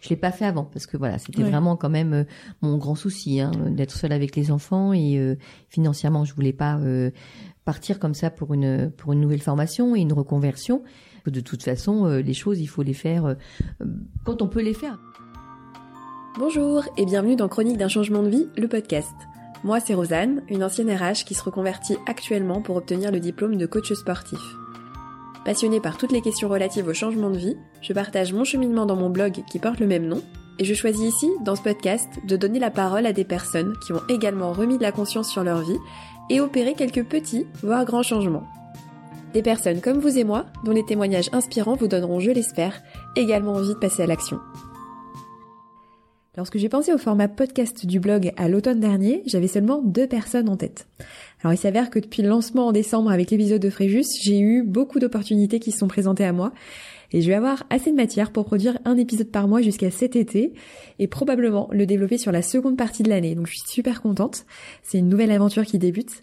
je 0.00 0.08
l'ai 0.08 0.16
pas 0.16 0.32
fait 0.32 0.44
avant 0.44 0.64
parce 0.64 0.86
que 0.86 0.96
voilà, 0.96 1.18
c'était 1.18 1.42
vraiment 1.42 1.76
quand 1.76 1.90
même 1.90 2.24
mon 2.62 2.76
grand 2.78 2.94
souci 2.94 3.40
hein, 3.40 3.50
d'être 3.68 3.92
seule 3.92 4.12
avec 4.12 4.34
les 4.36 4.50
enfants 4.50 4.92
et 4.92 5.36
financièrement, 5.68 6.24
je 6.24 6.34
voulais 6.34 6.52
pas 6.52 6.80
partir 7.64 7.98
comme 7.98 8.14
ça 8.14 8.30
pour 8.30 8.54
une 8.54 8.90
pour 8.96 9.12
une 9.12 9.20
nouvelle 9.20 9.42
formation 9.42 9.94
et 9.94 10.00
une 10.00 10.12
reconversion. 10.12 10.82
De 11.26 11.40
toute 11.40 11.62
façon, 11.62 12.06
les 12.06 12.34
choses, 12.34 12.60
il 12.60 12.66
faut 12.66 12.82
les 12.82 12.94
faire 12.94 13.36
quand 14.24 14.42
on 14.42 14.48
peut 14.48 14.62
les 14.62 14.74
faire. 14.74 14.98
Bonjour 16.38 16.84
et 16.96 17.04
bienvenue 17.04 17.34
dans 17.34 17.48
Chronique 17.48 17.76
d'un 17.76 17.88
changement 17.88 18.22
de 18.22 18.28
vie, 18.28 18.48
le 18.56 18.68
podcast. 18.68 19.12
Moi, 19.64 19.80
c'est 19.80 19.94
Rosanne, 19.94 20.42
une 20.48 20.62
ancienne 20.62 20.90
RH 20.90 21.24
qui 21.26 21.34
se 21.34 21.42
reconvertit 21.42 21.98
actuellement 22.06 22.62
pour 22.62 22.76
obtenir 22.76 23.10
le 23.10 23.20
diplôme 23.20 23.56
de 23.56 23.66
coach 23.66 23.92
sportif. 23.92 24.40
Passionnée 25.44 25.80
par 25.80 25.96
toutes 25.96 26.12
les 26.12 26.20
questions 26.20 26.48
relatives 26.48 26.86
au 26.86 26.92
changement 26.92 27.30
de 27.30 27.38
vie, 27.38 27.56
je 27.80 27.92
partage 27.92 28.32
mon 28.32 28.44
cheminement 28.44 28.84
dans 28.84 28.96
mon 28.96 29.08
blog 29.08 29.42
qui 29.50 29.58
porte 29.58 29.80
le 29.80 29.86
même 29.86 30.06
nom, 30.06 30.22
et 30.58 30.64
je 30.64 30.74
choisis 30.74 31.14
ici, 31.14 31.30
dans 31.42 31.56
ce 31.56 31.62
podcast, 31.62 32.08
de 32.26 32.36
donner 32.36 32.58
la 32.58 32.70
parole 32.70 33.06
à 33.06 33.14
des 33.14 33.24
personnes 33.24 33.72
qui 33.86 33.92
ont 33.92 34.02
également 34.10 34.52
remis 34.52 34.76
de 34.76 34.82
la 34.82 34.92
conscience 34.92 35.30
sur 35.30 35.42
leur 35.42 35.62
vie 35.62 35.78
et 36.28 36.40
opéré 36.40 36.74
quelques 36.74 37.04
petits, 37.04 37.46
voire 37.62 37.86
grands 37.86 38.02
changements. 38.02 38.46
Des 39.32 39.42
personnes 39.42 39.80
comme 39.80 39.98
vous 39.98 40.18
et 40.18 40.24
moi, 40.24 40.44
dont 40.64 40.72
les 40.72 40.84
témoignages 40.84 41.30
inspirants 41.32 41.76
vous 41.76 41.88
donneront, 41.88 42.20
je 42.20 42.30
l'espère, 42.30 42.82
également 43.16 43.54
envie 43.54 43.74
de 43.74 43.78
passer 43.78 44.02
à 44.02 44.06
l'action. 44.06 44.40
Lorsque 46.36 46.58
j'ai 46.58 46.68
pensé 46.68 46.92
au 46.92 46.98
format 46.98 47.26
podcast 47.26 47.84
du 47.86 47.98
blog 47.98 48.32
à 48.36 48.48
l'automne 48.48 48.78
dernier, 48.78 49.22
j'avais 49.26 49.48
seulement 49.48 49.82
deux 49.82 50.06
personnes 50.06 50.48
en 50.48 50.56
tête. 50.56 50.86
Alors 51.42 51.52
il 51.52 51.56
s'avère 51.56 51.90
que 51.90 51.98
depuis 51.98 52.22
le 52.22 52.28
lancement 52.28 52.68
en 52.68 52.72
décembre 52.72 53.10
avec 53.10 53.32
l'épisode 53.32 53.60
de 53.60 53.68
Fréjus, 53.68 54.04
j'ai 54.22 54.38
eu 54.38 54.62
beaucoup 54.62 55.00
d'opportunités 55.00 55.58
qui 55.58 55.72
se 55.72 55.78
sont 55.78 55.88
présentées 55.88 56.24
à 56.24 56.32
moi 56.32 56.52
et 57.10 57.20
je 57.20 57.26
vais 57.26 57.34
avoir 57.34 57.64
assez 57.68 57.90
de 57.90 57.96
matière 57.96 58.30
pour 58.30 58.44
produire 58.44 58.78
un 58.84 58.96
épisode 58.96 59.30
par 59.32 59.48
mois 59.48 59.60
jusqu'à 59.60 59.90
cet 59.90 60.14
été 60.14 60.52
et 61.00 61.08
probablement 61.08 61.68
le 61.72 61.84
développer 61.84 62.16
sur 62.16 62.30
la 62.30 62.42
seconde 62.42 62.76
partie 62.76 63.02
de 63.02 63.08
l'année. 63.08 63.34
Donc 63.34 63.48
je 63.48 63.54
suis 63.54 63.68
super 63.68 64.00
contente. 64.00 64.44
C'est 64.84 64.98
une 64.98 65.08
nouvelle 65.08 65.32
aventure 65.32 65.64
qui 65.64 65.78
débute. 65.78 66.22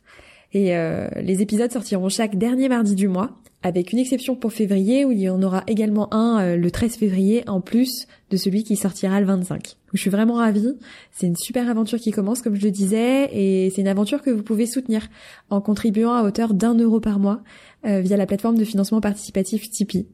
Et 0.53 0.77
euh, 0.77 1.09
les 1.17 1.41
épisodes 1.41 1.71
sortiront 1.71 2.07
chaque 2.07 2.37
dernier 2.37 2.69
mardi 2.69 2.95
du 2.95 3.09
mois 3.09 3.31
avec 3.67 3.91
une 3.91 3.99
exception 3.99 4.35
pour 4.37 4.53
février 4.53 5.03
où 5.03 5.11
il 5.11 5.19
y 5.19 5.29
en 5.29 5.43
aura 5.43 5.63
également 5.67 6.13
un 6.13 6.39
euh, 6.39 6.55
le 6.55 6.71
13 6.71 6.95
février 6.95 7.43
en 7.47 7.59
plus 7.59 8.07
de 8.29 8.37
celui 8.37 8.63
qui 8.63 8.77
sortira 8.77 9.19
le 9.19 9.25
25. 9.25 9.75
Je 9.93 9.99
suis 9.99 10.09
vraiment 10.09 10.35
ravie, 10.35 10.77
c'est 11.11 11.27
une 11.27 11.35
super 11.35 11.69
aventure 11.69 11.99
qui 11.99 12.11
commence 12.11 12.41
comme 12.41 12.55
je 12.55 12.63
le 12.63 12.71
disais 12.71 13.29
et 13.33 13.69
c'est 13.69 13.81
une 13.81 13.89
aventure 13.89 14.21
que 14.21 14.29
vous 14.29 14.41
pouvez 14.41 14.65
soutenir 14.65 15.09
en 15.49 15.59
contribuant 15.59 16.13
à 16.13 16.23
hauteur 16.23 16.53
d'un 16.53 16.75
euro 16.75 17.01
par 17.01 17.19
mois 17.19 17.41
euh, 17.85 17.99
via 17.99 18.15
la 18.15 18.25
plateforme 18.25 18.57
de 18.57 18.63
financement 18.63 19.01
participatif 19.01 19.69
Tipeee. 19.69 20.07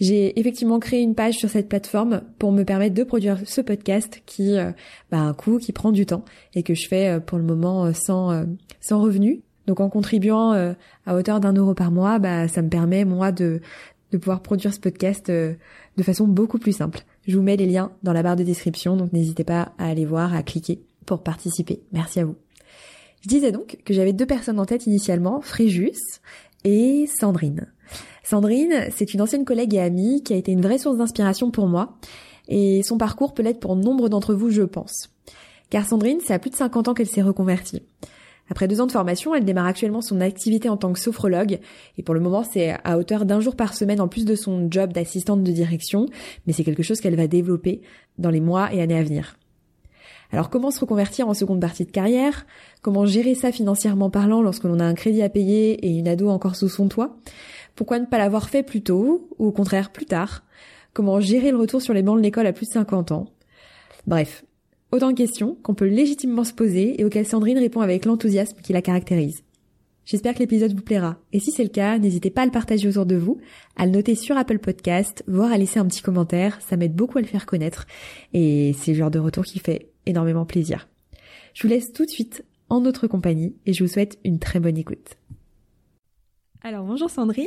J'ai 0.00 0.38
effectivement 0.40 0.78
créé 0.78 1.00
une 1.00 1.14
page 1.14 1.34
sur 1.34 1.50
cette 1.50 1.68
plateforme 1.68 2.22
pour 2.38 2.50
me 2.50 2.64
permettre 2.64 2.94
de 2.94 3.04
produire 3.04 3.38
ce 3.44 3.60
podcast 3.60 4.22
qui 4.24 4.56
euh, 4.56 4.72
bah, 5.10 5.18
un 5.18 5.34
coût 5.34 5.58
qui 5.58 5.72
prend 5.72 5.92
du 5.92 6.06
temps 6.06 6.24
et 6.54 6.62
que 6.62 6.74
je 6.74 6.88
fais 6.88 7.20
pour 7.26 7.36
le 7.36 7.44
moment 7.44 7.92
sans 7.92 8.44
sans 8.80 9.00
revenu 9.00 9.42
donc 9.66 9.80
en 9.80 9.88
contribuant 9.88 10.52
euh, 10.52 10.72
à 11.06 11.14
hauteur 11.14 11.40
d'un 11.40 11.52
euro 11.52 11.74
par 11.74 11.90
mois, 11.90 12.18
bah, 12.18 12.48
ça 12.48 12.62
me 12.62 12.68
permet 12.68 13.04
moi 13.04 13.32
de, 13.32 13.60
de 14.12 14.18
pouvoir 14.18 14.40
produire 14.40 14.72
ce 14.72 14.80
podcast 14.80 15.28
euh, 15.30 15.54
de 15.96 16.02
façon 16.02 16.26
beaucoup 16.26 16.58
plus 16.58 16.72
simple. 16.72 17.00
Je 17.26 17.36
vous 17.36 17.42
mets 17.42 17.56
les 17.56 17.66
liens 17.66 17.92
dans 18.02 18.12
la 18.12 18.22
barre 18.22 18.36
de 18.36 18.44
description, 18.44 18.96
donc 18.96 19.12
n'hésitez 19.12 19.44
pas 19.44 19.72
à 19.78 19.88
aller 19.88 20.04
voir, 20.04 20.34
à 20.34 20.42
cliquer 20.42 20.80
pour 21.04 21.22
participer. 21.22 21.82
Merci 21.92 22.20
à 22.20 22.24
vous. 22.24 22.36
Je 23.22 23.28
disais 23.28 23.52
donc 23.52 23.78
que 23.84 23.92
j'avais 23.92 24.12
deux 24.12 24.26
personnes 24.26 24.60
en 24.60 24.66
tête 24.66 24.86
initialement, 24.86 25.40
Fréjus 25.40 26.20
et 26.64 27.08
Sandrine. 27.18 27.66
Sandrine, 28.22 28.86
c'est 28.94 29.14
une 29.14 29.22
ancienne 29.22 29.44
collègue 29.44 29.74
et 29.74 29.80
amie 29.80 30.22
qui 30.22 30.32
a 30.32 30.36
été 30.36 30.52
une 30.52 30.60
vraie 30.60 30.78
source 30.78 30.98
d'inspiration 30.98 31.50
pour 31.50 31.66
moi, 31.66 31.96
et 32.48 32.82
son 32.82 32.98
parcours 32.98 33.34
peut 33.34 33.42
l'être 33.42 33.60
pour 33.60 33.76
nombre 33.76 34.08
d'entre 34.08 34.34
vous, 34.34 34.50
je 34.50 34.62
pense. 34.62 35.10
Car 35.70 35.86
Sandrine, 35.86 36.18
c'est 36.24 36.34
à 36.34 36.38
plus 36.38 36.50
de 36.50 36.56
50 36.56 36.88
ans 36.88 36.94
qu'elle 36.94 37.08
s'est 37.08 37.22
reconvertie. 37.22 37.82
Après 38.50 38.68
deux 38.68 38.80
ans 38.80 38.86
de 38.86 38.92
formation, 38.92 39.34
elle 39.34 39.44
démarre 39.44 39.66
actuellement 39.66 40.00
son 40.00 40.20
activité 40.20 40.68
en 40.68 40.76
tant 40.76 40.92
que 40.92 41.00
sophrologue. 41.00 41.58
Et 41.98 42.02
pour 42.02 42.14
le 42.14 42.20
moment 42.20 42.44
c'est 42.44 42.76
à 42.84 42.98
hauteur 42.98 43.24
d'un 43.24 43.40
jour 43.40 43.56
par 43.56 43.74
semaine 43.74 44.00
en 44.00 44.08
plus 44.08 44.24
de 44.24 44.34
son 44.34 44.68
job 44.70 44.92
d'assistante 44.92 45.42
de 45.42 45.52
direction, 45.52 46.06
mais 46.46 46.52
c'est 46.52 46.64
quelque 46.64 46.82
chose 46.82 47.00
qu'elle 47.00 47.16
va 47.16 47.26
développer 47.26 47.82
dans 48.18 48.30
les 48.30 48.40
mois 48.40 48.72
et 48.72 48.80
années 48.80 48.98
à 48.98 49.02
venir. 49.02 49.36
Alors 50.32 50.50
comment 50.50 50.70
se 50.70 50.80
reconvertir 50.80 51.28
en 51.28 51.34
seconde 51.34 51.60
partie 51.60 51.84
de 51.84 51.90
carrière? 51.90 52.46
Comment 52.82 53.06
gérer 53.06 53.34
ça 53.34 53.52
financièrement 53.52 54.10
parlant 54.10 54.42
lorsque 54.42 54.64
l'on 54.64 54.80
a 54.80 54.84
un 54.84 54.94
crédit 54.94 55.22
à 55.22 55.28
payer 55.28 55.86
et 55.86 55.98
une 55.98 56.08
ado 56.08 56.28
encore 56.28 56.56
sous 56.56 56.68
son 56.68 56.88
toit? 56.88 57.16
Pourquoi 57.74 57.98
ne 57.98 58.06
pas 58.06 58.18
l'avoir 58.18 58.48
fait 58.48 58.62
plus 58.62 58.82
tôt 58.82 59.28
ou 59.38 59.46
au 59.46 59.52
contraire 59.52 59.90
plus 59.90 60.06
tard? 60.06 60.44
Comment 60.92 61.20
gérer 61.20 61.50
le 61.50 61.58
retour 61.58 61.82
sur 61.82 61.94
les 61.94 62.02
bancs 62.02 62.16
de 62.16 62.22
l'école 62.22 62.46
à 62.46 62.52
plus 62.52 62.66
de 62.66 62.72
50 62.72 63.12
ans? 63.12 63.26
Bref, 64.06 64.44
Autant 64.92 65.10
de 65.10 65.16
questions 65.16 65.56
qu'on 65.62 65.74
peut 65.74 65.86
légitimement 65.86 66.44
se 66.44 66.52
poser 66.52 67.00
et 67.00 67.04
auxquelles 67.04 67.26
Sandrine 67.26 67.58
répond 67.58 67.80
avec 67.80 68.04
l'enthousiasme 68.04 68.60
qui 68.62 68.72
la 68.72 68.82
caractérise. 68.82 69.42
J'espère 70.04 70.34
que 70.34 70.38
l'épisode 70.38 70.72
vous 70.72 70.82
plaira. 70.82 71.18
Et 71.32 71.40
si 71.40 71.50
c'est 71.50 71.64
le 71.64 71.68
cas, 71.68 71.98
n'hésitez 71.98 72.30
pas 72.30 72.42
à 72.42 72.44
le 72.44 72.52
partager 72.52 72.86
autour 72.88 73.06
de 73.06 73.16
vous, 73.16 73.40
à 73.74 73.86
le 73.86 73.92
noter 73.92 74.14
sur 74.14 74.36
Apple 74.36 74.60
Podcast, 74.60 75.24
voire 75.26 75.50
à 75.50 75.58
laisser 75.58 75.80
un 75.80 75.86
petit 75.86 76.02
commentaire. 76.02 76.60
Ça 76.60 76.76
m'aide 76.76 76.94
beaucoup 76.94 77.18
à 77.18 77.20
le 77.20 77.26
faire 77.26 77.46
connaître. 77.46 77.86
Et 78.32 78.76
c'est 78.78 78.92
le 78.92 78.98
genre 78.98 79.10
de 79.10 79.18
retour 79.18 79.44
qui 79.44 79.58
fait 79.58 79.90
énormément 80.06 80.46
plaisir. 80.46 80.88
Je 81.54 81.62
vous 81.62 81.68
laisse 81.68 81.92
tout 81.92 82.04
de 82.04 82.10
suite 82.10 82.44
en 82.68 82.80
notre 82.80 83.08
compagnie 83.08 83.56
et 83.66 83.72
je 83.72 83.82
vous 83.82 83.90
souhaite 83.90 84.20
une 84.24 84.38
très 84.38 84.60
bonne 84.60 84.78
écoute. 84.78 85.16
Alors 86.62 86.84
bonjour 86.84 87.10
Sandrine. 87.10 87.46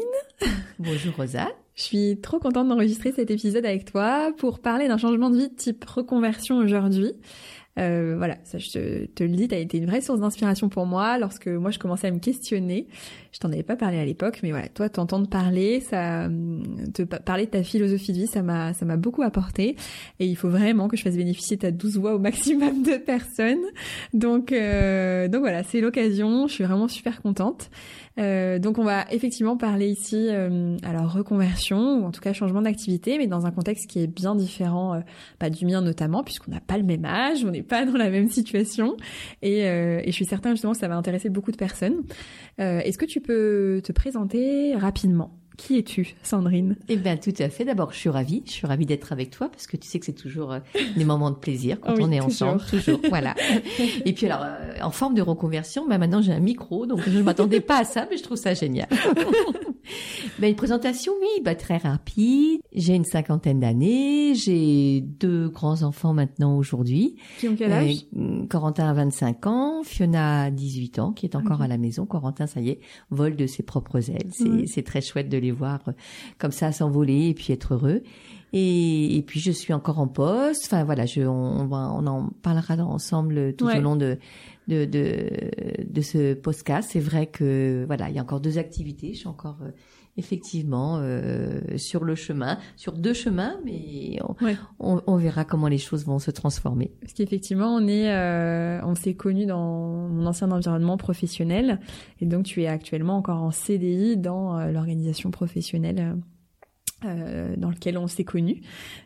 Bonjour 0.80 1.16
Rosa. 1.16 1.48
Je 1.80 1.86
suis 1.86 2.18
trop 2.20 2.40
contente 2.40 2.68
d'enregistrer 2.68 3.14
cet 3.14 3.32
épisode 3.32 3.66
avec 3.66 3.86
toi 3.86 4.34
pour 4.38 4.60
parler 4.60 4.90
d'un 4.90 4.98
changement 4.98 5.30
de 5.30 5.38
vie 5.38 5.50
type 5.50 5.86
reconversion 5.86 6.58
aujourd'hui. 6.58 7.14
Euh, 7.78 8.16
voilà, 8.18 8.36
ça 8.44 8.58
je 8.58 9.06
te, 9.06 9.24
le 9.24 9.30
dis, 9.30 9.48
tu 9.48 9.56
été 9.56 9.78
une 9.78 9.86
vraie 9.86 10.02
source 10.02 10.20
d'inspiration 10.20 10.68
pour 10.68 10.86
moi 10.86 11.18
lorsque 11.18 11.48
moi 11.48 11.72
je 11.72 11.80
commençais 11.80 12.08
à 12.08 12.12
me 12.12 12.20
questionner. 12.20 12.88
Je 13.32 13.40
t'en 13.40 13.50
avais 13.50 13.64
pas 13.64 13.78
parlé 13.78 13.98
à 13.98 14.04
l'époque, 14.04 14.40
mais 14.44 14.52
voilà, 14.52 14.68
toi 14.68 14.90
t'entendre 14.90 15.30
parler, 15.30 15.80
ça, 15.80 16.28
te 16.94 17.04
parler 17.04 17.46
de 17.46 17.52
ta 17.52 17.64
philosophie 17.64 18.12
de 18.12 18.18
vie, 18.18 18.28
ça 18.28 18.42
m'a, 18.42 18.74
ça 18.74 18.84
m'a 18.86 18.98
beaucoup 18.98 19.22
apporté. 19.22 19.78
Et 20.20 20.26
il 20.26 20.36
faut 20.36 20.50
vraiment 20.50 20.90
que 20.90 20.98
je 20.98 21.04
fasse 21.04 21.16
bénéficier 21.16 21.58
ta 21.58 21.72
douze 21.72 21.98
voix 21.98 22.14
au 22.14 22.20
maximum 22.20 22.84
de 22.84 22.98
personnes. 22.98 23.64
Donc, 24.14 24.52
euh, 24.52 25.30
donc 25.30 25.40
voilà, 25.40 25.64
c'est 25.64 25.80
l'occasion. 25.80 26.48
Je 26.48 26.56
suis 26.56 26.64
vraiment 26.66 26.90
super 26.90 27.22
contente. 27.22 27.70
Euh, 28.19 28.59
donc 28.59 28.78
on 28.78 28.84
va 28.84 29.06
effectivement 29.12 29.57
parler 29.57 29.88
ici, 29.88 30.28
euh, 30.30 30.78
alors 30.84 31.12
reconversion 31.12 32.00
ou 32.00 32.06
en 32.06 32.12
tout 32.12 32.22
cas 32.22 32.34
changement 32.34 32.62
d'activité, 32.62 33.18
mais 33.18 33.28
dans 33.28 33.46
un 33.46 33.52
contexte 33.52 33.90
qui 33.90 34.02
est 34.02 34.07
bien 34.07 34.35
différent 34.35 34.96
euh, 34.96 35.00
bah, 35.40 35.50
du 35.50 35.66
mien 35.66 35.81
notamment, 35.81 36.24
puisqu'on 36.24 36.52
n'a 36.52 36.59
pas 36.59 36.78
le 36.78 36.84
même 36.84 37.06
âge, 37.06 37.46
on 37.46 37.52
n'est 37.52 37.63
pas 37.63 37.85
dans 37.85 37.97
la 37.97 38.09
même 38.09 38.28
situation, 38.28 38.97
et, 39.41 39.59
et, 39.59 40.03
je 40.06 40.12
suis 40.12 40.25
certain 40.25 40.52
justement 40.52 40.74
que 40.74 40.80
ça 40.80 40.88
va 40.88 40.96
intéresser 40.96 41.30
beaucoup 41.30 41.52
de 41.52 41.57
personnes. 41.57 42.03
Est-ce 42.57 42.97
que 42.97 43.06
tu 43.06 43.22
peux 43.22 43.81
te 43.84 43.91
présenter 43.91 44.75
rapidement? 44.75 45.39
Qui 45.59 45.78
es-tu, 45.78 46.16
Sandrine? 46.24 46.78
Eh 46.88 46.96
bien, 46.96 47.18
tout 47.18 47.34
à 47.38 47.50
fait. 47.50 47.66
D'abord, 47.66 47.92
je 47.92 47.97
suis 47.97 48.09
ravie. 48.09 48.44
Je 48.46 48.52
suis 48.52 48.66
ravie 48.66 48.86
d'être 48.86 49.12
avec 49.12 49.30
toi 49.30 49.50
parce 49.50 49.68
que 49.68 49.75
tu 49.75 49.88
sais 49.88 50.00
que 50.00 50.06
c'est 50.06 50.14
toujours 50.14 50.53
euh, 50.53 50.59
des 50.96 51.03
moments 51.03 51.31
de 51.31 51.36
plaisir 51.36 51.80
quand 51.81 51.96
on 52.00 52.12
est 52.12 52.22
ensemble, 52.22 52.62
toujours. 52.70 53.02
Voilà. 53.09 53.36
Et 54.06 54.14
puis 54.14 54.25
alors, 54.25 54.44
euh, 54.44 54.81
en 54.81 54.92
forme 54.92 55.16
de 55.16 55.22
reconversion, 55.22 55.88
bah 55.88 55.98
maintenant 55.98 56.22
j'ai 56.22 56.31
un 56.31 56.40
micro, 56.40 56.86
donc 56.86 57.02
je 57.06 57.18
ne 57.18 57.24
m'attendais 57.24 57.59
pas 57.59 57.80
à 57.80 57.84
ça, 57.84 58.08
mais 58.09 58.18
je 58.18 58.24
trouve 58.24 58.38
ça 58.38 58.53
génial. 58.53 58.88
ben, 60.40 60.50
une 60.50 60.56
présentation, 60.56 61.14
oui, 61.22 61.42
bah, 61.44 61.56
très 61.56 61.78
rapide. 61.78 62.62
J'ai 62.74 62.96
une 62.96 63.06
cinquantaine 63.06 63.59
d'années. 63.59 64.36
J'ai 64.36 65.02
deux 65.02 65.50
grands 65.50 65.84
enfants 65.84 66.14
maintenant 66.14 66.58
aujourd'hui. 66.58 67.18
Qui 67.40 67.50
ont 67.50 67.56
quel 67.58 67.72
âge? 67.72 68.06
Euh, 68.18 68.46
Corentin 68.48 68.90
a 68.90 68.94
25 68.94 69.48
ans, 69.48 69.84
Fiona 69.84 70.44
a 70.44 70.52
18 70.52 71.00
ans, 71.00 71.12
qui 71.12 71.25
est 71.25 71.36
encore 71.36 71.62
à 71.62 71.68
la 71.68 71.78
maison. 71.78 72.06
Corentin, 72.06 72.48
ça 72.48 72.62
y 72.62 72.69
est, 72.69 72.80
vole 73.09 73.36
de 73.36 73.46
ses 73.46 73.64
propres 73.64 74.09
ailes. 74.09 74.31
C'est 74.68 74.84
très 74.84 75.02
chouette 75.02 75.30
de 75.30 75.38
les 75.50 75.56
voir 75.56 75.80
euh, 75.88 75.92
comme 76.38 76.52
ça 76.52 76.72
s'envoler 76.72 77.30
et 77.30 77.34
puis 77.34 77.54
être 77.54 77.74
heureux. 77.74 78.04
Et, 78.52 79.16
et, 79.16 79.22
puis 79.22 79.40
je 79.40 79.52
suis 79.52 79.74
encore 79.74 80.00
en 80.00 80.08
poste. 80.08 80.66
Enfin 80.66 80.84
voilà, 80.84 81.06
je, 81.06 81.22
on, 81.22 81.72
on 81.72 82.07
en 82.07 82.30
parlera 82.42 82.75
ensemble 82.84 83.54
tout 83.56 83.68
au 83.68 83.80
long 83.80 83.96
de, 83.96 84.18
de, 84.68 84.86
de, 84.86 85.30
de 85.84 86.01
ce 86.01 86.34
podcast. 86.34 86.90
C'est 86.92 87.00
vrai 87.00 87.28
que 87.28 87.84
voilà, 87.86 88.10
il 88.10 88.16
y 88.16 88.19
a 88.19 88.22
encore 88.22 88.40
deux 88.42 88.57
activités. 88.57 89.13
Je 89.13 89.19
suis 89.19 89.28
encore 89.28 89.57
euh, 89.62 89.72
effectivement 90.19 91.00
euh, 91.01 91.62
sur 91.77 92.04
le 92.04 92.13
chemin, 92.13 92.60
sur 92.75 92.94
deux 92.94 93.13
chemins, 93.13 93.57
mais 93.66 94.19
on, 94.80 95.01
on, 95.07 95.16
verra 95.16 95.45
comment 95.45 95.68
les 95.68 95.77
choses 95.77 96.06
vont 96.06 96.19
se 96.19 96.30
transformer. 96.30 96.92
Parce 97.01 97.13
qu'effectivement, 97.13 97.74
on 97.74 97.88
est, 97.88 98.13
euh, 98.13 98.81
on 98.83 98.95
s'est 98.95 99.16
connus 99.16 99.45
dans 99.45 100.10
mon 100.10 100.25
ancien 100.27 100.51
environnement 100.51 100.98
professionnel, 100.98 101.80
et 102.19 102.25
donc 102.25 102.45
tu 102.45 102.62
es 102.62 102.68
actuellement 102.68 103.18
encore 103.18 103.42
en 103.42 103.51
CDI 103.51 104.18
dans 104.18 104.60
euh, 104.60 104.71
l'organisation 104.71 105.31
professionnelle. 105.31 106.16
Dans 107.01 107.69
lequel 107.69 107.98
on 107.98 108.07
s'est 108.07 108.25
connus. 108.25 108.60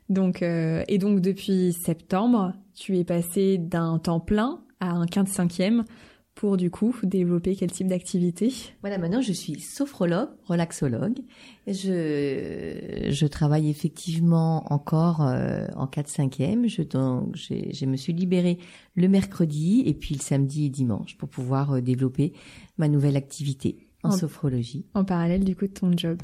Donc 0.09 0.41
et 0.41 0.97
donc 0.97 1.21
depuis 1.21 1.73
septembre, 1.73 2.53
tu 2.73 2.97
es 2.97 3.03
passé 3.03 3.59
d'un 3.59 3.99
temps 3.99 4.19
plein 4.19 4.63
à 4.79 4.89
un 4.89 5.05
quinte 5.05 5.27
cinquième 5.27 5.83
pour 6.35 6.57
du 6.57 6.71
coup 6.71 6.95
développer 7.03 7.55
quel 7.55 7.71
type 7.71 7.87
d'activité 7.87 8.51
Voilà, 8.81 8.97
maintenant 8.97 9.21
je 9.21 9.31
suis 9.31 9.59
sophrologue, 9.59 10.29
relaxologue. 10.45 11.19
Je, 11.67 13.07
je 13.09 13.25
travaille 13.27 13.69
effectivement 13.69 14.71
encore 14.73 15.21
euh, 15.21 15.67
en 15.75 15.85
4-5e. 15.85 16.67
Je, 16.67 16.81
donc, 16.81 17.35
je 17.35 17.85
me 17.85 17.95
suis 17.95 18.13
libérée 18.13 18.57
le 18.95 19.07
mercredi 19.07 19.83
et 19.85 19.93
puis 19.93 20.15
le 20.15 20.21
samedi 20.21 20.65
et 20.65 20.69
dimanche 20.69 21.17
pour 21.17 21.29
pouvoir 21.29 21.73
euh, 21.73 21.81
développer 21.81 22.33
ma 22.77 22.87
nouvelle 22.87 23.15
activité 23.15 23.87
en, 24.03 24.11
sophrologie. 24.11 24.85
En 24.93 25.05
parallèle 25.05 25.43
du 25.43 25.55
coup 25.55 25.67
de 25.67 25.73
ton 25.73 25.95
job. 25.95 26.17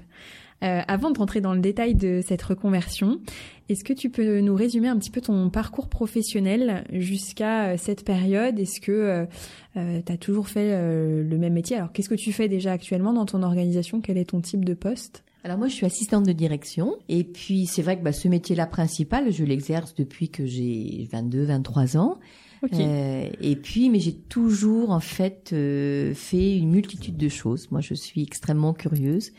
Euh, 0.64 0.82
avant 0.88 1.12
de 1.12 1.18
rentrer 1.18 1.40
dans 1.42 1.54
le 1.54 1.62
détail 1.62 1.96
de 1.96 2.22
cette 2.26 2.42
reconversion, 2.42 3.20
est-ce 3.70 3.84
que 3.84 3.94
tu 3.94 4.10
peux 4.10 4.40
nous 4.42 4.56
résumer 4.56 4.88
un 4.88 4.98
petit 4.98 5.12
peu 5.12 5.22
ton 5.22 5.50
parcours 5.50 5.88
professionnel 5.88 6.84
jusqu'à 6.92 7.70
euh, 7.70 7.78
cette 7.78 8.04
période? 8.04 8.60
Est-ce 8.60 8.82
que 8.82 8.92
euh, 8.92 9.26
euh 9.78 10.02
tu 10.06 10.12
as 10.12 10.18
toujours 10.18 10.50
fait 10.50 10.72
le 10.72 11.38
même 11.38 11.54
métier? 11.54 11.78
Alors, 11.78 11.92
qu'est-ce 11.92 12.10
que 12.10 12.16
tu 12.16 12.34
fais 12.34 12.48
déjà 12.48 12.72
actuellement 12.72 13.14
dans 13.14 13.26
ton 13.26 13.44
organisation? 13.44 14.02
Quel 14.02 14.18
est 14.18 14.30
ton 14.32 14.42
type 14.42 14.66
de 14.66 14.74
poste? 14.74 15.24
Alors 15.44 15.58
moi, 15.58 15.68
je 15.68 15.74
suis 15.74 15.86
assistante 15.86 16.26
de 16.26 16.34
direction. 16.34 16.98
Et 17.08 17.24
puis, 17.24 17.66
c'est 17.66 17.82
vrai 17.82 17.98
que 17.98 18.04
bah, 18.04 18.12
ce 18.12 18.28
métier-là 18.28 18.68
principal, 18.68 19.32
je 19.32 19.46
l'exerce 19.46 19.96
depuis 19.96 20.30
que 20.30 20.46
j'ai 20.46 21.08
22, 21.12 21.46
23 21.46 21.98
ans. 21.98 22.20
Euh, 22.74 23.30
et 23.40 23.56
puis, 23.56 23.90
mais 23.90 24.00
j'ai 24.00 24.14
toujours 24.14 24.92
en 24.92 25.00
fait 25.00 25.52
euh, 25.54 26.14
fait 26.14 26.58
une 26.58 26.72
multitude 26.72 27.18
de 27.18 27.30
choses. 27.30 27.72
Moi, 27.72 27.82
je 27.82 27.94
suis 27.94 28.22
extrêmement 28.22 28.74
curieuse 28.74 29.32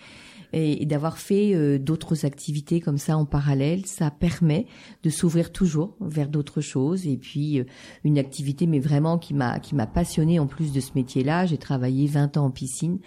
et, 0.53 0.87
d'avoir 0.87 1.19
fait 1.19 1.55
euh, 1.55 1.79
d'autres 1.79 2.27
activités 2.27 2.81
comme 2.81 2.99
ça 2.99 3.17
en 3.17 3.25
parallèle, 3.25 3.87
ça 3.87 4.11
permet 4.11 4.67
de 5.03 5.11
s'ouvrir 5.11 5.53
toujours 5.53 5.97
vers 6.01 6.29
d'autres 6.29 6.61
choses. 6.61 7.07
Et 7.07 7.17
puis, 7.17 7.61
euh, 7.61 7.65
une 8.05 8.19
activité, 8.19 8.67
mais 8.67 8.81
vraiment 8.81 9.19
qui 9.19 9.35
m'a 9.35 9.61
qui 9.61 9.75
m'a 9.75 9.87
passionnée 9.87 10.39
en 10.39 10.47
plus 10.47 10.73
de 10.73 10.81
ce 10.81 10.93
métier-là. 10.95 11.47
J'ai 11.47 11.59
travaillé 11.59 12.07
20 12.07 12.37
ans 12.37 12.47
en 12.47 12.51
piscine. 12.51 12.99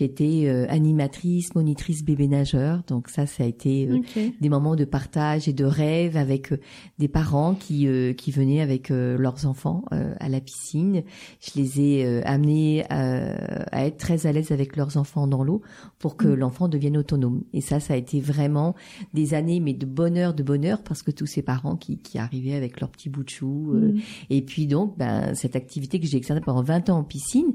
Été 0.00 0.50
euh, 0.50 0.66
animatrice, 0.68 1.54
monitrice 1.54 2.04
bébé 2.04 2.26
nageur, 2.26 2.82
donc 2.88 3.08
ça, 3.08 3.26
ça 3.26 3.44
a 3.44 3.46
été 3.46 3.88
euh, 3.88 4.00
des 4.40 4.48
moments 4.48 4.74
de 4.74 4.84
partage 4.84 5.46
et 5.46 5.52
de 5.52 5.64
rêve 5.64 6.16
avec 6.16 6.52
euh, 6.52 6.58
des 6.98 7.06
parents 7.06 7.54
qui 7.54 7.86
qui 8.16 8.30
venaient 8.32 8.60
avec 8.60 8.88
leurs 8.88 9.46
enfants 9.46 9.84
à 9.90 10.28
la 10.28 10.40
piscine. 10.40 11.02
Je 11.40 11.60
les 11.60 11.80
ai 11.80 12.22
amenés 12.24 12.84
à, 12.90 13.86
être 13.86 13.98
très 13.98 14.26
à 14.26 14.32
l'aise 14.32 14.52
avec 14.52 14.76
leurs 14.76 14.96
enfants 14.96 15.26
dans 15.26 15.44
l'eau 15.44 15.62
pour 15.98 16.16
que 16.16 16.26
mm. 16.26 16.34
l'enfant 16.34 16.68
devienne 16.68 16.83
autonome. 16.96 17.42
Et 17.52 17.60
ça, 17.60 17.80
ça 17.80 17.94
a 17.94 17.96
été 17.96 18.20
vraiment 18.20 18.74
des 19.12 19.34
années, 19.34 19.60
mais 19.60 19.74
de 19.74 19.86
bonheur, 19.86 20.34
de 20.34 20.42
bonheur, 20.42 20.82
parce 20.82 21.02
que 21.02 21.10
tous 21.10 21.26
ces 21.26 21.42
parents 21.42 21.76
qui, 21.76 21.98
qui 21.98 22.18
arrivaient 22.18 22.54
avec 22.54 22.80
leur 22.80 22.90
petit 22.90 23.08
bout 23.08 23.24
de 23.24 23.30
chou. 23.30 23.72
Mm. 23.74 24.00
Et 24.30 24.42
puis 24.42 24.66
donc, 24.66 24.96
ben, 24.98 25.34
cette 25.34 25.56
activité 25.56 26.00
que 26.00 26.06
j'ai 26.06 26.16
exercée 26.16 26.40
pendant 26.40 26.62
20 26.62 26.90
ans 26.90 26.98
en 26.98 27.04
piscine, 27.04 27.54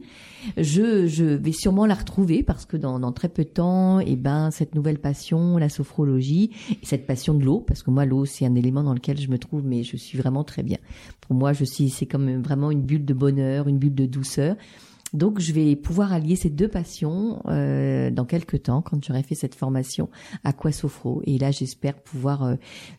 je, 0.57 1.07
je 1.07 1.25
vais 1.25 1.51
sûrement 1.51 1.85
la 1.85 1.95
retrouver 1.95 2.43
parce 2.43 2.65
que 2.65 2.77
dans, 2.77 2.99
dans, 2.99 3.11
très 3.11 3.29
peu 3.29 3.43
de 3.43 3.49
temps, 3.49 3.99
et 3.99 4.05
eh 4.09 4.15
ben 4.15 4.51
cette 4.51 4.75
nouvelle 4.75 4.99
passion, 4.99 5.57
la 5.57 5.69
sophrologie, 5.69 6.51
et 6.71 6.85
cette 6.85 7.05
passion 7.05 7.33
de 7.33 7.43
l'eau, 7.43 7.59
parce 7.59 7.83
que 7.83 7.91
moi 7.91 8.05
l'eau 8.05 8.25
c'est 8.25 8.45
un 8.45 8.55
élément 8.55 8.83
dans 8.83 8.93
lequel 8.93 9.19
je 9.19 9.29
me 9.29 9.37
trouve, 9.37 9.65
mais 9.65 9.83
je 9.83 9.97
suis 9.97 10.17
vraiment 10.17 10.43
très 10.43 10.63
bien. 10.63 10.77
Pour 11.21 11.35
moi, 11.35 11.53
je 11.53 11.63
suis, 11.63 11.89
c'est 11.89 12.05
comme 12.05 12.41
vraiment 12.41 12.71
une 12.71 12.81
bulle 12.81 13.05
de 13.05 13.13
bonheur, 13.13 13.67
une 13.67 13.77
bulle 13.77 13.95
de 13.95 14.05
douceur. 14.05 14.55
Donc, 15.13 15.39
je 15.39 15.53
vais 15.53 15.75
pouvoir 15.75 16.13
allier 16.13 16.35
ces 16.35 16.49
deux 16.49 16.67
passions 16.67 17.41
euh, 17.47 18.11
dans 18.11 18.25
quelques 18.25 18.63
temps, 18.63 18.81
quand 18.81 19.03
j'aurai 19.03 19.23
fait 19.23 19.35
cette 19.35 19.55
formation 19.55 20.09
à 20.43 20.53
Sophro. 20.71 21.21
Et 21.25 21.37
là, 21.37 21.51
j'espère 21.51 21.95
pouvoir 21.95 22.43
euh, 22.43 22.55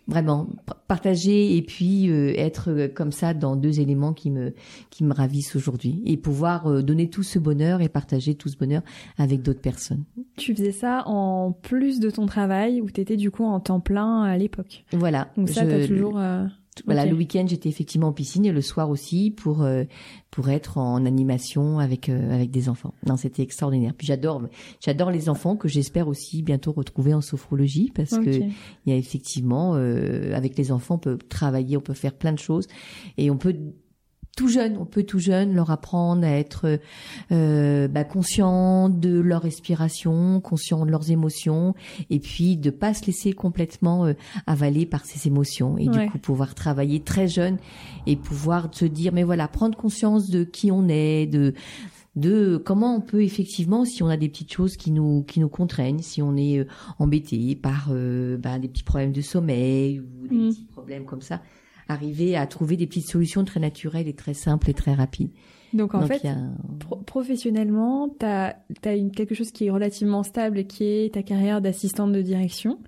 vraiment 0.09 0.49
partager 0.89 1.57
et 1.57 1.63
puis 1.63 2.11
euh, 2.11 2.33
être 2.37 2.71
euh, 2.71 2.89
comme 2.89 3.13
ça 3.13 3.35
dans 3.35 3.57
deux 3.57 3.81
éléments 3.81 4.13
qui 4.13 4.31
me 4.31 4.55
qui 4.91 5.05
me 5.05 5.13
ravissent 5.13 5.55
aujourd'hui 5.57 6.03
et 6.05 6.17
pouvoir 6.17 6.67
euh, 6.67 6.83
donner 6.83 7.09
tout 7.09 7.23
ce 7.23 7.39
bonheur 7.39 7.81
et 7.81 7.89
partager 7.89 8.35
tout 8.35 8.49
ce 8.49 8.57
bonheur 8.57 8.83
avec 9.19 9.43
d'autres 9.43 9.61
personnes. 9.61 10.05
Tu 10.37 10.55
faisais 10.55 10.73
ça 10.73 11.05
en 11.07 11.53
plus 11.53 12.01
de 12.01 12.11
ton 12.11 12.27
travail 12.27 12.81
ou 12.81 12.91
tu 12.91 13.01
étais 13.01 13.17
du 13.17 13.31
coup 13.31 13.45
en 13.45 13.61
temps 13.61 13.81
plein 13.81 14.23
à 14.23 14.37
l'époque? 14.37 14.85
Voilà. 14.93 15.29
Donc 15.37 15.49
ça, 15.49 15.65
t'as 15.65 15.87
toujours 15.87 16.19
voilà, 16.87 17.05
le 17.05 17.15
week-end 17.15 17.45
j'étais 17.49 17.69
effectivement 17.69 18.09
en 18.09 18.13
piscine 18.13 18.47
et 18.47 18.53
le 18.53 18.63
soir 18.63 18.91
aussi 18.91 19.31
pour 19.31 19.63
euh, 19.63 19.85
pour 20.31 20.49
être 20.49 20.79
en 20.79 21.05
animation 21.05 21.79
avec 21.79 22.09
euh, 22.09 22.33
avec 22.33 22.51
des 22.51 22.69
enfants. 22.69 22.95
Non, 23.07 23.17
c'était 23.17 23.43
extraordinaire. 23.43 23.93
Puis 23.97 24.07
j'adore 24.07 24.43
j'adore 24.81 25.11
les 25.11 25.29
enfants 25.29 25.57
que 25.57 25.69
j'espère 25.69 26.09
aussi 26.09 26.43
bientôt 26.43 26.73
retrouver 26.73 27.13
en 27.13 27.21
sophrologie 27.21 27.91
parce 27.95 28.19
que 28.19 28.41
il 28.41 28.53
y 28.87 28.93
a 28.93 28.97
effectivement 28.97 29.75
euh, 29.75 30.35
avec 30.35 30.57
les 30.57 30.73
enfants 30.73 30.95
on 30.95 30.99
peut 30.99 31.19
travailler, 31.19 31.77
on 31.77 31.83
peut 31.83 31.95
faire 31.95 32.15
plein 32.15 32.33
de 32.33 32.39
choses 32.39 32.67
et 33.19 33.31
on 33.31 33.37
peut 33.37 33.55
tout 34.37 34.49
jeune, 34.49 34.77
on 34.79 34.87
peut 34.87 35.03
tout 35.03 35.19
jeune 35.19 35.55
leur 35.55 35.71
apprendre 35.71 36.25
à 36.25 36.31
être 36.31 36.79
euh, 37.33 37.89
bah, 37.89 38.05
conscient 38.05 38.89
de 38.89 39.19
leur 39.19 39.43
respiration, 39.43 40.41
conscient 40.41 40.87
de 40.87 40.91
leurs 40.91 41.11
émotions, 41.11 41.75
et 42.09 42.21
puis 42.21 42.57
de 42.57 42.71
pas 42.71 42.95
se 42.95 43.07
laisser 43.07 43.33
complètement 43.33 44.07
euh, 44.07 44.15
avaler 44.47 44.87
par 44.87 45.05
ces 45.05 45.27
émotions, 45.27 45.77
et 45.79 45.89
du 45.89 46.07
coup 46.11 46.19
pouvoir 46.19 46.55
travailler 46.55 47.01
très 47.01 47.29
jeune 47.29 47.59
et 48.07 48.17
pouvoir 48.17 48.69
se 48.73 48.85
dire 48.85 49.13
mais 49.13 49.23
voilà 49.23 49.49
prendre 49.49 49.77
conscience 49.77 50.31
de 50.31 50.45
qui 50.45 50.71
on 50.71 50.89
est, 50.89 51.27
de 51.27 51.55
de 52.17 52.57
comment 52.57 52.97
on 52.97 53.01
peut 53.01 53.23
effectivement, 53.23 53.85
si 53.85 54.03
on 54.03 54.09
a 54.09 54.17
des 54.17 54.29
petites 54.29 54.53
choses 54.53 54.77
qui 54.77 54.91
nous 54.91 55.23
qui 55.23 55.41
nous 55.41 55.49
contraignent, 55.49 56.03
si 56.03 56.23
on 56.23 56.37
est 56.37 56.59
euh, 56.59 56.67
embêté 56.99 57.55
par 57.55 57.89
euh, 57.91 58.37
bah, 58.37 58.59
des 58.59 58.69
petits 58.69 58.83
problèmes 58.83 59.13
de 59.13 59.21
sommeil 59.21 60.01
ou 60.01 60.27
des 60.27 60.35
mmh. 60.35 60.49
petits 60.51 60.65
problèmes 60.65 61.05
comme 61.05 61.23
ça, 61.23 61.41
arriver 61.91 62.37
à 62.37 62.47
trouver 62.47 62.77
des 62.77 62.87
petites 62.87 63.09
solutions 63.09 63.45
très 63.45 63.61
naturelles 63.61 64.09
et 64.09 64.15
très 64.15 64.35
simples 64.35 64.71
et 64.71 64.75
très 64.75 64.95
rapides. 64.95 65.31
Donc 65.73 65.95
en 65.95 66.07
fait, 66.07 66.23
professionnellement, 67.07 68.09
tu 68.19 68.27
as, 68.27 68.57
quelque 68.83 69.35
chose 69.35 69.53
qui 69.53 69.67
est 69.67 69.71
relativement 69.71 70.23
stable, 70.23 70.65
qui 70.65 70.85
est 70.85 71.15
ta 71.15 71.23
carrière 71.23 71.61
d'assistante 71.61 72.13
de 72.13 72.23
direction. 72.23 72.79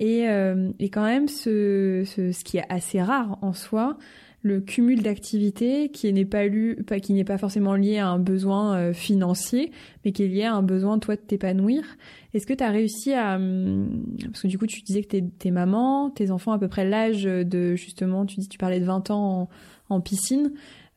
Et, 0.00 0.28
euh, 0.28 0.70
et 0.78 0.90
quand 0.90 1.04
même, 1.04 1.28
ce, 1.28 2.04
ce, 2.06 2.32
ce 2.32 2.44
qui 2.44 2.58
est 2.58 2.64
assez 2.68 3.02
rare 3.02 3.38
en 3.42 3.52
soi, 3.52 3.98
le 4.42 4.60
cumul 4.60 5.02
d'activités 5.02 5.90
qui 5.90 6.12
n'est 6.12 6.24
pas 6.24 6.46
lu, 6.46 6.76
pas, 6.86 7.00
qui 7.00 7.12
n'est 7.12 7.24
pas 7.24 7.38
forcément 7.38 7.74
lié 7.74 7.98
à 7.98 8.08
un 8.08 8.18
besoin 8.18 8.76
euh, 8.76 8.92
financier, 8.92 9.72
mais 10.04 10.12
qui 10.12 10.22
est 10.22 10.28
lié 10.28 10.44
à 10.44 10.54
un 10.54 10.62
besoin 10.62 10.98
toi 10.98 11.16
de 11.16 11.20
t'épanouir. 11.20 11.82
Est-ce 12.34 12.46
que 12.46 12.54
tu 12.54 12.62
as 12.62 12.70
réussi 12.70 13.12
à 13.14 13.36
hum, 13.36 14.04
parce 14.22 14.42
que 14.42 14.48
du 14.48 14.58
coup 14.58 14.66
tu 14.66 14.82
disais 14.82 15.02
que 15.02 15.08
t'es, 15.08 15.24
t'es 15.38 15.50
maman, 15.50 16.10
tes 16.10 16.30
enfants 16.30 16.52
à 16.52 16.58
peu 16.58 16.68
près 16.68 16.88
l'âge 16.88 17.24
de 17.24 17.74
justement, 17.74 18.26
tu 18.26 18.38
dis 18.38 18.48
tu 18.48 18.58
parlais 18.58 18.80
de 18.80 18.84
20 18.84 19.10
ans 19.10 19.48
en, 19.88 19.94
en 19.96 20.00
piscine. 20.00 20.52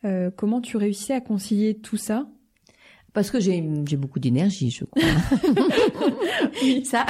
Euh, 0.05 0.31
comment 0.35 0.61
tu 0.61 0.77
réussis 0.77 1.13
à 1.13 1.21
concilier 1.21 1.75
tout 1.75 1.97
ça? 1.97 2.27
Parce 3.13 3.29
que 3.29 3.39
j'ai 3.39 3.61
beaucoup 3.97 4.19
d'énergie, 4.19 4.69
je 4.71 4.85
crois. 4.85 5.03
ça. 6.83 7.05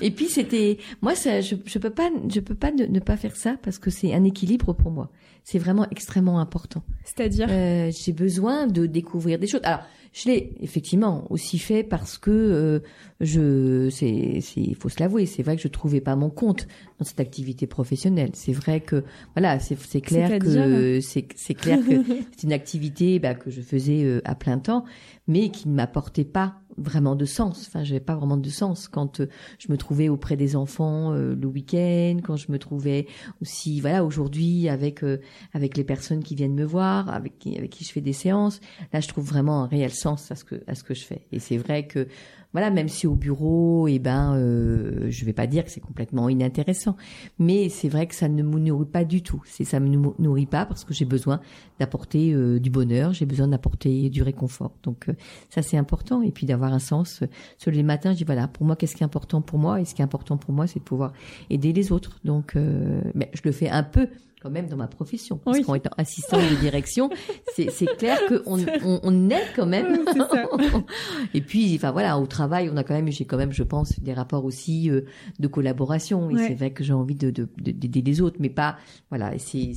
Et 0.00 0.10
puis 0.10 0.26
c'était 0.26 0.78
moi 1.00 1.14
ça 1.14 1.40
je 1.40 1.54
je 1.64 1.78
peux 1.78 1.90
pas 1.90 2.10
je 2.28 2.40
peux 2.40 2.54
pas 2.54 2.72
ne, 2.72 2.98
pas 2.98 3.16
faire 3.16 3.36
ça 3.36 3.56
parce 3.62 3.78
que 3.78 3.90
c'est 3.90 4.12
un 4.14 4.24
équilibre 4.24 4.72
pour 4.72 4.90
moi. 4.90 5.10
C'est 5.44 5.58
vraiment 5.58 5.86
extrêmement 5.90 6.40
important. 6.40 6.82
C'est-à-dire? 7.04 7.48
Euh, 7.50 7.90
j'ai 7.92 8.12
besoin 8.12 8.66
de 8.66 8.86
découvrir 8.86 9.38
des 9.38 9.46
choses. 9.46 9.60
Alors 9.62 9.80
je 10.14 10.28
l'ai 10.28 10.52
effectivement 10.60 11.26
aussi 11.28 11.58
fait 11.58 11.82
parce 11.82 12.18
que 12.18 12.30
euh, 12.30 12.78
je, 13.20 13.90
c'est, 13.90 14.38
c'est, 14.42 14.60
il 14.60 14.76
faut 14.76 14.88
se 14.88 15.00
l'avouer, 15.00 15.26
c'est 15.26 15.42
vrai 15.42 15.56
que 15.56 15.62
je 15.62 15.66
trouvais 15.66 16.00
pas 16.00 16.14
mon 16.14 16.30
compte 16.30 16.68
dans 17.00 17.04
cette 17.04 17.18
activité 17.18 17.66
professionnelle. 17.66 18.30
C'est 18.34 18.52
vrai 18.52 18.80
que, 18.80 19.02
voilà, 19.34 19.58
c'est, 19.58 19.76
c'est 19.80 20.00
clair 20.00 20.38
que 20.38 21.00
c'est, 21.00 21.26
c'est 21.34 21.54
clair 21.54 21.80
que 21.80 22.00
c'est 22.36 22.44
une 22.44 22.52
activité 22.52 23.18
bah, 23.18 23.34
que 23.34 23.50
je 23.50 23.60
faisais 23.60 24.04
euh, 24.04 24.20
à 24.24 24.36
plein 24.36 24.58
temps, 24.58 24.84
mais 25.26 25.50
qui 25.50 25.68
ne 25.68 25.74
m'apportait 25.74 26.24
pas 26.24 26.60
vraiment 26.76 27.14
de 27.14 27.24
sens. 27.24 27.66
Enfin, 27.68 27.84
j'avais 27.84 28.00
pas 28.00 28.16
vraiment 28.16 28.36
de 28.36 28.48
sens 28.48 28.88
quand 28.88 29.20
euh, 29.20 29.28
je 29.58 29.70
me 29.70 29.76
trouvais 29.76 30.08
auprès 30.08 30.36
des 30.36 30.56
enfants 30.56 31.12
euh, 31.12 31.34
le 31.34 31.46
week-end, 31.46 32.18
quand 32.22 32.36
je 32.36 32.50
me 32.50 32.58
trouvais 32.58 33.06
aussi, 33.40 33.80
voilà, 33.80 34.04
aujourd'hui 34.04 34.68
avec 34.68 35.02
euh, 35.04 35.20
avec 35.52 35.76
les 35.76 35.84
personnes 35.84 36.22
qui 36.22 36.34
viennent 36.34 36.54
me 36.54 36.64
voir, 36.64 37.08
avec 37.08 37.38
qui 37.38 37.56
avec 37.56 37.70
qui 37.70 37.84
je 37.84 37.92
fais 37.92 38.00
des 38.00 38.12
séances. 38.12 38.60
Là, 38.92 39.00
je 39.00 39.08
trouve 39.08 39.24
vraiment 39.24 39.62
un 39.62 39.66
réel 39.66 39.92
sens 39.92 40.30
à 40.30 40.34
ce 40.34 40.44
que 40.44 40.62
à 40.66 40.74
ce 40.74 40.82
que 40.82 40.94
je 40.94 41.04
fais. 41.04 41.26
Et 41.32 41.38
c'est 41.38 41.56
vrai 41.56 41.86
que 41.86 42.08
voilà, 42.54 42.70
même 42.70 42.88
si 42.88 43.06
au 43.06 43.16
bureau, 43.16 43.88
eh 43.88 43.98
ben, 43.98 44.34
euh, 44.36 45.10
je 45.10 45.24
vais 45.24 45.32
pas 45.32 45.48
dire 45.48 45.64
que 45.64 45.70
c'est 45.70 45.80
complètement 45.80 46.28
inintéressant, 46.28 46.96
mais 47.38 47.68
c'est 47.68 47.88
vrai 47.88 48.06
que 48.06 48.14
ça 48.14 48.28
ne 48.28 48.42
me 48.42 48.58
nourrit 48.60 48.86
pas 48.86 49.04
du 49.04 49.22
tout. 49.22 49.42
C'est 49.44 49.64
ça 49.64 49.80
me 49.80 49.88
nourrit 50.18 50.46
pas 50.46 50.64
parce 50.64 50.84
que 50.84 50.94
j'ai 50.94 51.04
besoin 51.04 51.40
d'apporter 51.80 52.32
euh, 52.32 52.60
du 52.60 52.70
bonheur, 52.70 53.12
j'ai 53.12 53.26
besoin 53.26 53.48
d'apporter 53.48 54.08
du 54.08 54.22
réconfort. 54.22 54.72
Donc 54.84 55.08
euh, 55.08 55.14
ça 55.50 55.62
c'est 55.62 55.76
important 55.76 56.22
et 56.22 56.30
puis 56.30 56.46
d'avoir 56.46 56.72
un 56.72 56.78
sens. 56.78 57.24
Sur 57.58 57.72
les 57.72 57.82
matins, 57.82 58.12
je 58.12 58.18
dis 58.18 58.24
voilà, 58.24 58.46
pour 58.46 58.64
moi 58.64 58.76
qu'est-ce 58.76 58.94
qui 58.94 59.02
est 59.02 59.06
important 59.06 59.42
pour 59.42 59.58
moi? 59.58 59.80
Et 59.80 59.84
ce 59.84 59.94
qui 59.94 60.02
est 60.02 60.04
important 60.04 60.36
pour 60.36 60.54
moi, 60.54 60.68
c'est 60.68 60.78
de 60.78 60.84
pouvoir 60.84 61.12
aider 61.50 61.72
les 61.72 61.90
autres. 61.90 62.20
Donc, 62.24 62.54
euh, 62.54 63.00
mais 63.16 63.30
je 63.34 63.40
le 63.44 63.50
fais 63.50 63.68
un 63.68 63.82
peu 63.82 64.08
quand 64.44 64.50
même 64.50 64.68
dans 64.68 64.76
ma 64.76 64.88
profession. 64.88 65.38
Parce 65.42 65.60
qu'en 65.60 65.74
étant 65.74 65.90
assistante 65.96 66.42
de 66.42 66.56
direction, 66.56 67.08
c'est 67.54 67.86
clair 67.96 68.18
qu'on 68.28 68.58
on, 68.84 69.00
on 69.02 69.30
aide 69.30 69.48
quand 69.56 69.64
même. 69.66 70.04
Ça. 70.14 70.44
et 71.34 71.40
puis, 71.40 71.74
enfin 71.76 71.92
voilà, 71.92 72.18
au 72.18 72.26
travail, 72.26 72.68
on 72.70 72.76
a 72.76 72.84
quand 72.84 72.92
même, 72.92 73.10
j'ai 73.10 73.24
quand 73.24 73.38
même, 73.38 73.52
je 73.52 73.62
pense, 73.62 73.98
des 74.00 74.12
rapports 74.12 74.44
aussi 74.44 74.90
euh, 74.90 75.00
de 75.38 75.48
collaboration. 75.48 76.28
Et 76.28 76.36
c'est 76.36 76.54
vrai 76.54 76.72
que 76.72 76.84
j'ai 76.84 76.92
envie 76.92 77.14
de 77.14 77.30
d'aider 77.30 78.02
de, 78.02 78.04
les 78.04 78.20
autres, 78.20 78.36
mais 78.38 78.50
pas, 78.50 78.76
voilà, 79.08 79.32
c'est 79.38 79.72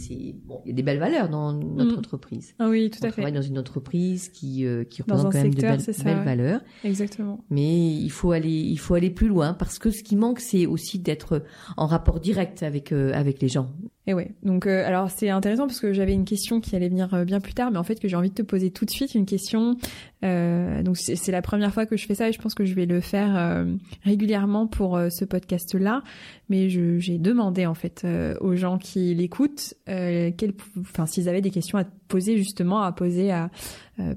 bon, 0.45 0.61
il 0.65 0.69
y 0.69 0.71
a 0.71 0.75
des 0.75 0.83
belles 0.83 0.99
valeurs 0.99 1.29
dans 1.29 1.53
notre 1.53 1.95
mm. 1.95 1.99
entreprise. 1.99 2.53
Ah 2.59 2.67
oui, 2.67 2.89
tout 2.89 2.97
à 2.97 3.01
fait. 3.03 3.07
On 3.07 3.11
travaille 3.11 3.31
dans 3.31 3.41
une 3.41 3.57
entreprise 3.57 4.27
qui 4.27 4.65
euh, 4.65 4.83
qui 4.83 5.01
représente 5.01 5.31
quand 5.31 5.41
même 5.41 5.53
de 5.53 5.61
belles, 5.61 5.81
belles 6.03 6.23
valeurs. 6.25 6.61
Exactement. 6.83 7.39
Mais 7.49 7.87
il 7.87 8.11
faut 8.11 8.33
aller, 8.33 8.49
il 8.49 8.79
faut 8.79 8.95
aller 8.95 9.11
plus 9.11 9.29
loin 9.29 9.53
parce 9.53 9.79
que 9.79 9.91
ce 9.91 10.03
qui 10.03 10.17
manque, 10.17 10.41
c'est 10.41 10.65
aussi 10.65 10.99
d'être 10.99 11.43
en 11.77 11.87
rapport 11.87 12.19
direct 12.19 12.63
avec 12.63 12.91
euh, 12.91 13.13
avec 13.13 13.41
les 13.41 13.47
gens. 13.47 13.69
Et 14.09 14.13
ouais. 14.13 14.31
Donc 14.41 14.65
euh, 14.65 14.87
alors 14.87 15.11
c'est 15.11 15.29
intéressant 15.29 15.67
parce 15.67 15.81
que 15.81 15.91
j'avais 15.91 16.13
une 16.13 16.23
question 16.23 16.61
qui 16.61 16.77
allait 16.77 16.87
venir 16.87 17.13
euh, 17.13 17.25
bien 17.25 17.41
plus 17.41 17.53
tard, 17.53 17.71
mais 17.71 17.77
en 17.77 17.83
fait 17.83 17.99
que 17.99 18.07
j'ai 18.07 18.15
envie 18.15 18.29
de 18.29 18.35
te 18.35 18.41
poser 18.41 18.71
tout 18.71 18.85
de 18.85 18.89
suite 18.89 19.15
une 19.15 19.25
question. 19.25 19.75
Euh, 20.23 20.81
donc 20.81 20.95
c'est 20.97 21.31
la 21.31 21.41
première 21.41 21.73
fois 21.73 21.85
que 21.85 21.97
je 21.97 22.05
fais 22.05 22.15
ça 22.15 22.29
et 22.29 22.31
je 22.31 22.39
pense 22.39 22.55
que 22.55 22.63
je 22.63 22.73
vais 22.73 22.85
le 22.85 23.01
faire 23.01 23.65
régulièrement 24.03 24.65
pour 24.65 24.97
ce 25.09 25.25
podcast-là. 25.25 26.03
Mais 26.49 26.69
j'ai 26.69 27.17
demandé 27.17 27.65
en 27.65 27.73
fait 27.73 28.07
aux 28.39 28.55
gens 28.55 28.77
qui 28.77 29.13
l'écoutent, 29.13 29.73
enfin 29.87 31.05
s'ils 31.05 31.27
avaient 31.27 31.41
des 31.41 31.51
questions 31.51 31.77
à 31.77 31.83
te 31.83 31.91
poser 32.07 32.37
justement, 32.37 32.81
à 32.81 32.93
poser 32.93 33.31
à, 33.31 33.51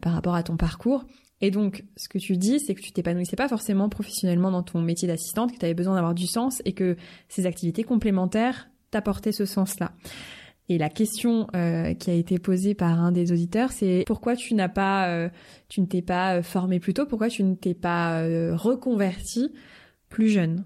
par 0.00 0.12
rapport 0.12 0.36
à 0.36 0.44
ton 0.44 0.56
parcours. 0.56 1.04
Et 1.42 1.50
donc, 1.50 1.84
ce 1.96 2.08
que 2.08 2.18
tu 2.18 2.36
dis, 2.36 2.60
c'est 2.60 2.74
que 2.74 2.82
tu 2.82 2.92
t'épanouissais 2.92 3.36
pas 3.36 3.48
forcément 3.48 3.88
professionnellement 3.88 4.50
dans 4.50 4.62
ton 4.62 4.82
métier 4.82 5.08
d'assistante, 5.08 5.52
que 5.52 5.58
tu 5.58 5.64
avais 5.64 5.74
besoin 5.74 5.94
d'avoir 5.94 6.14
du 6.14 6.26
sens 6.26 6.60
et 6.66 6.74
que 6.74 6.96
ces 7.28 7.46
activités 7.46 7.82
complémentaires 7.82 8.69
t'apporter 8.90 9.32
ce 9.32 9.44
sens-là. 9.44 9.92
Et 10.70 10.78
la 10.78 10.88
question 10.88 11.48
euh, 11.56 11.94
qui 11.94 12.10
a 12.10 12.14
été 12.14 12.38
posée 12.38 12.74
par 12.74 13.00
un 13.00 13.10
des 13.10 13.32
auditeurs, 13.32 13.72
c'est 13.72 14.04
pourquoi 14.06 14.36
tu 14.36 14.54
n'as 14.54 14.68
pas, 14.68 15.08
euh, 15.08 15.28
tu 15.68 15.80
ne 15.80 15.86
t'es 15.86 16.00
pas 16.00 16.36
euh, 16.36 16.42
formé 16.44 16.78
plus 16.78 16.94
tôt, 16.94 17.06
pourquoi 17.06 17.28
tu 17.28 17.42
ne 17.42 17.56
t'es 17.56 17.74
pas 17.74 18.22
reconverti 18.52 19.52
plus 20.08 20.28
jeune? 20.28 20.64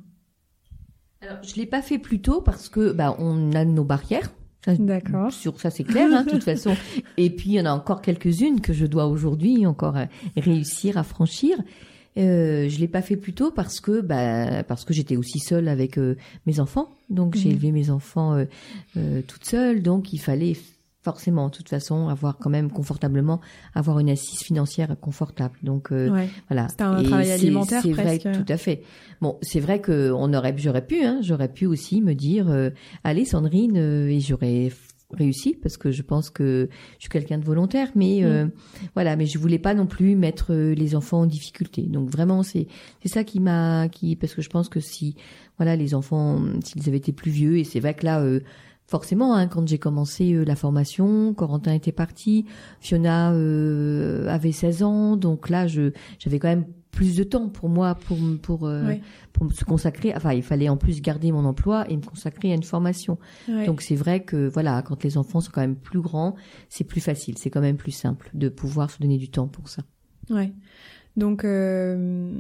Alors, 1.22 1.42
je 1.42 1.54
l'ai 1.56 1.64
pas 1.64 1.80
fait 1.80 1.98
plus 1.98 2.20
tôt 2.20 2.42
parce 2.42 2.68
que 2.68 2.92
bah 2.92 3.16
on 3.18 3.52
a 3.52 3.64
nos 3.64 3.84
barrières. 3.84 4.30
D'accord. 4.66 5.32
Sur 5.32 5.58
ça, 5.58 5.70
c'est 5.70 5.84
clair, 5.84 6.08
hein, 6.12 6.22
de 6.24 6.30
toute 6.32 6.44
façon. 6.44 6.76
Et 7.16 7.30
puis, 7.30 7.50
il 7.50 7.54
y 7.54 7.60
en 7.60 7.66
a 7.66 7.72
encore 7.72 8.02
quelques-unes 8.02 8.60
que 8.60 8.74
je 8.74 8.84
dois 8.84 9.06
aujourd'hui 9.06 9.64
encore 9.66 9.96
réussir 10.36 10.98
à 10.98 11.02
franchir. 11.02 11.56
Euh, 12.16 12.68
je 12.68 12.78
l'ai 12.78 12.88
pas 12.88 13.02
fait 13.02 13.16
plus 13.16 13.32
tôt 13.32 13.50
parce 13.50 13.80
que 13.80 14.00
bah 14.00 14.62
parce 14.64 14.84
que 14.84 14.94
j'étais 14.94 15.16
aussi 15.16 15.40
seule 15.40 15.68
avec 15.68 15.98
euh, 15.98 16.16
mes 16.46 16.60
enfants. 16.60 16.90
Donc 17.10 17.34
j'ai 17.34 17.48
mhm. 17.48 17.54
élevé 17.56 17.72
mes 17.72 17.90
enfants 17.90 18.34
euh, 18.34 18.44
euh, 18.96 19.20
toute 19.26 19.44
seule. 19.44 19.82
Donc 19.82 20.12
il 20.12 20.18
fallait 20.18 20.56
forcément, 21.02 21.48
de 21.48 21.54
toute 21.54 21.68
façon, 21.68 22.08
avoir 22.08 22.38
quand 22.38 22.48
même 22.48 22.70
confortablement 22.70 23.40
avoir 23.74 23.98
une 23.98 24.08
assise 24.08 24.38
financière 24.38 24.96
confortable. 25.02 25.54
Donc 25.62 25.92
voilà. 25.92 26.68
C'était 26.70 26.82
un 26.82 27.02
travail 27.02 27.30
alimentaire 27.30 27.82
C'est 27.82 27.92
vrai, 27.92 28.18
tout 28.18 28.46
à 28.48 28.56
fait. 28.56 28.82
Bon, 29.20 29.36
c'est 29.42 29.60
vrai 29.60 29.80
que 29.80 30.10
on 30.12 30.32
aurait, 30.32 30.54
j'aurais 30.56 30.86
pu, 30.86 31.04
hein, 31.04 31.18
j'aurais 31.20 31.52
pu 31.52 31.66
aussi 31.66 32.00
me 32.00 32.14
dire, 32.14 32.46
allez 33.02 33.26
Sandrine, 33.26 33.76
et 33.76 34.20
j'aurais 34.20 34.70
réussi 35.14 35.56
parce 35.60 35.76
que 35.76 35.90
je 35.90 36.02
pense 36.02 36.30
que 36.30 36.68
je 36.98 37.00
suis 37.00 37.08
quelqu'un 37.08 37.38
de 37.38 37.44
volontaire 37.44 37.88
mais 37.94 38.20
mm. 38.20 38.24
euh, 38.24 38.46
voilà 38.94 39.16
mais 39.16 39.26
je 39.26 39.38
voulais 39.38 39.58
pas 39.58 39.74
non 39.74 39.86
plus 39.86 40.16
mettre 40.16 40.52
euh, 40.52 40.74
les 40.74 40.94
enfants 40.94 41.20
en 41.20 41.26
difficulté 41.26 41.82
donc 41.82 42.10
vraiment 42.10 42.42
c'est 42.42 42.66
c'est 43.02 43.08
ça 43.08 43.24
qui 43.24 43.40
m'a 43.40 43.88
qui 43.88 44.16
parce 44.16 44.34
que 44.34 44.42
je 44.42 44.50
pense 44.50 44.68
que 44.68 44.80
si 44.80 45.16
voilà 45.56 45.76
les 45.76 45.94
enfants 45.94 46.40
s'ils 46.64 46.88
avaient 46.88 46.98
été 46.98 47.12
plus 47.12 47.30
vieux 47.30 47.58
et 47.58 47.64
c'est 47.64 47.80
vrai 47.80 47.94
que 47.94 48.04
là 48.04 48.20
euh, 48.20 48.40
forcément 48.86 49.34
hein, 49.34 49.46
quand 49.46 49.66
j'ai 49.66 49.78
commencé 49.78 50.44
la 50.44 50.56
formation 50.56 51.32
Corentin 51.32 51.72
était 51.72 51.92
parti 51.92 52.44
Fiona 52.80 53.28
avait 53.28 54.52
16 54.52 54.82
ans 54.82 55.16
donc 55.16 55.48
là 55.48 55.66
je 55.66 55.92
j'avais 56.18 56.38
quand 56.38 56.48
même 56.48 56.66
plus 56.94 57.16
de 57.16 57.24
temps 57.24 57.48
pour 57.48 57.68
moi 57.68 57.94
pour 57.94 58.18
pour 58.42 58.66
euh, 58.66 58.94
pour 59.32 59.52
se 59.52 59.64
consacrer. 59.64 60.14
Enfin 60.14 60.32
il 60.32 60.42
fallait 60.42 60.68
en 60.68 60.76
plus 60.76 61.02
garder 61.02 61.32
mon 61.32 61.44
emploi 61.44 61.84
et 61.90 61.96
me 61.96 62.02
consacrer 62.02 62.52
à 62.52 62.54
une 62.54 62.62
formation. 62.62 63.18
Donc 63.66 63.82
c'est 63.82 63.96
vrai 63.96 64.20
que 64.20 64.48
voilà 64.48 64.82
quand 64.82 65.02
les 65.04 65.18
enfants 65.18 65.40
sont 65.40 65.50
quand 65.52 65.60
même 65.60 65.76
plus 65.76 66.00
grands 66.00 66.34
c'est 66.68 66.84
plus 66.84 67.00
facile 67.00 67.36
c'est 67.38 67.50
quand 67.50 67.60
même 67.60 67.76
plus 67.76 67.92
simple 67.92 68.30
de 68.34 68.48
pouvoir 68.48 68.90
se 68.90 68.98
donner 69.00 69.18
du 69.18 69.28
temps 69.28 69.48
pour 69.48 69.68
ça. 69.68 69.82
Ouais. 70.30 70.52
Donc 71.16 71.44
euh, 71.44 72.32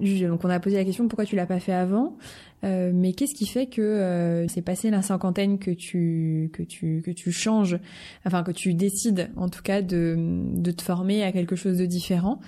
donc 0.00 0.44
on 0.44 0.50
a 0.50 0.58
posé 0.58 0.76
la 0.76 0.84
question 0.84 1.06
pourquoi 1.06 1.24
tu 1.24 1.36
l'as 1.36 1.46
pas 1.46 1.60
fait 1.60 1.72
avant? 1.72 2.16
Euh, 2.64 2.90
mais 2.92 3.12
qu'est-ce 3.12 3.34
qui 3.34 3.46
fait 3.46 3.66
que 3.66 3.80
euh, 3.80 4.48
c'est 4.48 4.62
passé 4.62 4.90
la 4.90 5.02
cinquantaine 5.02 5.58
que 5.58 5.70
tu 5.70 6.50
que 6.52 6.64
tu 6.64 7.02
que 7.04 7.12
tu 7.12 7.30
changes? 7.30 7.78
Enfin 8.26 8.42
que 8.42 8.50
tu 8.50 8.74
décides 8.74 9.30
en 9.36 9.48
tout 9.48 9.62
cas 9.62 9.82
de 9.82 10.16
de 10.18 10.70
te 10.72 10.82
former 10.82 11.22
à 11.22 11.30
quelque 11.30 11.54
chose 11.54 11.78
de 11.78 11.86
différent? 11.86 12.40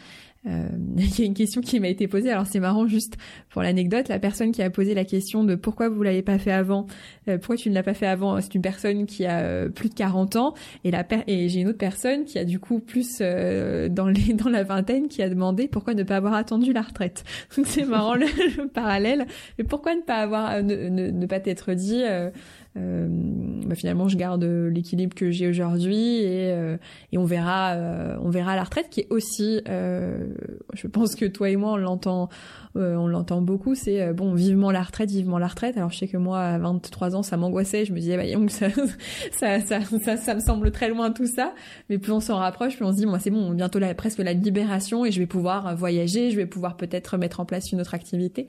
il 0.96 1.18
y 1.18 1.22
a 1.22 1.24
une 1.24 1.34
question 1.34 1.60
qui 1.60 1.80
m'a 1.80 1.88
été 1.88 2.08
posée. 2.08 2.30
Alors 2.30 2.46
c'est 2.46 2.60
marrant 2.60 2.86
juste 2.86 3.16
pour 3.50 3.62
l'anecdote, 3.62 4.08
la 4.08 4.18
personne 4.18 4.52
qui 4.52 4.62
a 4.62 4.70
posé 4.70 4.94
la 4.94 5.04
question 5.04 5.44
de 5.44 5.54
pourquoi 5.54 5.88
vous 5.88 6.02
l'avez 6.02 6.22
pas 6.22 6.38
fait 6.38 6.52
avant, 6.52 6.86
euh, 7.28 7.38
pourquoi 7.38 7.56
tu 7.56 7.70
ne 7.70 7.74
l'as 7.74 7.82
pas 7.82 7.94
fait 7.94 8.06
avant, 8.06 8.40
c'est 8.40 8.54
une 8.54 8.62
personne 8.62 9.06
qui 9.06 9.26
a 9.26 9.40
euh, 9.40 9.68
plus 9.68 9.88
de 9.88 9.94
40 9.94 10.36
ans 10.36 10.54
et 10.84 10.92
et 11.26 11.48
j'ai 11.48 11.60
une 11.60 11.68
autre 11.68 11.78
personne 11.78 12.24
qui 12.24 12.38
a 12.38 12.44
du 12.44 12.60
coup 12.60 12.78
plus 12.78 13.18
dans 13.18 14.08
les 14.08 14.32
dans 14.34 14.48
la 14.48 14.62
vingtaine 14.62 15.08
qui 15.08 15.22
a 15.22 15.28
demandé 15.28 15.68
pourquoi 15.68 15.94
ne 15.94 16.02
pas 16.02 16.16
avoir 16.16 16.34
attendu 16.34 16.72
la 16.72 16.82
retraite. 16.82 17.24
Donc 17.56 17.66
c'est 17.66 17.84
marrant 17.84 18.14
le, 18.14 18.26
parallèle. 18.74 19.26
Mais 19.58 19.64
pourquoi 19.64 19.94
ne 19.94 20.02
pas 20.02 20.16
avoir 20.16 20.62
ne, 20.62 20.88
ne, 20.88 21.10
ne 21.10 21.26
pas 21.26 21.40
t'être 21.40 21.72
dit 21.72 22.02
euh, 22.02 22.30
bah 22.76 23.76
finalement 23.76 24.09
je 24.09 24.16
garde 24.16 24.43
l'équilibre 24.43 25.14
que 25.14 25.31
j'ai 25.31 25.49
aujourd'hui 25.49 26.19
et, 26.19 26.50
euh, 26.52 26.76
et 27.12 27.19
on 27.19 27.25
verra 27.25 27.75
euh, 27.75 28.16
on 28.21 28.31
verra 28.31 28.57
la 28.57 28.64
retraite 28.64 28.88
qui 28.90 29.00
est 29.00 29.07
aussi 29.11 29.61
je 29.64 30.87
pense 30.88 31.14
que 31.14 31.25
toi 31.26 31.50
et 31.50 31.57
moi 31.57 31.73
on 31.73 31.76
l'entend 31.76 32.28
on 32.75 33.07
l'entend 33.07 33.43
beaucoup 33.43 33.76
c'est 33.76 34.12
bon 34.12 34.35
vivement 34.35 34.73
la 34.73 34.83
retraite 34.83 35.11
vivement 35.11 35.38
la 35.38 35.47
retraite. 35.47 35.76
Alors 35.76 35.93
je 35.93 35.99
sais 35.99 36.09
que 36.09 36.16
moi 36.16 36.40
à 36.40 36.59
23 36.59 37.14
ans 37.14 37.23
ça 37.23 37.37
m'angoissait. 37.37 37.85
Je 37.85 37.93
me 37.93 38.00
disais 38.00 38.16
bah 38.16 38.31
donc 38.33 38.50
ça, 38.50 38.69
ça, 39.33 39.61
ça, 39.61 39.81
ça 39.81 40.16
ça 40.16 40.35
me 40.35 40.40
semble 40.40 40.73
très 40.73 40.88
loin 40.88 41.12
tout 41.12 41.26
ça. 41.26 41.54
Mais 41.88 41.99
plus 41.99 42.12
on 42.12 42.21
s'en 42.21 42.37
rapproche 42.37 42.76
plus 42.76 42.85
on 42.85 42.93
se 42.93 42.97
dit 42.97 43.07
moi 43.07 43.21
c'est 43.21 43.31
bon 43.31 43.52
bientôt 43.52 43.78
la, 43.78 43.95
presque 43.95 44.19
la 44.19 44.33
libération 44.33 45.04
et 45.04 45.12
je 45.12 45.21
vais 45.21 45.26
pouvoir 45.26 45.76
voyager 45.76 46.33
je 46.33 46.37
vais 46.37 46.47
pouvoir 46.47 46.76
peut-être 46.76 47.16
mettre 47.19 47.38
en 47.38 47.45
place 47.45 47.71
une 47.71 47.81
autre 47.81 47.95
activité. 47.95 48.49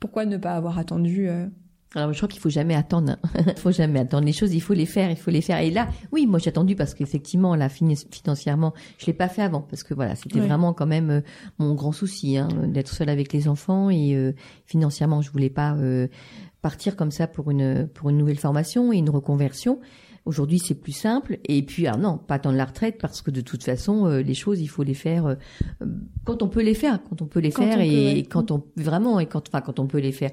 Pourquoi 0.00 0.24
ne 0.24 0.38
pas 0.38 0.52
avoir 0.52 0.78
attendu 0.78 1.28
alors 1.94 2.12
je 2.12 2.18
crois 2.18 2.28
qu'il 2.28 2.40
faut 2.40 2.50
jamais 2.50 2.74
attendre. 2.74 3.16
il 3.46 3.54
faut 3.56 3.70
jamais 3.70 4.00
attendre 4.00 4.24
les 4.24 4.32
choses. 4.32 4.52
Il 4.54 4.60
faut 4.60 4.74
les 4.74 4.86
faire. 4.86 5.10
Il 5.10 5.16
faut 5.16 5.30
les 5.30 5.40
faire. 5.40 5.60
Et 5.60 5.70
là, 5.70 5.88
oui, 6.12 6.26
moi 6.26 6.38
j'ai 6.38 6.48
attendu 6.48 6.74
parce 6.74 6.94
qu'effectivement, 6.94 7.54
là, 7.54 7.68
financièrement, 7.68 8.74
je 8.98 9.06
l'ai 9.06 9.12
pas 9.12 9.28
fait 9.28 9.42
avant 9.42 9.60
parce 9.60 9.82
que 9.82 9.94
voilà, 9.94 10.14
c'était 10.16 10.40
vraiment 10.40 10.72
quand 10.72 10.86
même 10.86 11.10
euh, 11.10 11.20
mon 11.58 11.74
grand 11.74 11.92
souci 11.92 12.36
hein, 12.36 12.48
d'être 12.66 12.92
seule 12.92 13.08
avec 13.08 13.32
les 13.32 13.48
enfants 13.48 13.88
et 13.88 14.14
euh, 14.14 14.32
financièrement, 14.66 15.22
je 15.22 15.30
voulais 15.30 15.50
pas 15.50 15.74
euh, 15.74 16.08
partir 16.60 16.96
comme 16.96 17.10
ça 17.10 17.26
pour 17.28 17.50
une 17.50 17.88
pour 17.94 18.10
une 18.10 18.18
nouvelle 18.18 18.38
formation 18.38 18.92
et 18.92 18.96
une 18.96 19.10
reconversion. 19.10 19.80
Aujourd'hui, 20.24 20.58
c'est 20.58 20.74
plus 20.74 20.90
simple. 20.90 21.38
Et 21.44 21.62
puis, 21.62 21.86
ah 21.86 21.96
non, 21.96 22.18
pas 22.18 22.34
attendre 22.34 22.56
la 22.56 22.64
retraite 22.64 22.98
parce 23.00 23.22
que 23.22 23.30
de 23.30 23.40
toute 23.40 23.62
façon, 23.62 24.08
les 24.08 24.34
choses, 24.34 24.60
il 24.60 24.66
faut 24.66 24.82
les 24.82 24.92
faire 24.92 25.36
quand 26.24 26.42
on 26.42 26.48
peut 26.48 26.62
les 26.62 26.74
faire, 26.74 26.98
quand 27.08 27.22
on 27.22 27.26
peut 27.26 27.38
les 27.38 27.52
faire 27.52 27.80
et, 27.80 28.26
quand 28.28 28.50
on 28.50 28.64
vraiment 28.76 29.20
et 29.20 29.26
quand 29.26 29.48
enfin 29.48 29.60
quand 29.60 29.78
on 29.78 29.86
peut 29.86 30.00
les 30.00 30.10
faire 30.10 30.32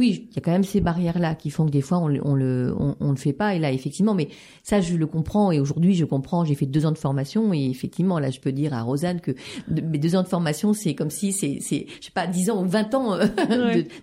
oui, 0.00 0.28
il 0.30 0.34
y 0.34 0.38
a 0.38 0.40
quand 0.40 0.50
même 0.50 0.64
ces 0.64 0.80
barrières-là 0.80 1.34
qui 1.34 1.50
font 1.50 1.66
que 1.66 1.70
des 1.70 1.82
fois 1.82 1.98
on, 1.98 2.08
on 2.24 2.34
le 2.34 2.74
on, 2.78 2.96
on, 3.00 3.10
le 3.10 3.18
fait 3.18 3.34
pas. 3.34 3.54
Et 3.54 3.58
là, 3.58 3.70
effectivement, 3.70 4.14
mais 4.14 4.28
ça, 4.62 4.80
je 4.80 4.96
le 4.96 5.06
comprends. 5.06 5.52
Et 5.52 5.60
aujourd'hui, 5.60 5.94
je 5.94 6.06
comprends. 6.06 6.42
J'ai 6.46 6.54
fait 6.54 6.64
deux 6.64 6.86
ans 6.86 6.90
de 6.90 6.96
formation 6.96 7.52
et 7.52 7.66
effectivement, 7.66 8.18
là, 8.18 8.30
je 8.30 8.40
peux 8.40 8.50
dire 8.50 8.72
à 8.72 8.80
Rosanne 8.80 9.20
que 9.20 9.32
mes 9.68 9.98
deux 9.98 10.16
ans 10.16 10.22
de 10.22 10.26
formation, 10.26 10.72
c'est 10.72 10.94
comme 10.94 11.10
si 11.10 11.32
c'est 11.32 11.58
c'est 11.60 11.84
je 12.00 12.06
sais 12.06 12.12
pas 12.14 12.26
dix 12.26 12.48
ans 12.48 12.64
ou 12.64 12.66
vingt 12.66 12.94
ans 12.94 13.12
euh, 13.12 13.26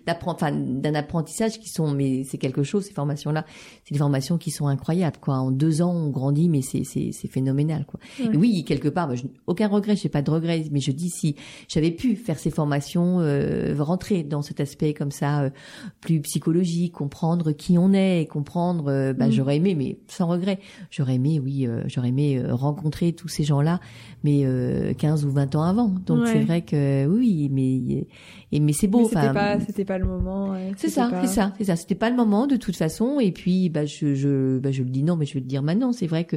enfin, 0.26 0.52
d'un 0.52 0.94
apprentissage 0.94 1.58
qui 1.58 1.68
sont 1.68 1.90
mais 1.90 2.22
c'est 2.22 2.38
quelque 2.38 2.62
chose 2.62 2.84
ces 2.84 2.94
formations-là. 2.94 3.44
C'est 3.82 3.92
des 3.92 3.98
formations 3.98 4.38
qui 4.38 4.52
sont 4.52 4.68
incroyables 4.68 5.18
quoi. 5.20 5.34
En 5.38 5.50
deux 5.50 5.82
ans, 5.82 5.92
on 5.92 6.10
grandit, 6.10 6.48
mais 6.48 6.62
c'est 6.62 6.84
c'est 6.84 7.10
c'est 7.10 7.26
phénoménal 7.28 7.84
quoi. 7.86 7.98
Et 8.20 8.36
oui, 8.36 8.64
quelque 8.64 8.88
part, 8.88 9.10
aucun 9.48 9.66
regret. 9.66 9.96
J'ai 9.96 10.08
pas 10.08 10.22
de 10.22 10.30
regret, 10.30 10.64
mais 10.70 10.78
je 10.78 10.92
dis 10.92 11.10
si 11.10 11.34
j'avais 11.66 11.90
pu 11.90 12.14
faire 12.14 12.38
ces 12.38 12.50
formations, 12.50 13.18
euh, 13.18 13.74
rentrer 13.80 14.22
dans 14.22 14.42
cet 14.42 14.60
aspect 14.60 14.94
comme 14.94 15.10
ça. 15.10 15.42
Euh, 15.42 15.50
plus 16.00 16.20
psychologique, 16.20 16.92
comprendre 16.92 17.52
qui 17.52 17.78
on 17.78 17.92
est 17.92 18.22
et 18.22 18.26
comprendre. 18.26 18.88
Euh, 18.88 19.12
bah, 19.12 19.28
mm. 19.28 19.32
j'aurais 19.32 19.56
aimé, 19.56 19.74
mais 19.74 19.98
sans 20.08 20.26
regret, 20.26 20.58
j'aurais 20.90 21.14
aimé, 21.14 21.40
oui, 21.42 21.66
euh, 21.66 21.82
j'aurais 21.86 22.08
aimé 22.08 22.38
euh, 22.38 22.54
rencontrer 22.54 23.12
tous 23.12 23.28
ces 23.28 23.44
gens-là, 23.44 23.80
mais 24.24 24.44
15 24.96 25.24
ou 25.24 25.30
20 25.30 25.54
ans 25.54 25.62
avant. 25.62 25.88
Donc 26.06 26.26
c'est 26.26 26.44
vrai 26.44 26.62
que 26.62 27.06
oui, 27.06 27.48
mais 27.50 28.06
et 28.50 28.60
mais 28.60 28.72
c'est 28.72 28.88
beau. 28.88 29.04
C'était 29.04 29.32
pas, 29.32 29.60
c'était 29.60 29.84
pas 29.84 29.98
le 29.98 30.06
moment. 30.06 30.54
c'est 30.76 30.88
ça, 30.88 31.10
c'est 31.22 31.28
ça, 31.28 31.52
c'est 31.58 31.64
ça. 31.64 31.76
C'était 31.76 31.94
pas 31.94 32.10
le 32.10 32.16
moment 32.16 32.46
de 32.46 32.56
toute 32.56 32.76
façon. 32.76 33.20
Et 33.20 33.32
puis 33.32 33.68
bah 33.68 33.84
je 33.84 34.14
je 34.14 34.58
bah, 34.58 34.70
je 34.70 34.82
le 34.82 34.90
dis 34.90 35.02
non, 35.02 35.16
mais 35.16 35.26
je 35.26 35.34
vais 35.34 35.40
le 35.40 35.46
dire 35.46 35.62
maintenant. 35.62 35.92
C'est 35.92 36.06
vrai 36.06 36.24
que 36.24 36.36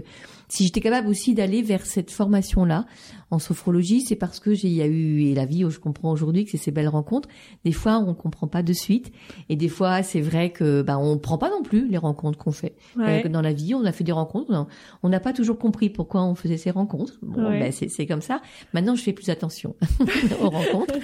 si 0.51 0.65
j'étais 0.65 0.81
capable 0.81 1.07
aussi 1.07 1.33
d'aller 1.33 1.61
vers 1.61 1.85
cette 1.85 2.11
formation-là 2.11 2.85
en 3.29 3.39
sophrologie, 3.39 4.01
c'est 4.01 4.17
parce 4.17 4.41
que 4.41 4.53
j'ai 4.53 4.67
y 4.67 4.81
a 4.81 4.87
eu 4.87 5.21
et 5.21 5.33
la 5.33 5.45
vie 5.45 5.63
où 5.63 5.69
je 5.69 5.79
comprends 5.79 6.11
aujourd'hui 6.11 6.43
que 6.43 6.51
c'est 6.51 6.57
ces 6.57 6.71
belles 6.71 6.89
rencontres. 6.89 7.29
Des 7.63 7.71
fois, 7.71 7.97
on 8.05 8.13
comprend 8.13 8.47
pas 8.47 8.61
de 8.61 8.73
suite 8.73 9.11
Et 9.47 9.55
des 9.55 9.69
fois, 9.69 10.03
c'est 10.03 10.19
vrai 10.19 10.51
que 10.51 10.81
bah 10.81 10.97
on 10.99 11.17
prend 11.17 11.37
pas 11.37 11.49
non 11.49 11.63
plus 11.63 11.87
les 11.87 11.97
rencontres 11.97 12.37
qu'on 12.37 12.51
fait. 12.51 12.75
Ouais. 12.97 13.23
Euh, 13.25 13.29
Dans 13.29 13.41
la 13.41 13.53
vie, 13.53 13.73
on 13.73 13.85
a 13.85 13.93
fait 13.93 14.03
des 14.03 14.11
rencontres, 14.11 14.47
on 14.49 14.53
a- 14.55 14.67
on 15.03 15.09
n'a 15.09 15.21
pas 15.21 15.31
toujours 15.31 15.57
compris 15.57 15.89
pourquoi 15.89 16.23
on 16.23 16.35
faisait 16.35 16.57
ces 16.57 16.71
rencontres. 16.71 17.17
Bon, 17.21 17.45
Ouais. 17.47 17.59
ben, 17.59 17.71
c'est 17.71 18.05
comme 18.05 18.21
ça. 18.21 18.41
Maintenant, 18.73 18.95
je 18.95 19.03
fais 19.03 19.13
plus 19.13 19.29
attention 19.29 19.75
aux 20.41 20.49
rencontres. 20.49 20.95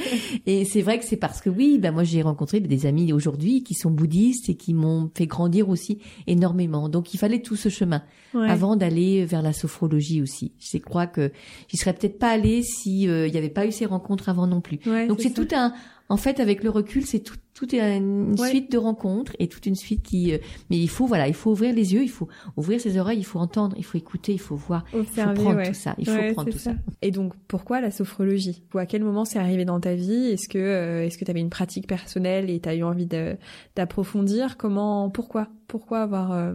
Et 0.45 0.65
c'est 0.65 0.81
vrai 0.81 0.99
que 0.99 1.05
c'est 1.05 1.15
parce 1.17 1.39
que 1.39 1.49
oui, 1.49 1.77
ben 1.79 1.91
moi 1.93 2.03
j'ai 2.03 2.21
rencontré 2.21 2.59
des 2.59 2.85
amis 2.85 3.13
aujourd'hui 3.13 3.63
qui 3.63 3.73
sont 3.73 3.91
bouddhistes 3.91 4.49
et 4.49 4.55
qui 4.55 4.73
m'ont 4.73 5.09
fait 5.15 5.27
grandir 5.27 5.69
aussi 5.69 5.99
énormément. 6.27 6.89
Donc 6.89 7.13
il 7.13 7.17
fallait 7.17 7.41
tout 7.41 7.55
ce 7.55 7.69
chemin 7.69 8.03
Ouais. 8.33 8.49
avant 8.49 8.75
d'aller 8.75 9.23
vers 9.23 9.36
la 9.41 9.53
sophrologie 9.53 10.21
aussi. 10.21 10.53
Je 10.59 10.77
crois 10.77 11.07
que 11.07 11.31
j'y 11.67 11.77
serais 11.77 11.93
peut-être 11.93 12.19
pas 12.19 12.29
allée 12.29 12.61
si 12.63 13.07
euh, 13.07 13.27
il 13.27 13.31
n'y 13.31 13.37
avait 13.37 13.49
pas 13.49 13.65
eu 13.65 13.71
ces 13.71 13.85
rencontres 13.85 14.29
avant 14.29 14.47
non 14.47 14.61
plus. 14.61 14.79
Ouais, 14.85 15.07
Donc 15.07 15.21
c'est 15.21 15.33
tout 15.33 15.47
un 15.55 15.73
en 16.09 16.15
fait 16.15 16.39
avec 16.39 16.63
le 16.63 16.69
recul, 16.69 17.05
c'est 17.05 17.19
tout 17.19 17.35
tout 17.53 17.73
une 17.75 18.35
Ouais. 18.39 18.49
suite 18.49 18.71
de 18.71 18.77
rencontres 18.77 19.33
et 19.39 19.47
toute 19.47 19.65
une 19.65 19.75
suite 19.75 20.03
qui 20.03 20.31
euh, 20.31 20.37
mais 20.69 20.77
il 20.77 20.87
faut 20.89 21.07
voilà, 21.07 21.27
il 21.27 21.33
faut 21.33 21.49
ouvrir 21.51 21.73
les 21.73 21.93
yeux, 21.95 22.03
il 22.03 22.09
faut 22.09 22.27
ouvrir 22.55 22.79
ses 22.79 22.99
oreilles, 22.99 23.17
il 23.17 23.25
faut 23.25 23.39
entendre, 23.39 23.75
il 23.79 23.83
faut 23.83 23.97
écouter, 23.97 24.31
il 24.31 24.39
faut 24.39 24.55
voir, 24.55 24.85
il 24.89 24.91
faut 24.91 24.99
Observer, 24.99 25.33
prendre 25.33 25.55
ouais. 25.57 25.67
tout 25.67 25.73
ça, 25.73 25.95
il 25.97 26.05
faut 26.07 26.33
prendre 26.33 26.51
tout 26.51 26.57
ça. 26.59 26.73
Et 27.01 27.09
donc, 27.09 27.33
pourquoi 27.47 27.81
la 27.81 27.89
sophrologie? 27.89 28.61
Ou 28.75 28.77
à 28.77 28.85
quel 28.85 29.03
moment 29.03 29.25
c'est 29.25 29.39
arrivé 29.39 29.65
dans 29.65 29.79
ta 29.79 29.95
vie? 29.95 30.27
Est-ce 30.27 30.47
que 30.47 30.59
euh, 30.59 31.03
est-ce 31.05 31.17
que 31.17 31.25
tu 31.25 31.31
avais 31.31 31.39
une 31.41 31.49
pratique 31.49 31.87
personnelle 31.87 32.51
et 32.51 32.59
tu 32.59 32.69
as 32.69 32.75
eu 32.75 32.83
envie 32.83 33.07
d'approfondir? 33.75 34.55
Comment 34.57 35.09
Pourquoi? 35.09 35.47
Pourquoi 35.67 36.01
avoir 36.01 36.31
euh, 36.31 36.53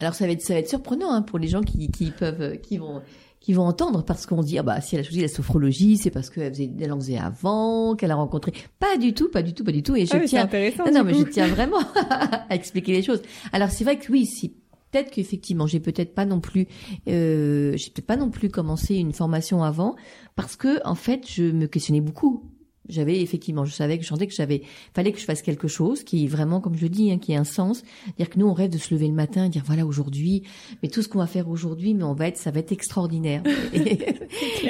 Alors 0.00 0.14
ça 0.14 0.26
va 0.26 0.32
être 0.32 0.42
ça 0.42 0.54
va 0.54 0.60
être 0.60 0.68
surprenant 0.68 1.12
hein, 1.12 1.22
pour 1.22 1.38
les 1.38 1.48
gens 1.48 1.62
qui 1.62 1.88
qui 1.90 2.10
peuvent 2.10 2.40
euh, 2.42 2.56
qui 2.56 2.76
vont 2.78 3.00
qui 3.40 3.52
vont 3.52 3.62
entendre 3.64 4.02
parce 4.04 4.26
qu'on 4.26 4.42
se 4.42 4.46
dit 4.48 4.58
ah 4.58 4.62
bah 4.62 4.80
si 4.80 4.94
elle 4.96 5.00
a 5.00 5.04
choisi 5.04 5.20
la 5.22 5.28
sophrologie 5.28 5.96
c'est 5.96 6.10
parce 6.10 6.30
qu'elle 6.30 6.52
faisait 6.52 6.70
elle 6.80 6.92
en 6.92 6.98
faisait 6.98 7.16
avant 7.18 7.94
qu'elle 7.94 8.10
a 8.10 8.16
rencontré 8.16 8.52
pas 8.78 8.96
du 8.98 9.14
tout 9.14 9.28
pas 9.30 9.42
du 9.42 9.54
tout 9.54 9.64
pas 9.64 9.72
du 9.72 9.82
tout 9.82 9.94
et 9.96 10.04
je 10.04 10.12
Ah, 10.14 10.20
tiens 10.26 10.44
intéressant. 10.44 10.84
non, 10.92 11.04
mais 11.04 11.14
je 11.14 11.22
tiens 11.30 11.46
vraiment 11.48 11.78
à 12.50 12.54
expliquer 12.54 12.92
les 12.92 13.02
choses. 13.02 13.22
Alors 13.52 13.70
c'est 13.70 13.84
vrai 13.84 13.98
que 13.98 14.10
oui, 14.12 14.26
si 14.26 14.50
peut-être 14.90 15.10
qu'effectivement 15.10 15.66
j'ai 15.66 15.80
peut-être 15.80 16.14
pas 16.14 16.24
non 16.26 16.40
plus 16.40 16.66
euh, 17.08 17.76
j'ai 17.76 17.90
peut-être 17.90 18.06
pas 18.06 18.16
non 18.16 18.30
plus 18.30 18.48
commencé 18.50 18.96
une 18.96 19.12
formation 19.12 19.62
avant 19.62 19.94
parce 20.34 20.56
que 20.56 20.80
en 20.86 20.94
fait 20.94 21.22
je 21.28 21.44
me 21.44 21.66
questionnais 21.66 22.00
beaucoup. 22.00 22.44
J'avais 22.88 23.20
effectivement, 23.20 23.64
je 23.64 23.72
savais 23.72 23.98
que 23.98 24.04
je 24.04 24.08
sentais 24.08 24.26
que 24.26 24.34
j'avais, 24.34 24.62
fallait 24.94 25.12
que 25.12 25.18
je 25.18 25.24
fasse 25.24 25.42
quelque 25.42 25.68
chose 25.68 26.04
qui 26.04 26.26
vraiment, 26.26 26.60
comme 26.60 26.76
je 26.76 26.82
le 26.82 26.88
dis, 26.88 27.10
hein, 27.10 27.18
qui 27.18 27.32
ait 27.32 27.36
un 27.36 27.44
sens. 27.44 27.82
Dire 28.18 28.30
que 28.30 28.38
nous, 28.38 28.46
on 28.46 28.52
rêve 28.52 28.70
de 28.70 28.78
se 28.78 28.92
lever 28.94 29.08
le 29.08 29.14
matin, 29.14 29.46
et 29.46 29.48
dire 29.48 29.62
voilà 29.64 29.86
aujourd'hui, 29.86 30.42
mais 30.82 30.88
tout 30.88 31.02
ce 31.02 31.08
qu'on 31.08 31.18
va 31.18 31.26
faire 31.26 31.48
aujourd'hui, 31.48 31.94
mais 31.94 32.04
on 32.04 32.14
va 32.14 32.28
être, 32.28 32.38
ça 32.38 32.50
va 32.50 32.60
être 32.60 32.72
extraordinaire. 32.72 33.42
et 33.74 33.98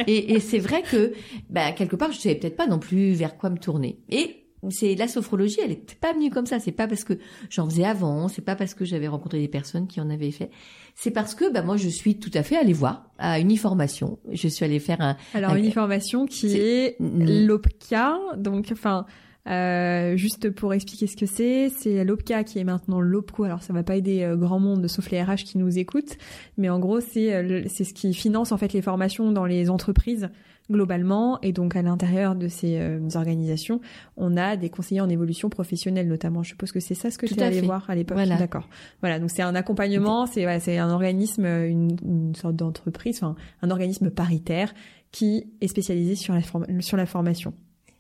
et, 0.06 0.34
et 0.34 0.40
c'est 0.40 0.58
vrai 0.58 0.82
que, 0.82 1.12
ben, 1.50 1.72
quelque 1.72 1.96
part, 1.96 2.12
je 2.12 2.18
savais 2.18 2.34
peut-être 2.34 2.56
pas 2.56 2.66
non 2.66 2.78
plus 2.78 3.12
vers 3.12 3.36
quoi 3.36 3.50
me 3.50 3.58
tourner. 3.58 3.98
Et 4.08 4.45
c'est 4.70 4.94
la 4.94 5.08
sophrologie, 5.08 5.58
elle 5.64 5.72
est 5.72 5.94
pas 6.00 6.12
venue 6.12 6.30
comme 6.30 6.46
ça. 6.46 6.58
C'est 6.60 6.72
pas 6.72 6.86
parce 6.88 7.04
que 7.04 7.14
j'en 7.50 7.68
faisais 7.68 7.84
avant, 7.84 8.28
c'est 8.28 8.42
pas 8.44 8.56
parce 8.56 8.74
que 8.74 8.84
j'avais 8.84 9.08
rencontré 9.08 9.38
des 9.40 9.48
personnes 9.48 9.86
qui 9.86 10.00
en 10.00 10.10
avaient 10.10 10.30
fait. 10.30 10.50
C'est 10.94 11.10
parce 11.10 11.34
que, 11.34 11.52
ben, 11.52 11.62
moi, 11.62 11.76
je 11.76 11.88
suis 11.88 12.18
tout 12.18 12.30
à 12.34 12.42
fait 12.42 12.56
allée 12.56 12.72
voir 12.72 13.10
à 13.18 13.38
une 13.38 13.54
formation. 13.56 14.18
Je 14.32 14.48
suis 14.48 14.64
allée 14.64 14.78
faire 14.78 15.00
un. 15.00 15.16
Alors, 15.34 15.52
un- 15.52 15.56
une 15.56 15.70
formation 15.72 16.26
qui 16.26 16.56
est 16.56 16.96
l'OPCA. 17.00 18.18
Donc, 18.36 18.68
enfin, 18.72 19.06
euh, 19.48 20.16
juste 20.16 20.50
pour 20.50 20.74
expliquer 20.74 21.06
ce 21.06 21.16
que 21.16 21.26
c'est, 21.26 21.68
c'est 21.68 22.04
l'OPCA 22.04 22.42
qui 22.44 22.58
est 22.58 22.64
maintenant 22.64 23.00
l'OPCO. 23.00 23.44
Alors, 23.44 23.62
ça 23.62 23.72
va 23.72 23.82
pas 23.82 23.96
aider 23.96 24.22
euh, 24.22 24.36
grand 24.36 24.58
monde, 24.58 24.86
sauf 24.88 25.10
les 25.10 25.22
RH 25.22 25.44
qui 25.44 25.58
nous 25.58 25.78
écoutent. 25.78 26.16
Mais 26.56 26.68
en 26.68 26.78
gros, 26.80 27.00
c'est 27.00 27.32
euh, 27.34 27.62
c'est 27.68 27.84
ce 27.84 27.94
qui 27.94 28.12
finance 28.14 28.50
en 28.52 28.56
fait 28.58 28.72
les 28.72 28.82
formations 28.82 29.30
dans 29.32 29.44
les 29.46 29.70
entreprises 29.70 30.28
globalement. 30.70 31.38
Et 31.42 31.52
donc, 31.52 31.76
à 31.76 31.82
l'intérieur 31.82 32.34
de 32.34 32.48
ces 32.48 32.78
euh, 32.78 33.00
organisations, 33.14 33.80
on 34.16 34.36
a 34.36 34.56
des 34.56 34.70
conseillers 34.70 35.00
en 35.00 35.08
évolution 35.08 35.48
professionnelle 35.48 36.08
notamment. 36.08 36.42
Je 36.42 36.50
suppose 36.50 36.72
que 36.72 36.80
c'est 36.80 36.94
ça 36.94 37.10
ce 37.10 37.18
que 37.18 37.26
tu 37.26 37.34
es 37.34 37.42
allé 37.42 37.60
fait. 37.60 37.66
voir 37.66 37.88
à 37.88 37.94
l'époque. 37.94 38.16
Voilà. 38.16 38.36
D'accord. 38.36 38.68
Voilà. 39.00 39.18
Donc, 39.18 39.30
c'est 39.30 39.42
un 39.42 39.54
accompagnement. 39.54 40.26
C'est 40.26 40.42
voilà, 40.42 40.60
c'est 40.60 40.78
un 40.78 40.90
organisme, 40.90 41.44
euh, 41.44 41.68
une, 41.68 41.96
une 42.04 42.34
sorte 42.34 42.56
d'entreprise, 42.56 43.22
enfin, 43.22 43.36
un 43.62 43.70
organisme 43.70 44.10
paritaire 44.10 44.74
qui 45.12 45.52
est 45.60 45.68
spécialisé 45.68 46.14
sur 46.14 46.34
la, 46.34 46.40
sur 46.80 46.96
la 46.96 47.06
formation. 47.06 47.54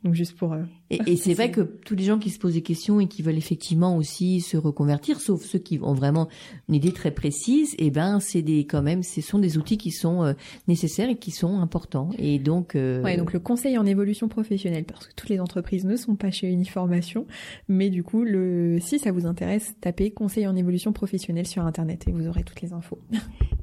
Donc 0.04 0.14
juste 0.14 0.36
pour... 0.36 0.52
euh, 0.52 0.62
Et, 0.90 1.00
et 1.06 1.16
c'est 1.16 1.34
vrai 1.34 1.50
que 1.50 1.60
tous 1.60 1.94
les 1.94 2.04
gens 2.04 2.18
qui 2.18 2.30
se 2.30 2.38
posent 2.38 2.54
des 2.54 2.62
questions 2.62 3.00
et 3.00 3.08
qui 3.08 3.22
veulent 3.22 3.38
effectivement 3.38 3.96
aussi 3.96 4.40
se 4.40 4.56
reconvertir, 4.56 5.20
sauf 5.20 5.42
ceux 5.42 5.58
qui 5.58 5.78
ont 5.82 5.94
vraiment 5.94 6.28
une 6.68 6.76
idée 6.76 6.92
très 6.92 7.10
précise, 7.10 7.74
eh 7.78 7.90
ben 7.90 8.20
c'est 8.20 8.42
des 8.42 8.66
quand 8.66 8.82
même, 8.82 9.02
ce 9.02 9.20
sont 9.20 9.38
des 9.38 9.58
outils 9.58 9.78
qui 9.78 9.90
sont 9.90 10.22
euh, 10.22 10.32
nécessaires 10.68 11.08
et 11.08 11.16
qui 11.16 11.30
sont 11.30 11.58
importants. 11.58 12.10
Et 12.18 12.38
donc, 12.38 12.74
euh, 12.74 13.02
Ouais, 13.02 13.16
donc 13.16 13.32
le 13.32 13.40
conseil 13.40 13.78
en 13.78 13.86
évolution 13.86 14.28
professionnelle, 14.28 14.84
parce 14.84 15.06
que 15.08 15.14
toutes 15.14 15.28
les 15.28 15.40
entreprises 15.40 15.84
ne 15.84 15.96
sont 15.96 16.16
pas 16.16 16.30
chez 16.30 16.48
Uniformation, 16.48 17.26
mais 17.68 17.90
du 17.90 18.02
coup, 18.02 18.24
le, 18.24 18.78
si 18.80 18.98
ça 18.98 19.12
vous 19.12 19.26
intéresse, 19.26 19.74
tapez 19.80 20.10
conseil 20.10 20.46
en 20.46 20.56
évolution 20.56 20.92
professionnelle 20.92 21.46
sur 21.46 21.64
Internet 21.64 22.04
et 22.06 22.12
vous 22.12 22.26
aurez 22.26 22.44
toutes 22.44 22.62
les 22.62 22.72
infos. 22.72 22.98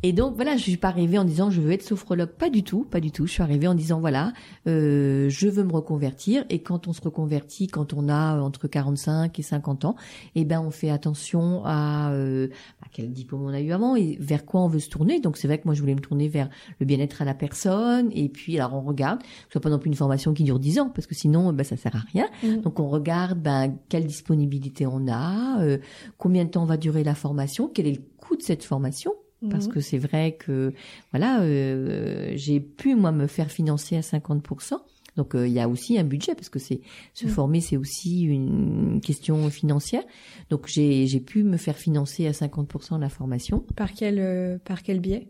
Et 0.03 0.11
donc 0.11 0.35
voilà, 0.35 0.57
je 0.57 0.63
suis 0.63 0.77
pas 0.77 0.89
arrivée 0.89 1.17
en 1.17 1.23
disant 1.23 1.49
je 1.49 1.61
veux 1.61 1.71
être 1.71 1.83
sophrologue, 1.83 2.29
pas 2.29 2.49
du 2.49 2.63
tout, 2.63 2.83
pas 2.83 2.99
du 2.99 3.11
tout. 3.11 3.25
Je 3.25 3.31
suis 3.31 3.43
arrivée 3.43 3.67
en 3.67 3.73
disant 3.73 4.01
voilà, 4.01 4.33
euh, 4.67 5.29
je 5.29 5.47
veux 5.47 5.63
me 5.63 5.71
reconvertir. 5.71 6.43
Et 6.49 6.59
quand 6.59 6.87
on 6.87 6.93
se 6.93 6.99
reconvertit, 7.13 7.67
quand 7.67 7.93
on 7.93 8.09
a 8.09 8.39
entre 8.41 8.67
45 8.67 9.37
et 9.37 9.41
50 9.43 9.85
ans, 9.85 9.95
eh 10.35 10.45
ben 10.45 10.59
on 10.59 10.71
fait 10.71 10.89
attention 10.89 11.61
à, 11.63 12.11
euh, 12.11 12.47
à 12.81 12.87
quel 12.91 13.11
diplôme 13.13 13.43
on 13.43 13.49
a 13.53 13.61
eu 13.61 13.71
avant 13.71 13.95
et 13.95 14.17
vers 14.19 14.45
quoi 14.45 14.61
on 14.61 14.67
veut 14.67 14.79
se 14.79 14.89
tourner. 14.89 15.19
Donc 15.19 15.37
c'est 15.37 15.47
vrai 15.47 15.59
que 15.59 15.65
moi 15.65 15.75
je 15.75 15.81
voulais 15.81 15.93
me 15.93 16.01
tourner 16.01 16.27
vers 16.27 16.49
le 16.79 16.85
bien-être 16.85 17.21
à 17.21 17.25
la 17.25 17.35
personne. 17.35 18.09
Et 18.13 18.29
puis 18.29 18.57
alors 18.59 18.73
on 18.73 18.81
regarde, 18.81 19.19
que 19.19 19.25
ce 19.47 19.51
soit 19.53 19.61
pas 19.61 19.69
non 19.69 19.77
plus 19.79 19.89
une 19.89 19.95
formation 19.95 20.33
qui 20.33 20.43
dure 20.43 20.59
10 20.59 20.79
ans 20.79 20.89
parce 20.89 21.05
que 21.07 21.13
sinon 21.15 21.53
ben 21.53 21.63
ça 21.63 21.77
sert 21.77 21.95
à 21.95 22.03
rien. 22.11 22.25
Donc 22.63 22.79
on 22.79 22.89
regarde 22.89 23.39
ben 23.39 23.75
quelle 23.89 24.05
disponibilité 24.07 24.87
on 24.87 25.07
a, 25.07 25.61
euh, 25.61 25.77
combien 26.17 26.45
de 26.45 26.49
temps 26.49 26.65
va 26.65 26.77
durer 26.77 27.03
la 27.03 27.15
formation, 27.15 27.69
quel 27.71 27.85
est 27.87 27.93
le 27.93 28.01
coût 28.17 28.35
de 28.35 28.41
cette 28.41 28.63
formation 28.63 29.13
parce 29.49 29.67
Mhm. 29.67 29.73
que 29.73 29.81
c'est 29.81 29.97
vrai 29.97 30.37
que 30.39 30.71
voilà 31.11 31.41
euh, 31.41 32.31
j'ai 32.35 32.61
pu 32.61 32.95
moi 32.95 33.11
me 33.11 33.27
faire 33.27 33.51
financer 33.51 33.97
à 33.97 34.01
50%. 34.01 34.75
Donc 35.17 35.35
euh, 35.35 35.47
il 35.47 35.53
y 35.53 35.59
a 35.59 35.69
aussi 35.69 35.97
un 35.99 36.03
budget 36.03 36.33
parce 36.35 36.49
que 36.49 36.59
c'est 36.59 36.81
se 37.13 37.25
Mhm. 37.25 37.31
former 37.31 37.61
c'est 37.61 37.77
aussi 37.77 38.21
une 38.23 38.99
question 39.01 39.49
financière. 39.49 40.03
Donc 40.49 40.67
j'ai 40.67 41.05
j'ai 41.07 41.19
pu 41.19 41.43
me 41.43 41.57
faire 41.57 41.77
financer 41.77 42.25
à 42.27 42.31
50% 42.31 42.99
la 42.99 43.09
formation 43.09 43.65
Par 43.75 43.93
quel, 43.93 44.17
euh, 44.19 44.57
par 44.63 44.81
quel 44.83 44.99
biais? 44.99 45.27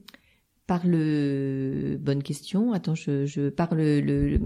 Par 0.65 0.87
le 0.87 1.97
bonne 1.99 2.23
question. 2.23 2.71
Attends, 2.71 2.95
je 2.95 3.25
je 3.25 3.49
par 3.49 3.75
le 3.75 3.99
le, 3.99 4.37
le, 4.37 4.39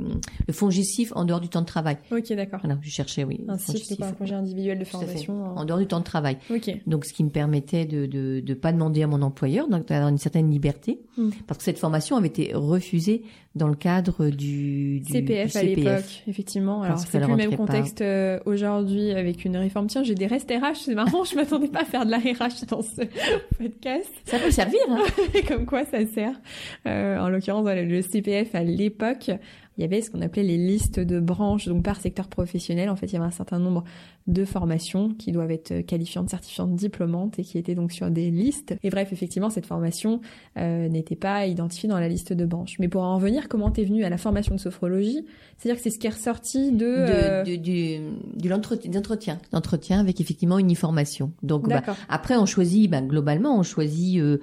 fonds 0.51 0.71
GICIF 0.71 1.13
en 1.15 1.25
dehors 1.25 1.39
du 1.39 1.47
temps 1.47 1.61
de 1.61 1.67
travail. 1.67 1.97
Ok, 2.11 2.33
d'accord. 2.33 2.59
Voilà, 2.63 2.79
je 2.81 2.89
cherchais 2.89 3.23
oui. 3.23 3.41
Un 3.47 3.55
quoi 3.97 4.07
un 4.07 4.13
projet 4.13 4.33
individuel 4.33 4.79
de 4.79 4.83
formation 4.83 5.43
En 5.45 5.57
en- 5.57 5.65
dehors 5.65 5.77
du 5.77 5.85
temps 5.85 5.99
de 5.99 6.03
travail. 6.03 6.37
Ok. 6.49 6.75
Donc, 6.87 7.05
ce 7.05 7.13
qui 7.13 7.23
me 7.23 7.29
permettait 7.29 7.85
de 7.85 8.07
de 8.07 8.39
de 8.39 8.53
pas 8.55 8.71
demander 8.71 9.03
à 9.03 9.07
mon 9.07 9.21
employeur, 9.21 9.69
donc 9.69 9.87
d'avoir 9.87 10.09
une 10.09 10.17
certaine 10.17 10.49
liberté, 10.49 10.99
Mm. 11.17 11.29
parce 11.45 11.59
que 11.59 11.63
cette 11.63 11.77
formation 11.79 12.15
avait 12.15 12.27
été 12.29 12.51
refusée 12.55 13.21
dans 13.57 13.67
le 13.67 13.75
cadre 13.75 14.29
du, 14.29 15.01
du 15.01 15.11
CPF 15.11 15.51
du 15.51 15.57
à 15.57 15.63
l'époque, 15.63 16.23
effectivement. 16.27 16.83
Alors, 16.83 16.99
c'est 16.99 17.19
plus 17.19 17.27
le 17.27 17.35
même 17.35 17.55
contexte 17.55 18.01
euh, 18.01 18.39
aujourd'hui 18.45 19.11
avec 19.11 19.43
une 19.45 19.57
réforme. 19.57 19.87
Tiens, 19.87 20.03
j'ai 20.03 20.15
des 20.15 20.27
restes 20.27 20.49
RH, 20.51 20.85
c'est 20.85 20.95
marrant, 20.95 21.23
je 21.23 21.35
m'attendais 21.35 21.67
pas 21.67 21.81
à 21.81 21.85
faire 21.85 22.05
de 22.05 22.11
la 22.11 22.19
RH 22.19 22.65
dans 22.69 22.81
ce 22.81 23.01
podcast. 23.57 24.11
Ça 24.25 24.39
peut 24.39 24.51
servir. 24.51 24.79
Hein 24.89 25.03
Comme 25.47 25.65
quoi 25.65 25.83
ça 25.85 26.05
sert. 26.05 26.39
Euh, 26.87 27.19
en 27.19 27.29
l'occurrence, 27.29 27.63
voilà, 27.63 27.83
le 27.83 28.01
CPF 28.01 28.55
à 28.55 28.63
l'époque, 28.63 29.29
il 29.77 29.81
y 29.81 29.83
avait 29.83 30.01
ce 30.01 30.09
qu'on 30.09 30.21
appelait 30.21 30.43
les 30.43 30.57
listes 30.57 30.99
de 30.99 31.19
branches, 31.19 31.67
donc 31.67 31.83
par 31.83 31.99
secteur 31.99 32.27
professionnel. 32.27 32.89
En 32.89 32.95
fait, 32.95 33.07
il 33.07 33.13
y 33.13 33.17
avait 33.17 33.25
un 33.25 33.31
certain 33.31 33.59
nombre 33.59 33.83
de 34.27 34.43
formations 34.45 35.09
qui 35.13 35.31
doivent 35.31 35.51
être 35.51 35.81
qualifiantes, 35.85 36.29
certifiantes, 36.29 36.75
diplômantes 36.75 37.39
et 37.39 37.43
qui 37.43 37.57
étaient 37.57 37.75
donc 37.75 37.91
sur 37.93 38.11
des 38.11 38.29
listes. 38.29 38.75
Et 38.83 38.89
bref, 38.89 39.13
effectivement, 39.13 39.49
cette 39.49 39.65
formation 39.65 40.19
euh, 40.57 40.89
n'était 40.89 41.15
pas 41.15 41.45
identifiée 41.47 41.87
dans 41.89 41.99
la 41.99 42.09
liste 42.09 42.33
de 42.33 42.45
branches. 42.45 42.75
Mais 42.79 42.89
pour 42.89 43.03
en 43.03 43.15
revenir, 43.15 43.47
comment 43.47 43.71
t'es 43.71 43.85
venu 43.85 44.03
à 44.03 44.09
la 44.09 44.17
formation 44.17 44.53
de 44.55 44.59
sophrologie? 44.59 45.25
C'est-à-dire 45.57 45.77
que 45.77 45.83
c'est 45.83 45.89
ce 45.95 45.99
qui 45.99 46.07
est 46.07 46.11
ressorti 46.11 46.71
de... 46.71 46.85
euh, 46.85 47.43
de, 47.43 47.51
de- 47.51 47.55
du 47.57 47.99
du 48.35 48.49
l'entretien 48.49 48.91
d'entretien 48.91 49.39
d'entretien 49.51 49.99
avec 49.99 50.19
effectivement 50.21 50.59
une 50.59 50.75
formation. 50.75 51.31
Donc 51.41 51.67
bah, 51.67 51.81
après 52.09 52.35
on 52.37 52.45
choisit 52.45 52.89
ben, 52.89 53.05
globalement 53.07 53.57
on 53.57 53.63
choisit 53.63 54.19
euh, 54.19 54.37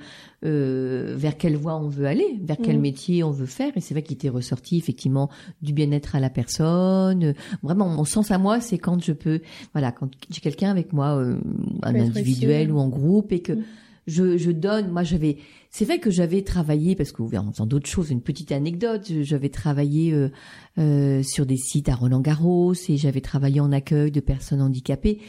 euh, 0.44 1.14
vers 1.16 1.36
quelle 1.36 1.56
voie 1.56 1.76
on 1.76 1.88
veut 1.88 2.06
aller, 2.06 2.38
vers 2.42 2.56
quel 2.62 2.76
Mhm. 2.76 2.82
métier 2.82 3.24
on 3.24 3.30
veut 3.30 3.46
faire 3.46 3.70
et 3.76 3.80
c'est 3.80 3.94
vrai 3.94 4.02
qu'il 4.02 4.14
était 4.14 4.28
ressorti 4.28 4.76
effectivement 4.76 5.30
du 5.62 5.72
bien-être 5.72 6.16
à 6.16 6.20
la 6.20 6.30
personne. 6.30 7.24
Euh, 7.24 7.32
Vraiment 7.62 7.88
mon 7.88 8.04
sens 8.04 8.30
à 8.30 8.38
moi 8.38 8.60
c'est 8.60 8.78
quand 8.78 9.02
je 9.02 9.12
peux 9.12 9.40
voilà 9.74 9.92
quand 9.92 10.08
j'ai 10.30 10.40
quelqu'un 10.40 10.70
avec 10.70 10.92
moi 10.92 11.16
euh, 11.16 11.36
un 11.82 11.94
individuel 11.94 12.72
ou 12.72 12.78
en 12.78 12.88
groupe 12.88 13.32
et 13.32 13.40
que 13.40 13.52
Mhm. 13.52 13.64
je, 14.06 14.38
je 14.38 14.50
donne 14.50 14.90
moi 14.90 15.02
j'avais 15.02 15.36
c'est 15.70 15.84
vrai 15.84 15.98
que 15.98 16.10
j'avais 16.10 16.42
travaillé 16.42 16.94
parce 16.94 17.10
que 17.12 17.22
en 17.22 17.52
faisant 17.52 17.66
d'autres 17.66 17.88
choses 17.88 18.10
une 18.10 18.22
petite 18.22 18.52
anecdote 18.52 19.10
j'avais 19.22 19.48
travaillé 19.48 20.12
euh, 20.12 20.30
euh, 20.78 21.22
sur 21.22 21.44
des 21.44 21.56
sites 21.56 21.88
à 21.88 21.96
Roland 21.96 22.20
Garros 22.20 22.74
et 22.88 22.96
j'avais 22.96 23.20
travaillé 23.20 23.60
en 23.60 23.72
accueil 23.72 24.10
de 24.10 24.20
personnes 24.20 24.62
handicapées 24.62 25.20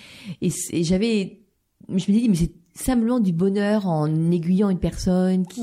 et, 0.42 0.52
j'avais 0.84 1.42
je 1.90 1.94
me 1.94 2.00
suis 2.00 2.14
dit 2.14 2.30
mais 2.30 2.36
c'est 2.36 2.54
simplement 2.76 3.20
du 3.20 3.32
bonheur 3.32 3.88
en 3.88 4.32
aiguillant 4.32 4.70
une 4.70 4.80
personne 4.80 5.48
qui 5.48 5.62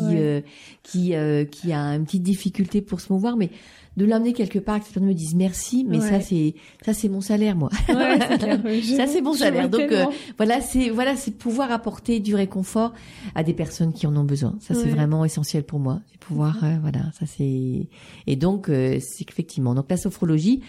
qui 0.82 1.12
qui 1.50 1.72
a 1.72 1.94
une 1.94 2.04
petite 2.04 2.22
difficulté 2.22 2.80
pour 2.80 3.00
se 3.00 3.12
mouvoir, 3.12 3.36
mais 3.36 3.50
de 3.96 4.04
l'amener 4.04 4.32
quelque 4.32 4.58
part, 4.58 4.80
que 4.80 4.84
personne 4.84 5.04
me 5.04 5.14
dise 5.14 5.34
merci, 5.34 5.84
mais 5.88 6.00
ça 6.00 6.20
c'est 6.20 6.54
ça 6.84 6.94
c'est 6.94 7.08
mon 7.08 7.20
salaire 7.20 7.56
moi. 7.56 7.70
Ouais, 7.88 8.18
ça 8.96 9.06
c'est 9.06 9.20
mon 9.20 9.34
salaire. 9.34 9.68
Donc 9.68 9.92
euh, 9.92 10.06
voilà, 10.38 10.60
c'est 10.60 10.88
voilà, 10.88 11.16
c'est 11.16 11.32
pouvoir 11.32 11.70
apporter 11.70 12.20
du 12.20 12.34
réconfort 12.34 12.92
à 13.34 13.42
des 13.42 13.52
personnes 13.52 13.92
qui 13.92 14.06
en 14.06 14.16
ont 14.16 14.24
besoin. 14.24 14.56
Ça 14.60 14.74
c'est 14.74 14.88
vraiment 14.88 15.24
essentiel 15.24 15.64
pour 15.64 15.78
moi, 15.78 16.00
c'est 16.10 16.18
pouvoir 16.18 16.62
euh, 16.64 16.76
voilà, 16.80 17.10
ça 17.18 17.26
c'est 17.26 17.88
et 18.26 18.36
donc 18.36 18.68
euh, 18.68 18.98
c'est 19.00 19.28
effectivement 19.28 19.74
donc 19.74 19.86
la 19.90 19.96
sophrologie 19.96 20.62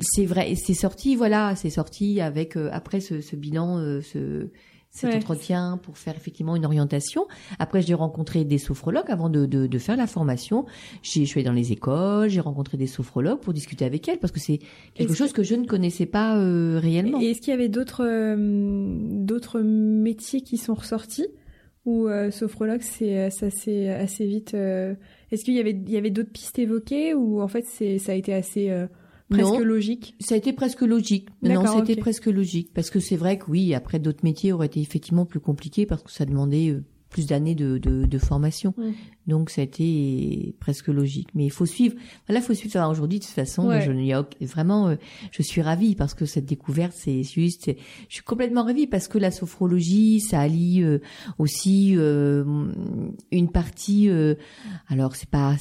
c'est 0.00 0.24
vrai, 0.24 0.54
c'est 0.54 0.74
sorti 0.74 1.16
voilà, 1.16 1.56
c'est 1.56 1.70
sorti 1.70 2.20
avec 2.20 2.56
après 2.72 3.00
ce, 3.00 3.20
ce 3.20 3.34
bilan 3.34 3.78
ce 4.02 4.48
cet 4.90 5.14
entretien 5.14 5.78
pour 5.82 5.98
faire 5.98 6.16
effectivement 6.16 6.56
une 6.56 6.64
orientation. 6.64 7.26
Après, 7.58 7.82
j'ai 7.82 7.94
rencontré 7.94 8.44
des 8.44 8.58
sophrologues 8.58 9.10
avant 9.10 9.28
de, 9.28 9.46
de, 9.46 9.66
de 9.66 9.78
faire 9.78 9.96
la 9.96 10.06
formation. 10.06 10.66
Je 11.02 11.10
suis 11.10 11.32
allée 11.34 11.44
dans 11.44 11.52
les 11.52 11.72
écoles, 11.72 12.28
j'ai 12.28 12.40
rencontré 12.40 12.76
des 12.76 12.86
sophrologues 12.86 13.40
pour 13.40 13.52
discuter 13.52 13.84
avec 13.84 14.08
elles 14.08 14.18
parce 14.18 14.32
que 14.32 14.40
c'est 14.40 14.60
quelque 14.94 15.14
chose 15.14 15.32
que... 15.32 15.42
je 15.42 15.54
ne 15.54 15.66
connaissais 15.66 16.06
pas 16.06 16.38
euh, 16.38 16.78
réellement. 16.78 17.20
Et 17.20 17.30
est-ce 17.30 17.40
qu'il 17.40 17.50
y 17.50 17.54
avait 17.54 17.68
d'autres 17.68 18.04
euh, 18.04 18.36
d'autres 18.38 19.60
métiers 19.60 20.40
qui 20.40 20.56
sont 20.56 20.74
ressortis 20.74 21.28
ou 21.84 22.06
euh, 22.06 22.30
sophrologue 22.30 22.82
c'est 22.82 23.30
ça 23.30 23.50
c'est 23.50 23.88
assez 23.88 24.26
vite 24.26 24.54
Est-ce 24.54 25.44
qu'il 25.44 25.54
y 25.54 25.60
avait 25.60 25.70
il 25.70 25.90
y 25.90 25.96
avait 25.96 26.10
d'autres 26.10 26.32
pistes 26.32 26.58
évoquées 26.58 27.14
ou 27.14 27.40
en 27.40 27.48
fait 27.48 27.64
c'est 27.66 27.98
ça 27.98 28.12
a 28.12 28.14
été 28.14 28.34
assez 28.34 28.70
Presque 29.30 29.60
logique. 29.60 30.14
Ça 30.20 30.34
a 30.34 30.38
été 30.38 30.52
presque 30.52 30.80
logique. 30.82 31.28
Non, 31.42 31.64
ça 31.64 31.78
a 31.78 31.80
été 31.80 31.96
presque 31.96 32.26
logique 32.26 32.70
parce 32.74 32.90
que 32.90 33.00
c'est 33.00 33.16
vrai 33.16 33.38
que 33.38 33.50
oui, 33.50 33.74
après 33.74 33.98
d'autres 33.98 34.24
métiers 34.24 34.52
auraient 34.52 34.66
été 34.66 34.80
effectivement 34.80 35.26
plus 35.26 35.40
compliqués 35.40 35.86
parce 35.86 36.02
que 36.02 36.10
ça 36.10 36.24
demandait 36.24 36.70
euh, 36.70 36.82
plus 37.10 37.26
d'années 37.26 37.54
de, 37.54 37.78
de, 37.78 38.04
de, 38.04 38.18
formation. 38.18 38.74
Donc 39.26 39.50
ça 39.50 39.62
a 39.62 39.64
été 39.64 40.54
presque 40.60 40.88
logique. 40.88 41.28
Mais 41.34 41.44
il 41.44 41.50
faut 41.50 41.66
suivre. 41.66 41.94
Là, 42.28 42.36
il 42.36 42.42
faut 42.42 42.54
suivre. 42.54 42.88
Aujourd'hui, 42.88 43.18
de 43.18 43.24
toute 43.24 43.34
façon, 43.34 43.70
je 43.80 43.90
n'y 43.92 44.12
a 44.12 44.26
vraiment, 44.42 44.88
euh, 44.88 44.96
je 45.30 45.42
suis 45.42 45.62
ravie 45.62 45.94
parce 45.94 46.14
que 46.14 46.26
cette 46.26 46.46
découverte, 46.46 46.92
c'est 46.94 47.22
juste, 47.22 47.70
je 48.08 48.14
suis 48.14 48.24
complètement 48.24 48.64
ravie 48.64 48.86
parce 48.86 49.08
que 49.08 49.18
la 49.18 49.30
sophrologie, 49.30 50.20
ça 50.20 50.40
allie 50.40 50.82
euh, 50.82 50.98
aussi 51.38 51.92
une 51.92 53.50
partie. 53.52 54.10
alors 54.88 55.16
c'est 55.16 55.30
pas 55.30 55.56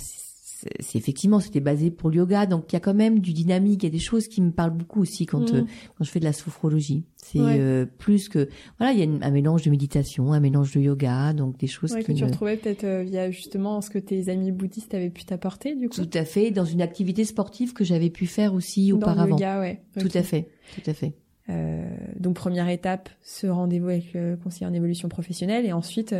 c'est 0.79 0.97
effectivement 0.97 1.39
c'était 1.39 1.59
basé 1.59 1.91
pour 1.91 2.09
le 2.09 2.17
yoga 2.17 2.45
donc 2.45 2.71
il 2.71 2.73
y 2.73 2.77
a 2.77 2.79
quand 2.79 2.93
même 2.93 3.19
du 3.19 3.33
dynamique 3.33 3.83
il 3.83 3.85
y 3.85 3.89
a 3.89 3.91
des 3.91 3.99
choses 3.99 4.27
qui 4.27 4.41
me 4.41 4.51
parlent 4.51 4.75
beaucoup 4.75 5.01
aussi 5.01 5.25
quand 5.25 5.51
mm. 5.51 5.55
euh, 5.55 5.61
quand 5.97 6.03
je 6.03 6.09
fais 6.09 6.19
de 6.19 6.25
la 6.25 6.33
sophrologie. 6.33 7.03
C'est 7.17 7.39
euh, 7.39 7.85
plus 7.85 8.29
que 8.29 8.49
voilà 8.79 8.93
il 8.93 8.99
y 8.99 9.03
a 9.03 9.25
un 9.25 9.31
mélange 9.31 9.63
de 9.63 9.69
méditation 9.69 10.33
un 10.33 10.39
mélange 10.39 10.73
de 10.73 10.79
yoga 10.79 11.33
donc 11.33 11.57
des 11.57 11.67
choses 11.67 11.91
ouais, 11.93 12.03
que 12.03 12.11
tu 12.11 12.23
retrouvais 12.23 12.57
peut-être 12.57 12.85
euh, 12.85 13.03
via 13.03 13.29
justement 13.29 13.81
ce 13.81 13.89
que 13.89 13.99
tes 13.99 14.29
amis 14.29 14.51
bouddhistes 14.51 14.93
avaient 14.93 15.09
pu 15.09 15.25
t'apporter 15.25 15.75
du 15.75 15.89
coup. 15.89 15.95
Tout 15.95 16.09
à 16.17 16.25
fait 16.25 16.51
dans 16.51 16.65
une 16.65 16.81
activité 16.81 17.23
sportive 17.25 17.73
que 17.73 17.83
j'avais 17.83 18.09
pu 18.09 18.25
faire 18.25 18.53
aussi 18.53 18.91
auparavant 18.93 19.25
le 19.25 19.31
yoga, 19.31 19.59
ouais. 19.59 19.81
tout 19.99 20.09
à 20.13 20.23
fait 20.23 20.49
tout 20.75 20.89
à 20.89 20.93
fait. 20.93 21.13
Donc 22.19 22.35
première 22.35 22.67
étape 22.69 23.09
ce 23.21 23.47
rendez-vous 23.47 23.89
avec 23.89 24.13
le 24.13 24.37
conseiller 24.37 24.65
en 24.65 24.73
évolution 24.73 25.07
professionnelle 25.07 25.65
et 25.65 25.73
ensuite 25.73 26.15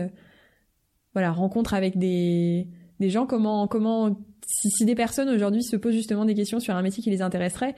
voilà 1.14 1.32
rencontre 1.32 1.74
avec 1.74 1.98
des 1.98 2.68
des 3.00 3.10
gens 3.10 3.26
comment 3.26 3.68
comment 3.68 4.18
si, 4.46 4.70
si 4.70 4.86
des 4.86 4.96
personnes 4.96 5.30
aujourd'hui 5.30 5.64
se 5.64 5.76
posent 5.76 5.96
justement 5.96 6.26
des 6.26 6.36
questions 6.36 6.60
sur 6.60 6.76
un 6.76 6.82
métier 6.82 7.04
qui 7.04 7.10
les 7.10 7.22
intéresserait, 7.22 7.76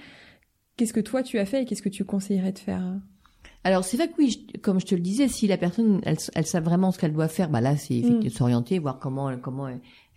qu'est-ce 0.77 0.93
que 0.93 0.99
toi 0.99 1.23
tu 1.23 1.39
as 1.39 1.45
fait 1.45 1.63
et 1.63 1.65
qu'est-ce 1.65 1.82
que 1.82 1.89
tu 1.89 2.05
conseillerais 2.05 2.51
de 2.51 2.60
faire? 2.60 2.99
Alors 3.63 3.84
c'est 3.84 3.97
vrai 3.97 4.08
que 4.08 4.13
oui, 4.17 4.47
comme 4.62 4.79
je 4.79 4.86
te 4.86 4.95
le 4.95 5.01
disais, 5.01 5.27
si 5.27 5.47
la 5.47 5.58
personne 5.58 5.99
elle, 6.03 6.17
elle 6.34 6.45
sait 6.45 6.62
vraiment 6.62 6.91
ce 6.91 6.99
qu'elle 6.99 7.13
doit 7.13 7.27
faire, 7.27 7.49
bah 7.49 7.62
là 7.62 7.75
c'est 7.75 8.01
mm. 8.01 8.29
s'orienter, 8.29 8.79
voir 8.79 8.99
comment 8.99 9.36
comment 9.38 9.67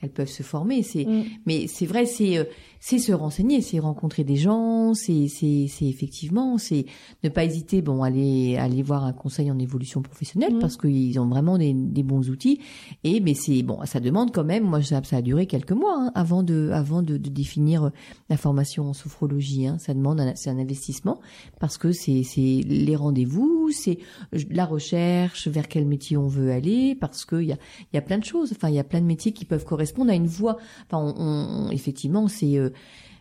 elles 0.02 0.10
peuvent 0.10 0.28
se 0.28 0.42
former. 0.42 0.82
C'est, 0.82 1.04
mm. 1.04 1.24
mais 1.46 1.66
c'est 1.68 1.86
vrai, 1.86 2.06
c'est 2.06 2.36
euh, 2.36 2.44
c'est 2.80 2.98
se 2.98 3.12
renseigner, 3.12 3.60
c'est 3.60 3.78
rencontrer 3.78 4.24
des 4.24 4.36
gens, 4.36 4.92
c'est 4.94 5.28
c'est 5.28 5.66
c'est 5.68 5.86
effectivement, 5.86 6.58
c'est 6.58 6.86
ne 7.22 7.28
pas 7.28 7.44
hésiter, 7.44 7.80
bon, 7.80 8.02
aller 8.02 8.56
aller 8.56 8.82
voir 8.82 9.04
un 9.04 9.12
conseil 9.12 9.50
en 9.52 9.58
évolution 9.58 10.02
professionnelle 10.02 10.56
mm. 10.56 10.58
parce 10.58 10.76
qu'ils 10.76 11.18
ont 11.20 11.28
vraiment 11.28 11.56
des, 11.56 11.72
des 11.72 12.02
bons 12.02 12.28
outils. 12.28 12.58
Et 13.04 13.20
mais 13.20 13.34
c'est 13.34 13.62
bon, 13.62 13.78
ça 13.84 14.00
demande 14.00 14.32
quand 14.32 14.44
même. 14.44 14.64
Moi, 14.64 14.82
ça, 14.82 15.00
ça 15.04 15.18
a 15.18 15.22
duré 15.22 15.46
quelques 15.46 15.72
mois 15.72 15.96
hein, 15.96 16.12
avant 16.16 16.42
de 16.42 16.70
avant 16.72 17.02
de, 17.02 17.16
de, 17.16 17.30
définir 17.30 17.92
la 18.28 18.36
formation 18.36 18.88
en 18.88 18.92
sophrologie. 18.92 19.68
Hein. 19.68 19.78
Ça 19.78 19.94
demande 19.94 20.20
c'est 20.34 20.50
un 20.50 20.58
investissement 20.58 21.20
parce 21.60 21.78
que 21.78 21.92
c'est 21.92 22.24
c'est 22.24 22.40
les 22.66 22.96
rendez-vous, 22.96 23.70
c'est 23.72 23.98
la 24.50 24.66
recherche 24.66 25.46
vers 25.46 25.68
quel 25.68 25.86
métier 25.86 26.16
on 26.16 26.26
veut 26.26 26.50
aller 26.50 26.96
parce 26.96 27.24
que 27.24 27.40
il 27.40 27.48
y 27.48 27.52
a 27.52 27.58
il 27.92 27.96
y 27.96 27.98
a 27.98 28.02
plein 28.02 28.18
de 28.18 28.24
choses. 28.24 28.52
Enfin, 28.52 28.68
il 28.68 28.74
y 28.74 28.80
a 28.80 28.84
plein 28.84 29.00
de 29.00 29.06
métiers 29.06 29.32
qui 29.32 29.44
peuvent 29.44 29.64
correspondre 29.64 29.91
on 29.98 30.08
a 30.08 30.14
une 30.14 30.26
voix. 30.26 30.58
Enfin, 30.86 31.14
on, 31.16 31.70
effectivement, 31.70 32.28
c'est 32.28 32.58
euh, 32.58 32.70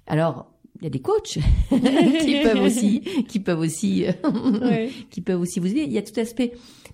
alors 0.08 0.51
il 0.82 0.86
y 0.86 0.88
a 0.88 0.90
des 0.90 1.00
coachs 1.00 1.38
qui 2.22 2.42
peuvent 2.42 2.64
aussi, 2.64 3.02
qui 3.28 3.40
peuvent 3.40 3.60
aussi, 3.60 4.06
euh, 4.06 4.88
qui 5.12 5.22
peuvent 5.22 5.40
aussi 5.40 5.60
vous 5.60 5.68
aider. 5.68 5.84
Il 5.84 5.92
y 5.92 6.00
a 6.00 6.02
tout 6.02 6.20
aspect 6.20 6.54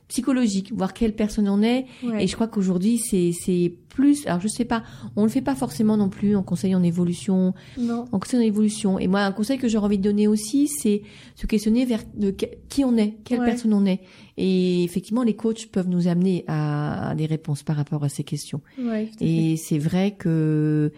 psychologique, 0.09 0.73
voir 0.73 0.93
quelle 0.93 1.15
personne 1.15 1.47
on 1.47 1.61
est. 1.61 1.85
Et 2.19 2.27
je 2.27 2.35
crois 2.35 2.47
qu'aujourd'hui, 2.47 2.97
c'est 2.97 3.31
c'est 3.33 3.73
plus. 3.89 4.27
Alors 4.27 4.41
je 4.41 4.49
sais 4.49 4.65
pas, 4.65 4.83
on 5.15 5.23
le 5.23 5.29
fait 5.29 5.41
pas 5.41 5.55
forcément 5.55 5.95
non 5.95 6.09
plus 6.09 6.35
en 6.35 6.43
conseil 6.43 6.75
en 6.75 6.83
évolution, 6.83 7.53
non. 7.77 8.05
en 8.11 8.19
conseil 8.19 8.39
en 8.39 8.43
évolution. 8.43 8.99
Et 8.99 9.07
moi, 9.07 9.21
un 9.21 9.31
conseil 9.31 9.57
que 9.57 9.69
j'aurais 9.69 9.85
envie 9.85 9.97
de 9.97 10.03
donner 10.03 10.27
aussi, 10.27 10.67
c'est 10.67 11.01
se 11.35 11.47
questionner 11.47 11.85
vers 11.85 12.03
de 12.13 12.31
qui 12.31 12.83
on 12.83 12.97
est, 12.97 13.15
quelle 13.23 13.39
personne 13.39 13.73
on 13.73 13.85
est. 13.85 14.01
Et 14.35 14.83
effectivement, 14.83 15.23
les 15.23 15.35
coachs 15.35 15.67
peuvent 15.67 15.89
nous 15.89 16.07
amener 16.07 16.43
à, 16.47 17.13
des 17.17 17.25
réponses 17.25 17.63
par 17.63 17.77
rapport 17.77 18.03
à 18.03 18.09
ces 18.09 18.23
questions. 18.23 18.61
et 19.21 19.55
c'est 19.57 19.79
vrai 19.79 20.11
que 20.11 20.91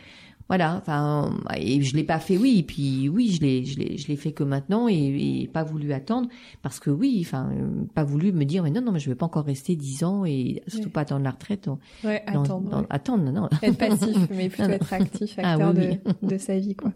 voilà 0.50 0.78
enfin 0.78 1.32
et 1.56 1.82
je 1.82 1.96
l'ai 1.96 2.04
pas 2.04 2.20
fait 2.20 2.36
oui 2.36 2.60
et 2.60 2.64
puis 2.64 3.08
oui 3.08 3.32
je 3.32 3.42
l'ai 3.42 3.66
je 3.66 3.78
l'ai 3.78 3.98
je 3.98 4.08
l'ai 4.08 4.16
fait 4.16 4.32
que 4.32 4.44
maintenant 4.44 4.88
et, 4.88 5.48
pas 5.54 5.64
voulu 5.64 5.94
attendre 5.94 6.28
parce 6.64 6.80
que 6.80 6.90
oui 6.90 7.24
enfin 7.24 7.52
pas 7.94 8.04
voulu 8.04 8.32
me 8.34 8.44
dire 8.46 8.64
mais 8.64 8.72
non 8.72 8.82
non 8.82 8.92
mais 8.92 9.00
je 9.00 9.10
vais 9.10 9.16
pas 9.16 9.28
encore 9.28 9.46
rester 9.46 9.76
dix 9.76 10.04
ans 10.04 10.26
et 10.26 10.64
surtout 10.68 10.90
pas 10.90 11.02
attendre 11.02 11.24
la 11.24 11.32
retraite 11.32 11.70
ouais 12.04 12.24
attendre 12.26 12.86
attendre 12.90 13.32
non 13.32 13.48
être 13.62 13.78
passif 13.78 14.18
mais 14.32 14.50
plutôt 14.50 14.70
être 14.70 14.92
actif 14.92 15.36
ah 15.38 15.54
acteur 15.54 15.74
de, 15.74 15.92
de 16.24 16.38
sa 16.38 16.58
vie 16.58 16.76
quoi. 16.76 16.92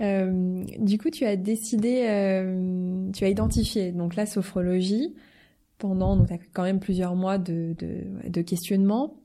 Euh, 0.00 0.64
du 0.78 0.96
coup 0.96 1.10
tu 1.10 1.26
as 1.26 1.36
décidé 1.36 2.06
euh, 2.08 3.10
tu 3.12 3.24
as 3.24 3.28
identifié 3.28 3.92
donc 3.92 4.16
la 4.16 4.24
sophrologie 4.24 5.14
pendant 5.76 6.16
donc 6.16 6.32
as 6.32 6.38
quand 6.54 6.62
même 6.62 6.80
plusieurs 6.80 7.14
mois 7.14 7.36
de 7.36 7.74
de, 7.78 8.04
de 8.26 8.40
questionnement 8.40 9.19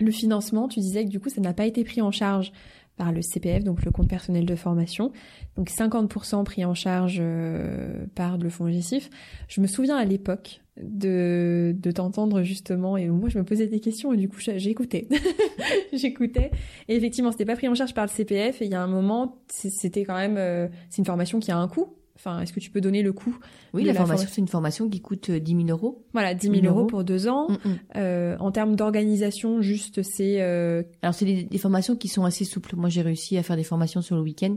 le 0.00 0.10
financement, 0.10 0.68
tu 0.68 0.80
disais 0.80 1.04
que 1.04 1.10
du 1.10 1.20
coup, 1.20 1.28
ça 1.28 1.40
n'a 1.40 1.52
pas 1.52 1.66
été 1.66 1.84
pris 1.84 2.02
en 2.02 2.10
charge 2.10 2.52
par 3.00 3.12
le 3.12 3.22
CPF, 3.22 3.64
donc 3.64 3.82
le 3.82 3.90
compte 3.90 4.08
personnel 4.08 4.44
de 4.44 4.54
formation. 4.54 5.10
Donc 5.56 5.70
50% 5.70 6.44
pris 6.44 6.66
en 6.66 6.74
charge 6.74 7.16
euh, 7.18 8.04
par 8.14 8.36
le 8.36 8.50
fonds 8.50 8.68
GICIF. 8.68 9.08
Je 9.48 9.62
me 9.62 9.66
souviens 9.66 9.96
à 9.96 10.04
l'époque 10.04 10.60
de, 10.82 11.74
de 11.78 11.90
t'entendre 11.92 12.42
justement, 12.42 12.98
et 12.98 13.08
moi 13.08 13.30
je 13.30 13.38
me 13.38 13.44
posais 13.44 13.68
des 13.68 13.80
questions 13.80 14.12
et 14.12 14.18
du 14.18 14.28
coup 14.28 14.36
j'écoutais. 14.38 15.08
j'écoutais. 15.94 16.50
Et 16.88 16.96
effectivement, 16.96 17.32
c'était 17.32 17.46
pas 17.46 17.56
pris 17.56 17.68
en 17.68 17.74
charge 17.74 17.94
par 17.94 18.04
le 18.04 18.10
CPF 18.10 18.60
et 18.60 18.66
il 18.66 18.70
y 18.70 18.74
a 18.74 18.82
un 18.82 18.86
moment, 18.86 19.42
c'était 19.48 20.04
quand 20.04 20.16
même, 20.16 20.36
euh, 20.36 20.68
c'est 20.90 20.98
une 20.98 21.06
formation 21.06 21.40
qui 21.40 21.50
a 21.50 21.56
un 21.56 21.68
coût. 21.68 21.96
Enfin, 22.20 22.42
est-ce 22.42 22.52
que 22.52 22.60
tu 22.60 22.70
peux 22.70 22.82
donner 22.82 23.00
le 23.02 23.14
coût 23.14 23.34
Oui, 23.72 23.82
la, 23.82 23.94
formation, 23.94 24.28
c'est 24.30 24.42
une 24.42 24.48
formation 24.48 24.90
qui 24.90 25.00
coûte 25.00 25.30
10 25.30 25.54
euh, 25.54 25.56
000 25.56 25.70
euros. 25.70 26.04
Voilà, 26.12 26.34
10 26.34 26.60
000, 26.60 26.66
euros 26.66 26.84
pour 26.84 27.02
deux 27.02 27.28
ans. 27.28 27.48
Mm, 27.48 27.54
mm. 27.54 27.78
Euh, 27.96 28.36
en 28.40 28.50
termes 28.50 28.76
d'organisation, 28.76 29.62
juste 29.62 30.02
c'est... 30.02 30.42
Euh... 30.42 30.82
Alors, 31.00 31.14
c'est 31.14 31.24
des, 31.24 31.58
formations 31.58 31.96
qui 31.96 32.08
sont 32.08 32.26
assez 32.26 32.44
souples. 32.44 32.76
Moi, 32.76 32.90
j'ai 32.90 33.00
réussi 33.00 33.38
à 33.38 33.42
faire 33.42 33.56
des 33.56 33.64
formations 33.64 34.02
sur 34.02 34.16
le 34.16 34.22
week-end. 34.22 34.54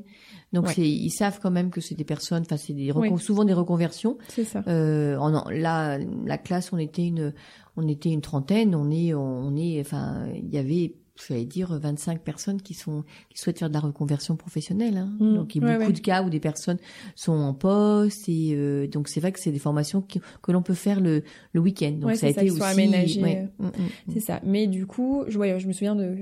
Donc, 0.52 0.68
c'est, 0.68 0.82
ils 0.82 1.10
savent 1.10 1.40
quand 1.42 1.52
même 1.52 1.70
que 1.70 1.80
c'est 1.80 1.96
des 1.96 2.04
personnes, 2.04 2.44
enfin, 2.46 2.58
c'est 2.58 2.74
des 2.74 2.92
souvent 3.18 3.46
des 3.46 3.54
reconversions. 3.54 4.18
C'est 4.28 4.44
ça. 4.44 4.62
Euh, 4.68 5.16
en, 5.16 5.50
là, 5.50 6.00
la 6.26 6.38
classe, 6.38 6.74
on 6.74 6.78
était 6.78 7.08
une, 7.08 7.34
on 7.78 7.88
était 7.88 8.10
une 8.10 8.22
trentaine. 8.22 8.76
On 8.76 8.92
est, 8.92 9.14
on 9.14 9.56
est, 9.56 9.80
enfin, 9.80 10.28
il 10.36 10.54
y 10.54 10.58
avait 10.58 10.96
j'allais 11.16 11.46
dire 11.46 11.78
25 11.78 12.22
personnes 12.22 12.62
qui 12.62 12.74
sont 12.74 13.04
qui 13.30 13.38
souhaitent 13.38 13.60
faire 13.60 13.70
de 13.70 13.74
la 13.74 13.80
reconversion 13.80 14.36
professionnelle. 14.36 14.98
Hein. 14.98 15.14
Mmh. 15.20 15.36
donc 15.36 15.56
il 15.56 15.64
y 15.64 15.66
a 15.66 15.78
beaucoup 15.78 15.92
de 15.92 16.00
cas 16.00 16.24
où 16.24 16.30
des 16.30 16.40
personnes 16.40 16.80
sont 17.16 17.34
en 17.34 17.54
poste 17.54 18.28
et 18.28 18.54
euh, 18.56 18.88
donc 18.88 19.08
c'est 19.08 19.20
vrai 19.20 19.32
que 19.32 19.40
c'est 19.40 19.52
des 19.52 19.60
formations 19.60 20.02
que 20.02 20.52
l'on 20.52 20.62
peut 20.62 20.74
faire 20.74 21.00
le 21.00 21.24
le 21.54 21.60
week-end. 21.60 21.92
Donc 21.92 22.16
ça 22.16 22.28
a 22.28 22.30
été 22.30 22.50
aussi. 22.50 22.62
Euh, 22.62 23.46
mmh, 23.60 23.66
mmh, 23.66 23.72
c'est 24.14 24.20
ça. 24.20 24.40
Mais 24.44 24.68
du 24.68 24.86
coup, 24.86 25.24
je 25.28 25.34
je 25.34 25.68
me 25.68 25.74
souviens 25.74 25.96
de 25.96 26.16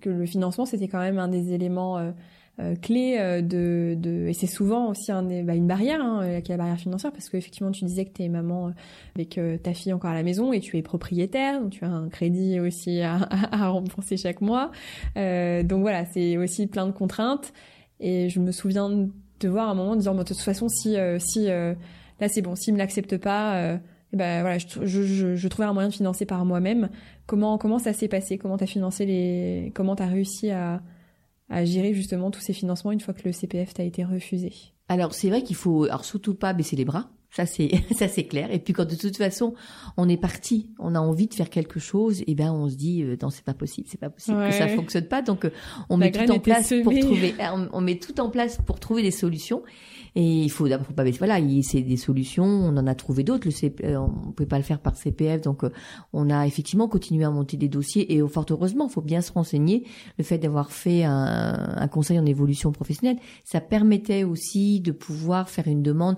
que 0.00 0.10
le 0.10 0.26
financement 0.26 0.64
c'était 0.64 0.88
quand 0.88 1.00
même 1.00 1.18
un 1.18 1.28
des 1.28 1.52
éléments 1.52 1.98
euh, 1.98 2.12
euh, 2.60 2.74
clé 2.74 3.16
euh, 3.20 3.40
de, 3.40 3.94
de 3.96 4.26
et 4.26 4.32
c'est 4.32 4.48
souvent 4.48 4.88
aussi 4.88 5.12
un, 5.12 5.22
bah, 5.44 5.54
une 5.54 5.68
barrière 5.68 6.00
hein, 6.02 6.22
euh, 6.24 6.40
qui 6.40 6.50
est 6.50 6.54
la 6.54 6.58
barrière 6.58 6.78
financière 6.78 7.12
parce 7.12 7.28
qu'effectivement 7.28 7.70
tu 7.70 7.84
disais 7.84 8.04
que 8.04 8.12
tu 8.12 8.24
es 8.24 8.28
maman 8.28 8.72
avec 9.14 9.38
ta 9.62 9.74
fille 9.74 9.92
encore 9.92 10.10
à 10.10 10.14
la 10.14 10.24
maison 10.24 10.52
et 10.52 10.58
tu 10.58 10.76
es 10.76 10.82
propriétaire 10.82 11.60
donc 11.60 11.70
tu 11.70 11.84
as 11.84 11.88
un 11.88 12.08
crédit 12.08 12.58
aussi 12.58 13.00
à, 13.00 13.14
à, 13.52 13.68
rembourser 13.68 14.16
chaque 14.16 14.40
mois. 14.40 14.72
Donc 15.14 15.80
voilà 15.82 16.04
c'est 16.06 16.36
aussi 16.36 16.66
plein 16.66 16.86
de 16.86 16.92
contraintes. 16.92 17.52
Et 18.00 18.28
je 18.28 18.40
me 18.40 18.50
souviens 18.50 18.90
de 18.90 19.48
voir 19.48 19.68
un 19.68 19.74
moment 19.74 19.92
en 19.92 19.96
disant 19.96 20.16
de 20.16 20.24
toute 20.24 20.40
façon 20.40 20.68
si 20.68 20.96
si 21.18 21.46
là 21.46 22.28
c'est 22.28 22.42
bon 22.42 22.56
s'il 22.56 22.74
me 22.74 22.78
l'accepte 22.78 23.18
pas 23.18 23.78
et 24.12 24.16
ben 24.16 24.40
voilà, 24.40 24.58
je, 24.58 24.84
je, 24.84 25.36
je, 25.36 25.48
trouvais 25.48 25.68
un 25.68 25.74
moyen 25.74 25.90
de 25.90 25.94
financer 25.94 26.24
par 26.24 26.42
moi-même. 26.46 26.88
Comment 27.26 27.58
comment 27.58 27.78
ça 27.78 27.92
s'est 27.92 28.08
passé? 28.08 28.38
Comment 28.38 28.56
t'as 28.56 28.66
financé 28.66 29.04
les 29.04 29.70
Comment 29.74 29.94
t'as 29.96 30.06
réussi 30.06 30.50
à 30.50 30.80
à 31.50 31.64
gérer 31.64 31.94
justement 31.94 32.30
tous 32.30 32.40
ces 32.40 32.52
financements 32.52 32.92
une 32.92 33.00
fois 33.00 33.14
que 33.14 33.22
le 33.24 33.32
CPF 33.32 33.74
t'a 33.74 33.82
été 33.82 34.04
refusé 34.04 34.52
Alors 34.88 35.14
c'est 35.14 35.28
vrai 35.28 35.42
qu'il 35.42 35.56
faut 35.56 35.84
alors 35.84 36.04
surtout 36.04 36.34
pas 36.34 36.52
baisser 36.52 36.76
les 36.76 36.84
bras. 36.84 37.10
Ça 37.30 37.46
c'est 37.46 37.70
ça 37.96 38.08
c'est 38.08 38.24
clair. 38.24 38.50
Et 38.52 38.58
puis 38.58 38.72
quand 38.72 38.88
de 38.88 38.94
toute 38.94 39.16
façon 39.16 39.54
on 39.96 40.08
est 40.08 40.16
parti, 40.16 40.70
on 40.78 40.94
a 40.94 41.00
envie 41.00 41.26
de 41.26 41.34
faire 41.34 41.50
quelque 41.50 41.80
chose, 41.80 42.22
et 42.26 42.34
ben 42.34 42.52
on 42.52 42.68
se 42.68 42.76
dit 42.76 43.02
euh, 43.02 43.16
non 43.20 43.30
c'est 43.30 43.44
pas 43.44 43.54
possible, 43.54 43.86
c'est 43.90 44.00
pas 44.00 44.10
possible 44.10 44.38
que 44.46 44.52
ça 44.52 44.68
fonctionne 44.68 45.06
pas. 45.06 45.22
Donc 45.22 45.44
euh, 45.44 45.50
on 45.88 45.96
met 45.96 46.10
tout 46.10 46.30
en 46.30 46.38
place 46.38 46.72
pour 46.82 46.98
trouver, 46.98 47.34
on, 47.72 47.80
met 47.80 47.98
tout 47.98 48.20
en 48.20 48.30
place 48.30 48.58
pour 48.64 48.80
trouver 48.80 49.02
des 49.02 49.10
solutions. 49.10 49.62
Et 50.14 50.42
il 50.42 50.50
faut 50.50 50.68
d'abord 50.68 50.86
pas 50.88 51.04
baisser. 51.04 51.18
Voilà, 51.18 51.38
c'est 51.62 51.82
des 51.82 51.96
solutions. 51.96 52.44
On 52.44 52.76
en 52.76 52.86
a 52.86 52.94
trouvé 52.94 53.24
d'autres. 53.24 53.46
Le 53.46 53.50
CP, 53.50 53.84
euh, 53.84 54.00
on 54.00 54.32
pouvait 54.32 54.48
pas 54.48 54.58
le 54.58 54.64
faire 54.64 54.80
par 54.80 54.96
CPF, 54.96 55.42
donc 55.42 55.62
on 56.12 56.30
a 56.30 56.46
effectivement 56.46 56.88
continué 56.88 57.24
à 57.24 57.30
monter 57.30 57.56
des 57.56 57.68
dossiers. 57.68 58.14
Et 58.14 58.26
fort 58.28 58.46
heureusement, 58.50 58.86
il 58.88 58.92
faut 58.92 59.02
bien 59.02 59.20
se 59.20 59.32
renseigner. 59.32 59.84
Le 60.18 60.24
fait 60.24 60.38
d'avoir 60.38 60.72
fait 60.72 61.04
un, 61.04 61.74
un 61.76 61.88
conseil 61.88 62.18
en 62.18 62.26
évolution 62.26 62.72
professionnelle, 62.72 63.18
ça 63.44 63.60
permettait 63.60 64.24
aussi 64.24 64.80
de 64.80 64.92
pouvoir 64.92 65.48
faire 65.48 65.68
une 65.68 65.82
demande 65.82 66.16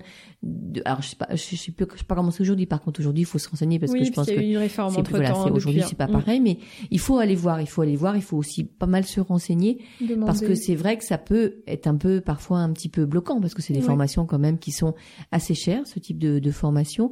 alors 0.85 1.03
je 1.03 1.09
sais 1.09 1.15
pas, 1.15 1.27
je 1.31 1.55
sais 1.55 1.71
plus, 1.71 1.85
je 1.93 1.99
sais 1.99 2.03
pas 2.03 2.15
comment 2.15 2.31
c'est 2.31 2.41
aujourd'hui. 2.41 2.65
Par 2.65 2.81
contre, 2.81 2.99
aujourd'hui, 2.99 3.21
il 3.21 3.25
faut 3.25 3.37
se 3.37 3.47
renseigner 3.47 3.77
parce 3.77 3.93
que 3.93 4.03
je 4.03 4.11
pense 4.11 4.25
que 4.25 4.41
une 4.41 4.57
réforme 4.57 4.95
entre 4.97 5.11
voilà, 5.11 5.37
aujourd'hui, 5.51 5.83
c'est 5.87 5.95
pas 5.95 6.07
mm. 6.07 6.11
pareil, 6.11 6.39
mais 6.39 6.57
il 6.89 6.99
faut 6.99 7.19
aller 7.19 7.35
voir, 7.35 7.61
il 7.61 7.67
faut 7.67 7.83
aller 7.83 7.95
voir, 7.95 8.15
il 8.15 8.23
faut 8.23 8.37
aussi 8.37 8.63
pas 8.63 8.87
mal 8.87 9.03
se 9.03 9.19
renseigner 9.19 9.79
parce 10.25 10.41
que 10.41 10.55
c'est 10.55 10.75
vrai 10.75 10.97
que 10.97 11.03
ça 11.03 11.19
peut 11.19 11.61
être 11.67 11.87
un 11.87 11.95
peu 11.95 12.21
parfois 12.21 12.59
un 12.59 12.71
petit 12.71 12.89
peu 12.89 13.05
bloquant 13.05 13.39
parce 13.39 13.53
que 13.53 13.61
c'est 13.61 13.73
des 13.81 13.87
formations 13.87 14.25
quand 14.25 14.39
même 14.39 14.57
qui 14.57 14.71
sont 14.71 14.93
assez 15.31 15.55
chères, 15.55 15.85
ce 15.87 15.99
type 15.99 16.17
de, 16.19 16.39
de 16.39 16.51
formation. 16.51 17.11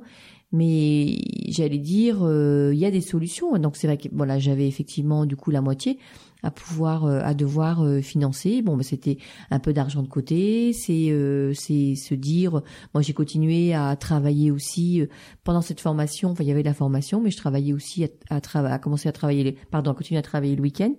Mais 0.51 1.17
j'allais 1.47 1.77
dire, 1.77 2.23
euh, 2.23 2.71
il 2.73 2.79
y 2.79 2.85
a 2.85 2.91
des 2.91 3.01
solutions. 3.01 3.55
Donc 3.59 3.75
c'est 3.75 3.85
vrai 3.85 3.97
que 3.97 4.07
voilà, 4.11 4.39
j'avais 4.39 4.67
effectivement 4.67 5.27
du 5.27 5.35
coup 5.35 5.51
la 5.51 5.61
moitié 5.61 5.99
à 6.41 6.49
pouvoir 6.49 7.05
euh, 7.05 7.21
à 7.23 7.35
devoir 7.35 7.83
euh, 7.83 8.01
financer. 8.01 8.63
Bon, 8.63 8.75
bah, 8.75 8.81
c'était 8.83 9.17
un 9.51 9.59
peu 9.59 9.73
d'argent 9.73 10.01
de 10.01 10.07
côté. 10.07 10.73
C'est 10.73 11.11
euh, 11.11 11.53
c'est 11.53 11.93
se 11.93 12.15
dire. 12.15 12.63
Moi, 12.95 13.03
j'ai 13.03 13.13
continué 13.13 13.75
à 13.75 13.95
travailler 13.95 14.49
aussi 14.49 15.03
pendant 15.43 15.61
cette 15.61 15.81
formation. 15.81 16.31
Enfin, 16.31 16.43
il 16.43 16.47
y 16.47 16.51
avait 16.51 16.63
de 16.63 16.67
la 16.67 16.73
formation, 16.73 17.21
mais 17.21 17.29
je 17.29 17.37
travaillais 17.37 17.73
aussi 17.73 18.05
à, 18.05 18.37
à, 18.37 18.73
à 18.73 18.79
commencer 18.79 19.07
à 19.07 19.11
travailler. 19.11 19.43
Les, 19.43 19.51
pardon, 19.51 19.91
à 19.91 19.93
continuer 19.93 20.17
à 20.17 20.23
travailler 20.23 20.55
le 20.55 20.63
week-end 20.63 20.95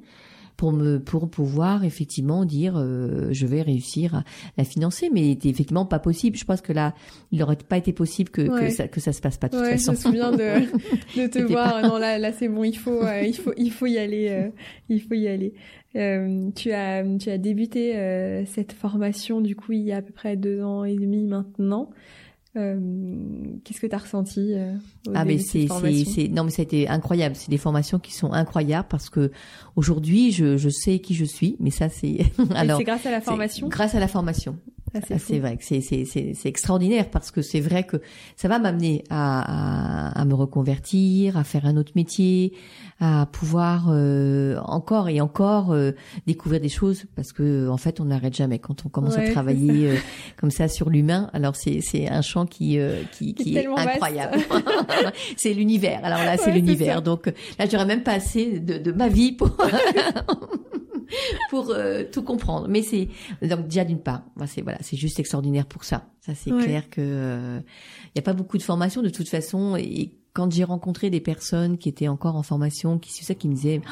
pour 0.60 0.72
me 0.72 0.98
pour 0.98 1.30
pouvoir 1.30 1.84
effectivement 1.84 2.44
dire 2.44 2.74
euh, 2.76 3.28
je 3.30 3.46
vais 3.46 3.62
réussir 3.62 4.14
à 4.14 4.24
la 4.58 4.64
financer. 4.64 5.08
Mais 5.10 5.30
c'était 5.30 5.48
effectivement 5.48 5.86
pas 5.86 5.98
possible. 5.98 6.36
Je 6.36 6.44
pense 6.44 6.60
que 6.60 6.74
là 6.74 6.94
il 7.32 7.38
n'aurait 7.38 7.56
pas 7.56 7.78
été 7.78 7.94
possible 7.94 8.28
que, 8.28 8.42
que 8.42 8.68
ça 8.68 8.86
que 8.86 9.00
ça 9.00 9.14
se 9.14 9.22
passe 9.22 9.38
pas 9.38 9.48
de 9.48 9.54
toute 9.54 9.62
ouais, 9.62 9.78
façon 9.78 9.92
je 9.92 9.96
me 9.96 10.02
souviens 10.02 10.32
de, 10.32 11.16
de 11.16 11.26
te 11.28 11.38
voir. 11.38 11.80
Non 11.80 11.96
là 11.98 12.18
là 12.18 12.30
c'est 12.32 12.48
bon. 12.48 12.62
Il 12.64 12.76
faut 12.76 13.02
euh, 13.02 13.22
il 13.22 13.34
faut 13.34 13.54
il 13.56 13.72
faut 13.72 13.86
y 13.86 13.96
aller 13.96 14.28
euh, 14.28 14.50
il 14.90 15.00
faut 15.00 15.14
y 15.14 15.28
aller. 15.28 15.54
Tu 15.94 16.72
as 16.72 17.04
tu 17.18 17.30
as 17.30 17.38
débuté 17.38 18.44
cette 18.44 18.72
formation 18.72 19.40
du 19.40 19.56
coup 19.56 19.72
il 19.72 19.80
y 19.80 19.92
a 19.92 19.96
à 19.96 20.02
peu 20.02 20.12
près 20.12 20.36
deux 20.36 20.62
ans 20.62 20.84
et 20.84 20.94
demi 20.94 21.24
maintenant 21.24 21.88
euh, 22.56 22.78
Qu'est-ce 23.64 23.80
que 23.80 23.86
tu 23.86 23.94
as 23.94 23.98
ressenti 23.98 24.54
euh, 24.54 24.74
Ah 25.14 25.24
mais 25.24 25.38
c'est 25.38 25.68
c'est 26.04 26.28
non 26.28 26.42
mais 26.42 26.50
ça 26.50 26.62
a 26.62 26.64
été 26.64 26.88
incroyable. 26.88 27.36
C'est 27.36 27.50
des 27.50 27.58
formations 27.58 27.98
qui 27.98 28.12
sont 28.12 28.32
incroyables 28.32 28.88
parce 28.88 29.08
que 29.08 29.30
aujourd'hui 29.76 30.32
je, 30.32 30.56
je 30.56 30.68
sais 30.68 30.98
qui 30.98 31.14
je 31.14 31.24
suis, 31.24 31.56
mais 31.60 31.70
ça 31.70 31.88
c'est 31.88 32.18
alors 32.54 32.78
c'est 32.78 32.84
grâce 32.84 33.06
à 33.06 33.12
la 33.12 33.20
formation. 33.20 33.68
Grâce 33.68 33.94
à 33.94 34.00
la 34.00 34.08
formation. 34.08 34.58
Ah, 34.92 34.98
c'est 35.18 35.38
vrai 35.38 35.56
que 35.56 35.64
c'est 35.64 35.80
c'est 35.80 36.04
c'est 36.04 36.48
extraordinaire 36.48 37.10
parce 37.10 37.30
que 37.30 37.42
c'est 37.42 37.60
vrai 37.60 37.84
que 37.84 37.98
ça 38.36 38.48
va 38.48 38.58
m'amener 38.58 39.04
à, 39.08 40.08
à, 40.10 40.20
à 40.20 40.24
me 40.24 40.34
reconvertir, 40.34 41.36
à 41.36 41.44
faire 41.44 41.64
un 41.64 41.76
autre 41.76 41.92
métier, 41.94 42.54
à 42.98 43.26
pouvoir 43.30 43.86
euh, 43.88 44.58
encore 44.64 45.08
et 45.08 45.20
encore 45.20 45.72
euh, 45.72 45.92
découvrir 46.26 46.60
des 46.60 46.68
choses 46.68 47.04
parce 47.14 47.32
que 47.32 47.68
en 47.68 47.76
fait 47.76 48.00
on 48.00 48.06
n'arrête 48.06 48.34
jamais 48.34 48.58
quand 48.58 48.84
on 48.84 48.88
commence 48.88 49.16
à 49.16 49.30
travailler 49.30 49.90
euh, 49.90 49.96
comme 50.36 50.50
ça 50.50 50.66
sur 50.66 50.90
l'humain. 50.90 51.30
Alors 51.32 51.54
c'est 51.54 51.80
c'est 51.80 52.08
un 52.08 52.22
champ 52.22 52.46
qui 52.46 52.78
qui, 53.12 53.34
qui 53.34 53.56
est, 53.56 53.66
incroyable. 53.66 54.38
c'est 55.36 55.54
l'univers. 55.54 56.00
Alors 56.02 56.24
là 56.24 56.36
c'est 56.36 56.50
l'univers. 56.50 57.00
Donc 57.00 57.32
là 57.58 57.66
j'aurais 57.70 57.86
même 57.86 58.02
pas 58.02 58.12
assez 58.14 58.58
de, 58.58 58.78
de 58.78 58.92
ma 58.92 59.08
vie 59.08 59.32
pour 59.32 59.56
pour 61.50 61.70
euh, 61.70 62.04
tout 62.10 62.22
comprendre. 62.22 62.68
Mais 62.68 62.82
c'est 62.82 63.08
donc 63.42 63.68
déjà 63.68 63.84
d'une 63.84 64.00
part, 64.00 64.22
c'est 64.46 64.62
voilà, 64.62 64.78
c'est 64.80 64.96
juste 64.96 65.18
extraordinaire 65.18 65.66
pour 65.66 65.84
ça. 65.84 66.06
Ça 66.20 66.34
c'est 66.34 66.50
clair 66.50 66.90
que 66.90 67.00
il 67.00 67.04
euh, 67.04 67.60
y 68.14 68.18
a 68.18 68.22
pas 68.22 68.34
beaucoup 68.34 68.58
de 68.58 68.62
formations 68.62 69.02
de 69.02 69.08
toute 69.08 69.28
façon 69.28 69.76
et 69.76 70.12
quand 70.40 70.50
j'ai 70.50 70.64
rencontré 70.64 71.10
des 71.10 71.20
personnes 71.20 71.76
qui 71.76 71.90
étaient 71.90 72.08
encore 72.08 72.34
en 72.34 72.42
formation, 72.42 72.98
qui 72.98 73.12
c'est 73.12 73.24
ça 73.24 73.34
qui 73.34 73.46
me 73.46 73.54
disaient, 73.54 73.82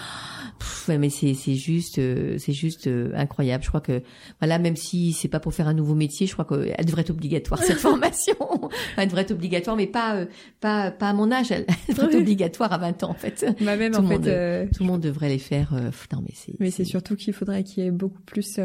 mais 0.89 1.11
c'est 1.11 1.35
c'est 1.35 1.57
juste 1.57 1.99
euh, 1.99 2.39
c'est 2.39 2.55
juste 2.55 2.87
euh, 2.87 3.13
incroyable. 3.15 3.63
Je 3.63 3.69
crois 3.69 3.83
que 3.83 4.03
voilà, 4.41 4.59
même 4.59 4.75
si 4.75 5.13
c'est 5.13 5.29
pas 5.29 5.41
pour 5.41 5.53
faire 5.53 5.69
un 5.69 5.75
nouveau 5.75 5.95
métier, 5.95 6.27
je 6.27 6.33
crois 6.33 6.47
qu'elle 6.47 6.87
devrait 6.87 7.03
être 7.03 7.11
obligatoire 7.11 7.63
cette 7.63 7.77
formation. 7.89 8.35
elle 8.97 9.09
devrait 9.09 9.23
être 9.23 9.33
obligatoire, 9.33 9.77
mais 9.77 9.87
pas 9.87 10.17
euh, 10.17 10.27
pas 10.59 10.91
pas 10.91 11.11
à 11.11 11.13
mon 11.13 11.31
âge. 11.31 11.51
Elle 11.51 11.67
devrait 11.91 12.07
être 12.07 12.23
obligatoire 12.23 12.73
à 12.73 12.79
20 12.79 13.05
ans 13.05 13.11
en 13.11 13.15
fait. 13.15 13.45
Bah 13.61 13.77
même 13.77 13.93
tout 13.93 13.99
en 13.99 14.07
fait, 14.07 14.15
monde, 14.15 14.71
tout 14.73 14.83
le 14.85 14.89
monde 14.89 15.01
devrait 15.03 15.29
les 15.29 15.39
faire. 15.39 15.75
non 15.75 16.23
mais 16.23 16.33
c'est. 16.33 16.55
Mais 16.61 16.71
c'est 16.71 16.85
surtout 16.85 17.15
qu'il 17.15 17.35
faudrait 17.35 17.63
qu'il 17.63 17.85
y 17.85 17.87
ait 17.87 17.91
beaucoup 17.91 18.23
plus. 18.23 18.59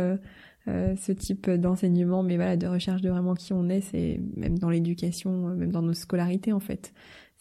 Euh, 0.70 0.96
ce 0.96 1.12
type 1.12 1.50
d'enseignement, 1.50 2.24
mais 2.24 2.38
voilà, 2.38 2.56
de 2.56 2.68
recherche 2.68 3.02
de 3.02 3.10
vraiment 3.10 3.34
qui 3.34 3.52
on 3.52 3.68
est, 3.68 3.82
c'est 3.82 4.22
même 4.38 4.58
dans 4.58 4.70
l'éducation, 4.70 5.50
même 5.50 5.74
dans 5.74 5.82
nos 5.82 5.94
scolarités 5.94 6.54
en 6.54 6.62
fait. 6.62 6.94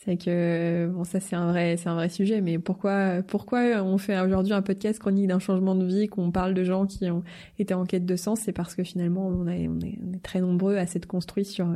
C'est 0.05 0.17
que 0.17 0.89
bon 0.89 1.05
ça 1.05 1.21
c'est 1.21 1.37
un 1.37 1.53
vrai 1.53 1.77
c'est 1.77 1.89
un 1.89 1.95
vrai 1.95 2.09
sujet 2.09 2.41
mais 2.41 2.59
pourquoi 2.59 3.23
pourquoi 3.23 3.61
on 3.85 3.99
fait 3.99 4.19
aujourd'hui 4.21 4.53
un 4.53 4.61
podcast 4.61 4.99
chronique 4.99 5.29
d'un 5.29 5.39
changement 5.39 5.77
de 5.77 5.85
vie 5.85 6.09
qu'on 6.09 6.33
parle 6.33 6.55
de 6.55 6.65
gens 6.65 6.87
qui 6.87 7.09
ont 7.09 7.23
été 7.61 7.73
en 7.73 7.85
quête 7.85 8.05
de 8.05 8.17
sens? 8.17 8.41
C'est 8.41 8.53
parce 8.53 8.75
que 8.75 8.83
finalement 8.83 9.29
on, 9.29 9.47
est, 9.47 9.69
on 9.69 9.79
est, 9.79 10.21
très 10.25 10.41
nombreux 10.41 10.77
à 10.77 10.87
s'être 10.87 11.07
construit 11.07 11.45
sur 11.45 11.69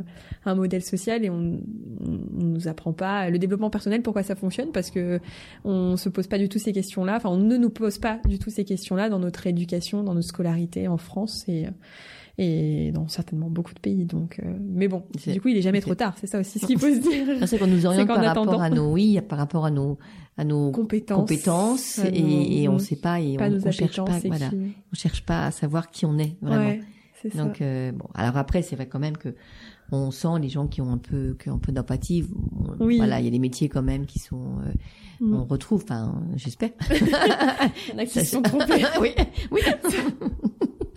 un 0.43 0.55
modèle 0.55 0.83
social 0.83 1.23
et 1.23 1.29
on, 1.29 1.61
on, 2.01 2.43
nous 2.43 2.67
apprend 2.67 2.91
pas. 2.91 3.29
Le 3.29 3.39
développement 3.39 3.69
personnel 3.69 4.01
pourquoi 4.01 4.23
ça 4.23 4.35
fonctionne? 4.35 4.73
Parce 4.73 4.91
que 4.91 5.21
on 5.63 5.95
se 5.95 6.09
pose 6.09 6.27
pas 6.27 6.37
du 6.37 6.49
tout 6.49 6.59
ces 6.59 6.73
questions 6.73 7.05
là 7.05 7.15
enfin 7.15 7.29
on 7.29 7.37
ne 7.37 7.55
nous 7.55 7.69
pose 7.69 7.97
pas 7.97 8.19
du 8.27 8.39
tout 8.39 8.49
ces 8.49 8.65
questions 8.65 8.97
là 8.97 9.07
dans 9.07 9.19
notre 9.19 9.47
éducation 9.47 10.03
dans 10.03 10.13
notre 10.13 10.27
scolarité 10.27 10.89
en 10.89 10.97
France. 10.97 11.45
Et 11.47 11.67
et 12.37 12.91
dans 12.91 13.07
certainement 13.07 13.49
beaucoup 13.49 13.73
de 13.73 13.79
pays. 13.79 14.05
Donc, 14.05 14.39
euh, 14.39 14.57
mais 14.59 14.87
bon, 14.87 15.03
du 15.25 15.41
coup, 15.41 15.47
il 15.47 15.57
est 15.57 15.61
jamais 15.61 15.81
trop 15.81 15.95
tard. 15.95 16.15
C'est 16.19 16.27
ça 16.27 16.39
aussi 16.39 16.59
ce 16.59 16.65
qu'il 16.65 16.77
faut 16.79 16.87
se 16.87 16.99
dire. 16.99 17.47
C'est 17.47 17.57
qu'on 17.57 17.67
nous 17.67 17.85
oriente 17.85 18.07
par 18.07 18.23
rapport 18.23 18.61
à 18.61 18.69
nos, 18.69 18.91
oui, 18.91 19.19
par 19.27 19.39
rapport 19.39 19.65
à 19.65 19.71
nos, 19.71 19.97
à 20.37 20.43
nos 20.43 20.71
compétences, 20.71 21.17
compétences 21.17 21.99
et, 21.99 22.61
et, 22.63 22.69
on 22.69 22.77
sait 22.77 22.95
pas 22.95 23.19
et 23.19 23.37
on, 23.39 23.67
on 23.67 23.71
cherche 23.71 23.97
pas, 23.97 24.19
voilà, 24.25 24.51
on 24.53 24.95
cherche 24.95 25.25
pas 25.25 25.47
à 25.47 25.51
savoir 25.51 25.89
qui 25.89 26.05
on 26.05 26.17
est 26.19 26.37
vraiment. 26.41 26.69
Ouais, 26.69 26.81
Donc 27.33 27.61
euh, 27.61 27.91
bon, 27.91 28.07
alors 28.13 28.37
après, 28.37 28.61
c'est 28.61 28.75
vrai 28.75 28.87
quand 28.87 28.99
même 28.99 29.17
que 29.17 29.33
on 29.91 30.11
sent 30.11 30.39
les 30.41 30.49
gens 30.49 30.67
qui 30.67 30.81
ont 30.81 30.91
un 30.91 30.97
peu, 30.97 31.35
qui 31.41 31.49
ont 31.49 31.55
un 31.55 31.59
peu 31.59 31.71
d'empathie. 31.71 32.25
Oui. 32.79 32.97
Voilà, 32.97 33.19
il 33.19 33.25
y 33.25 33.27
a 33.27 33.31
des 33.31 33.39
métiers 33.39 33.69
quand 33.69 33.81
même 33.81 34.05
qui 34.05 34.19
sont, 34.19 34.59
euh, 34.59 35.25
mm. 35.25 35.33
on 35.33 35.45
retrouve. 35.45 35.83
Enfin, 35.83 36.21
j'espère. 36.35 36.71
il 36.91 37.93
y 37.93 37.95
en 37.95 37.97
a 37.97 38.05
qui 38.05 38.19
se 38.19 38.25
sont 38.25 38.41
trompés. 38.41 38.85
oui, 39.01 39.11
oui. 39.49 39.61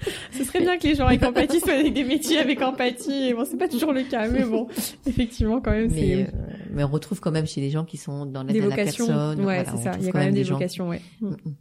Ce 0.32 0.44
serait 0.44 0.60
bien 0.60 0.78
que 0.78 0.86
les 0.86 0.94
gens 0.94 1.06
avec 1.06 1.22
empathie 1.22 1.60
soient 1.60 1.74
avec 1.74 1.92
des 1.92 2.04
métiers 2.04 2.38
avec 2.38 2.62
empathie. 2.62 3.34
Bon, 3.34 3.44
c'est 3.44 3.58
pas 3.58 3.68
toujours 3.68 3.92
le 3.92 4.02
cas, 4.02 4.28
mais 4.28 4.44
bon, 4.44 4.68
effectivement, 5.06 5.60
quand 5.60 5.72
même, 5.72 5.90
c'est. 5.90 6.24
Euh, 6.24 6.26
mais 6.72 6.84
on 6.84 6.88
retrouve 6.88 7.20
quand 7.20 7.30
même 7.30 7.46
chez 7.46 7.60
les 7.60 7.70
gens 7.70 7.84
qui 7.84 7.96
sont 7.96 8.26
dans 8.26 8.42
l'aide 8.42 8.64
à 8.64 8.68
la 8.68 8.76
personne. 8.76 9.44
Ouais, 9.44 9.64
c'est 9.70 9.82
ça. 9.82 9.92
Il 9.98 10.06
y 10.06 10.08
a 10.08 10.12
quand 10.12 10.18
même 10.18 10.34
des, 10.34 10.44
vocations, 10.44 10.88
ouais. 10.88 11.00
Mm, 11.20 11.28
mm. 11.28 11.54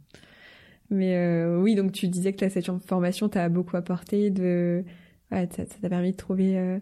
Mais 0.90 1.16
euh, 1.16 1.60
oui, 1.60 1.76
donc 1.76 1.92
tu 1.92 2.08
disais 2.08 2.32
que 2.32 2.48
cette 2.48 2.70
formation 2.86 3.28
t'a 3.28 3.48
beaucoup 3.48 3.76
apporté 3.76 4.30
de, 4.30 4.84
ouais, 5.30 5.48
ça 5.56 5.64
t'a 5.64 5.88
permis 5.88 6.12
de 6.12 6.16
trouver 6.16 6.58
euh, 6.58 6.78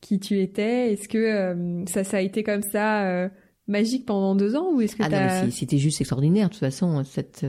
qui 0.00 0.18
tu 0.18 0.40
étais. 0.40 0.92
Est-ce 0.92 1.08
que 1.08 1.18
euh, 1.18 1.84
ça, 1.86 2.02
ça 2.04 2.16
a 2.16 2.20
été 2.20 2.42
comme 2.42 2.62
ça 2.62 3.06
euh, 3.06 3.28
magique 3.68 4.06
pendant 4.06 4.34
deux 4.34 4.56
ans 4.56 4.72
ou 4.72 4.80
est-ce 4.80 4.96
que 4.96 5.02
ah 5.02 5.50
c'était 5.50 5.78
juste 5.78 6.00
extraordinaire. 6.00 6.48
De 6.48 6.52
toute 6.52 6.60
façon, 6.60 7.04
cette 7.04 7.46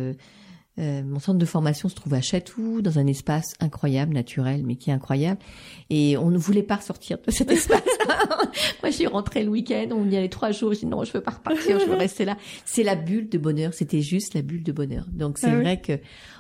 euh, 0.79 1.03
mon 1.03 1.19
centre 1.19 1.37
de 1.37 1.45
formation 1.45 1.87
se 1.87 1.93
trouve 1.93 2.15
à 2.15 2.21
Chatou, 2.21 2.81
dans 2.81 2.97
un 2.97 3.05
espace 3.05 3.53
incroyable, 3.59 4.13
naturel, 4.13 4.63
mais 4.65 4.75
qui 4.75 4.89
est 4.89 4.93
incroyable. 4.93 5.39
Et 5.91 6.17
on 6.17 6.31
ne 6.31 6.37
voulait 6.37 6.63
pas 6.63 6.79
sortir 6.81 7.17
de 7.25 7.31
cet 7.31 7.51
espace. 7.51 7.83
Moi, 8.81 8.89
j'ai 8.89 9.07
rentré 9.07 9.43
le 9.43 9.49
week-end, 9.49 9.87
on 9.91 10.09
y 10.09 10.17
allait 10.17 10.29
trois 10.29 10.51
jours. 10.51 10.73
J'ai 10.73 10.81
dit 10.81 10.85
non, 10.87 11.03
je 11.03 11.13
veux 11.13 11.21
pas 11.21 11.31
repartir, 11.31 11.79
je 11.79 11.85
veux 11.85 11.95
rester 11.95 12.25
là. 12.25 12.37
C'est 12.65 12.83
la 12.83 12.95
bulle 12.95 13.29
de 13.29 13.37
bonheur. 13.37 13.73
C'était 13.73 14.01
juste 14.01 14.33
la 14.33 14.41
bulle 14.41 14.63
de 14.63 14.71
bonheur. 14.71 15.05
Donc 15.11 15.37
c'est 15.37 15.47
ah 15.47 15.59
vrai 15.59 15.79
que 15.79 15.99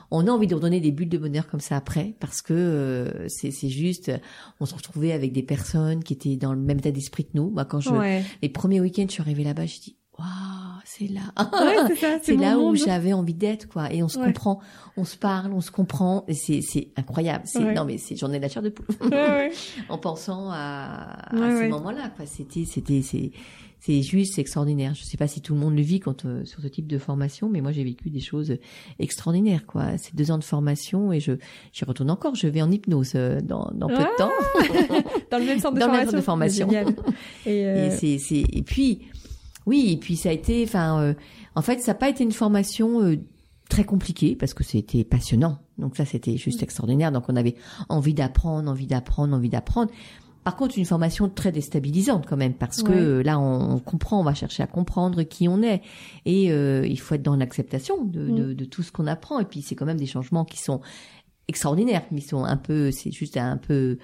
on 0.09 0.27
a 0.27 0.31
envie 0.31 0.45
de 0.45 0.53
redonner 0.53 0.79
des 0.79 0.91
bulles 0.91 1.09
de 1.09 1.17
bonheur 1.17 1.47
comme 1.47 1.59
ça 1.59 1.75
après, 1.75 2.13
parce 2.19 2.43
que 2.43 2.53
euh, 2.53 3.27
c'est 3.29 3.69
juste, 3.69 4.11
on 4.59 4.65
se 4.67 4.75
retrouvait 4.75 5.11
avec 5.11 5.31
des 5.31 5.41
personnes 5.41 6.03
qui 6.03 6.13
étaient 6.13 6.35
dans 6.35 6.53
le 6.53 6.59
même 6.59 6.77
état 6.77 6.91
d'esprit 6.91 7.25
que 7.25 7.31
nous. 7.33 7.49
Moi, 7.49 7.65
quand 7.65 7.79
je 7.79 7.89
les 8.41 8.49
premiers 8.49 8.79
week-ends, 8.79 9.05
je 9.07 9.13
suis 9.13 9.21
arrivée 9.21 9.43
là-bas, 9.43 9.65
je 9.65 9.79
dis 9.79 9.97
waouh 10.19 10.27
c'est 10.85 11.07
là. 11.07 11.21
c'est 12.21 12.35
là 12.37 12.59
où 12.59 12.75
j'avais 12.75 13.13
envie 13.13 13.33
d'être, 13.33 13.67
quoi. 13.67 13.91
Et 13.91 14.03
on 14.03 14.07
se 14.09 14.17
comprend, 14.19 14.59
on 14.97 15.05
se 15.05 15.17
parle, 15.17 15.53
on 15.53 15.61
se 15.61 15.71
comprend. 15.71 16.23
Et 16.27 16.33
c'est, 16.33 16.59
c'est 16.61 16.89
incroyable. 16.97 17.43
C'est, 17.45 17.73
non, 17.73 17.85
mais 17.85 17.97
c'est, 17.97 18.15
j'en 18.15 18.31
ai 18.31 18.39
la 18.39 18.49
chair 18.49 18.61
de 18.61 18.69
poule. 18.69 18.85
en 19.89 19.97
pensant 19.97 20.49
à, 20.51 21.17
à 21.31 21.57
ces 21.59 21.67
moments-là, 21.69 22.11
quoi. 22.15 22.25
C'était, 22.25 22.65
c'était, 22.65 23.01
c'est, 23.01 23.31
c'est 23.79 24.01
juste 24.01 24.37
extraordinaire. 24.39 24.93
Je 24.93 25.03
sais 25.03 25.17
pas 25.17 25.27
si 25.27 25.41
tout 25.41 25.53
le 25.55 25.59
monde 25.59 25.75
le 25.75 25.81
vit 25.81 25.99
quand 25.99 26.25
euh, 26.25 26.45
sur 26.45 26.61
ce 26.61 26.67
type 26.67 26.87
de 26.87 26.97
formation, 26.97 27.49
mais 27.49 27.59
moi 27.61 27.71
j'ai 27.73 27.83
vécu 27.83 28.09
des 28.09 28.21
choses 28.21 28.55
extraordinaires 28.99 29.65
quoi. 29.65 29.97
C'est 29.97 30.15
deux 30.15 30.31
ans 30.31 30.37
de 30.37 30.43
formation 30.43 31.11
et 31.11 31.19
je 31.19 31.33
j'y 31.73 31.83
retourne 31.83 32.09
encore. 32.09 32.35
Je 32.35 32.47
vais 32.47 32.61
en 32.61 32.71
hypnose 32.71 33.11
euh, 33.15 33.41
dans, 33.41 33.69
dans 33.73 33.87
peu 33.87 33.95
de 33.97 34.03
Ah 34.03 34.17
temps. 34.17 34.31
Dans 35.31 35.37
le 35.39 35.45
même 35.45 35.59
centre 35.59 35.75
de 35.75 35.79
Dans 35.81 35.87
le 35.87 35.91
même 35.93 36.21
formation. 36.21 36.67
centre 36.69 36.81
de 36.81 36.91
formation. 36.95 37.07
Et, 37.45 37.65
euh, 37.65 37.87
Et 37.87 37.91
c'est 37.91 38.19
c'est 38.19 38.43
et 38.53 38.61
puis 38.61 38.99
oui 39.65 39.91
et 39.91 39.97
puis 39.97 40.15
ça 40.15 40.29
a 40.29 40.31
été 40.31 40.63
enfin 40.63 41.01
euh, 41.01 41.13
en 41.55 41.61
fait 41.61 41.79
ça 41.79 41.91
n'a 41.91 41.95
pas 41.97 42.09
été 42.09 42.23
une 42.23 42.31
formation 42.31 43.01
euh, 43.01 43.17
très 43.69 43.83
compliquée 43.85 44.35
parce 44.35 44.53
que 44.53 44.63
c'était 44.63 45.03
passionnant. 45.03 45.59
Donc 45.77 45.95
ça 45.97 46.05
c'était 46.05 46.37
juste 46.37 46.61
extraordinaire. 46.63 47.11
Donc 47.11 47.23
on 47.29 47.35
avait 47.35 47.55
envie 47.89 48.13
d'apprendre, 48.13 48.69
envie 48.69 48.87
d'apprendre, 48.87 49.35
envie 49.35 49.49
d'apprendre. 49.49 49.91
Par 50.43 50.57
contre, 50.57 50.77
une 50.77 50.83
formation 50.85 51.29
très 51.29 51.53
déstabilisante 51.53 52.25
quand 52.27 52.35
même 52.35 52.53
parce 52.53 52.83
que 52.83 52.91
Ouais. 52.91 52.97
euh, 52.99 53.23
là, 53.23 53.39
on, 53.39 53.75
on 53.75 53.79
comprend, 53.79 54.19
on 54.19 54.23
va 54.23 54.33
chercher 54.33 54.61
à 54.61 54.67
comprendre 54.67 55.23
qui 55.23 55.47
on 55.47 55.61
est 55.63 55.81
et 56.25 56.51
euh, 56.51 56.85
il 56.85 56.99
faut 56.99 57.15
être 57.15 57.23
dans 57.23 57.37
l'acceptation 57.37 58.03
de, 58.03 58.19
Mm. 58.27 58.35
de, 58.35 58.53
de 58.53 58.65
tout 58.65 58.83
ce 58.83 58.91
qu'on 58.91 59.07
apprend. 59.07 59.39
Et 59.39 59.45
puis, 59.45 59.61
c'est 59.61 59.75
quand 59.75 59.85
même 59.85 59.95
des 59.97 60.05
changements 60.05 60.43
qui 60.43 60.59
sont 60.59 60.81
extraordinaires, 61.47 62.03
mais 62.11 62.19
ils 62.19 62.27
sont 62.27 62.43
un 62.43 62.57
peu, 62.57 62.91
c'est 62.91 63.11
juste 63.11 63.37
un 63.37 63.55
peu 63.55 63.97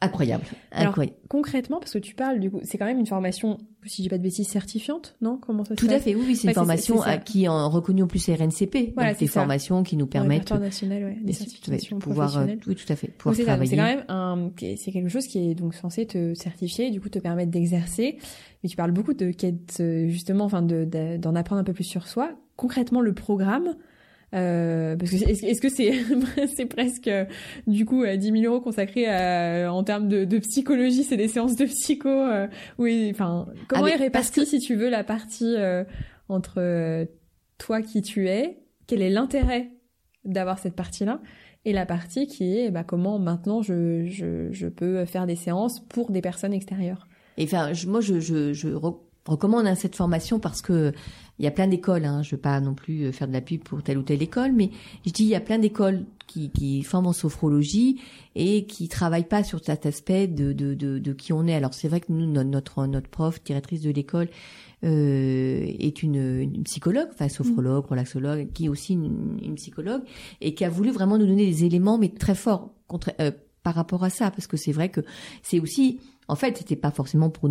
incroyable. 0.00 0.44
Alors, 0.70 0.90
Incroyable. 0.90 1.16
concrètement, 1.28 1.78
parce 1.80 1.92
que 1.92 1.98
tu 1.98 2.14
parles, 2.14 2.38
du 2.40 2.50
coup, 2.50 2.60
c'est 2.62 2.78
quand 2.78 2.84
même 2.84 2.98
une 3.00 3.06
formation, 3.06 3.58
si 3.84 4.02
j'ai 4.02 4.08
pas 4.08 4.18
de 4.18 4.22
bêtises, 4.22 4.46
certifiante, 4.46 5.16
non? 5.20 5.38
Comment 5.38 5.64
ça 5.64 5.74
se 5.74 5.80
Tout 5.84 5.92
à 5.92 5.98
fait, 5.98 6.14
oui, 6.14 6.22
oui, 6.26 6.36
c'est 6.36 6.46
Ouais, 6.46 6.52
une 6.52 6.54
formation 6.54 7.02
à- 7.02 7.16
qui 7.18 7.44
est 7.44 7.48
en- 7.48 7.68
reconnue 7.68 8.02
en 8.02 8.06
plus 8.06 8.28
RNCP, 8.28 8.92
Voilà, 8.94 9.10
donc 9.10 9.18
c'est 9.18 9.24
des 9.24 9.30
ça. 9.30 9.40
formations 9.40 9.82
qui 9.82 9.96
nous 9.96 10.06
permettent 10.06 10.30
répertoire 10.48 10.60
national, 10.60 11.04
ouais, 11.04 11.18
des 11.20 11.32
de 11.32 11.36
certifications 11.36 11.98
pouvoir, 11.98 12.36
euh, 12.38 12.46
oui, 12.66 12.74
tout 12.76 12.92
à 12.92 12.96
fait, 12.96 13.08
pouvoir 13.08 13.36
donc 13.36 13.44
travailler. 13.44 13.70
c'est 13.70 13.76
quand 13.76 13.82
même 13.82 14.04
un, 14.08 14.50
c'est 14.76 14.92
quelque 14.92 15.08
chose 15.08 15.26
qui 15.26 15.50
est 15.50 15.54
donc 15.54 15.74
censé 15.74 16.06
te 16.06 16.34
certifier, 16.34 16.86
et 16.86 16.90
du 16.90 17.00
coup 17.00 17.08
te 17.08 17.18
permettre 17.18 17.50
d'exercer. 17.50 18.18
Mais 18.62 18.68
tu 18.68 18.76
parles 18.76 18.92
beaucoup 18.92 19.14
de 19.14 19.30
quête, 19.32 19.78
euh, 19.80 20.08
justement, 20.08 20.44
enfin 20.44 20.62
de 20.62 20.84
de- 20.84 21.16
d'en 21.16 21.34
apprendre 21.34 21.60
un 21.60 21.64
peu 21.64 21.72
plus 21.72 21.84
sur 21.84 22.06
soi. 22.08 22.30
Concrètement, 22.56 23.00
le 23.00 23.14
programme, 23.14 23.74
euh, 24.34 24.96
parce 24.96 25.10
que 25.10 25.16
est-ce 25.16 25.60
que 25.60 25.68
c'est 25.68 25.92
c'est 26.56 26.66
presque 26.66 27.08
euh, 27.08 27.24
du 27.66 27.84
coup 27.86 28.02
euh, 28.04 28.16
10 28.16 28.30
000 28.40 28.52
euros 28.52 28.60
consacrés 28.60 29.06
à, 29.06 29.72
en 29.72 29.82
termes 29.84 30.08
de, 30.08 30.24
de 30.24 30.38
psychologie, 30.38 31.02
c'est 31.04 31.16
des 31.16 31.28
séances 31.28 31.56
de 31.56 31.64
psycho. 31.64 32.08
Euh, 32.08 32.46
oui, 32.78 33.08
enfin 33.10 33.46
comment 33.68 33.84
Ah, 33.86 33.90
est 33.90 33.96
répartie 33.96 34.44
si 34.44 34.58
tu 34.58 34.74
veux 34.74 34.90
la 34.90 35.02
partie 35.04 35.54
euh, 35.56 35.84
entre 36.28 36.54
euh, 36.58 37.06
toi 37.58 37.80
qui 37.82 38.02
tu 38.02 38.28
es, 38.28 38.58
quel 38.86 39.00
est 39.02 39.10
l'intérêt 39.10 39.70
d'avoir 40.24 40.58
cette 40.58 40.74
partie-là? 40.76 41.20
Et 41.64 41.72
la 41.72 41.86
partie 41.86 42.26
qui 42.26 42.56
est 42.58 42.70
bah, 42.70 42.84
comment 42.84 43.18
maintenant 43.18 43.62
je, 43.62 44.04
je, 44.06 44.48
je 44.52 44.66
peux 44.68 45.04
faire 45.06 45.26
des 45.26 45.36
séances 45.36 45.80
pour 45.88 46.10
des 46.10 46.20
personnes 46.20 46.52
extérieures. 46.52 47.06
Et 47.36 47.44
enfin, 47.44 47.72
je- 47.72 47.86
moi, 47.88 48.00
je, 48.00 48.20
je, 48.20 48.52
je 48.52 48.68
re- 48.68 48.98
recommande 49.26 49.66
hein, 49.66 49.74
cette 49.74 49.96
formation 49.96 50.38
parce 50.38 50.62
que 50.62 50.92
il 51.38 51.44
y 51.44 51.48
a 51.48 51.50
plein 51.50 51.66
d'écoles. 51.66 52.04
Hein, 52.04 52.22
je 52.22 52.34
veux 52.34 52.40
pas 52.40 52.60
non 52.60 52.74
plus 52.74 53.04
euh, 53.04 53.12
faire 53.12 53.28
de 53.28 53.32
la 53.32 53.40
pub 53.40 53.62
pour 53.62 53.82
telle 53.82 53.98
ou 53.98 54.02
telle 54.02 54.22
école, 54.22 54.52
mais 54.52 54.70
je 55.06 55.10
dis 55.12 55.24
il 55.24 55.28
y 55.28 55.34
a 55.34 55.40
plein 55.40 55.58
d'écoles 55.58 56.04
qui, 56.26 56.50
qui 56.50 56.82
forment 56.82 57.06
en 57.08 57.12
sophrologie 57.12 58.00
et 58.34 58.66
qui 58.66 58.88
travaillent 58.88 59.28
pas 59.28 59.42
sur 59.42 59.64
cet 59.64 59.86
aspect 59.86 60.26
de, 60.26 60.52
de, 60.52 60.74
de, 60.74 60.98
de 60.98 61.12
qui 61.12 61.32
on 61.32 61.46
est. 61.46 61.54
Alors 61.54 61.74
c'est 61.74 61.88
vrai 61.88 62.00
que 62.00 62.12
nous, 62.12 62.26
no- 62.26 62.44
notre 62.44 62.86
notre 62.86 63.08
prof, 63.08 63.42
directrice 63.42 63.80
de 63.82 63.90
l'école, 63.90 64.28
euh, 64.84 65.64
est 65.64 66.02
une, 66.02 66.40
une 66.40 66.62
psychologue, 66.64 67.08
enfin 67.12 67.28
sophrologue, 67.28 67.86
relaxologue, 67.86 68.52
qui 68.52 68.66
est 68.66 68.68
aussi 68.68 68.92
une, 68.92 69.38
une 69.42 69.54
psychologue 69.54 70.02
et 70.40 70.54
qui 70.54 70.64
a 70.64 70.68
voulu 70.68 70.90
vraiment 70.90 71.18
nous 71.18 71.26
donner 71.26 71.46
des 71.46 71.64
éléments, 71.64 71.98
mais 71.98 72.10
très 72.10 72.34
forts 72.34 72.72
contre, 72.86 73.12
euh, 73.20 73.32
par 73.62 73.74
rapport 73.74 74.04
à 74.04 74.10
ça, 74.10 74.30
parce 74.30 74.46
que 74.46 74.56
c'est 74.56 74.72
vrai 74.72 74.88
que 74.88 75.00
c'est 75.42 75.60
aussi, 75.60 75.98
en 76.28 76.36
fait, 76.36 76.58
c'était 76.58 76.76
pas 76.76 76.90
forcément 76.90 77.30
pour 77.30 77.48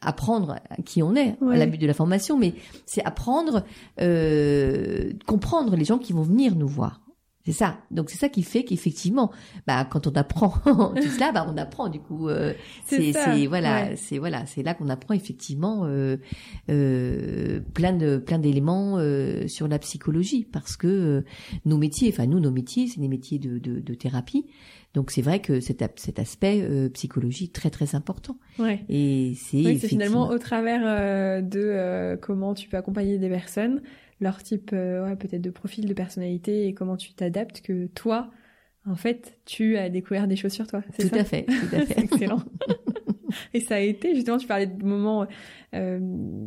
apprendre 0.00 0.56
qui 0.84 1.02
on 1.02 1.14
est 1.14 1.36
Ouais. 1.40 1.54
à 1.54 1.58
la 1.58 1.66
but 1.66 1.78
de 1.80 1.86
la 1.86 1.94
formation, 1.94 2.38
mais 2.38 2.54
c'est 2.86 3.04
apprendre, 3.04 3.64
euh, 4.00 5.12
comprendre 5.26 5.76
les 5.76 5.84
gens 5.84 5.98
qui 5.98 6.12
vont 6.12 6.22
venir 6.22 6.54
nous 6.56 6.68
voir. 6.68 7.00
C'est 7.46 7.52
ça. 7.52 7.78
Donc 7.90 8.08
c'est 8.08 8.16
ça 8.16 8.30
qui 8.30 8.42
fait 8.42 8.64
qu'effectivement, 8.64 9.30
bah 9.66 9.84
quand 9.84 10.06
on 10.06 10.12
apprend 10.12 10.48
tout 10.96 11.08
cela, 11.08 11.30
bah 11.30 11.46
on 11.46 11.56
apprend 11.58 11.88
du 11.88 12.00
coup. 12.00 12.28
euh, 12.28 12.54
C'est 12.86 13.12
voilà, 13.46 13.84
ouais. 13.90 13.96
c'est 13.96 14.18
voilà, 14.18 14.46
c'est 14.46 14.62
là 14.62 14.72
qu'on 14.72 14.88
apprend 14.88 15.12
effectivement 15.14 15.84
euh, 15.84 16.16
euh, 16.70 17.60
plein 17.74 17.92
de 17.92 18.16
plein 18.18 18.38
d'éléments 18.38 18.98
euh, 18.98 19.46
sur 19.48 19.68
la 19.68 19.78
psychologie 19.78 20.46
parce 20.50 20.76
que 20.76 20.86
euh, 20.86 21.24
nos 21.64 21.76
métiers, 21.78 22.08
enfin 22.12 22.26
nous 22.26 22.40
nos 22.40 22.50
métiers, 22.50 22.86
c'est 22.86 23.00
des 23.00 23.08
métiers 23.08 23.38
de, 23.38 23.58
de, 23.58 23.80
de 23.80 23.94
thérapie. 23.94 24.46
Donc 24.94 25.10
c'est 25.10 25.22
vrai 25.22 25.40
que 25.40 25.58
cet, 25.60 25.82
cet 25.96 26.18
aspect 26.20 26.62
euh, 26.62 26.88
psychologie 26.90 27.50
très 27.50 27.68
très 27.70 27.94
important. 27.96 28.38
Ouais. 28.60 28.84
Et 28.88 29.34
c'est 29.36 29.56
Oui, 29.56 29.78
finalement 29.78 30.28
au 30.28 30.38
travers 30.38 30.82
euh, 30.84 31.40
de 31.42 31.60
euh, 31.60 32.16
comment 32.16 32.54
tu 32.54 32.68
peux 32.68 32.76
accompagner 32.76 33.18
des 33.18 33.28
personnes, 33.28 33.82
leur 34.20 34.42
type 34.42 34.70
euh, 34.72 35.04
ouais, 35.06 35.16
peut-être 35.16 35.42
de 35.42 35.50
profil 35.50 35.86
de 35.86 35.94
personnalité 35.94 36.66
et 36.66 36.74
comment 36.74 36.96
tu 36.96 37.12
t'adaptes 37.14 37.60
que 37.62 37.86
toi, 37.88 38.30
en 38.86 38.96
fait, 38.96 39.38
tu 39.46 39.76
as 39.76 39.88
découvert 39.90 40.26
des 40.28 40.36
choses 40.36 40.52
sur 40.52 40.66
toi. 40.66 40.82
C'est 40.96 41.08
tout 41.08 41.14
ça 41.14 41.22
à 41.22 41.24
fait, 41.24 41.44
tout 41.44 41.76
à 41.76 41.80
fait. 41.86 42.00
excellent. 42.02 42.42
Et 43.52 43.60
ça 43.60 43.76
a 43.76 43.78
été, 43.80 44.14
justement, 44.14 44.36
tu 44.38 44.46
parlais 44.46 44.66
de 44.66 44.84
moments, 44.84 45.26
euh, 45.74 45.98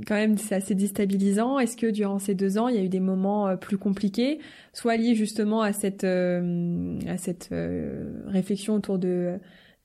quand 0.06 0.16
même, 0.16 0.38
c'est 0.38 0.56
assez 0.56 0.76
déstabilisant. 0.76 1.60
Est-ce 1.60 1.76
que 1.76 1.88
durant 1.88 2.20
ces 2.20 2.34
deux 2.36 2.58
ans, 2.58 2.68
il 2.70 2.76
y 2.76 2.80
a 2.80 2.84
eu 2.84 2.90
des 2.90 3.00
moments 3.02 3.48
euh, 3.50 3.56
plus 3.58 3.78
compliqués, 3.78 4.40
soit 4.74 4.96
liés 4.96 5.16
justement 5.16 5.62
à 5.62 5.74
cette, 5.74 6.04
euh, 6.06 6.98
à 7.08 7.18
cette 7.18 7.50
euh, 7.52 8.22
réflexion 8.28 8.76
autour 8.76 9.00
de, 9.00 9.38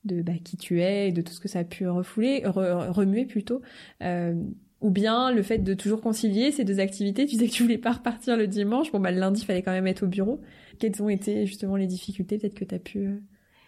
de 0.05 0.21
bah, 0.21 0.33
qui 0.43 0.55
tu 0.55 0.81
es 0.81 1.09
et 1.09 1.11
de 1.11 1.21
tout 1.21 1.33
ce 1.33 1.39
que 1.41 1.49
ça 1.49 1.59
a 1.59 1.63
pu 1.65 1.87
refouler, 1.87 2.41
re- 2.45 2.89
remuer 2.89 3.25
plutôt, 3.25 3.61
euh, 4.01 4.35
ou 4.83 4.91
bien 4.91 5.31
le 5.31 5.41
fait 5.41 5.57
de 5.57 5.73
toujours 5.73 6.01
concilier 6.01 6.51
ces 6.51 6.63
deux 6.63 6.79
activités. 6.79 7.25
Tu 7.25 7.31
disais 7.35 7.47
que 7.47 7.53
tu 7.53 7.63
voulais 7.63 7.77
pas 7.79 7.93
repartir 7.93 8.37
le 8.37 8.45
dimanche. 8.47 8.91
Bon, 8.91 8.99
bah, 8.99 9.11
le 9.11 9.19
lundi, 9.19 9.41
il 9.41 9.45
fallait 9.45 9.63
quand 9.63 9.71
même 9.71 9.87
être 9.87 10.03
au 10.03 10.07
bureau. 10.07 10.41
Quelles 10.77 11.01
ont 11.01 11.09
été 11.09 11.45
justement 11.47 11.75
les 11.77 11.87
difficultés 11.87 12.37
peut-être 12.37 12.53
que 12.53 12.65
tu 12.65 12.75
as 12.75 12.79
pu... 12.79 12.99
euh, 13.07 13.17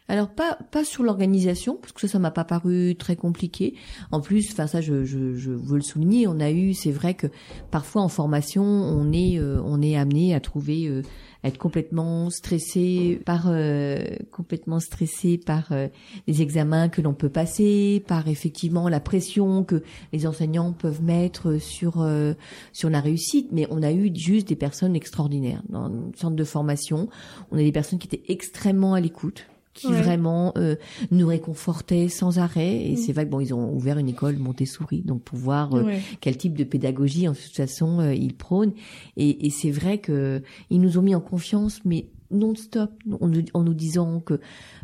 Alors 0.08 0.30
pas 0.30 0.58
pas 0.71 0.84
sur 0.84 1.04
l'organisation 1.04 1.78
parce 1.82 1.91
que 1.93 2.01
ça 2.01 2.08
ça 2.08 2.19
m'a 2.19 2.32
pas 2.32 2.43
paru 2.43 2.95
très 2.97 3.15
compliqué. 3.15 3.73
En 4.12 4.21
plus, 4.21 4.49
enfin 4.51 4.67
ça 4.67 4.82
je, 4.82 5.04
je 5.04 5.36
je 5.36 5.51
veux 5.51 5.78
le 5.78 5.82
souligner, 5.82 6.28
on 6.28 6.39
a 6.39 6.51
eu 6.51 6.73
c'est 6.73 6.91
vrai 6.91 7.13
que 7.15 7.28
parfois 7.71 8.01
en 8.04 8.10
formation 8.10 8.63
on 8.63 9.12
est 9.12 9.39
euh, 9.39 9.62
on 9.65 9.82
est 9.82 9.95
amené 9.95 10.36
à 10.36 10.39
trouver 10.39 10.88
euh, 10.88 11.01
être 11.48 11.58
complètement 11.58 12.30
stressé 12.30 13.22
par 13.26 13.46
euh, 13.48 14.04
complètement 14.32 14.80
stressé 14.80 15.38
par 15.38 15.72
euh, 15.72 15.88
les 16.28 16.42
examens 16.42 16.90
que 16.90 17.02
l'on 17.02 17.14
peut 17.14 17.30
passer, 17.30 18.04
par 18.08 18.28
effectivement 18.28 18.90
la 18.90 19.00
pression 19.00 19.64
que 19.64 19.84
les 20.14 20.28
enseignants 20.28 20.74
peuvent 20.74 21.04
mettre 21.04 21.58
sur 21.58 22.02
euh, 22.02 22.34
sur 22.74 22.90
la 22.90 23.00
réussite. 23.00 23.50
Mais 23.52 23.68
on 23.70 23.84
a 23.84 23.92
eu 23.92 24.12
juste 24.14 24.48
des 24.48 24.56
personnes 24.56 24.96
extraordinaires 24.96 25.62
dans 25.70 25.88
le 25.88 26.12
centre 26.16 26.36
de 26.36 26.44
formation. 26.44 27.10
On 27.52 27.58
a 27.58 27.62
des 27.62 27.72
personnes 27.72 28.00
qui 28.00 28.08
étaient 28.08 28.32
extrêmement 28.32 28.94
à 28.94 29.00
l'écoute 29.00 29.46
qui 29.76 29.88
Ouais. 29.88 30.02
vraiment 30.02 30.54
euh, 30.58 30.76
nous 31.12 31.28
réconfortaient 31.28 32.08
sans 32.08 32.40
arrêt. 32.40 32.88
Et 32.88 32.94
Mm. 32.94 32.98
c'est 32.98 33.12
vrai 33.14 33.26
que 33.26 33.30
bon, 33.30 33.40
ils 33.42 33.54
ont 33.54 33.72
ouvert 33.74 33.98
une 34.00 34.10
école 34.10 34.38
Montessori, 34.38 35.02
donc 35.06 35.22
pour 35.22 35.38
voir 35.38 35.76
euh, 35.76 35.84
ouais. 35.84 36.00
quel 36.22 36.38
type 36.38 36.58
de 36.58 36.64
pédagogie 36.64 37.28
en 37.28 37.34
toute 37.34 37.54
façon 37.56 38.00
euh, 38.00 38.14
ils 38.16 38.34
prônent. 38.34 38.74
Et, 39.18 39.46
et 39.46 39.50
c'est 39.52 39.72
vrai 39.72 40.00
que 40.00 40.42
ils 40.72 40.82
nous 40.82 40.98
ont 40.98 41.02
mis 41.04 41.14
en 41.14 41.22
confiance, 41.22 41.82
mais 41.86 42.08
non-stop, 42.32 42.90
en, 43.22 43.28
nous- 43.28 43.46
en 43.54 43.64
nous 43.64 43.74
disant 43.76 44.20
que 44.20 44.40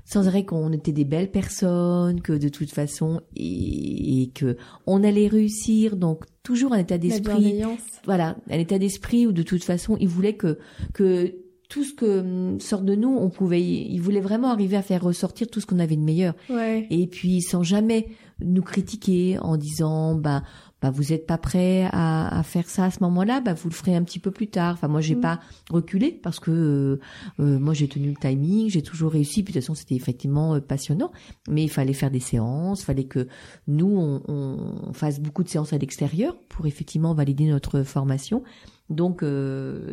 sans 0.06 0.28
arrêt 0.28 0.46
qu'on 0.46 0.72
était 0.72 0.92
des 0.92 1.06
belles 1.06 1.32
personnes, 1.32 2.22
que 2.22 2.34
de 2.34 2.50
toute 2.50 2.70
façon 2.72 3.22
et, 3.36 4.22
et 4.24 4.28
que 4.28 4.58
on 4.86 5.04
allait 5.04 5.28
réussir. 5.28 5.96
Donc 5.96 6.26
toujours 6.44 6.74
un 6.74 6.78
état 6.80 6.98
d'esprit 7.00 7.62
voilà, 8.06 8.36
un 8.50 8.60
état 8.60 8.78
d'esprit 8.78 9.26
où 9.26 9.32
de 9.32 9.44
toute 9.44 9.64
façon, 9.64 9.96
il 10.00 10.08
voulait 10.08 10.34
que 10.36 10.60
que 10.94 11.34
tout 11.72 11.86
ce 11.86 11.94
que 11.94 12.20
hum, 12.20 12.60
sort 12.60 12.82
de 12.82 12.96
nous, 12.96 13.16
on 13.18 13.30
pouvait, 13.30 13.64
il 13.64 14.00
voulait 14.02 14.20
vraiment 14.20 14.50
arriver 14.52 14.76
à 14.76 14.82
faire 14.82 15.02
ressortir 15.02 15.48
tout 15.48 15.62
ce 15.62 15.66
qu'on 15.66 15.80
avait 15.80 15.96
de 15.96 16.02
meilleur. 16.04 16.34
Ouais. 16.50 16.86
Et 16.90 17.08
puis 17.08 17.42
sans 17.42 17.64
jamais 17.64 18.10
nous 18.44 18.62
critiquer 18.62 19.40
en 19.40 19.56
disant, 19.56 20.16
bah, 20.16 20.44
bah 20.82 20.90
vous 20.90 21.14
êtes 21.14 21.26
pas 21.28 21.38
prêt 21.38 21.88
à, 21.94 22.40
à 22.40 22.44
faire 22.44 22.68
ça 22.68 22.86
à 22.86 22.92
ce 22.92 22.98
moment-là, 23.04 23.40
bah 23.40 23.54
vous 23.54 23.70
le 23.70 23.74
ferez 23.74 23.96
un 23.96 24.04
petit 24.04 24.18
peu 24.20 24.32
plus 24.32 24.48
tard. 24.48 24.74
Enfin 24.74 24.88
moi 24.90 25.00
j'ai 25.00 25.16
Mm. 25.16 25.22
pas 25.22 25.40
reculé 25.70 26.12
parce 26.12 26.40
que 26.40 26.50
euh, 26.52 27.00
euh, 27.40 27.60
moi 27.60 27.74
j'ai 27.76 27.88
tenu 27.88 28.10
le 28.10 28.16
timing, 28.20 28.68
j'ai 28.70 28.82
toujours 28.82 29.12
réussi. 29.12 29.44
Puis 29.44 29.54
de 29.54 29.60
toute 29.60 29.64
façon 29.64 29.76
c'était 29.76 29.96
effectivement 29.96 30.56
euh, 30.56 30.60
passionnant, 30.60 31.12
mais 31.48 31.64
il 31.64 31.70
fallait 31.70 31.94
faire 31.94 32.12
des 32.12 32.20
séances, 32.20 32.84
fallait 32.84 33.06
que 33.06 33.28
nous 33.68 33.96
on, 33.96 34.24
on 34.28 34.92
fasse 34.94 35.20
beaucoup 35.22 35.44
de 35.44 35.50
séances 35.50 35.72
à 35.72 35.78
l'extérieur 35.78 36.36
pour 36.50 36.66
effectivement 36.66 37.14
valider 37.14 37.46
notre 37.46 37.84
formation. 37.84 38.44
Donc 38.90 39.24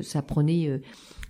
ça 0.02 0.22
prenait 0.22 0.80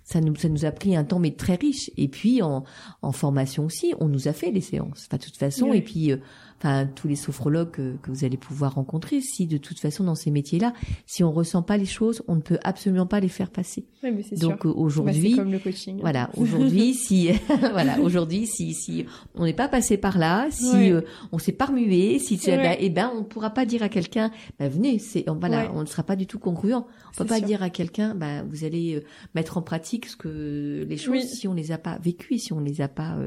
ça 0.09 0.21
nous, 0.21 0.35
ça 0.35 0.49
nous 0.49 0.65
a 0.65 0.71
pris 0.71 0.95
un 0.95 1.03
temps 1.03 1.19
mais 1.19 1.31
très 1.31 1.53
riche. 1.53 1.91
Et 1.95 2.07
puis 2.07 2.41
en, 2.41 2.63
en 3.03 3.11
formation 3.11 3.65
aussi, 3.65 3.93
on 3.99 4.07
nous 4.07 4.27
a 4.27 4.33
fait 4.33 4.49
les 4.49 4.61
séances. 4.61 5.05
Enfin, 5.07 5.17
de 5.17 5.23
toute 5.23 5.37
façon, 5.37 5.71
et 5.71 5.81
puis 5.81 6.13
enfin 6.59 6.85
tous 6.87 7.07
les 7.07 7.15
sophrologues 7.15 7.71
que, 7.71 7.97
vous 8.07 8.25
allez 8.25 8.37
pouvoir 8.37 8.75
rencontrer, 8.75 9.21
si 9.21 9.47
de 9.47 9.57
toute 9.57 9.79
façon 9.79 10.03
dans 10.03 10.15
ces 10.15 10.31
métiers-là, 10.31 10.73
si 11.05 11.23
on 11.23 11.31
ressent 11.31 11.61
pas 11.61 11.77
les 11.77 11.85
choses, 11.85 12.23
on 12.27 12.35
ne 12.35 12.41
peut 12.41 12.59
absolument 12.63 13.05
pas 13.05 13.19
les 13.19 13.29
faire 13.29 13.49
passer. 13.49 13.85
Oui, 14.03 14.11
mais 14.11 14.37
Donc 14.37 14.65
euh, 14.65 14.69
aujourd'hui, 14.69 15.35
comme 15.35 15.51
le 15.51 15.59
coaching. 15.59 15.99
Voilà, 16.01 16.29
aujourd'hui 16.35 16.93
si 16.95 17.29
voilà, 17.71 17.99
aujourd'hui 17.99 18.45
si 18.45 18.73
si 18.73 19.05
on 19.35 19.45
n'est 19.45 19.53
pas 19.53 19.67
passé 19.67 19.97
par 19.97 20.17
là, 20.17 20.47
si 20.51 20.91
euh, 20.91 21.01
on 21.31 21.37
s'est 21.37 21.51
pas 21.51 21.67
remué, 21.67 22.19
si 22.19 22.39
ouais. 22.47 22.57
ben, 22.57 22.77
eh 22.79 22.89
ben 22.89 23.11
on 23.15 23.23
pourra 23.23 23.51
pas 23.51 23.65
dire 23.65 23.83
à 23.83 23.89
quelqu'un 23.89 24.31
ben, 24.59 24.69
venez, 24.69 24.99
c'est 24.99 25.29
on, 25.29 25.35
voilà, 25.35 25.71
on 25.73 25.81
ne 25.81 25.85
sera 25.85 26.03
pas 26.03 26.15
du 26.15 26.27
tout 26.27 26.39
congruent. 26.39 26.73
On 26.73 26.83
peut 27.17 27.25
pas 27.25 27.37
sûr. 27.37 27.47
dire 27.47 27.63
à 27.63 27.69
quelqu'un 27.69 28.15
ben 28.15 28.45
vous 28.49 28.63
allez 28.63 28.95
euh, 28.95 29.03
mettre 29.35 29.57
en 29.57 29.61
pratique 29.61 30.07
ce 30.07 30.17
que 30.17 30.85
les 30.87 30.97
choses 30.97 31.23
si 31.23 31.47
on 31.47 31.53
les 31.53 31.71
a 31.71 31.77
pas 31.77 31.97
vécues, 31.99 32.37
si 32.37 32.53
on 32.53 32.59
les 32.59 32.81
a 32.81 32.87
pas 32.87 33.17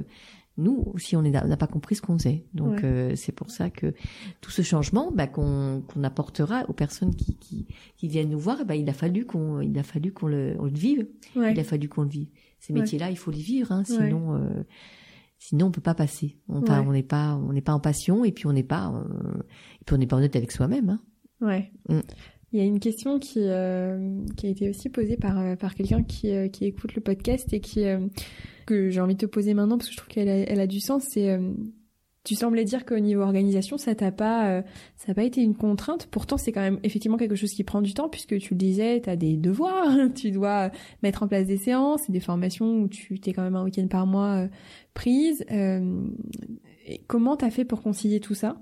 nous 0.59 0.83
aussi 0.95 1.17
on 1.17 1.23
n'a 1.23 1.57
pas 1.57 1.67
compris 1.67 1.95
ce 1.95 2.03
qu'on 2.03 2.19
faisait. 2.19 2.45
Donc 2.55 2.79
ouais. 2.79 2.85
euh, 2.85 3.17
c'est 3.17 3.33
pour 3.33 3.51
ça 3.51 3.71
que 3.71 3.95
tout 4.41 4.51
ce 4.51 4.63
changement 4.63 5.11
bah, 5.13 5.27
qu'on 5.27 5.83
apportera 6.03 6.65
aux 6.69 6.73
personnes 6.73 7.15
qui, 7.15 7.37
qui, 7.37 7.67
qui 7.97 8.09
viennent 8.09 8.31
nous 8.31 8.39
voir, 8.39 8.65
bah, 8.65 8.77
il 8.77 8.89
a 8.89 8.93
fallu 8.93 9.25
qu'on 9.25 9.61
il 9.61 9.79
a 9.79 9.83
fallu 9.83 10.13
qu'on 10.13 10.27
le, 10.27 10.57
on 10.59 10.65
le 10.65 10.71
vive. 10.71 11.07
Ouais. 11.37 11.53
Il 11.53 11.61
a 11.61 11.65
fallu 11.65 11.89
qu'on 11.89 12.03
le 12.03 12.09
vive. 12.09 12.29
Ces 12.59 12.73
métiers-là, 12.73 13.11
il 13.11 13.19
faut 13.19 13.31
les 13.31 13.41
vivre, 13.41 13.73
hein, 13.73 13.83
sinon 13.85 14.37
euh, 14.37 14.63
sinon 15.39 15.67
on 15.67 15.71
peut 15.71 15.81
pas 15.81 15.95
passer. 15.95 16.39
On 16.49 16.61
n'est 16.93 17.03
pas 17.03 17.37
on 17.37 17.53
n'est 17.53 17.63
pas 17.63 17.73
en 17.73 17.81
passion 17.81 18.25
et 18.25 18.33
puis 18.33 18.47
on 18.47 18.53
n'est 18.53 18.63
pas 18.63 18.93
euh, 18.95 19.41
et 19.81 19.85
puis 19.85 19.95
on 19.95 19.99
n'est 19.99 20.07
pas 20.07 20.17
honnête 20.17 20.37
avec 20.37 20.53
soi-même. 20.53 20.91
Hein. 20.91 21.01
Ouais. 21.41 21.73
Mm. 21.89 22.01
Il 22.53 22.59
y 22.59 22.63
a 22.63 22.67
une 22.67 22.81
question 22.81 23.19
qui, 23.19 23.41
euh, 23.41 24.19
qui 24.37 24.47
a 24.47 24.51
été 24.51 24.69
aussi 24.69 24.91
posée 24.91 25.17
par, 25.17 25.39
euh, 25.39 25.57
par 25.57 25.75
quelqu'un 25.75 26.03
qui, 26.03 26.31
euh, 26.31 26.49
qui 26.49 26.67
écoute 26.67 26.95
le 26.95 27.01
podcast 27.01 27.51
et 27.53 27.61
qui, 27.61 27.85
euh, 27.85 28.07
que 28.67 28.91
j'ai 28.91 29.01
envie 29.01 29.15
de 29.15 29.21
te 29.21 29.27
poser 29.27 29.55
maintenant 29.55 29.79
parce 29.79 29.89
que 29.89 29.93
je 29.95 29.97
trouve 29.97 30.11
qu'elle 30.11 30.29
a, 30.29 30.37
elle 30.37 30.61
a 30.61 30.67
du 30.67 30.79
sens. 30.79 31.05
C'est, 31.09 31.31
euh, 31.31 31.53
tu 32.25 32.35
semblais 32.35 32.65
dire 32.65 32.85
qu'au 32.85 32.99
niveau 32.99 33.23
organisation, 33.23 33.79
ça 33.79 33.95
t'a 33.95 34.13
pas, 34.13 34.63
ça 34.97 35.09
n'a 35.09 35.15
pas 35.15 35.25
été 35.25 35.41
une 35.41 35.57
contrainte. 35.57 36.07
Pourtant, 36.11 36.37
c'est 36.37 36.53
quand 36.53 36.61
même 36.61 36.79
effectivement 36.85 37.17
quelque 37.17 37.35
chose 37.35 37.51
qui 37.51 37.65
prend 37.65 37.83
du 37.83 37.95
temps 37.95 38.09
puisque 38.09 38.39
tu 38.39 38.55
le 38.55 38.59
disais, 38.59 39.01
tu 39.01 39.11
as 39.11 39.17
des 39.17 39.37
devoirs, 39.37 39.89
tu 40.15 40.31
dois 40.31 40.71
mettre 41.03 41.25
en 41.25 41.29
place 41.29 41.49
des 41.49 41.57
séances 41.57 42.09
et 42.09 42.13
des 42.13 42.21
formations 42.21 42.83
où 42.83 42.89
tu 42.89 43.19
t'es 43.19 43.33
quand 43.33 43.43
même 43.43 43.57
un 43.57 43.65
week-end 43.65 43.89
par 43.89 44.07
mois 44.07 44.47
prise. 44.95 45.45
comment 47.09 47.37
t'as 47.37 47.51
fait 47.51 47.65
pour 47.65 47.83
concilier 47.83 48.21
tout 48.21 48.35
ça? 48.35 48.57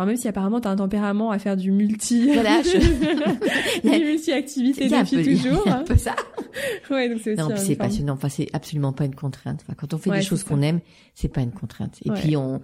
Alors 0.00 0.06
même 0.06 0.16
si 0.16 0.28
apparemment 0.28 0.62
t'as 0.62 0.70
un 0.70 0.76
tempérament 0.76 1.30
à 1.30 1.38
faire 1.38 1.58
du 1.58 1.70
multi, 1.70 2.32
voilà, 2.32 2.62
je... 2.62 2.78
du 3.82 4.04
multi-activité 4.06 4.88
depuis 4.88 5.38
toujours. 5.38 5.68
un 5.68 5.84
peu 5.84 5.94
ça. 5.98 6.16
ouais, 6.90 7.10
donc 7.10 7.18
c'est 7.22 7.34
aussi. 7.34 7.42
Non, 7.42 7.54
c'est 7.54 7.76
passionnant. 7.76 8.14
Enfin, 8.14 8.30
c'est 8.30 8.48
absolument 8.54 8.94
pas 8.94 9.04
une 9.04 9.14
contrainte. 9.14 9.60
Enfin, 9.62 9.74
quand 9.76 9.92
on 9.92 9.98
fait 9.98 10.08
ouais, 10.08 10.20
des 10.20 10.24
choses 10.24 10.42
qu'on 10.42 10.62
aime, 10.62 10.80
c'est 11.14 11.28
pas 11.28 11.42
une 11.42 11.52
contrainte. 11.52 11.98
Et 12.02 12.08
ouais. 12.08 12.18
puis 12.18 12.34
on, 12.34 12.62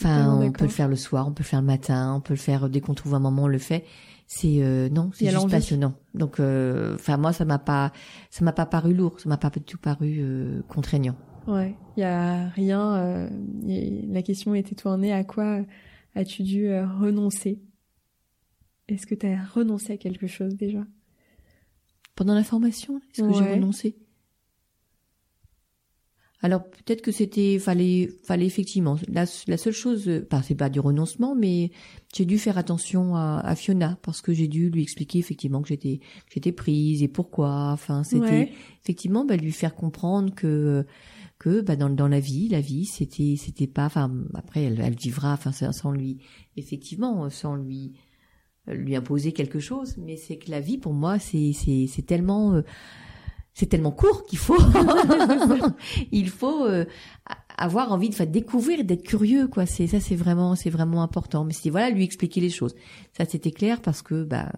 enfin, 0.00 0.38
on 0.40 0.52
peut 0.52 0.66
le 0.66 0.70
faire 0.70 0.86
le 0.86 0.94
soir, 0.94 1.26
on 1.26 1.32
peut 1.32 1.42
le 1.42 1.48
faire 1.48 1.60
le 1.60 1.66
matin, 1.66 2.14
on 2.14 2.20
peut 2.20 2.34
le 2.34 2.38
faire 2.38 2.68
dès 2.68 2.80
qu'on 2.80 2.94
trouve 2.94 3.14
un 3.14 3.20
moment, 3.20 3.42
on 3.42 3.48
le 3.48 3.58
fait. 3.58 3.84
C'est 4.28 4.58
euh, 4.60 4.88
non, 4.88 5.10
c'est 5.12 5.28
juste 5.28 5.50
passionnant. 5.50 5.94
Donc, 6.14 6.34
enfin, 6.34 6.44
euh, 6.44 7.18
moi, 7.18 7.32
ça 7.32 7.44
m'a 7.44 7.58
pas, 7.58 7.90
ça 8.30 8.44
m'a 8.44 8.52
pas 8.52 8.66
paru 8.66 8.94
lourd, 8.94 9.18
ça 9.18 9.28
m'a 9.28 9.38
pas 9.38 9.50
du 9.50 9.60
tout 9.62 9.78
paru 9.78 10.18
euh, 10.20 10.62
contraignant. 10.68 11.16
Ouais, 11.48 11.74
il 11.96 12.00
y 12.02 12.04
a 12.04 12.46
rien. 12.50 13.28
la 13.66 14.22
question 14.22 14.54
était 14.54 14.76
tournée 14.76 15.12
à 15.12 15.24
quoi 15.24 15.62
As-tu 16.16 16.42
dû 16.44 16.68
euh, 16.68 16.86
renoncer? 16.86 17.60
Est-ce 18.88 19.06
que 19.06 19.14
tu 19.14 19.26
as 19.26 19.44
renoncé 19.44 19.92
à 19.92 19.96
quelque 19.98 20.26
chose 20.26 20.56
déjà? 20.56 20.86
Pendant 22.14 22.34
la 22.34 22.42
formation, 22.42 22.98
est-ce 23.12 23.20
que 23.20 23.26
ouais. 23.26 23.34
j'ai 23.34 23.52
renoncé? 23.52 23.96
Alors 26.40 26.64
peut-être 26.64 27.02
que 27.02 27.12
c'était 27.12 27.58
fallait 27.58 28.08
fallait 28.24 28.46
effectivement 28.46 28.96
la, 29.08 29.24
la 29.46 29.56
seule 29.56 29.72
chose 29.72 30.08
enfin 30.26 30.42
c'est 30.42 30.54
pas 30.54 30.68
du 30.68 30.80
renoncement 30.80 31.34
mais 31.34 31.70
j'ai 32.14 32.26
dû 32.26 32.38
faire 32.38 32.58
attention 32.58 33.16
à, 33.16 33.40
à 33.42 33.56
Fiona 33.56 33.98
parce 34.02 34.20
que 34.20 34.34
j'ai 34.34 34.46
dû 34.46 34.68
lui 34.68 34.82
expliquer 34.82 35.18
effectivement 35.18 35.62
que 35.62 35.68
j'étais 35.68 36.00
j'étais 36.32 36.52
prise 36.52 37.02
et 37.02 37.08
pourquoi 37.08 37.72
enfin 37.72 38.04
c'était 38.04 38.26
ouais. 38.26 38.52
effectivement 38.84 39.24
bah, 39.24 39.36
lui 39.36 39.50
faire 39.50 39.74
comprendre 39.74 40.34
que 40.34 40.84
que 41.38 41.60
bah, 41.60 41.76
dans 41.76 41.90
dans 41.90 42.08
la 42.08 42.20
vie 42.20 42.48
la 42.48 42.60
vie 42.60 42.84
c'était 42.86 43.34
c'était 43.36 43.66
pas 43.66 43.86
enfin 43.86 44.10
après 44.34 44.64
elle, 44.64 44.80
elle 44.80 44.96
vivra 44.96 45.32
enfin 45.32 45.52
sans 45.52 45.90
lui 45.90 46.18
effectivement 46.56 47.28
sans 47.30 47.56
lui 47.56 47.92
lui 48.66 48.96
imposer 48.96 49.32
quelque 49.32 49.60
chose 49.60 49.96
mais 49.98 50.16
c'est 50.16 50.38
que 50.38 50.50
la 50.50 50.60
vie 50.60 50.78
pour 50.78 50.94
moi 50.94 51.18
c'est 51.18 51.52
c'est 51.52 51.86
c'est 51.88 52.06
tellement 52.06 52.54
euh, 52.54 52.62
c'est 53.56 53.66
tellement 53.66 53.90
court 53.90 54.24
qu'il 54.26 54.38
faut 54.38 54.58
il 56.12 56.28
faut 56.28 56.66
euh, 56.66 56.84
avoir 57.56 57.92
envie 57.92 58.10
de 58.10 58.14
faire 58.14 58.26
découvrir 58.26 58.84
d'être 58.84 59.02
curieux 59.02 59.48
quoi. 59.48 59.66
C'est 59.66 59.86
ça 59.86 59.98
c'est 59.98 60.14
vraiment 60.14 60.54
c'est 60.54 60.70
vraiment 60.70 61.02
important. 61.02 61.44
Mais 61.44 61.52
c'est 61.52 61.70
voilà 61.70 61.90
lui 61.90 62.04
expliquer 62.04 62.40
les 62.40 62.50
choses. 62.50 62.74
Ça 63.16 63.24
c'était 63.24 63.50
clair 63.50 63.80
parce 63.80 64.02
que 64.02 64.24
bah 64.24 64.52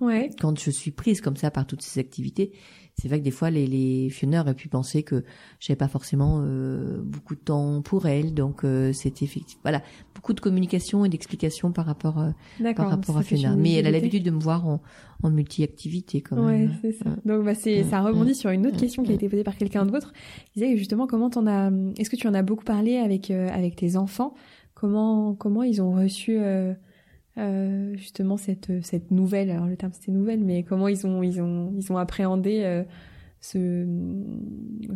ouais. 0.00 0.30
quand 0.38 0.58
je 0.58 0.70
suis 0.70 0.90
prise 0.90 1.20
comme 1.20 1.36
ça 1.36 1.50
par 1.50 1.66
toutes 1.66 1.82
ces 1.82 1.98
activités 2.00 2.52
c'est 2.96 3.08
vrai 3.08 3.18
que 3.18 3.24
des 3.24 3.30
fois 3.32 3.50
les, 3.50 3.66
les 3.66 4.08
Fiona 4.08 4.40
auraient 4.40 4.54
pu 4.54 4.68
penser 4.68 5.02
que 5.02 5.24
j'avais 5.60 5.76
pas 5.76 5.88
forcément 5.88 6.40
euh, 6.42 7.02
beaucoup 7.02 7.34
de 7.34 7.40
temps 7.40 7.82
pour 7.82 8.06
elle 8.06 8.34
donc 8.34 8.64
euh, 8.64 8.92
c'était 8.92 9.24
effectivement 9.24 9.62
voilà. 9.64 9.82
Beaucoup 10.14 10.32
de 10.32 10.40
communication 10.40 11.04
et 11.04 11.08
d'explication 11.08 11.72
par 11.72 11.86
rapport 11.86 12.18
euh, 12.20 12.30
par 12.74 12.88
rapport 12.90 13.18
à 13.18 13.22
Fiona 13.22 13.56
mais 13.56 13.72
elle 13.74 13.86
a 13.86 13.90
l'habitude 13.90 14.22
de 14.22 14.30
me 14.30 14.38
voir 14.40 14.66
en, 14.66 14.80
en 15.22 15.30
multi-activité 15.30 16.20
quand 16.20 16.36
même. 16.36 16.44
ouais 16.46 16.68
c'est 16.82 16.92
ça. 16.92 17.10
Donc 17.24 17.44
bah 17.44 17.54
c'est 17.54 17.82
ça 17.84 18.00
rebondit 18.00 18.34
sur 18.34 18.50
une 18.50 18.66
autre 18.66 18.78
question 18.78 19.02
qui 19.02 19.10
a 19.10 19.14
été 19.14 19.28
posée 19.28 19.44
par 19.44 19.56
quelqu'un 19.56 19.84
d'autre. 19.86 20.12
Il 20.54 20.62
disait 20.62 20.76
justement 20.76 21.06
comment 21.06 21.30
t'en 21.30 21.46
as 21.46 21.70
est-ce 21.98 22.10
que 22.10 22.16
tu 22.16 22.28
en 22.28 22.34
as 22.34 22.42
beaucoup 22.42 22.64
parlé 22.64 22.96
avec 22.96 23.30
euh, 23.30 23.48
avec 23.52 23.76
tes 23.76 23.96
enfants? 23.96 24.34
Comment 24.74 25.34
comment 25.34 25.62
ils 25.62 25.82
ont 25.82 25.92
reçu 25.92 26.38
euh, 27.38 27.94
euh, 27.94 27.96
justement 27.96 28.36
cette 28.36 28.82
cette 28.82 29.10
nouvelle 29.10 29.50
alors 29.50 29.66
le 29.66 29.76
terme 29.76 29.92
c'était 29.92 30.12
nouvelle 30.12 30.44
mais 30.44 30.62
comment 30.62 30.88
ils 30.88 31.06
ont 31.06 31.22
ils 31.22 31.40
ont 31.40 31.72
ils 31.76 31.92
ont 31.92 31.96
appréhendé 31.96 32.62
euh, 32.64 32.84
ce 33.40 33.86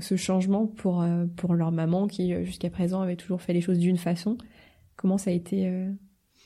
ce 0.00 0.16
changement 0.16 0.66
pour 0.66 1.02
euh, 1.02 1.26
pour 1.36 1.54
leur 1.54 1.72
maman 1.72 2.06
qui 2.06 2.34
jusqu'à 2.44 2.70
présent 2.70 3.00
avait 3.00 3.16
toujours 3.16 3.42
fait 3.42 3.52
les 3.52 3.60
choses 3.60 3.78
d'une 3.78 3.98
façon. 3.98 4.38
Comment 4.96 5.18
ça 5.18 5.30
a 5.30 5.34
été 5.34 5.68
euh, 5.68 5.90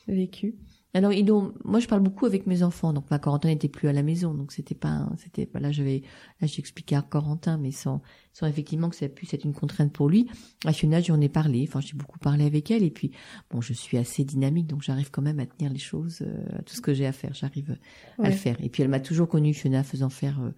vécu? 0.07 0.55
Alors, 0.95 1.11
ils 1.11 1.29
ont, 1.31 1.53
moi, 1.63 1.79
je 1.79 1.87
parle 1.87 2.01
beaucoup 2.01 2.27
avec 2.27 2.45
mes 2.45 2.61
enfants. 2.61 2.93
Donc, 2.93 3.09
ma 3.09 3.17
Corentin 3.17 3.47
n'était 3.49 3.67
plus 3.67 3.87
à 3.87 3.93
la 3.93 4.03
maison, 4.03 4.35
donc 4.35 4.51
c'était 4.51 4.75
pas, 4.75 5.09
c'était, 5.17 5.49
là, 5.59 5.71
je 5.71 5.81
vais, 5.81 6.03
là, 6.39 6.47
j'expliquais 6.47 6.95
à 6.95 7.01
Corentin, 7.01 7.57
mais 7.57 7.71
sans, 7.71 8.01
sans 8.31 8.45
effectivement 8.45 8.89
que 8.89 8.95
ça 8.95 9.09
puisse 9.09 9.33
être 9.33 9.43
une 9.43 9.53
contrainte 9.53 9.91
pour 9.91 10.07
lui. 10.07 10.27
À 10.65 10.71
Fiona, 10.71 11.01
j'en 11.01 11.19
ai 11.19 11.29
parlé. 11.29 11.65
Enfin, 11.67 11.81
j'ai 11.81 11.95
beaucoup 11.95 12.19
parlé 12.19 12.45
avec 12.45 12.69
elle. 12.69 12.83
Et 12.83 12.91
puis, 12.91 13.11
bon, 13.49 13.59
je 13.59 13.73
suis 13.73 13.97
assez 13.97 14.23
dynamique, 14.23 14.67
donc 14.67 14.83
j'arrive 14.83 15.09
quand 15.09 15.23
même 15.23 15.39
à 15.39 15.47
tenir 15.47 15.73
les 15.73 15.79
choses, 15.79 16.19
euh, 16.21 16.59
tout 16.63 16.75
ce 16.75 16.81
que 16.81 16.93
j'ai 16.93 17.07
à 17.07 17.11
faire, 17.11 17.33
j'arrive 17.33 17.75
ouais. 18.19 18.27
à 18.27 18.29
le 18.29 18.35
faire. 18.35 18.57
Et 18.61 18.69
puis, 18.69 18.83
elle 18.83 18.89
m'a 18.89 18.99
toujours 18.99 19.27
connue, 19.27 19.55
Fiona, 19.55 19.83
faisant 19.83 20.09
faire 20.09 20.39
euh, 20.41 20.51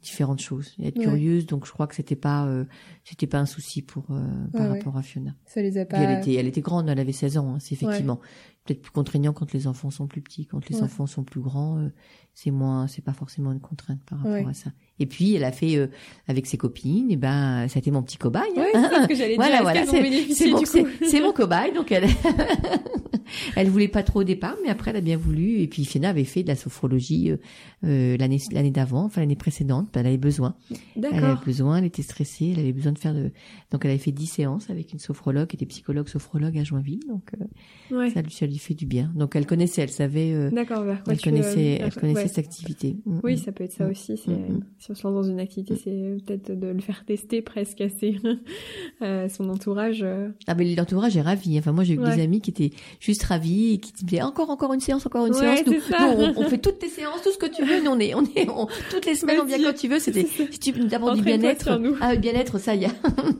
différentes 0.00 0.40
choses, 0.40 0.74
et 0.78 0.88
être 0.88 0.96
ouais. 0.96 1.04
curieuse. 1.04 1.44
Donc, 1.44 1.66
je 1.66 1.72
crois 1.72 1.86
que 1.86 1.94
c'était 1.94 2.16
pas, 2.16 2.46
euh, 2.46 2.64
c'était 3.04 3.26
pas 3.26 3.40
un 3.40 3.46
souci 3.46 3.82
pour 3.82 4.04
par 4.04 4.16
ouais, 4.54 4.78
rapport 4.78 4.96
à 4.96 5.02
Fiona. 5.02 5.34
Ça 5.44 5.60
les 5.60 5.76
a 5.76 5.84
pas. 5.84 5.98
Puis 5.98 6.06
elle 6.06 6.18
était, 6.18 6.34
elle 6.34 6.46
était 6.46 6.62
grande, 6.62 6.88
elle 6.88 6.98
avait 6.98 7.12
16 7.12 7.36
ans. 7.36 7.54
Hein, 7.54 7.58
c'est 7.60 7.74
effectivement 7.74 8.20
peut-être 8.64 8.82
plus 8.82 8.92
contraignant 8.92 9.32
quand 9.32 9.52
les 9.52 9.66
enfants 9.66 9.90
sont 9.90 10.06
plus 10.06 10.22
petits. 10.22 10.46
Quand 10.46 10.68
les 10.68 10.76
ouais. 10.76 10.82
enfants 10.82 11.06
sont 11.06 11.24
plus 11.24 11.40
grands, 11.40 11.78
euh, 11.78 11.88
c'est 12.34 12.50
moins, 12.50 12.86
c'est 12.86 13.02
pas 13.02 13.12
forcément 13.12 13.52
une 13.52 13.60
contrainte 13.60 14.02
par 14.04 14.18
rapport 14.18 14.32
ouais. 14.32 14.46
à 14.46 14.54
ça. 14.54 14.70
Et 15.02 15.06
puis 15.06 15.34
elle 15.34 15.42
a 15.42 15.50
fait 15.50 15.76
euh, 15.76 15.88
avec 16.28 16.46
ses 16.46 16.56
copines, 16.56 17.10
et 17.10 17.16
ben 17.16 17.66
ça 17.68 17.76
a 17.76 17.80
été 17.80 17.90
mon 17.90 18.02
petit 18.02 18.18
cobaye. 18.18 18.42
Hein. 18.56 18.66
C'est 18.72 19.02
ce 19.02 19.08
que 19.08 19.14
j'allais 19.16 19.34
voilà, 19.34 19.56
dire. 19.56 19.62
Voilà, 19.62 19.84
c'est 19.86 20.48
mon, 20.48 20.62
c'est 21.02 21.20
mon 21.20 21.32
cobaye, 21.32 21.72
donc 21.72 21.90
elle, 21.90 22.06
elle 23.56 23.68
voulait 23.68 23.88
pas 23.88 24.04
trop 24.04 24.20
au 24.20 24.24
départ, 24.24 24.56
mais 24.62 24.70
après 24.70 24.90
elle 24.92 24.98
a 24.98 25.00
bien 25.00 25.16
voulu. 25.16 25.58
Et 25.58 25.66
puis 25.66 25.84
Fiona 25.84 26.10
avait 26.10 26.24
fait 26.24 26.44
de 26.44 26.48
la 26.48 26.54
sophrologie 26.54 27.32
euh, 27.32 27.36
euh 27.84 28.16
l'année 28.16 28.38
l'année 28.52 28.70
d'avant, 28.70 29.04
enfin 29.04 29.20
l'année 29.20 29.36
précédente. 29.36 29.88
Ben, 29.92 30.00
elle 30.00 30.06
avait 30.06 30.18
besoin. 30.18 30.54
Elle 30.94 31.24
avait 31.24 31.44
besoin, 31.44 31.78
elle 31.78 31.84
était 31.84 32.02
stressée, 32.02 32.52
elle 32.52 32.60
avait 32.60 32.72
besoin 32.72 32.92
de 32.92 32.98
faire 32.98 33.14
de. 33.14 33.32
Donc 33.72 33.84
elle 33.84 33.90
avait 33.90 33.98
fait 33.98 34.12
dix 34.12 34.26
séances 34.26 34.70
avec 34.70 34.92
une 34.92 35.00
sophrologue 35.00 35.48
qui 35.48 35.56
était 35.56 35.66
psychologue 35.66 36.08
sophrologue 36.08 36.56
à 36.58 36.64
Joinville. 36.64 37.00
Donc 37.08 37.32
euh, 37.34 37.96
ouais. 37.96 38.10
ça 38.10 38.22
lui, 38.22 38.30
ça 38.30 38.46
lui 38.46 38.58
fait 38.58 38.74
du 38.74 38.86
bien. 38.86 39.12
Donc 39.16 39.34
elle 39.34 39.46
connaissait, 39.46 39.82
elle 39.82 39.90
savait. 39.90 40.50
D'accord. 40.50 40.84
Elle 41.08 41.20
connaissait, 41.20 41.80
elle 41.82 41.94
connaissait 41.94 42.28
cette 42.28 42.38
activité. 42.38 42.96
Oui, 43.24 43.38
ça 43.38 43.50
peut 43.50 43.64
être 43.64 43.72
ça 43.72 43.88
aussi. 43.88 44.16
C'est, 44.16 44.30
mm 44.30 44.60
-hmm. 44.60 44.62
Si 44.78 44.91
on 44.92 44.94
se 44.94 45.06
lance 45.06 45.14
dans 45.14 45.30
une 45.30 45.40
activité, 45.40 45.74
c'est 45.76 46.16
peut-être 46.24 46.58
de 46.58 46.68
le 46.68 46.80
faire 46.80 47.02
rester 47.08 47.42
presque 47.42 47.80
assez 47.80 48.16
euh, 49.02 49.28
son 49.28 49.48
entourage. 49.48 50.02
Euh. 50.02 50.28
Ah 50.46 50.54
ben 50.54 50.68
l'entourage 50.76 51.16
est 51.16 51.22
ravi. 51.22 51.58
Enfin 51.58 51.72
moi 51.72 51.84
j'ai 51.84 51.94
eu 51.94 51.98
des 51.98 52.22
amis 52.22 52.40
qui 52.40 52.50
étaient 52.50 52.70
juste 53.00 53.22
ravis 53.24 53.74
et 53.74 53.78
qui 53.78 53.92
disaient 54.04 54.22
encore 54.22 54.50
encore 54.50 54.72
une 54.74 54.80
séance, 54.80 55.06
encore 55.06 55.26
une 55.26 55.32
séance. 55.32 55.60
Nous, 55.66 55.74
on, 56.36 56.44
fait 56.44 56.58
toutes 56.58 56.78
tes 56.78 56.88
séances, 56.88 57.22
tout 57.22 57.32
ce 57.32 57.38
que 57.38 57.46
tu 57.46 57.64
veux. 57.64 57.82
Nous 57.82 57.90
on 57.90 57.98
est 57.98 58.14
on 58.14 58.24
est 58.24 58.46
toutes 58.90 59.06
les 59.06 59.14
semaines 59.14 59.40
on 59.40 59.44
vient 59.44 59.62
quand 59.62 59.74
tu 59.74 59.88
veux. 59.88 59.98
C'était 59.98 60.26
si 60.26 60.58
tu 60.58 60.72
nous 60.78 60.86
d'abord 60.86 61.14
du 61.14 61.22
bien-être. 61.22 61.80
Ah 62.00 62.16
bien-être 62.16 62.58
ça 62.58 62.74
y 62.74 62.84
a. 62.84 62.90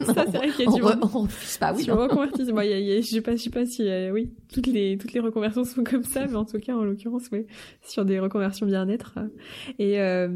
Ça 0.01 0.25
c'est 0.31 0.37
vrai 0.37 0.49
qu'il 0.51 0.65
y 0.65 0.69
a 0.69 0.71
on, 0.71 0.77
re, 0.77 0.99
on 1.03 1.23
refuse 1.23 1.59
pas. 1.59 1.75
Oui. 1.75 1.85
Tu 1.85 1.93
reconvertis. 1.93 2.53
Moi 2.53 2.65
y 2.65 2.73
a, 2.73 2.79
y 2.79 2.97
a, 2.97 3.01
je 3.01 3.07
sais 3.07 3.21
pas 3.21 3.37
je 3.37 3.43
sais 3.43 3.51
pas 3.51 3.67
si 3.67 3.89
euh, 3.89 4.11
oui 4.13 4.31
toutes 4.53 4.67
les 4.67 4.97
toutes 4.99 5.13
les 5.13 5.21
reconversions 5.21 5.65
sont 5.65 5.85
comme 5.85 6.05
ça, 6.05 6.27
mais 6.27 6.37
en 6.37 6.45
tout 6.45 6.59
cas 6.59 6.75
en 6.75 6.85
l'occurrence 6.85 7.25
oui 7.31 7.47
sur 7.83 8.05
des 8.05 8.19
reconversions 8.19 8.67
bien-être. 8.67 9.19
Et 9.79 10.01
euh, 10.01 10.29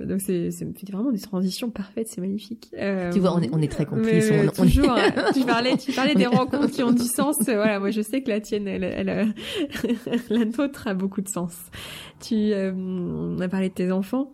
donc 0.00 0.20
c'est 0.20 0.50
c'est 0.52 0.90
vraiment 0.90 1.10
des 1.10 1.20
transitions 1.20 1.70
parfaites, 1.70 2.08
c'est 2.08 2.20
magnifique. 2.20 2.70
Euh, 2.78 3.10
tu 3.12 3.18
vois, 3.18 3.34
on 3.34 3.40
est, 3.40 3.50
on 3.52 3.60
est 3.60 3.70
très 3.70 3.86
complices. 3.86 4.30
on, 4.30 4.64
toujours. 4.64 4.92
Hein. 4.92 5.10
tu 5.34 5.44
parlais, 5.44 5.76
tu 5.76 5.92
parlais 5.92 6.14
des 6.14 6.26
rencontres 6.26 6.70
qui 6.70 6.82
ont 6.82 6.92
du 6.92 7.04
sens. 7.04 7.36
Voilà, 7.44 7.80
moi 7.80 7.90
je 7.90 8.02
sais 8.02 8.22
que 8.22 8.28
la 8.28 8.40
tienne, 8.40 8.68
elle, 8.68 8.84
la 10.30 10.44
nôtre 10.44 10.86
a 10.86 10.94
beaucoup 10.94 11.22
de 11.22 11.28
sens. 11.28 11.56
Tu, 12.20 12.34
euh, 12.52 12.72
on 12.72 13.40
a 13.40 13.48
parlé 13.48 13.68
de 13.68 13.74
tes 13.74 13.90
enfants. 13.90 14.32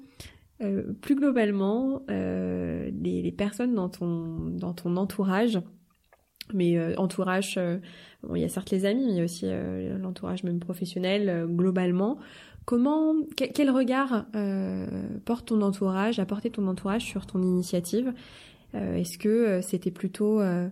Euh, 0.60 0.92
plus 1.00 1.14
globalement, 1.14 2.02
euh, 2.10 2.90
les, 3.00 3.22
les, 3.22 3.30
personnes 3.30 3.76
dans 3.76 3.88
ton 3.88 4.50
dans 4.50 4.74
ton 4.74 4.96
entourage, 4.96 5.60
mais 6.52 6.76
euh, 6.76 6.96
entourage, 6.96 7.60
bon, 8.24 8.34
il 8.34 8.42
y 8.42 8.44
a 8.44 8.48
certes 8.48 8.70
les 8.70 8.84
amis, 8.84 9.04
mais 9.06 9.12
il 9.12 9.16
y 9.18 9.20
a 9.20 9.24
aussi 9.24 9.46
l'entourage 10.00 10.42
même 10.42 10.58
professionnel 10.58 11.46
globalement. 11.48 12.18
Comment, 12.68 13.14
quel, 13.34 13.70
regard 13.70 14.26
euh, 14.36 14.86
porte 15.24 15.46
ton 15.46 15.62
entourage, 15.62 16.18
a 16.18 16.26
porté 16.26 16.50
ton 16.50 16.66
entourage 16.66 17.00
sur 17.00 17.24
ton 17.24 17.40
initiative? 17.40 18.12
Euh, 18.74 18.96
Est-ce 18.96 19.16
que 19.16 19.30
euh, 19.30 19.62
c'était 19.62 19.90
plutôt 19.90 20.40
un 20.40 20.70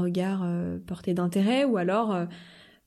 regard 0.00 0.44
porté 0.88 1.14
d'intérêt 1.14 1.64
ou 1.64 1.76
alors 1.76 2.18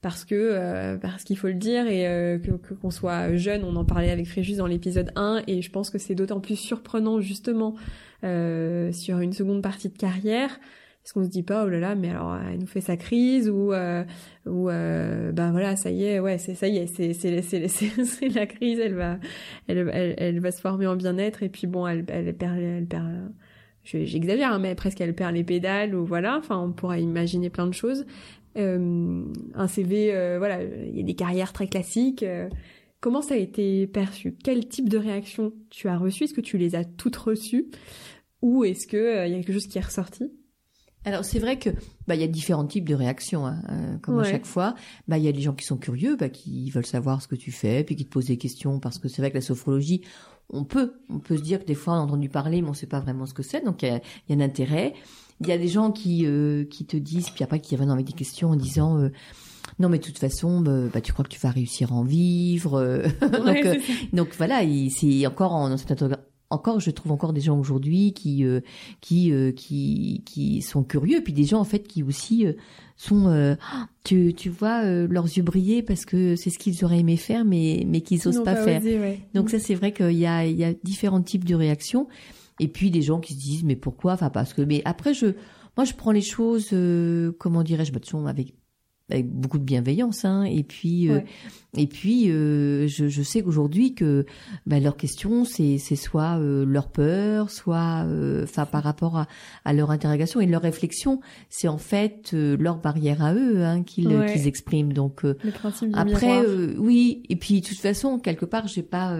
parce 0.01 0.25
que 0.25 0.97
parce 0.97 1.23
qu'il 1.23 1.37
faut 1.37 1.47
le 1.47 1.53
dire 1.53 1.87
et 1.87 2.03
que 2.41 2.73
qu'on 2.73 2.91
soit 2.91 3.37
jeune, 3.37 3.63
on 3.63 3.77
en 3.77 3.85
parlait 3.85 4.11
avec 4.11 4.27
Fréjus 4.27 4.57
dans 4.57 4.67
l'épisode 4.67 5.13
1 5.15 5.43
et 5.47 5.61
je 5.61 5.71
pense 5.71 5.89
que 5.89 5.97
c'est 5.97 6.13
d'autant 6.13 6.41
plus 6.41 6.57
surprenant 6.57 7.21
justement 7.21 7.75
sur 8.23 9.19
une 9.19 9.31
seconde 9.31 9.61
partie 9.61 9.87
de 9.87 9.97
carrière 9.97 10.59
est-ce 11.03 11.13
qu'on 11.13 11.23
se 11.23 11.29
dit 11.29 11.43
pas 11.43 11.65
oh 11.65 11.69
là 11.69 11.79
là 11.79 11.95
mais 11.95 12.09
alors 12.09 12.37
elle 12.37 12.59
nous 12.59 12.67
fait 12.67 12.81
sa 12.81 12.95
crise 12.95 13.49
ou 13.49 13.73
euh, 13.73 14.03
ou 14.45 14.69
euh, 14.69 15.31
ben 15.31 15.51
voilà 15.51 15.75
ça 15.75 15.89
y 15.89 16.03
est 16.03 16.19
ouais 16.19 16.37
c'est 16.37 16.53
ça 16.53 16.67
y 16.67 16.77
est 16.77 16.87
c'est 16.87 17.13
c'est 17.13 17.41
c'est 17.41 17.67
c'est 17.67 18.27
la 18.35 18.45
crise 18.45 18.79
elle 18.79 18.93
va 18.93 19.17
elle, 19.67 19.89
elle, 19.93 20.15
elle 20.17 20.39
va 20.39 20.51
se 20.51 20.61
former 20.61 20.87
en 20.87 20.95
bien-être 20.95 21.43
et 21.43 21.49
puis 21.49 21.67
bon 21.67 21.87
elle 21.87 22.05
elle 22.07 22.35
perd 22.35 22.59
elle 22.59 22.85
perd 22.85 23.31
j'exagère 23.83 24.53
hein, 24.53 24.59
mais 24.59 24.75
presque 24.75 25.01
elle 25.01 25.15
perd 25.15 25.33
les 25.33 25.43
pédales 25.43 25.95
ou 25.95 26.05
voilà 26.05 26.37
enfin 26.37 26.59
on 26.59 26.71
pourra 26.71 26.99
imaginer 26.99 27.49
plein 27.49 27.67
de 27.67 27.73
choses. 27.73 28.05
Euh, 28.57 29.23
un 29.55 29.67
CV 29.67 30.13
euh, 30.13 30.37
voilà 30.37 30.61
il 30.63 30.97
y 30.97 30.99
a 30.99 31.03
des 31.03 31.15
carrières 31.15 31.53
très 31.53 31.67
classiques 31.67 32.21
euh, 32.21 32.49
comment 32.99 33.21
ça 33.21 33.35
a 33.35 33.37
été 33.37 33.87
perçu? 33.87 34.35
Quel 34.43 34.67
type 34.67 34.89
de 34.89 34.97
réaction 34.97 35.53
tu 35.69 35.87
as 35.87 35.97
reçu? 35.97 36.25
Est-ce 36.25 36.33
que 36.33 36.41
tu 36.41 36.57
les 36.57 36.75
as 36.75 36.83
toutes 36.83 37.15
reçues? 37.15 37.67
Ou 38.41 38.65
est-ce 38.65 38.87
que 38.87 39.25
il 39.27 39.31
y 39.31 39.35
a 39.35 39.37
quelque 39.37 39.53
chose 39.53 39.67
qui 39.67 39.77
est 39.77 39.85
ressorti? 39.85 40.31
Alors 41.03 41.25
c'est 41.25 41.39
vrai 41.39 41.57
que 41.57 41.69
bah 42.07 42.15
il 42.15 42.21
y 42.21 42.23
a 42.23 42.27
différents 42.27 42.65
types 42.65 42.87
de 42.87 42.93
réactions, 42.93 43.47
hein, 43.47 43.61
euh, 43.69 43.97
comme 43.97 44.19
à 44.19 44.23
chaque 44.23 44.45
fois. 44.45 44.75
Bah 45.07 45.17
il 45.17 45.23
y 45.23 45.27
a 45.27 45.31
des 45.31 45.41
gens 45.41 45.53
qui 45.53 45.65
sont 45.65 45.77
curieux, 45.77 46.15
bah 46.15 46.29
qui 46.29 46.69
veulent 46.69 46.85
savoir 46.85 47.21
ce 47.21 47.27
que 47.27 47.35
tu 47.35 47.51
fais, 47.51 47.83
puis 47.83 47.95
qui 47.95 48.05
te 48.05 48.11
posent 48.11 48.27
des 48.27 48.37
questions 48.37 48.79
parce 48.79 48.99
que 48.99 49.07
c'est 49.07 49.21
vrai 49.21 49.31
que 49.31 49.37
la 49.37 49.41
sophrologie, 49.41 50.01
on 50.49 50.63
peut, 50.63 50.93
on 51.09 51.19
peut 51.19 51.37
se 51.37 51.41
dire 51.41 51.59
que 51.59 51.65
des 51.65 51.75
fois 51.75 51.93
on 51.93 51.97
a 51.97 52.01
entendu 52.01 52.29
parler, 52.29 52.61
mais 52.61 52.69
on 52.69 52.73
sait 52.73 52.87
pas 52.87 52.99
vraiment 52.99 53.25
ce 53.25 53.33
que 53.33 53.43
c'est, 53.43 53.65
donc 53.65 53.81
il 53.81 53.87
y 53.87 53.91
a, 53.91 54.01
y 54.29 54.33
a, 54.33 54.35
un 54.35 54.41
intérêt. 54.41 54.93
Il 55.39 55.47
y 55.47 55.51
a 55.51 55.57
des 55.57 55.67
gens 55.67 55.91
qui 55.91 56.27
euh, 56.27 56.65
qui 56.65 56.85
te 56.85 56.97
disent, 56.97 57.31
puis 57.31 57.43
après 57.43 57.59
qui 57.59 57.75
reviennent 57.75 57.91
avec 57.91 58.05
des 58.05 58.13
questions 58.13 58.51
en 58.51 58.55
disant. 58.55 58.99
Euh, 58.99 59.09
non, 59.79 59.89
mais 59.89 59.99
de 59.99 60.03
toute 60.03 60.17
façon, 60.17 60.59
bah, 60.59 60.87
bah, 60.93 61.01
tu 61.01 61.13
crois 61.13 61.23
que 61.23 61.29
tu 61.29 61.39
vas 61.39 61.49
réussir 61.49 61.91
à 61.91 61.95
en 61.95 62.03
vivre. 62.03 63.03
donc, 63.21 63.67
donc 64.11 64.29
voilà, 64.37 64.61
c'est 64.89 65.25
encore 65.25 65.53
en, 65.53 65.69
dans 65.69 65.77
cette 65.77 65.91
encore, 66.51 66.79
je 66.79 66.91
trouve 66.91 67.11
encore 67.11 67.33
des 67.33 67.41
gens 67.41 67.57
aujourd'hui 67.57 68.13
qui 68.13 68.45
euh, 68.45 68.61
qui 68.99 69.31
euh, 69.31 69.51
qui 69.51 70.21
qui 70.25 70.61
sont 70.61 70.83
curieux, 70.83 71.21
puis 71.23 71.33
des 71.33 71.45
gens 71.45 71.59
en 71.59 71.65
fait 71.65 71.87
qui 71.87 72.03
aussi 72.03 72.45
euh, 72.45 72.53
sont, 72.97 73.57
tu 74.03 74.33
tu 74.33 74.49
vois 74.49 74.83
leurs 74.83 75.25
yeux 75.25 75.43
briller 75.43 75.81
parce 75.81 76.05
que 76.05 76.35
c'est 76.35 76.49
ce 76.49 76.59
qu'ils 76.59 76.83
auraient 76.85 76.99
aimé 76.99 77.17
faire, 77.17 77.45
mais 77.45 77.83
mais 77.87 78.01
qu'ils 78.01 78.27
osent 78.27 78.43
pas, 78.43 78.55
faire. 78.55 78.81
Donc 79.33 79.49
ça, 79.49 79.59
c'est 79.59 79.75
vrai 79.75 79.91
qu'il 79.91 80.17
y 80.17 80.25
a 80.25 80.45
il 80.45 80.57
y 80.57 80.63
a 80.63 80.73
différents 80.83 81.21
types 81.21 81.45
de 81.45 81.55
réactions, 81.55 82.07
et 82.59 82.67
puis 82.67 82.91
des 82.91 83.01
gens 83.01 83.19
qui 83.19 83.33
se 83.33 83.39
disent 83.39 83.63
mais 83.63 83.75
pourquoi, 83.75 84.13
enfin 84.13 84.29
parce 84.29 84.53
que 84.53 84.61
mais 84.61 84.81
après 84.85 85.13
je 85.13 85.27
moi 85.77 85.85
je 85.85 85.93
prends 85.93 86.11
les 86.11 86.21
choses 86.21 86.75
comment 87.39 87.63
dirais-je, 87.63 87.91
bah, 87.91 88.29
avec 88.29 88.53
avec 89.11 89.29
beaucoup 89.29 89.57
de 89.57 89.63
bienveillance 89.63 90.25
hein, 90.25 90.43
et 90.43 90.63
puis 90.63 91.09
euh, 91.09 91.19
et 91.77 91.87
puis 91.87 92.29
euh, 92.29 92.87
je, 92.87 93.07
je, 93.07 93.21
sais 93.21 93.41
qu'aujourd'hui 93.41 93.93
que 93.93 94.25
bah, 94.65 94.79
leur 94.79 94.97
question 94.97 95.45
c'est 95.45 95.77
c'est 95.77 95.95
soit 95.95 96.39
euh, 96.39 96.65
leur 96.65 96.89
peur 96.89 97.49
soit 97.49 98.05
enfin 98.43 98.65
par 98.65 98.83
rapport 98.83 99.17
à, 99.17 99.27
à 99.65 99.73
leur 99.73 99.91
interrogation 99.91 100.41
et 100.41 100.45
leur 100.45 100.61
réflexion. 100.61 101.21
C'est 101.49 101.67
en 101.67 101.77
fait 101.77 102.33
leur 102.33 102.77
barrière 102.77 103.23
à 103.23 103.33
eux 103.33 103.63
hein, 103.63 103.83
qu'ils 103.83 104.25
qu'ils 104.31 104.47
expriment. 104.47 104.93
Donc 104.93 105.25
après 105.93 106.45
oui. 106.77 107.23
Et 107.29 107.35
puis 107.35 107.61
de 107.61 107.67
toute 107.67 107.79
façon 107.79 108.19
quelque 108.19 108.45
part 108.45 108.67
j'ai 108.67 108.83
pas 108.83 109.17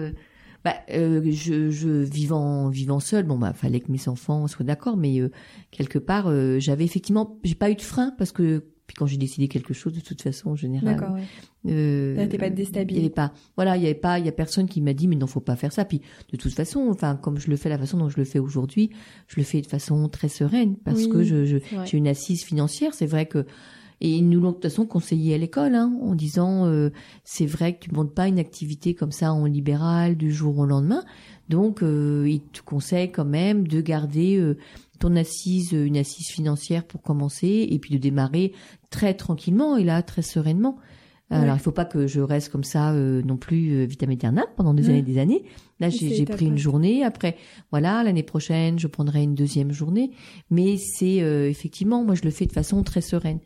bah, 0.64 0.76
je, 0.88 1.70
je 1.70 1.88
vivant 1.88 2.68
vivant 2.68 3.00
seul, 3.00 3.24
bon 3.24 3.38
bah 3.38 3.52
fallait 3.52 3.80
que 3.80 3.90
mes 3.90 4.08
enfants 4.08 4.46
soient 4.46 4.64
d'accord, 4.64 4.96
mais 4.96 5.20
quelque 5.70 5.98
part 5.98 6.30
j'avais 6.58 6.84
effectivement 6.84 7.38
j'ai 7.44 7.54
pas 7.54 7.70
eu 7.70 7.74
de 7.74 7.82
frein 7.82 8.14
parce 8.18 8.32
que 8.32 8.64
puis 8.92 8.98
quand 8.98 9.06
j'ai 9.06 9.16
décidé 9.16 9.48
quelque 9.48 9.72
chose, 9.72 9.94
de 9.94 10.00
toute 10.00 10.20
façon, 10.20 10.50
en 10.50 10.54
général, 10.54 10.96
D'accord, 10.96 11.14
ouais. 11.14 11.22
euh, 11.70 12.26
t'es 12.26 12.36
pas 12.36 12.50
déstabilisé. 12.50 13.08
pas, 13.08 13.32
voilà, 13.56 13.78
il 13.78 13.82
y 13.82 13.86
avait 13.86 13.94
pas, 13.94 14.18
il 14.18 14.26
y 14.26 14.28
a 14.28 14.32
personne 14.32 14.68
qui 14.68 14.82
m'a 14.82 14.92
dit 14.92 15.08
mais 15.08 15.16
non, 15.16 15.26
faut 15.26 15.40
pas 15.40 15.56
faire 15.56 15.72
ça. 15.72 15.86
Puis 15.86 16.02
de 16.30 16.36
toute 16.36 16.52
façon, 16.52 16.88
enfin, 16.90 17.16
comme 17.16 17.38
je 17.38 17.48
le 17.48 17.56
fais, 17.56 17.70
la 17.70 17.78
façon 17.78 17.96
dont 17.96 18.10
je 18.10 18.18
le 18.18 18.24
fais 18.24 18.38
aujourd'hui, 18.38 18.90
je 19.28 19.36
le 19.38 19.44
fais 19.44 19.62
de 19.62 19.66
façon 19.66 20.10
très 20.10 20.28
sereine 20.28 20.76
parce 20.84 21.06
que 21.06 21.22
je, 21.22 21.46
je 21.46 21.56
j'ai 21.86 21.96
une 21.96 22.06
assise 22.06 22.44
financière. 22.44 22.92
C'est 22.92 23.06
vrai 23.06 23.24
que 23.24 23.46
et 24.02 24.16
ils 24.16 24.28
nous 24.28 24.40
l'ont 24.40 24.48
de 24.48 24.54
toute 24.54 24.64
façon 24.64 24.84
conseillé 24.84 25.32
à 25.36 25.38
l'école, 25.38 25.76
hein, 25.76 25.96
en 26.02 26.16
disant 26.16 26.66
euh, 26.66 26.90
c'est 27.22 27.46
vrai 27.46 27.74
que 27.74 27.84
tu 27.84 27.94
montes 27.94 28.12
pas 28.12 28.26
une 28.26 28.40
activité 28.40 28.94
comme 28.94 29.12
ça 29.12 29.32
en 29.32 29.46
libéral 29.46 30.16
du 30.16 30.32
jour 30.32 30.58
au 30.58 30.66
lendemain, 30.66 31.04
donc 31.48 31.84
euh, 31.84 32.26
ils 32.28 32.40
te 32.40 32.62
conseillent 32.62 33.12
quand 33.12 33.24
même 33.24 33.68
de 33.68 33.80
garder 33.80 34.38
euh, 34.38 34.58
ton 35.02 35.16
assise, 35.16 35.72
une 35.72 35.96
assise 35.96 36.28
financière 36.28 36.84
pour 36.84 37.02
commencer, 37.02 37.66
et 37.68 37.78
puis 37.80 37.92
de 37.92 37.98
démarrer 37.98 38.52
très 38.90 39.14
tranquillement 39.14 39.76
et 39.76 39.82
là 39.82 40.00
très 40.02 40.22
sereinement. 40.22 40.78
Alors 41.30 41.56
il 41.56 41.60
faut 41.60 41.72
pas 41.72 41.86
que 41.86 42.06
je 42.06 42.20
reste 42.20 42.50
comme 42.50 42.62
ça 42.62 42.92
euh, 42.92 43.22
non 43.22 43.38
plus 43.38 43.72
euh, 43.72 43.84
vitam 43.86 44.10
aeternam 44.10 44.44
pendant 44.54 44.74
des 44.74 44.90
années 44.90 44.98
et 44.98 45.02
des 45.02 45.16
années. 45.16 45.44
Là 45.80 45.88
j'ai 45.88 46.26
pris 46.26 46.44
une 46.44 46.58
journée. 46.58 47.04
Après 47.04 47.36
voilà 47.70 48.04
l'année 48.04 48.22
prochaine 48.22 48.78
je 48.78 48.86
prendrai 48.86 49.22
une 49.22 49.34
deuxième 49.34 49.72
journée. 49.72 50.10
Mais 50.50 50.76
c'est 50.76 51.22
euh, 51.22 51.48
effectivement 51.48 52.04
moi 52.04 52.14
je 52.14 52.22
le 52.22 52.30
fais 52.30 52.44
de 52.44 52.52
façon 52.52 52.82
très 52.82 53.00
sereine 53.00 53.38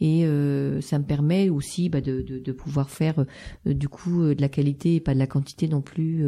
et 0.00 0.24
euh, 0.24 0.80
ça 0.82 1.00
me 1.00 1.04
permet 1.04 1.48
aussi 1.48 1.88
bah, 1.88 2.00
de, 2.00 2.22
de, 2.22 2.38
de, 2.38 2.52
pouvoir 2.52 2.90
faire 2.90 3.24
du 3.66 3.88
coup 3.88 4.22
de 4.22 4.40
la 4.40 4.48
qualité 4.48 4.94
et 4.94 5.00
pas 5.00 5.12
de 5.12 5.18
la 5.18 5.26
quantité 5.26 5.66
non 5.66 5.80
plus 5.80 6.22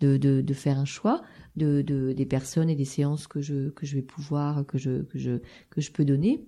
de, 0.00 0.16
de, 0.16 0.42
de 0.42 0.54
faire 0.54 0.78
un 0.78 0.84
choix 0.84 1.22
de, 1.56 1.82
de, 1.82 2.12
des 2.12 2.26
personnes 2.26 2.70
et 2.70 2.76
des 2.76 2.84
séances 2.84 3.26
que 3.26 3.40
je 3.40 3.70
que 3.70 3.86
je 3.86 3.96
vais 3.96 4.02
pouvoir 4.02 4.66
que 4.66 4.78
je 4.78 5.02
que 5.02 5.18
je 5.18 5.40
que 5.70 5.80
je 5.80 5.92
peux 5.92 6.04
donner. 6.04 6.44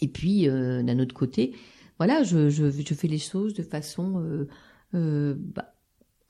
Et 0.00 0.08
puis 0.08 0.48
euh, 0.48 0.82
d'un 0.82 0.98
autre 0.98 1.14
côté, 1.14 1.54
voilà, 1.98 2.22
je, 2.22 2.48
je, 2.48 2.70
je 2.70 2.94
fais 2.94 3.08
les 3.08 3.18
choses 3.18 3.54
de 3.54 3.62
façon 3.62 4.20
euh, 4.20 4.48
euh, 4.94 5.34
bah, 5.36 5.74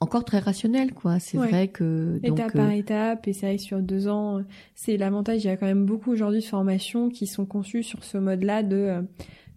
encore 0.00 0.24
très 0.24 0.38
rationnelle, 0.38 0.94
quoi. 0.94 1.18
C'est 1.20 1.36
vrai 1.36 1.68
que 1.68 2.18
donc, 2.22 2.38
étape 2.38 2.52
par 2.54 2.70
étape, 2.70 3.28
et 3.28 3.34
c'est 3.34 3.46
vrai 3.46 3.58
sur 3.58 3.80
deux 3.80 4.08
ans, 4.08 4.42
c'est 4.74 4.96
l'avantage. 4.96 5.44
Il 5.44 5.48
y 5.48 5.50
a 5.50 5.58
quand 5.58 5.66
même 5.66 5.84
beaucoup 5.84 6.10
aujourd'hui 6.10 6.40
de 6.40 6.46
formations 6.46 7.10
qui 7.10 7.26
sont 7.26 7.44
conçues 7.44 7.82
sur 7.82 8.02
ce 8.02 8.16
mode-là 8.16 8.62
de 8.62 9.04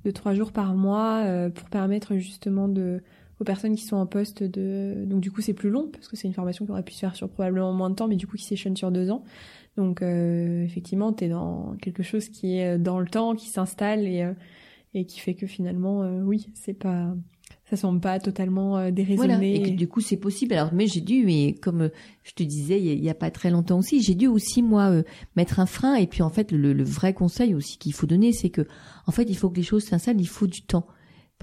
de 0.03 0.11
trois 0.11 0.33
jours 0.33 0.51
par 0.51 0.75
mois 0.75 1.25
pour 1.55 1.69
permettre 1.69 2.17
justement 2.17 2.67
de 2.67 3.01
personnes 3.43 3.75
qui 3.75 3.83
sont 3.83 3.95
en 3.95 4.05
poste 4.05 4.43
de 4.43 5.05
donc 5.05 5.21
du 5.21 5.31
coup 5.31 5.41
c'est 5.41 5.53
plus 5.53 5.69
long 5.69 5.89
parce 5.91 6.07
que 6.07 6.15
c'est 6.15 6.27
une 6.27 6.33
formation 6.33 6.65
qui 6.65 6.71
aurait 6.71 6.83
pu 6.83 6.93
se 6.93 6.99
faire 6.99 7.15
sur 7.15 7.29
probablement 7.29 7.73
moins 7.73 7.89
de 7.89 7.95
temps 7.95 8.07
mais 8.07 8.15
du 8.15 8.27
coup 8.27 8.37
qui 8.37 8.45
s'échelonne 8.45 8.77
sur 8.77 8.91
deux 8.91 9.09
ans. 9.11 9.23
Donc 9.77 10.01
euh, 10.01 10.63
effectivement 10.63 11.13
tu 11.13 11.25
es 11.25 11.29
dans 11.29 11.75
quelque 11.81 12.03
chose 12.03 12.29
qui 12.29 12.57
est 12.57 12.77
dans 12.77 12.99
le 12.99 13.07
temps 13.07 13.35
qui 13.35 13.47
s'installe 13.47 14.07
et 14.07 14.23
euh, 14.23 14.33
et 14.93 15.05
qui 15.05 15.19
fait 15.19 15.33
que 15.33 15.47
finalement 15.47 16.03
euh, 16.03 16.21
oui 16.21 16.47
c'est 16.53 16.73
pas 16.73 17.15
ça 17.69 17.77
semble 17.77 17.99
pas 17.99 18.19
totalement 18.19 18.77
euh, 18.77 18.91
déraisonné. 18.91 19.67
Et 19.67 19.71
du 19.71 19.87
coup 19.87 20.01
c'est 20.01 20.17
possible. 20.17 20.53
Alors 20.53 20.73
mais 20.73 20.85
j'ai 20.85 21.01
dû 21.01 21.25
mais 21.25 21.55
comme 21.55 21.89
je 22.23 22.33
te 22.33 22.43
disais 22.43 22.79
il 22.79 23.03
y, 23.03 23.09
a 23.09 23.15
pas 23.15 23.31
très 23.31 23.49
longtemps 23.49 23.79
aussi 23.79 24.01
j'ai 24.01 24.15
dû 24.15 24.27
aussi 24.27 24.61
moi 24.61 25.01
mettre 25.35 25.59
un 25.59 25.65
frein. 25.65 25.95
Et 25.95 26.07
puis 26.07 26.21
en 26.21 26.29
fait 26.29 26.51
le, 26.51 26.73
le 26.73 26.83
vrai 26.83 27.13
conseil 27.13 27.55
aussi 27.55 27.77
qu'il 27.77 27.93
faut 27.93 28.05
donner 28.05 28.31
c'est 28.31 28.49
que 28.49 28.67
en 29.07 29.11
fait 29.11 29.23
il 29.23 29.35
faut 29.35 29.49
que 29.49 29.57
les 29.57 29.63
choses 29.63 29.85
s'installent 29.85 30.21
il 30.21 30.27
faut 30.27 30.47
du 30.47 30.61
temps 30.61 30.85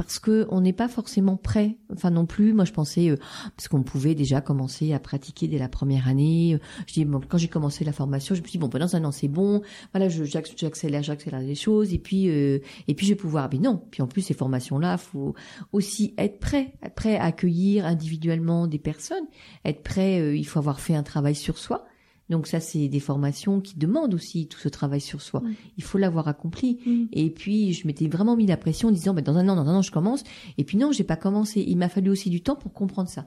parce 0.01 0.19
que 0.19 0.47
on 0.49 0.63
n'est 0.63 0.73
pas 0.73 0.89
forcément 0.89 1.37
prêt. 1.37 1.77
Enfin 1.93 2.11
non 2.11 2.25
plus. 2.25 2.55
Moi 2.55 2.65
je 2.65 2.73
pensais 2.73 3.11
euh, 3.11 3.17
parce 3.55 3.69
qu'on 3.69 3.83
pouvait 3.83 4.15
déjà 4.15 4.41
commencer 4.41 4.95
à 4.95 4.99
pratiquer 4.99 5.47
dès 5.47 5.59
la 5.59 5.69
première 5.69 6.09
année. 6.09 6.59
Je 6.87 6.95
dis 6.95 7.05
bon, 7.05 7.21
quand 7.29 7.37
j'ai 7.37 7.49
commencé 7.49 7.85
la 7.85 7.93
formation, 7.93 8.35
je 8.35 8.41
me 8.41 8.47
suis 8.47 8.53
dit 8.53 8.59
bon 8.59 8.71
pendant 8.71 8.95
un 8.95 9.05
an 9.05 9.13
c'est 9.13 9.29
bon. 9.29 9.61
Voilà, 9.93 10.09
j'accélère, 10.09 11.03
j'accélère 11.03 11.41
les 11.41 11.55
choses 11.55 11.93
et 11.93 11.99
puis 11.99 12.31
euh, 12.31 12.61
et 12.89 12.95
puis 12.95 13.05
je 13.05 13.13
vais 13.13 13.17
pouvoir. 13.17 13.51
Mais 13.53 13.59
non. 13.59 13.83
Puis 13.91 14.01
en 14.01 14.07
plus 14.07 14.23
ces 14.23 14.33
formations 14.33 14.79
là, 14.79 14.97
faut 14.97 15.35
aussi 15.73 16.15
être 16.17 16.39
prêt, 16.39 16.73
prêt 16.97 17.17
à 17.17 17.25
accueillir 17.25 17.85
individuellement 17.85 18.67
des 18.67 18.79
personnes, 18.79 19.27
être 19.67 19.83
prêt. 19.83 20.19
Euh, 20.19 20.35
il 20.35 20.47
faut 20.47 20.59
avoir 20.59 20.81
fait 20.81 20.95
un 20.95 21.03
travail 21.03 21.35
sur 21.35 21.59
soi. 21.59 21.85
Donc 22.31 22.47
ça, 22.47 22.61
c'est 22.61 22.89
des 22.89 23.01
formations 23.01 23.61
qui 23.61 23.77
demandent 23.77 24.15
aussi 24.15 24.47
tout 24.47 24.59
ce 24.59 24.69
travail 24.69 25.01
sur 25.01 25.21
soi. 25.21 25.43
Il 25.77 25.83
faut 25.83 25.99
l'avoir 25.99 26.29
accompli. 26.29 26.79
Mm. 26.87 27.05
Et 27.13 27.29
puis, 27.29 27.73
je 27.73 27.87
m'étais 27.87 28.07
vraiment 28.07 28.37
mis 28.37 28.47
la 28.47 28.57
pression 28.57 28.89
en 28.89 28.93
disant, 28.93 29.13
bah, 29.13 29.21
dans 29.21 29.37
un 29.37 29.49
an, 29.49 29.57
dans 29.57 29.69
un 29.69 29.79
an, 29.79 29.83
je 29.83 29.91
commence. 29.91 30.23
Et 30.57 30.65
puis 30.65 30.79
non, 30.79 30.93
j'ai 30.93 31.05
pas 31.05 31.17
commencé. 31.17 31.65
Il 31.67 31.77
m'a 31.77 31.89
fallu 31.89 32.09
aussi 32.09 32.31
du 32.31 32.41
temps 32.41 32.55
pour 32.55 32.73
comprendre 32.73 33.09
ça. 33.09 33.27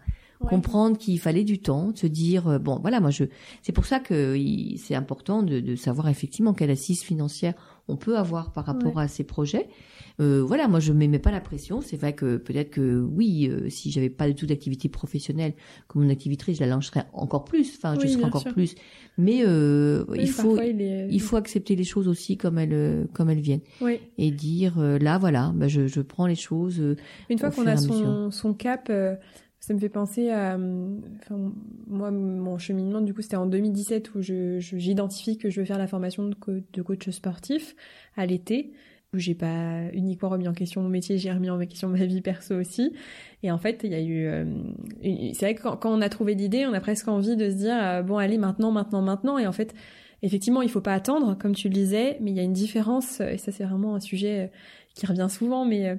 Comprendre 0.50 0.98
qu'il 0.98 1.18
fallait 1.22 1.46
du 1.46 1.60
temps, 1.60 1.96
se 1.96 2.06
dire, 2.06 2.50
euh, 2.50 2.60
bon, 2.60 2.78
voilà, 2.82 3.00
moi, 3.00 3.12
je, 3.12 3.24
c'est 3.62 3.72
pour 3.72 3.86
ça 3.86 4.02
que 4.02 4.38
c'est 4.78 4.94
important 4.94 5.42
de, 5.42 5.62
de, 5.62 5.76
savoir 5.78 6.10
effectivement 6.10 6.54
quelle 6.54 6.70
assise 6.70 7.02
financière 7.02 7.54
on 7.88 7.96
peut 7.96 8.18
avoir 8.18 8.52
par 8.52 8.66
rapport 8.66 9.00
à 9.00 9.08
ces 9.08 9.24
projets. 9.24 9.70
Euh, 10.20 10.44
voilà, 10.44 10.68
moi 10.68 10.80
je 10.80 10.94
mets 10.94 11.20
pas 11.20 11.32
la 11.32 11.42
pression. 11.42 11.82
C'est 11.82 11.98
vrai 11.98 12.14
que 12.14 12.38
peut-être 12.38 12.72
que 12.72 13.02
oui, 13.02 13.50
euh, 13.50 13.70
si 13.70 13.92
j'avais 13.92 14.10
pas 14.10 14.28
du 14.28 14.36
tout 14.36 14.46
d'activité 14.46 14.90
professionnelle 14.90 15.54
comme 15.88 16.04
mon 16.04 16.10
activité, 16.10 16.54
je 16.54 16.60
la 16.60 16.68
lancerais 16.68 17.06
encore 17.14 17.46
plus. 17.46 17.76
Enfin, 17.78 17.96
je 18.00 18.08
serais 18.08 18.24
encore 18.24 18.44
plus. 18.46 18.76
Mais 19.18 19.44
euh, 19.46 20.06
il 20.16 20.30
faut 20.30 20.60
il, 20.60 21.22
faut 21.22 21.36
accepter 21.36 21.76
les 21.76 21.84
choses 21.84 22.08
aussi 22.08 22.38
comme 22.38 22.58
elles 22.58 23.08
comme 23.14 23.30
elles 23.30 23.42
viennent 23.42 23.62
et 24.18 24.32
dire 24.32 24.80
là 24.80 25.18
voilà, 25.18 25.52
bah, 25.56 25.68
je, 25.68 25.88
je 25.88 26.02
prends 26.02 26.28
les 26.28 26.36
choses. 26.36 26.82
Une 27.30 27.40
fois 27.40 27.52
qu'on 27.52 27.68
a 27.68 27.78
son, 27.78 28.32
son 28.32 28.54
cap. 28.54 28.92
Ça 29.60 29.74
me 29.74 29.80
fait 29.80 29.88
penser 29.88 30.30
à, 30.30 30.58
enfin, 31.22 31.54
moi, 31.88 32.12
mon 32.12 32.58
cheminement, 32.58 33.00
du 33.00 33.14
coup, 33.14 33.22
c'était 33.22 33.38
en 33.38 33.46
2017 33.46 34.14
où 34.14 34.22
je, 34.22 34.60
j'identifie 34.60 35.38
que 35.38 35.50
je 35.50 35.62
veux 35.62 35.66
faire 35.66 35.78
la 35.78 35.88
formation 35.88 36.28
de, 36.28 36.64
de 36.74 36.82
coach 36.82 37.10
sportif 37.12 37.74
à 38.18 38.26
l'été 38.26 38.74
où 39.14 39.20
j'ai 39.20 39.36
pas 39.36 39.82
uniquement 39.94 40.30
remis 40.30 40.48
en 40.48 40.54
question 40.54 40.82
mon 40.82 40.90
métier, 40.90 41.18
j'ai 41.18 41.32
remis 41.32 41.50
en 41.50 41.60
question 41.60 41.90
ma 41.90 42.06
vie 42.06 42.22
perso 42.22 42.56
aussi. 42.56 42.94
Et 43.44 43.52
en 43.52 43.58
fait, 43.58 43.82
il 43.84 43.92
y 43.92 43.96
a 43.96 44.02
eu, 44.02 44.26
euh, 44.26 44.46
c'est 45.34 45.42
vrai 45.42 45.56
que 45.56 45.62
quand, 45.62 45.92
on 45.92 46.02
a 46.02 46.10
trouvé 46.10 46.34
l'idée, 46.34 46.66
on 46.66 46.74
a 46.74 46.80
presque 46.80 47.08
envie 47.08 47.36
de 47.36 47.50
se 47.50 47.56
dire 47.56 47.76
euh, 47.78 48.02
bon 48.02 48.18
allez 48.18 48.38
maintenant, 48.38 48.72
maintenant, 48.72 49.02
maintenant. 49.02 49.38
Et 49.38 49.46
en 49.46 49.52
fait, 49.52 49.74
effectivement, 50.22 50.62
il 50.62 50.70
faut 50.70 50.82
pas 50.82 50.94
attendre, 50.94 51.38
comme 51.38 51.54
tu 51.54 51.68
le 51.68 51.74
disais, 51.74 52.18
mais 52.22 52.32
il 52.32 52.38
y 52.38 52.40
a 52.40 52.44
une 52.44 52.54
différence. 52.54 53.20
Et 53.20 53.38
ça, 53.38 53.52
c'est 53.52 53.66
vraiment 53.66 53.96
un 53.96 54.00
sujet 54.00 54.40
euh, 54.40 54.48
qui 54.96 55.06
revient 55.06 55.28
souvent. 55.30 55.66
Mais 55.66 55.98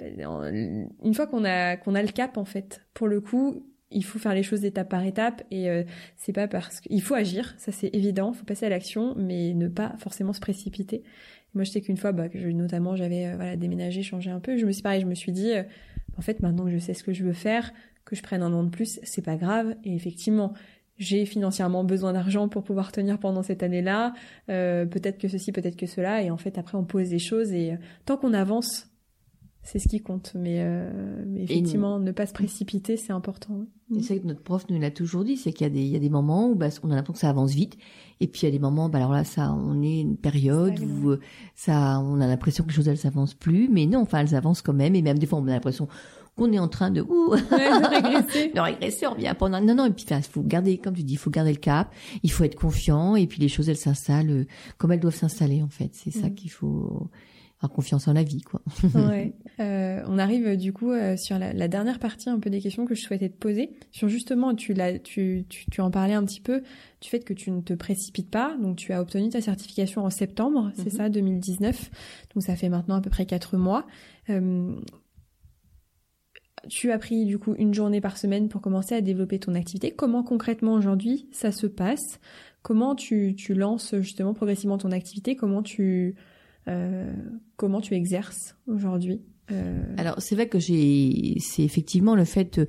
une 0.00 1.14
fois 1.14 1.26
qu'on 1.26 1.44
a 1.44 1.76
qu'on 1.76 1.94
a 1.94 2.02
le 2.02 2.08
cap, 2.08 2.36
en 2.36 2.44
fait, 2.44 2.82
pour 2.92 3.08
le 3.08 3.22
coup, 3.22 3.66
il 3.90 4.04
faut 4.04 4.18
faire 4.18 4.34
les 4.34 4.42
choses 4.42 4.64
étape 4.64 4.90
par 4.90 5.04
étape 5.04 5.44
et 5.52 5.68
c'est 6.16 6.32
pas 6.32 6.48
parce 6.48 6.80
qu'il 6.80 7.00
faut 7.00 7.14
agir, 7.14 7.54
ça 7.56 7.70
c'est 7.70 7.88
évident, 7.94 8.32
faut 8.32 8.44
passer 8.44 8.66
à 8.66 8.68
l'action, 8.68 9.14
mais 9.16 9.54
ne 9.54 9.68
pas 9.68 9.94
forcément 9.98 10.32
se 10.32 10.40
précipiter. 10.40 11.04
Moi, 11.56 11.64
je 11.64 11.70
sais 11.70 11.80
qu'une 11.80 11.96
fois, 11.96 12.12
bah, 12.12 12.28
que 12.28 12.38
je, 12.38 12.48
notamment, 12.48 12.94
j'avais 12.94 13.26
euh, 13.26 13.36
voilà, 13.36 13.56
déménagé, 13.56 14.02
changé 14.02 14.30
un 14.30 14.40
peu. 14.40 14.56
Je 14.56 14.66
me 14.66 14.72
suis 14.72 14.82
pareil, 14.82 15.00
je 15.00 15.06
me 15.06 15.14
suis 15.14 15.32
dit, 15.32 15.52
euh, 15.52 15.62
en 16.16 16.20
fait, 16.20 16.40
maintenant 16.40 16.64
que 16.64 16.70
je 16.70 16.78
sais 16.78 16.94
ce 16.94 17.02
que 17.02 17.12
je 17.12 17.24
veux 17.24 17.32
faire, 17.32 17.72
que 18.04 18.14
je 18.14 18.22
prenne 18.22 18.42
un 18.42 18.52
an 18.52 18.62
de 18.62 18.70
plus, 18.70 19.00
c'est 19.02 19.22
pas 19.22 19.36
grave. 19.36 19.74
Et 19.82 19.94
effectivement, 19.94 20.52
j'ai 20.98 21.26
financièrement 21.26 21.82
besoin 21.82 22.12
d'argent 22.12 22.48
pour 22.48 22.62
pouvoir 22.62 22.92
tenir 22.92 23.18
pendant 23.18 23.42
cette 23.42 23.62
année-là. 23.62 24.14
Euh, 24.48 24.86
peut-être 24.86 25.18
que 25.18 25.28
ceci, 25.28 25.50
peut-être 25.50 25.76
que 25.76 25.86
cela. 25.86 26.22
Et 26.22 26.30
en 26.30 26.36
fait, 26.36 26.58
après, 26.58 26.78
on 26.78 26.84
pose 26.84 27.10
des 27.10 27.18
choses. 27.18 27.52
Et 27.52 27.76
tant 28.04 28.16
qu'on 28.16 28.32
avance, 28.32 28.88
c'est 29.62 29.78
ce 29.78 29.88
qui 29.88 30.00
compte. 30.00 30.32
Mais, 30.34 30.58
euh, 30.60 31.24
mais 31.26 31.42
effectivement, 31.42 31.98
ne 31.98 32.12
pas 32.12 32.26
se 32.26 32.32
précipiter, 32.32 32.96
c'est 32.96 33.12
important. 33.12 33.66
C'est 34.00 34.18
que 34.18 34.26
notre 34.26 34.42
prof 34.42 34.66
nous 34.68 34.80
l'a 34.80 34.90
toujours 34.90 35.22
dit, 35.22 35.36
c'est 35.36 35.52
qu'il 35.52 35.64
y 35.64 35.70
a 35.70 35.72
des, 35.72 35.80
il 35.80 35.88
y 35.88 35.96
a 35.96 36.00
des 36.00 36.10
moments 36.10 36.48
où 36.50 36.56
bah, 36.56 36.68
on 36.82 36.90
a 36.90 36.96
l'impression 36.96 37.12
que 37.12 37.18
ça 37.20 37.30
avance 37.30 37.52
vite, 37.52 37.76
et 38.18 38.26
puis 38.26 38.40
il 38.42 38.44
y 38.46 38.48
a 38.48 38.50
des 38.50 38.58
moments, 38.58 38.88
bah 38.88 38.98
alors 38.98 39.12
là, 39.12 39.22
ça, 39.22 39.52
on 39.52 39.80
est 39.80 40.00
une 40.00 40.16
période 40.16 40.80
où 40.80 41.10
euh, 41.10 41.20
ça, 41.54 42.00
on 42.00 42.20
a 42.20 42.26
l'impression 42.26 42.64
que 42.64 42.70
les 42.70 42.74
choses 42.74 42.88
elles 42.88 42.98
s'avancent 42.98 43.34
plus, 43.34 43.68
mais 43.68 43.86
non, 43.86 44.00
enfin 44.00 44.18
elles 44.18 44.34
avancent 44.34 44.62
quand 44.62 44.72
même, 44.72 44.96
et 44.96 45.02
même 45.02 45.20
des 45.20 45.26
fois 45.26 45.38
on 45.38 45.46
a 45.46 45.52
l'impression 45.52 45.86
qu'on 46.36 46.52
est 46.52 46.58
en 46.58 46.66
train 46.66 46.90
de 46.90 47.00
ouh, 47.00 47.36
de 47.36 47.88
régresser, 47.94 48.50
de 48.52 48.60
régresser, 48.60 49.06
on 49.06 49.12
revient 49.12 49.34
pendant 49.38 49.60
non 49.60 49.76
non, 49.76 49.86
et 49.86 49.92
puis 49.92 50.04
il 50.10 50.22
faut 50.22 50.42
garder, 50.42 50.78
comme 50.78 50.94
tu 50.94 51.04
dis, 51.04 51.14
il 51.14 51.18
faut 51.18 51.30
garder 51.30 51.52
le 51.52 51.58
cap, 51.58 51.94
il 52.24 52.32
faut 52.32 52.42
être 52.42 52.56
confiant, 52.56 53.14
et 53.14 53.28
puis 53.28 53.40
les 53.40 53.48
choses 53.48 53.68
elles 53.68 53.76
s'installent 53.76 54.30
euh, 54.30 54.46
comme 54.78 54.90
elles 54.90 55.00
doivent 55.00 55.14
s'installer 55.14 55.62
en 55.62 55.68
fait, 55.68 55.90
c'est 55.92 56.10
ça 56.10 56.26
mm. 56.26 56.34
qu'il 56.34 56.50
faut 56.50 57.08
avoir 57.58 57.74
confiance 57.74 58.06
en 58.06 58.12
la 58.12 58.22
vie, 58.22 58.42
quoi. 58.42 58.60
ouais. 58.94 59.32
Euh, 59.60 60.02
on 60.06 60.18
arrive 60.18 60.56
du 60.58 60.74
coup 60.74 60.90
euh, 60.90 61.16
sur 61.16 61.38
la, 61.38 61.54
la, 61.54 61.68
dernière 61.68 61.98
partie 61.98 62.28
un 62.28 62.38
peu 62.38 62.50
des 62.50 62.60
questions 62.60 62.84
que 62.84 62.94
je 62.94 63.00
souhaitais 63.00 63.30
te 63.30 63.38
poser. 63.38 63.70
Sur 63.92 64.08
justement, 64.08 64.54
tu, 64.54 64.74
l'as, 64.74 64.98
tu, 64.98 65.46
tu, 65.48 65.64
tu 65.70 65.80
en 65.80 65.90
parlais 65.90 66.12
un 66.12 66.24
petit 66.24 66.42
peu 66.42 66.62
du 67.00 67.08
fait 67.08 67.20
que 67.20 67.32
tu 67.32 67.50
ne 67.50 67.62
te 67.62 67.72
précipites 67.72 68.30
pas. 68.30 68.54
Donc 68.60 68.76
tu 68.76 68.92
as 68.92 69.00
obtenu 69.00 69.30
ta 69.30 69.40
certification 69.40 70.04
en 70.04 70.10
septembre, 70.10 70.70
c'est 70.74 70.92
mhm. 70.92 70.98
ça, 70.98 71.08
2019. 71.08 71.90
Donc 72.34 72.42
ça 72.42 72.56
fait 72.56 72.68
maintenant 72.68 72.96
à 72.96 73.00
peu 73.00 73.08
près 73.08 73.24
quatre 73.24 73.56
mois. 73.56 73.86
Euh, 74.28 74.76
tu 76.68 76.90
as 76.92 76.98
pris 76.98 77.24
du 77.24 77.38
coup 77.38 77.54
une 77.56 77.72
journée 77.72 78.02
par 78.02 78.18
semaine 78.18 78.48
pour 78.50 78.60
commencer 78.60 78.94
à 78.94 79.00
développer 79.00 79.38
ton 79.38 79.54
activité. 79.54 79.92
Comment 79.92 80.22
concrètement 80.22 80.74
aujourd'hui 80.74 81.28
ça 81.32 81.52
se 81.52 81.66
passe? 81.66 82.20
Comment 82.60 82.94
tu, 82.94 83.34
tu 83.36 83.54
lances 83.54 83.94
justement 84.00 84.34
progressivement 84.34 84.76
ton 84.76 84.90
activité? 84.90 85.36
Comment 85.36 85.62
tu 85.62 86.16
euh, 86.18 86.35
comment 87.56 87.80
tu 87.80 87.94
exerces 87.94 88.56
aujourd'hui 88.66 89.22
euh... 89.50 89.94
Alors 89.96 90.16
c'est 90.18 90.34
vrai 90.34 90.48
que 90.48 90.58
j'ai, 90.58 91.36
c'est 91.40 91.62
effectivement 91.62 92.14
le 92.14 92.24
fait 92.24 92.60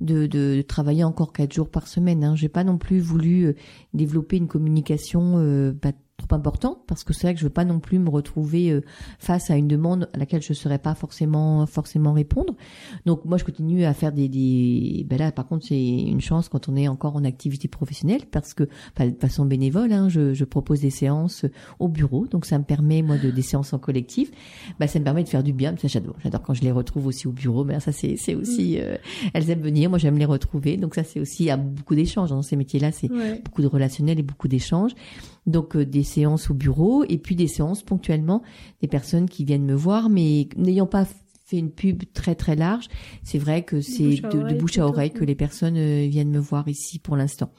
de, 0.00 0.26
de, 0.26 0.62
travailler 0.62 1.04
encore 1.04 1.32
quatre 1.32 1.52
jours 1.52 1.70
par 1.70 1.86
semaine. 1.86 2.24
Hein. 2.24 2.36
J'ai 2.36 2.48
pas 2.48 2.64
non 2.64 2.78
plus 2.78 3.00
voulu 3.00 3.44
euh, 3.44 3.54
développer 3.94 4.36
une 4.36 4.48
communication 4.48 5.38
euh, 5.38 5.72
bah, 5.72 5.92
trop 6.28 6.36
importante 6.36 6.78
parce 6.86 7.04
que 7.04 7.12
c'est 7.12 7.26
vrai 7.26 7.34
que 7.34 7.40
je 7.40 7.44
veux 7.44 7.50
pas 7.50 7.64
non 7.64 7.80
plus 7.80 7.98
me 7.98 8.10
retrouver 8.10 8.70
euh, 8.70 8.82
face 9.18 9.50
à 9.50 9.56
une 9.56 9.68
demande 9.68 10.08
à 10.12 10.18
laquelle 10.18 10.42
je 10.42 10.52
ne 10.52 10.54
saurais 10.54 10.78
pas 10.78 10.94
forcément 10.94 11.66
forcément 11.66 12.12
répondre. 12.12 12.54
Donc 13.06 13.24
moi 13.24 13.38
je 13.38 13.44
continue 13.44 13.84
à 13.84 13.94
faire 13.94 14.12
des, 14.12 14.28
des... 14.28 15.06
Ben 15.08 15.18
là 15.18 15.32
par 15.32 15.46
contre 15.46 15.66
c'est 15.66 15.80
une 15.80 16.20
chance 16.20 16.48
quand 16.48 16.68
on 16.68 16.76
est 16.76 16.88
encore 16.88 17.16
en 17.16 17.24
activité 17.24 17.68
professionnelle 17.68 18.22
parce 18.30 18.54
que 18.54 18.64
de 18.98 19.14
façon 19.20 19.44
bénévole 19.44 19.92
hein, 19.92 20.08
je, 20.08 20.34
je, 20.34 20.44
propose 20.44 20.80
des 20.80 20.90
séances 20.90 21.44
au 21.78 21.88
bureau 21.88 22.26
donc 22.26 22.46
ça 22.46 22.58
me 22.58 22.64
permet 22.64 23.02
moi 23.02 23.16
de 23.18 23.30
des 23.30 23.42
séances 23.42 23.72
en 23.72 23.78
collectif. 23.78 24.30
Ben, 24.78 24.86
ça 24.86 24.98
me 24.98 25.04
permet 25.04 25.24
de 25.24 25.28
faire 25.28 25.42
du 25.42 25.52
bien. 25.52 25.74
Ça 25.76 25.88
j'adore 25.88 26.16
j'adore 26.22 26.42
quand 26.42 26.54
je 26.54 26.62
les 26.62 26.72
retrouve 26.72 27.06
aussi 27.06 27.26
au 27.26 27.32
bureau. 27.32 27.64
Mais 27.64 27.80
ça 27.80 27.92
c'est 27.92 28.16
c'est 28.16 28.34
aussi 28.34 28.76
mm. 28.76 28.80
euh, 28.80 28.96
elles 29.34 29.50
aiment 29.50 29.60
venir 29.60 29.90
moi 29.90 29.98
j'aime 29.98 30.18
les 30.18 30.24
retrouver 30.24 30.76
donc 30.76 30.94
ça 30.94 31.04
c'est 31.04 31.20
aussi 31.20 31.50
a 31.50 31.56
beaucoup 31.56 31.94
d'échanges 31.94 32.30
dans 32.30 32.42
ces 32.42 32.56
métiers 32.56 32.80
là 32.80 32.92
c'est 32.92 33.08
beaucoup 33.44 33.62
de 33.62 33.66
relationnel 33.66 34.18
et 34.18 34.22
beaucoup 34.22 34.48
d'échanges 34.48 34.92
donc 35.48 35.76
euh, 35.76 35.84
des 35.84 36.04
séances 36.04 36.50
au 36.50 36.54
bureau 36.54 37.04
et 37.08 37.18
puis 37.18 37.34
des 37.34 37.48
séances 37.48 37.82
ponctuellement 37.82 38.42
des 38.80 38.88
personnes 38.88 39.28
qui 39.28 39.44
viennent 39.44 39.64
me 39.64 39.74
voir, 39.74 40.08
mais 40.10 40.48
n'ayant 40.56 40.86
pas 40.86 41.06
fait 41.44 41.58
une 41.58 41.70
pub 41.70 42.02
très 42.12 42.34
très 42.34 42.56
large, 42.56 42.88
c'est 43.22 43.38
vrai 43.38 43.62
que 43.62 43.80
c'est 43.80 44.20
de, 44.20 44.58
bouche 44.58 44.78
à 44.78 44.86
oreille 44.86 45.12
que 45.12 45.24
les 45.24 45.34
personnes 45.34 45.78
euh, 45.78 46.06
viennent 46.06 46.30
me 46.30 46.38
voir 46.38 46.68
ici 46.68 46.98
pour 46.98 47.16
l'instant. 47.16 47.50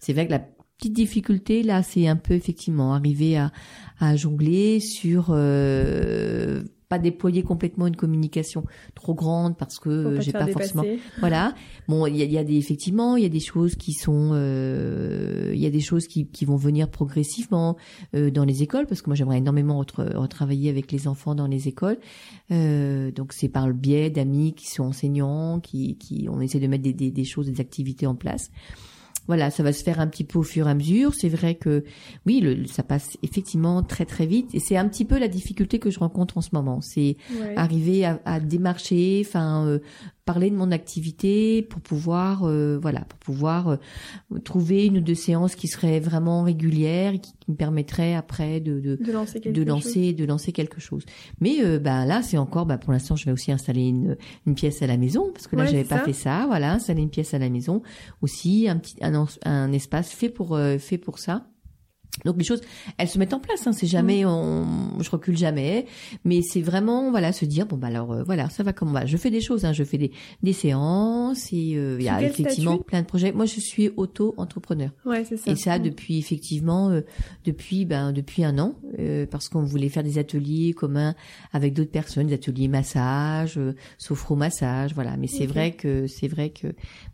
C'est 0.00 0.12
vrai 0.12 0.26
que 0.26 0.32
la 0.32 0.40
petite 0.40 0.92
difficulté 0.92 1.62
là, 1.62 1.82
c'est 1.82 2.08
un 2.08 2.16
peu 2.16 2.34
effectivement 2.34 2.94
arriver 2.94 3.36
à, 3.36 3.52
à 4.00 4.16
jongler 4.16 4.80
sur 4.80 5.28
euh, 5.30 6.64
pas 6.88 6.98
déployer 6.98 7.42
complètement 7.42 7.86
une 7.86 7.96
communication 7.96 8.64
trop 8.94 9.14
grande 9.14 9.56
parce 9.56 9.78
que 9.78 10.20
j'ai 10.20 10.32
pas 10.32 10.46
forcément 10.46 10.84
voilà. 11.18 11.54
Bon 11.88 12.06
il 12.06 12.16
y 12.16 12.22
a, 12.22 12.24
y 12.24 12.38
a, 12.38 12.44
des 12.44 12.56
effectivement 12.56 13.16
il 13.16 13.22
y 13.24 13.26
a 13.26 13.30
des 13.30 13.40
choses 13.40 13.74
qui 13.74 13.92
sont 13.92 14.30
euh, 14.32 15.50
il 15.54 15.60
y 15.60 15.66
a 15.66 15.70
des 15.70 15.80
choses 15.80 16.06
qui, 16.06 16.26
qui 16.26 16.44
vont 16.44 16.56
venir 16.56 16.88
progressivement 16.88 17.76
euh, 18.14 18.30
dans 18.30 18.44
les 18.44 18.62
écoles 18.62 18.86
parce 18.86 19.02
que 19.02 19.10
moi 19.10 19.16
j'aimerais 19.16 19.38
énormément 19.38 19.78
retravailler 19.78 20.70
avec 20.70 20.92
les 20.92 21.08
enfants 21.08 21.34
dans 21.34 21.46
les 21.46 21.68
écoles. 21.68 21.98
Euh, 22.52 23.10
donc 23.10 23.32
c'est 23.32 23.48
par 23.48 23.66
le 23.66 23.74
biais 23.74 24.10
d'amis 24.10 24.54
qui 24.54 24.68
sont 24.68 24.84
enseignants 24.84 25.58
qui 25.60 25.96
qui 25.96 26.28
on 26.30 26.40
essaie 26.40 26.60
de 26.60 26.68
mettre 26.68 26.84
des, 26.84 26.92
des, 26.92 27.10
des 27.10 27.24
choses 27.24 27.46
des 27.46 27.60
activités 27.60 28.06
en 28.06 28.14
place 28.14 28.50
voilà, 29.26 29.50
ça 29.50 29.62
va 29.62 29.72
se 29.72 29.82
faire 29.82 30.00
un 30.00 30.06
petit 30.06 30.24
peu 30.24 30.38
au 30.38 30.42
fur 30.42 30.68
et 30.68 30.70
à 30.70 30.74
mesure. 30.74 31.14
C'est 31.14 31.28
vrai 31.28 31.54
que 31.54 31.84
oui, 32.26 32.40
le, 32.40 32.66
ça 32.66 32.82
passe 32.82 33.16
effectivement 33.22 33.82
très 33.82 34.04
très 34.04 34.26
vite 34.26 34.54
et 34.54 34.60
c'est 34.60 34.76
un 34.76 34.88
petit 34.88 35.04
peu 35.04 35.18
la 35.18 35.28
difficulté 35.28 35.78
que 35.78 35.90
je 35.90 35.98
rencontre 35.98 36.38
en 36.38 36.40
ce 36.40 36.50
moment. 36.52 36.80
C'est 36.80 37.16
arriver 37.56 38.04
à, 38.04 38.20
à, 38.24 38.40
démarcher, 38.40 39.22
enfin 39.26 39.66
euh, 39.66 39.78
parler 40.26 40.50
de 40.50 40.56
mon 40.56 40.72
activité 40.72 41.62
pour 41.62 41.80
pouvoir 41.80 42.42
euh, 42.42 42.78
voilà 42.82 43.02
pour 43.02 43.18
pouvoir 43.20 43.68
euh, 43.68 44.38
trouver 44.44 44.84
une 44.84 44.98
ou 44.98 45.00
deux 45.00 45.14
séances 45.14 45.54
qui 45.54 45.68
seraient 45.68 46.00
vraiment 46.00 46.42
régulières 46.42 47.14
et 47.14 47.20
qui, 47.20 47.32
me 47.48 47.54
permettraient 47.54 48.14
après 48.16 48.58
de 48.58 48.80
de, 48.80 48.96
de 48.96 49.12
lancer 49.12 49.40
quelque 49.40 49.54
de 49.54 49.62
lancer, 49.62 50.06
chose. 50.06 50.16
de 50.16 50.24
lancer 50.24 50.50
quelque 50.50 50.80
chose. 50.80 51.04
Mais 51.40 51.64
euh, 51.64 51.78
bah 51.78 52.04
là 52.04 52.22
c'est 52.22 52.38
encore 52.38 52.66
bah 52.66 52.76
pour 52.76 52.92
l'instant 52.92 53.14
je 53.14 53.24
vais 53.24 53.30
aussi 53.30 53.52
installer 53.52 53.86
une 53.86 54.16
une 54.48 54.56
pièce 54.56 54.82
à 54.82 54.88
la 54.88 54.96
maison 54.96 55.30
parce 55.32 55.46
que 55.46 55.54
là 55.54 55.64
j'avais 55.64 55.84
pas 55.84 56.00
fait 56.00 56.12
ça. 56.12 56.44
Voilà 56.48 56.72
installer 56.72 57.02
une 57.02 57.10
pièce 57.10 57.32
à 57.32 57.38
la 57.38 57.48
maison. 57.48 57.82
Aussi 58.20 58.68
un 58.68 58.78
petit 58.78 58.96
un, 59.00 59.26
un 59.44 59.72
espace 59.72 60.10
fait 60.10 60.28
pour 60.28 60.58
fait 60.80 60.98
pour 60.98 61.20
ça 61.20 61.46
Donc 62.24 62.36
les 62.38 62.44
choses, 62.44 62.60
elles 62.98 63.08
se 63.08 63.18
mettent 63.18 63.34
en 63.34 63.40
place. 63.40 63.66
Hein. 63.66 63.72
C'est 63.72 63.86
jamais, 63.86 64.24
Mm. 64.24 64.28
on, 64.28 65.02
je 65.02 65.10
recule 65.10 65.36
jamais, 65.36 65.86
mais 66.24 66.40
c'est 66.42 66.62
vraiment 66.62 67.10
voilà 67.10 67.32
se 67.32 67.44
dire 67.44 67.66
bon 67.66 67.76
bah 67.76 67.88
alors 67.88 68.12
euh, 68.12 68.22
voilà 68.24 68.48
ça 68.48 68.62
va 68.62 68.72
comme 68.72 68.92
va. 68.92 69.04
Je 69.06 69.16
fais 69.16 69.30
des 69.30 69.40
choses, 69.40 69.64
hein. 69.64 69.72
je 69.72 69.84
fais 69.84 69.98
des 69.98 70.10
des 70.42 70.52
séances 70.52 71.52
et 71.52 71.74
euh, 71.76 71.96
il 72.00 72.04
y 72.04 72.08
a 72.08 72.22
effectivement 72.22 72.78
plein 72.78 73.02
de 73.02 73.06
projets. 73.06 73.32
Moi 73.32 73.44
je 73.46 73.60
suis 73.60 73.90
auto-entrepreneur 73.96 74.90
Ouais, 75.04 75.24
c'est 75.24 75.36
ça. 75.36 75.50
et 75.50 75.56
ça 75.56 75.78
Mm. 75.78 75.82
depuis 75.82 76.18
effectivement 76.18 76.88
euh, 76.90 77.02
depuis 77.44 77.84
ben 77.84 78.12
depuis 78.12 78.44
un 78.44 78.58
an 78.58 78.74
euh, 78.98 79.26
parce 79.30 79.48
qu'on 79.48 79.62
voulait 79.62 79.88
faire 79.90 80.02
des 80.02 80.18
ateliers 80.18 80.72
communs 80.72 81.14
avec 81.52 81.74
d'autres 81.74 81.90
personnes, 81.90 82.28
des 82.28 82.34
ateliers 82.34 82.68
massage, 82.68 83.58
euh, 83.58 83.74
sophro-massage, 83.98 84.94
voilà. 84.94 85.16
Mais 85.18 85.26
c'est 85.26 85.46
vrai 85.46 85.72
que 85.72 86.06
c'est 86.06 86.28
vrai 86.28 86.50
que 86.50 86.68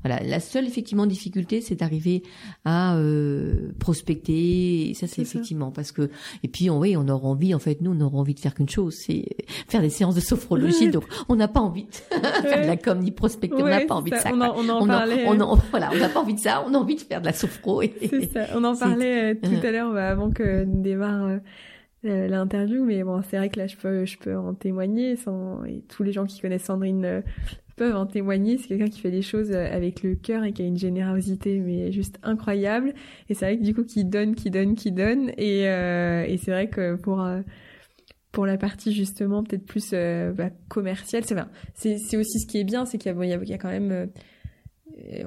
voilà 0.04 0.22
la 0.22 0.38
seule 0.40 0.66
effectivement 0.66 1.06
difficulté 1.06 1.60
c'est 1.60 1.74
d'arriver 1.76 2.22
à 2.64 2.96
euh, 2.96 3.72
prospecter 3.80 4.91
et 4.92 4.94
ça 4.94 5.06
c'est 5.08 5.16
ça. 5.16 5.22
effectivement 5.22 5.70
parce 5.72 5.90
que 5.92 6.08
et 6.44 6.48
puis 6.48 6.70
on 6.70 6.78
oui 6.78 6.96
on 6.96 7.08
aura 7.08 7.28
envie 7.28 7.54
en 7.54 7.58
fait 7.58 7.80
nous 7.80 7.92
on 7.92 8.00
aura 8.00 8.18
envie 8.18 8.34
de 8.34 8.40
faire 8.40 8.54
qu'une 8.54 8.68
chose 8.68 8.94
c'est 9.04 9.24
faire 9.68 9.80
des 9.80 9.90
séances 9.90 10.14
de 10.14 10.20
sophrologie 10.20 10.88
donc 10.90 11.04
on 11.28 11.34
n'a 11.36 11.48
pas 11.48 11.60
envie 11.60 11.84
de 11.84 11.94
faire 12.48 12.62
de 12.62 12.66
la 12.66 12.76
com 12.76 12.98
ni 13.00 13.10
prospecter 13.10 13.62
on 13.62 13.66
n'a 13.66 13.80
pas 13.80 13.94
envie 13.96 14.10
de 14.10 14.16
ça 14.16 14.30
On 14.32 14.40
en, 14.40 14.54
on 14.56 14.68
en 14.68 14.78
on, 14.80 14.84
en- 14.84 14.86
parlait. 14.86 15.24
on 15.26 15.40
en- 15.40 15.56
voilà 15.70 15.90
on 15.92 15.98
n'a 15.98 16.08
pas 16.08 16.20
envie 16.20 16.34
de 16.34 16.40
ça 16.40 16.64
on 16.66 16.72
a 16.74 16.78
envie 16.78 16.94
de 16.96 17.00
faire 17.00 17.20
de 17.20 17.26
la 17.26 17.32
sophro 17.32 17.82
et, 17.82 17.92
C'est 18.08 18.30
ça. 18.32 18.46
On 18.54 18.62
en 18.64 18.76
parlait 18.78 19.32
euh, 19.32 19.34
tout 19.42 19.66
à 19.66 19.70
l'heure 19.72 19.92
bah, 19.92 20.08
avant 20.10 20.30
que 20.30 20.64
démarre 20.66 21.24
euh, 21.26 21.38
euh, 22.04 22.26
l'interview, 22.26 22.84
mais 22.84 23.04
bon, 23.04 23.22
c'est 23.30 23.36
vrai 23.36 23.48
que 23.48 23.60
là, 23.60 23.68
je 23.68 23.76
peux, 23.76 24.04
je 24.04 24.18
peux 24.18 24.36
en 24.36 24.54
témoigner. 24.54 25.14
Sans... 25.14 25.64
Et 25.64 25.84
tous 25.88 26.02
les 26.02 26.10
gens 26.10 26.26
qui 26.26 26.40
connaissent 26.40 26.64
Sandrine 26.64 27.04
euh, 27.04 27.20
peuvent 27.76 27.96
en 27.96 28.06
témoigner. 28.06 28.58
C'est 28.58 28.68
quelqu'un 28.68 28.88
qui 28.88 29.00
fait 29.00 29.10
les 29.10 29.22
choses 29.22 29.50
euh, 29.52 29.74
avec 29.74 30.02
le 30.02 30.14
cœur 30.14 30.44
et 30.44 30.52
qui 30.52 30.62
a 30.62 30.66
une 30.66 30.78
générosité, 30.78 31.58
mais 31.58 31.92
juste 31.92 32.18
incroyable. 32.22 32.94
Et 33.28 33.34
c'est 33.34 33.46
vrai 33.46 33.58
que 33.58 33.62
du 33.62 33.74
coup, 33.74 33.84
qui 33.84 34.04
donne, 34.04 34.34
qui 34.34 34.50
donne, 34.50 34.74
qui 34.74 34.92
donne. 34.92 35.30
Et, 35.38 35.68
euh, 35.68 36.24
et 36.26 36.36
c'est 36.38 36.50
vrai 36.50 36.68
que 36.68 36.96
pour 36.96 37.22
euh, 37.22 37.40
pour 38.32 38.46
la 38.46 38.56
partie 38.56 38.92
justement 38.92 39.44
peut-être 39.44 39.66
plus 39.66 39.90
euh, 39.92 40.32
bah, 40.32 40.50
commerciale, 40.68 41.24
c'est. 41.24 41.36
C'est 41.74 42.16
aussi 42.16 42.40
ce 42.40 42.46
qui 42.46 42.58
est 42.58 42.64
bien, 42.64 42.86
c'est 42.86 42.98
qu'il 42.98 43.10
y 43.10 43.12
a, 43.12 43.14
bon, 43.14 43.22
y 43.22 43.52
a, 43.52 43.58
quand 43.58 43.70
même 43.70 44.08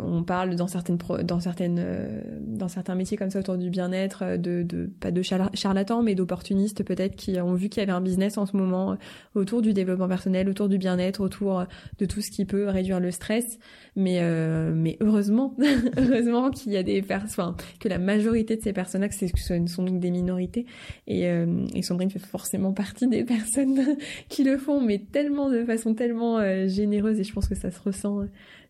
on 0.01 0.23
parle 0.23 0.55
dans 0.55 0.67
certaines 0.67 0.97
dans 1.23 1.39
certaines 1.39 1.79
euh, 1.79 2.21
dans 2.41 2.67
certains 2.67 2.95
métiers 2.95 3.17
comme 3.17 3.29
ça 3.29 3.39
autour 3.39 3.57
du 3.57 3.69
bien-être 3.69 4.23
euh, 4.23 4.37
de, 4.37 4.63
de 4.63 4.85
pas 4.99 5.11
de 5.11 5.21
charla- 5.21 5.49
charlatans 5.53 6.01
mais 6.01 6.15
d'opportunistes 6.15 6.83
peut-être 6.83 7.15
qui 7.15 7.39
ont 7.41 7.53
vu 7.55 7.67
qu'il 7.69 7.81
y 7.81 7.83
avait 7.83 7.91
un 7.91 8.01
business 8.01 8.37
en 8.37 8.45
ce 8.45 8.55
moment 8.55 8.93
euh, 8.93 8.95
autour 9.35 9.61
du 9.61 9.73
développement 9.73 10.07
personnel 10.07 10.47
autour 10.49 10.69
du 10.69 10.77
bien-être 10.77 11.19
autour 11.21 11.65
de 11.99 12.05
tout 12.05 12.21
ce 12.21 12.31
qui 12.31 12.45
peut 12.45 12.67
réduire 12.69 12.99
le 12.99 13.11
stress. 13.11 13.59
Mais 13.95 14.19
euh, 14.21 14.73
mais 14.75 14.97
heureusement 15.01 15.55
heureusement 15.97 16.51
qu'il 16.51 16.71
y 16.71 16.77
a 16.77 16.83
des 16.83 17.01
personnes 17.01 17.55
que 17.79 17.89
la 17.89 17.99
majorité 17.99 18.55
de 18.55 18.61
ces 18.61 18.73
personnes-là 18.73 19.09
que 19.09 19.15
c'est- 19.15 19.31
que 19.31 19.39
ce 19.39 19.65
sont 19.67 19.83
donc 19.83 19.99
des 19.99 20.11
minorités 20.11 20.65
et, 21.07 21.27
euh, 21.27 21.65
et 21.73 21.81
Sandrine 21.81 22.09
fait 22.09 22.19
forcément 22.19 22.71
partie 22.73 23.07
des 23.07 23.23
personnes 23.35 23.97
qui 24.29 24.43
le 24.43 24.57
font 24.57 24.79
mais 24.81 24.99
tellement 25.11 25.49
de 25.49 25.63
façon 25.65 25.93
tellement 25.93 26.39
généreuse 26.67 27.19
et 27.19 27.23
je 27.23 27.33
pense 27.33 27.47
que 27.47 27.55
ça 27.55 27.71
se 27.71 27.79
ressent 27.81 28.21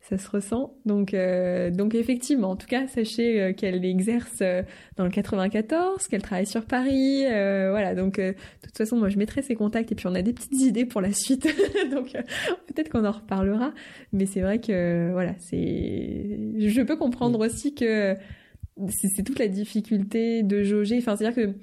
ça 0.10 0.20
se 0.20 0.30
ressent. 0.30 0.76
Donc, 0.86 1.14
euh, 1.14 1.72
donc 1.72 1.96
effectivement, 1.96 2.52
en 2.52 2.56
tout 2.56 2.68
cas, 2.68 2.88
sachez 2.88 3.42
euh, 3.42 3.54
qu'elle 3.54 3.84
exerce 3.84 4.38
euh, 4.42 4.62
dans 4.98 5.04
le 5.04 5.10
94, 5.10 6.08
qu'elle 6.08 6.22
travaille 6.22 6.46
sur 6.46 6.66
Paris. 6.66 7.26
euh, 7.26 7.72
voilà, 7.72 7.96
donc 7.96 8.20
euh, 8.20 8.32
de 8.32 8.68
toute 8.68 8.78
façon, 8.78 8.98
moi, 8.98 9.10
je 9.10 9.18
mettrai 9.18 9.42
ses 9.42 9.56
contacts 9.56 9.92
et 9.92 9.96
puis 9.96 10.06
on 10.08 10.14
a 10.14 10.22
des 10.22 10.34
petites 10.34 10.62
idées 10.62 10.86
pour 10.86 11.02
la 11.02 11.12
suite. 11.12 11.48
donc 11.92 12.12
peut-être 12.68 12.90
qu'on 12.90 13.04
en 13.04 13.12
reparlera. 13.12 13.74
Mais 14.14 14.28
c'est 14.28 14.42
vrai 14.42 14.60
que 14.60 15.10
voilà, 15.12 15.34
c'est. 15.40 16.38
Je 16.58 16.82
peux 16.84 16.98
comprendre 16.98 17.44
aussi 17.44 17.74
que 17.74 18.16
c'est 18.78 19.08
c'est 19.16 19.24
toute 19.24 19.40
la 19.40 19.48
difficulté 19.48 20.44
de 20.44 20.64
jauger. 20.64 20.98
Enfin, 21.00 21.16
c'est-à-dire 21.16 21.36
que 21.36 21.56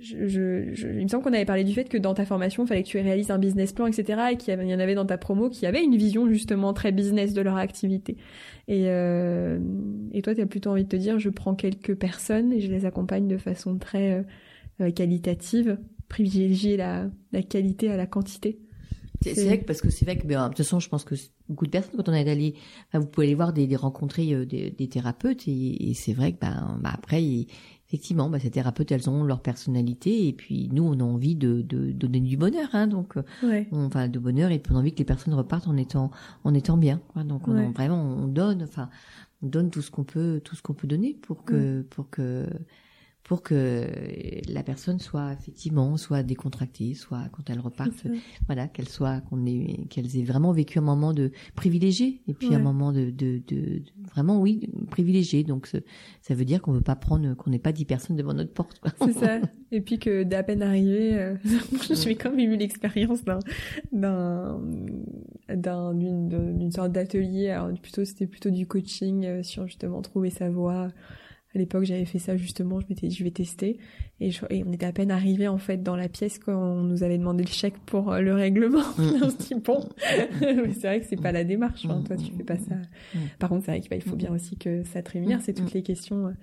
je, 0.00 0.26
je, 0.28 0.74
je- 0.74 0.88
il 0.88 1.02
me 1.04 1.08
semble 1.08 1.22
qu'on 1.24 1.32
avait 1.32 1.44
parlé 1.44 1.64
du 1.64 1.72
fait 1.72 1.88
que 1.88 1.98
dans 1.98 2.14
ta 2.14 2.24
formation, 2.24 2.64
il 2.64 2.66
fallait 2.68 2.82
que 2.82 2.88
tu 2.88 2.98
réalises 2.98 3.30
un 3.30 3.38
business 3.38 3.72
plan, 3.72 3.86
etc. 3.86 4.32
Et 4.32 4.36
qu'il 4.36 4.52
y, 4.54 4.74
en 4.74 4.78
avait 4.80 4.94
dans 4.94 5.06
ta 5.06 5.18
promo 5.18 5.50
qui 5.50 5.66
avait 5.66 5.82
une 5.82 5.96
vision 5.96 6.28
justement 6.28 6.72
très 6.72 6.92
business 6.92 7.32
de 7.32 7.40
leur 7.42 7.56
activité. 7.56 8.16
Et, 8.68 8.84
euh, 8.88 9.58
et 10.12 10.22
toi, 10.22 10.34
tu 10.34 10.40
as 10.40 10.46
plutôt 10.46 10.70
envie 10.70 10.84
de 10.84 10.88
te 10.88 10.96
dire, 10.96 11.18
je 11.18 11.30
prends 11.30 11.54
quelques 11.54 11.94
personnes 11.94 12.52
et 12.52 12.60
je 12.60 12.70
les 12.70 12.86
accompagne 12.86 13.28
de 13.28 13.36
façon 13.36 13.78
très 13.78 14.12
euh, 14.12 14.22
euh, 14.80 14.90
qualitative, 14.90 15.78
privilégier 16.08 16.76
la, 16.76 17.10
la 17.32 17.42
qualité 17.42 17.90
à 17.90 17.96
la 17.96 18.06
quantité. 18.06 18.58
C'est 19.22 19.44
vrai 19.46 19.60
que 19.60 19.64
parce 19.64 19.80
que 19.80 19.88
c'est 19.88 20.04
vrai 20.04 20.18
que 20.18 20.26
ben, 20.26 20.42
de 20.44 20.48
toute 20.48 20.58
façon 20.58 20.80
je 20.80 20.88
pense 20.90 21.02
que 21.04 21.14
beaucoup 21.48 21.64
de 21.64 21.70
personnes 21.70 21.94
quand 21.96 22.10
on 22.10 22.12
est 22.12 22.28
allé 22.28 22.54
enfin, 22.88 22.98
vous 22.98 23.06
pouvez 23.06 23.28
aller 23.28 23.34
voir 23.34 23.54
des, 23.54 23.66
des 23.66 23.76
rencontrer 23.76 24.34
euh, 24.34 24.44
des, 24.44 24.70
des 24.70 24.88
thérapeutes 24.88 25.48
et, 25.48 25.92
c'est 25.94 26.12
vrai 26.12 26.32
que 26.32 26.40
ben, 26.40 26.78
ben 26.82 26.90
après 26.92 27.22
il- 27.22 27.46
effectivement 27.88 28.28
ben, 28.30 28.38
ces 28.38 28.50
thérapeutes 28.50 28.90
elles 28.92 29.08
ont 29.10 29.24
leur 29.24 29.40
personnalité 29.40 30.26
et 30.28 30.32
puis 30.32 30.68
nous 30.72 30.82
on 30.84 30.98
a 31.00 31.02
envie 31.02 31.34
de, 31.36 31.62
de, 31.62 31.92
donner 31.92 32.20
du 32.20 32.36
bonheur 32.36 32.68
hein, 32.72 32.86
donc 32.86 33.16
euh, 33.16 33.22
Ouais. 33.42 33.68
on, 33.72 33.84
enfin 33.86 34.08
de 34.08 34.18
bonheur 34.18 34.50
et 34.50 34.58
puis 34.58 34.72
on 34.72 34.76
a 34.76 34.80
envie 34.80 34.92
que 34.92 34.98
les 34.98 35.04
personnes 35.04 35.34
repartent 35.34 35.68
en 35.68 35.76
étant 35.76 36.10
en 36.44 36.54
étant 36.54 36.76
bien 36.76 37.00
quoi. 37.08 37.24
donc 37.24 37.46
on 37.48 37.54
Ouais. 37.56 37.66
en- 37.66 37.72
vraiment 37.72 38.02
on 38.02 38.26
donne 38.28 38.62
enfin 38.62 38.88
on 39.42 39.48
donne 39.48 39.70
tout 39.70 39.82
ce 39.82 39.90
qu'on 39.90 40.04
peut 40.04 40.40
tout 40.42 40.56
ce 40.56 40.62
qu'on 40.62 40.74
peut 40.74 40.86
donner 40.88 41.14
pour 41.14 41.44
que 41.44 41.82
pour 41.90 42.08
que 42.10 42.46
pour 43.24 43.42
que 43.42 43.86
la 44.48 44.62
personne 44.62 45.00
soit 45.00 45.32
effectivement 45.32 45.96
soit 45.96 46.22
décontractée 46.22 46.92
soit 46.94 47.22
quand 47.32 47.48
elle 47.48 47.58
reparte 47.58 48.06
voilà 48.46 48.68
qu'elle 48.68 48.88
soit 48.88 49.20
qu'on 49.22 49.46
ait 49.46 49.86
qu'elles 49.88 50.16
aient 50.18 50.24
vraiment 50.24 50.52
vécu 50.52 50.78
un 50.78 50.82
moment 50.82 51.14
de 51.14 51.30
privilégié 51.54 52.20
et 52.28 52.34
puis 52.34 52.48
Ouais. 52.50 52.56
un 52.56 52.58
moment 52.58 52.92
de, 52.92 53.06
de, 53.10 53.40
de, 53.48 53.56
de- 53.78 53.82
vraiment 54.12 54.40
oui 54.40 54.68
privilégié 54.90 55.42
donc 55.42 55.70
ça 56.20 56.34
veut 56.34 56.44
dire 56.44 56.60
qu'on 56.60 56.72
veut 56.72 56.82
pas 56.82 56.96
prendre 56.96 57.34
qu'on 57.34 57.48
n'ait 57.50 57.58
pas 57.58 57.72
dix 57.72 57.86
personnes 57.86 58.16
devant 58.16 58.34
notre 58.34 58.52
porte 58.52 58.78
quoi. 58.80 58.90
C'est 59.06 59.12
ça. 59.14 59.38
Et 59.72 59.80
puis 59.80 59.98
que 59.98 60.22
d'à 60.22 60.42
peine 60.44 60.62
arrivé, 60.62 61.14
euh, 61.14 61.34
j'ai 62.04 62.14
quand 62.14 62.30
même 62.30 62.52
eu 62.52 62.56
l'expérience 62.56 63.24
d'un 63.24 63.38
d'un 63.92 64.60
d'un 65.48 65.94
d'une 65.94 66.28
d'une 66.58 66.70
sorte 66.72 66.92
d'atelier. 66.92 67.48
Alors 67.50 67.72
plutôt 67.80 68.04
c'était 68.04 68.26
plutôt 68.26 68.50
du 68.50 68.66
coaching 68.66 69.24
euh, 69.24 69.42
sur 69.42 69.66
justement 69.66 70.02
trouver 70.02 70.30
sa 70.30 70.50
voie. 70.50 70.88
À 71.54 71.58
l'époque, 71.58 71.84
j'avais 71.84 72.04
fait 72.04 72.18
ça 72.18 72.36
justement. 72.36 72.80
Je 72.80 72.86
m'étais 72.88 73.06
dit 73.06 73.14
je 73.14 73.22
vais 73.22 73.30
tester 73.30 73.78
et, 74.20 74.30
je- 74.32 74.44
et 74.50 74.64
on 74.66 74.72
était 74.72 74.86
à 74.86 74.92
peine 74.92 75.10
arrivé 75.12 75.46
en 75.46 75.58
fait 75.58 75.82
dans 75.82 75.94
la 75.96 76.08
pièce 76.08 76.38
quand 76.40 76.52
on 76.56 76.82
nous 76.82 77.02
avait 77.04 77.16
demandé 77.18 77.44
le 77.44 77.50
chèque 77.50 77.78
pour 77.86 78.12
euh, 78.12 78.20
le 78.20 78.34
règlement. 78.34 78.82
on 78.98 79.30
se 79.30 79.36
dit 79.36 79.54
bon, 79.54 79.88
mais 80.40 80.72
c'est 80.72 80.86
vrai 80.88 81.00
que 81.00 81.06
c'est 81.06 81.20
pas 81.20 81.32
la 81.32 81.44
démarche. 81.44 81.84
Enfin, 81.84 82.02
toi, 82.02 82.16
tu 82.16 82.32
fais 82.36 82.42
pas 82.44 82.58
ça. 82.58 82.74
Par 83.38 83.48
contre, 83.50 83.64
c'est 83.66 83.70
vrai 83.70 83.80
qu'il 83.80 83.90
bah, 83.90 83.96
il 83.96 84.02
faut 84.02 84.16
bien 84.16 84.32
aussi 84.32 84.56
que 84.56 84.82
ça 84.84 85.02
te 85.02 85.10
rémunère. 85.12 85.40
C'est 85.42 85.52
toutes 85.54 85.72
les 85.74 85.82
questions. 85.82 86.34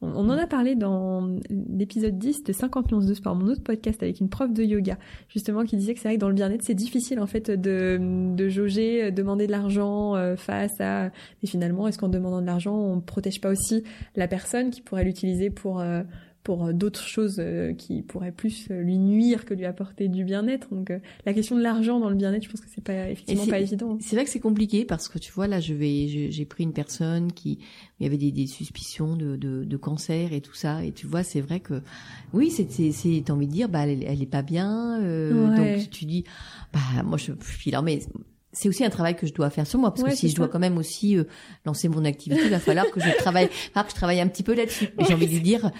On, 0.00 0.08
on 0.08 0.30
en 0.30 0.38
a 0.38 0.46
parlé 0.46 0.74
dans 0.74 1.36
l'épisode 1.50 2.18
10 2.18 2.44
de 2.44 2.52
50 2.52 2.92
nuances 2.92 3.06
de 3.06 3.14
sport, 3.14 3.34
mon 3.34 3.48
autre 3.48 3.62
podcast 3.62 4.02
avec 4.02 4.20
une 4.20 4.28
prof 4.28 4.52
de 4.52 4.62
yoga, 4.62 4.98
justement, 5.28 5.64
qui 5.64 5.76
disait 5.76 5.94
que 5.94 6.00
c'est 6.00 6.08
vrai 6.08 6.16
que 6.16 6.20
dans 6.20 6.28
le 6.28 6.34
bien-être, 6.34 6.62
c'est 6.62 6.74
difficile 6.74 7.20
en 7.20 7.26
fait 7.26 7.50
de, 7.50 7.98
de 8.34 8.48
jauger, 8.48 9.04
euh, 9.04 9.10
demander 9.10 9.46
de 9.46 9.52
l'argent 9.52 10.14
euh, 10.14 10.36
face 10.36 10.80
à. 10.80 11.10
Mais 11.42 11.48
finalement, 11.48 11.88
est-ce 11.88 11.98
qu'en 11.98 12.08
demandant 12.08 12.40
de 12.40 12.46
l'argent, 12.46 12.76
on 12.76 13.00
protège 13.00 13.40
pas 13.40 13.50
aussi 13.50 13.82
la 14.16 14.28
personne 14.28 14.70
qui 14.70 14.80
pourrait 14.80 15.04
l'utiliser 15.04 15.50
pour 15.50 15.80
euh, 15.80 16.02
pour 16.48 16.64
euh, 16.64 16.72
d'autres 16.72 17.06
choses 17.06 17.36
euh, 17.40 17.74
qui 17.74 18.00
pourraient 18.00 18.32
plus 18.32 18.68
euh, 18.70 18.80
lui 18.80 18.96
nuire 18.96 19.44
que 19.44 19.52
lui 19.52 19.66
apporter 19.66 20.08
du 20.08 20.24
bien-être. 20.24 20.74
Donc 20.74 20.90
la 21.26 21.34
question 21.34 21.56
de 21.56 21.60
l'argent 21.60 22.00
dans 22.00 22.08
le 22.08 22.14
bien-être, 22.16 22.42
je 22.42 22.48
pense 22.48 22.62
que 22.62 22.70
c'est 22.74 22.82
pas 22.82 23.10
effectivement 23.10 23.44
pas 23.44 23.60
évident. 23.60 23.98
C'est 24.00 24.16
vrai 24.16 24.24
que 24.24 24.30
c'est 24.30 24.40
compliqué 24.40 24.86
parce 24.86 25.08
que 25.08 25.18
tu 25.18 25.30
vois 25.30 25.46
là 25.46 25.60
je 25.60 25.74
vais 25.74 26.08
j'ai 26.30 26.44
pris 26.46 26.64
une 26.64 26.72
personne 26.72 27.32
qui 27.32 27.58
il 28.00 28.04
y 28.04 28.06
avait 28.06 28.16
des, 28.16 28.32
des 28.32 28.46
suspicions 28.46 29.14
de, 29.14 29.36
de, 29.36 29.64
de 29.64 29.76
cancer 29.76 30.32
et 30.32 30.40
tout 30.40 30.54
ça 30.54 30.82
et 30.82 30.92
tu 30.92 31.06
vois 31.06 31.22
c'est 31.22 31.42
vrai 31.42 31.60
que 31.60 31.82
oui 32.32 32.50
c'est 32.50 32.70
c'est 32.70 32.92
c'est 32.92 33.22
t'as 33.26 33.34
envie 33.34 33.46
de 33.46 33.52
dire 33.52 33.68
bah 33.68 33.86
elle, 33.86 34.02
elle 34.02 34.22
est 34.22 34.26
pas 34.26 34.42
bien 34.42 35.02
euh, 35.02 35.50
Ouais. 35.50 35.76
donc 35.76 35.90
tu, 35.90 36.06
dis 36.06 36.24
bah 36.72 37.02
moi 37.04 37.18
je 37.18 37.32
puis 37.32 37.70
alors 37.72 37.82
mais 37.82 38.00
c'est 38.52 38.68
aussi 38.68 38.82
un 38.84 38.88
travail 38.90 39.14
que 39.14 39.26
je 39.26 39.34
dois 39.34 39.50
faire 39.50 39.66
sur 39.66 39.78
moi 39.78 39.90
parce 39.90 40.02
Ouais, 40.02 40.10
que 40.10 40.16
si 40.16 40.28
je 40.30 40.34
dois 40.36 40.46
ça. 40.46 40.52
quand 40.52 40.58
même 40.58 40.78
aussi 40.78 41.16
euh, 41.18 41.24
lancer 41.66 41.88
mon 41.88 42.04
activité 42.06 42.40
il 42.44 42.50
va 42.50 42.58
falloir 42.58 42.90
que 42.90 42.98
je 42.98 43.16
travaille 43.18 43.44
il 43.44 43.48
va 43.48 43.54
falloir 43.72 43.84
que 43.86 43.90
je 43.90 43.96
travaille 43.96 44.20
un 44.20 44.26
petit 44.28 44.42
peu 44.42 44.54
là-dessus 44.54 44.88
Mais 44.96 45.04
j'ai 45.04 45.14
envie 45.14 45.26
de 45.26 45.32
lui 45.32 45.40
dire 45.40 45.60
ah, 45.64 45.70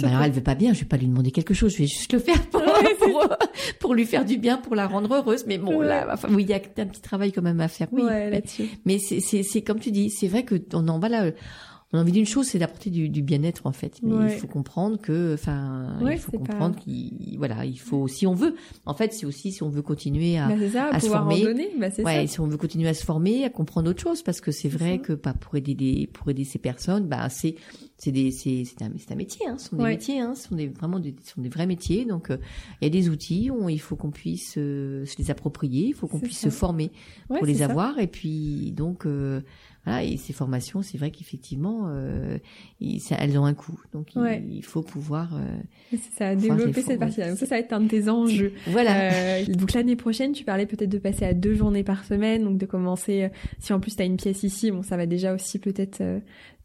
bah 0.00 0.08
alors 0.08 0.22
elle 0.22 0.32
veut 0.32 0.42
pas 0.42 0.54
bien 0.54 0.74
je 0.74 0.80
vais 0.80 0.86
pas 0.86 0.98
lui 0.98 1.06
demander 1.06 1.30
quelque 1.30 1.54
chose 1.54 1.72
je 1.72 1.78
vais 1.78 1.86
juste 1.86 2.12
le 2.12 2.18
faire 2.18 2.40
pour 2.48 2.62
pour, 3.00 3.28
pour 3.80 3.94
lui 3.94 4.04
faire 4.04 4.24
du 4.26 4.36
bien 4.36 4.58
pour 4.58 4.74
la 4.76 4.86
rendre 4.86 5.12
heureuse 5.14 5.44
mais 5.46 5.56
bon 5.58 5.78
Ouais. 5.78 5.86
là 5.86 6.06
enfin, 6.12 6.28
oui 6.30 6.42
il 6.42 6.50
y 6.50 6.52
a 6.52 6.56
un 6.56 6.86
petit 6.86 7.00
travail 7.00 7.32
quand 7.32 7.42
même 7.42 7.60
à 7.60 7.68
faire 7.68 7.88
oui 7.92 8.02
ouais, 8.02 8.10
mais- 8.26 8.30
là-dessus. 8.30 8.68
mais 8.84 8.98
c'est, 8.98 9.20
c'est, 9.20 9.42
c'est 9.42 9.62
comme 9.62 9.80
tu 9.80 9.90
dis, 9.90 10.10
c'est 10.10 10.28
vrai 10.28 10.42
que 10.44 10.54
on 10.74 10.86
en 10.88 10.98
va 10.98 11.08
là. 11.08 11.30
On 11.92 11.96
a 11.98 12.02
envie 12.02 12.12
d'une 12.12 12.26
chose, 12.26 12.46
c'est 12.46 12.58
d'apporter 12.58 12.90
du, 12.90 13.08
du 13.08 13.22
bien-être 13.22 13.62
en 13.66 13.72
fait. 13.72 14.00
Mais 14.02 14.12
Ouais. 14.12 14.34
il 14.34 14.38
faut 14.38 14.46
comprendre 14.46 14.98
que, 15.00 15.32
enfin, 15.32 15.96
Ouais, 16.02 16.16
il 16.16 16.18
faut 16.18 16.32
pas- 16.32 16.38
comprendre 16.38 16.76
qu'il, 16.76 17.34
voilà, 17.38 17.64
il 17.64 17.78
faut, 17.80 18.06
si 18.08 18.26
on 18.26 18.34
veut, 18.34 18.54
en 18.84 18.92
fait, 18.92 19.14
c'est 19.14 19.24
aussi 19.24 19.52
si 19.52 19.62
on 19.62 19.70
veut 19.70 19.80
continuer 19.80 20.36
à, 20.36 20.48
Bah, 20.48 20.54
ça, 20.70 20.88
à 20.90 21.00
se 21.00 21.06
former. 21.06 21.42
donner, 21.42 21.70
bah, 21.80 21.86
ouais, 22.04 22.26
ça. 22.26 22.26
si 22.26 22.40
on 22.40 22.46
veut 22.46 22.58
continuer 22.58 22.88
à 22.88 22.94
se 22.94 23.04
former, 23.06 23.44
à 23.46 23.48
comprendre 23.50 23.88
autre 23.88 24.02
chose, 24.02 24.22
parce 24.22 24.42
que 24.42 24.52
c'est 24.52 24.68
vrai 24.68 24.96
ça. 24.98 24.98
que, 24.98 25.12
bah, 25.14 25.32
pour 25.40 25.56
aider 25.56 25.74
des, 25.74 26.06
pour 26.12 26.28
aider 26.28 26.44
ces 26.44 26.58
personnes, 26.58 27.06
bah, 27.08 27.30
c'est, 27.30 27.54
c'est 27.96 28.12
des, 28.12 28.32
c'est, 28.32 28.64
c'est 28.66 28.82
un, 28.82 29.14
métier, 29.16 29.46
hein, 29.48 29.56
ce 29.56 29.70
sont 29.70 29.76
des 29.76 29.82
Ouais. 29.84 29.90
métiers, 29.92 30.20
hein, 30.20 30.34
ce 30.34 30.48
sont 30.48 30.56
des, 30.56 30.68
vraiment 30.68 31.00
des, 31.00 31.14
ce 31.24 31.32
sont 31.32 31.40
des 31.40 31.48
vrais 31.48 31.66
métiers. 31.66 32.04
Donc, 32.04 32.30
euh, 32.30 32.36
il 32.82 32.84
y 32.84 32.86
a 32.86 32.90
des 32.90 33.08
outils, 33.08 33.50
on, 33.50 33.70
il 33.70 33.80
faut 33.80 33.96
qu'on 33.96 34.10
puisse 34.10 34.56
euh, 34.58 35.06
se 35.06 35.16
les 35.16 35.30
approprier, 35.30 35.86
il 35.86 35.94
faut 35.94 36.06
qu'on 36.06 36.20
puisse 36.20 36.36
ça. 36.38 36.50
se 36.50 36.54
former 36.54 36.90
pour 37.28 37.46
les 37.46 37.62
avoir 37.62 37.98
et 37.98 38.08
puis 38.08 38.72
donc 38.72 39.06
euh, 39.06 39.40
voilà, 39.88 40.04
et 40.04 40.16
ces 40.18 40.34
formations, 40.34 40.82
c'est 40.82 40.98
vrai 40.98 41.10
qu'effectivement, 41.10 41.86
euh, 41.88 42.38
elles 42.80 43.38
ont 43.38 43.44
un 43.46 43.54
coût. 43.54 43.80
Donc, 43.92 44.14
il, 44.14 44.62
faut 44.62 44.82
pouvoir. 44.82 45.34
Euh, 45.34 45.56
c'est 45.90 46.12
ça, 46.16 46.34
développer 46.34 46.82
cette 46.82 47.00
partie-là. 47.00 47.30
Donc, 47.30 47.38
ça, 47.38 47.46
ça 47.46 47.54
va 47.54 47.60
être 47.60 47.72
un 47.72 47.80
de 47.80 47.88
tes 47.88 48.08
enjeux. 48.08 48.52
Voilà. 48.66 49.12
Euh, 49.12 49.46
donc, 49.46 49.72
l'année 49.72 49.96
prochaine, 49.96 50.32
tu 50.32 50.44
parlais 50.44 50.66
peut-être 50.66 50.90
de 50.90 50.98
passer 50.98 51.24
à 51.24 51.32
deux 51.32 51.54
journées 51.54 51.84
par 51.84 52.04
semaine, 52.04 52.44
donc 52.44 52.58
de 52.58 52.66
commencer. 52.66 53.24
Euh, 53.24 53.28
si 53.60 53.72
en 53.72 53.80
plus 53.80 53.96
tu 53.96 54.02
as 54.02 54.04
une 54.04 54.18
pièce 54.18 54.42
ici, 54.42 54.70
bon, 54.70 54.82
ça 54.82 54.96
va 54.96 55.06
déjà 55.06 55.34
aussi 55.34 55.58
peut-être 55.58 56.02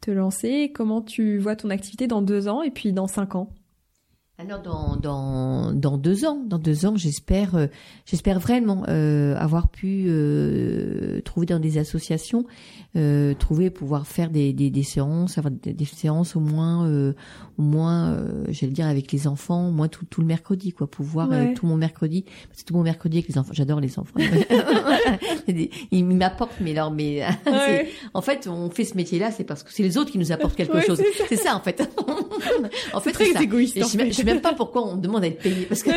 te 0.01 0.11
lancer. 0.11 0.71
Comment 0.73 1.01
tu 1.01 1.37
vois 1.37 1.55
ton 1.55 1.69
activité 1.69 2.07
dans 2.07 2.21
deux 2.21 2.49
ans 2.49 2.61
et 2.61 2.71
puis 2.71 2.91
dans 2.91 3.07
cinq 3.07 3.35
ans? 3.35 3.49
Alors 4.39 4.63
dans, 4.63 4.95
dans, 4.95 5.73
dans 5.73 5.97
deux 5.97 6.25
ans, 6.25 6.43
dans 6.43 6.57
deux 6.57 6.87
ans, 6.87 6.95
j'espère 6.95 7.53
euh, 7.53 7.67
j'espère 8.05 8.39
vraiment 8.39 8.83
euh, 8.89 9.35
avoir 9.35 9.69
pu 9.69 10.05
euh, 10.07 11.21
trouver 11.21 11.45
dans 11.45 11.59
des 11.59 11.77
associations, 11.77 12.45
euh, 12.95 13.33
trouver 13.33 13.69
pouvoir 13.69 14.05
faire 14.05 14.29
des, 14.29 14.53
des, 14.53 14.69
des 14.69 14.83
séances, 14.83 15.37
avoir 15.37 15.51
des, 15.51 15.73
des, 15.73 15.85
séances 15.85 16.35
au 16.35 16.39
moins 16.39 16.87
euh, 16.87 17.13
au 17.57 17.61
moins 17.61 18.17
j'allais 18.49 18.71
dire 18.71 18.87
avec 18.87 19.11
les 19.11 19.27
enfants, 19.27 19.69
au 19.69 19.71
moins 19.71 19.87
tout, 19.87 20.05
tout 20.05 20.21
le 20.21 20.27
mercredi 20.27 20.73
quoi, 20.73 20.87
pouvoir 20.87 21.29
tout 21.55 21.65
mon 21.65 21.77
mercredi, 21.77 22.25
c'est 22.51 22.65
tout 22.65 22.73
mon 22.73 22.83
mercredi 22.83 23.17
avec 23.17 23.29
les 23.29 23.37
enfants, 23.37 23.53
j'adore 23.53 23.79
les 23.79 23.97
enfants. 23.99 24.13
Ils 25.91 26.05
m'apportent 26.05 26.59
mais 26.59 26.71
alors 26.71 26.91
mais 26.91 27.23
en 28.13 28.21
fait 28.21 28.47
on 28.47 28.69
fait 28.69 28.85
ce 28.85 28.95
métier 28.95 29.19
là, 29.19 29.31
c'est 29.31 29.43
parce 29.43 29.63
que 29.63 29.71
c'est 29.71 29.83
les 29.83 29.97
autres 29.97 30.11
qui 30.11 30.17
nous 30.17 30.31
apportent 30.31 30.55
quelque 30.55 30.81
chose. 30.81 31.01
C'est 31.27 31.35
ça. 31.35 31.55
en 31.55 31.61
fait. 31.61 31.81
en 32.93 32.99
fait 32.99 33.11
très 33.11 33.43
égoïste 33.43 33.83
sais 34.13 34.23
même 34.23 34.41
pas 34.41 34.53
pourquoi 34.53 34.87
on 34.87 34.97
demande 34.97 35.23
à 35.23 35.27
être 35.27 35.41
payé 35.41 35.65
parce 35.65 35.83
que 35.83 35.91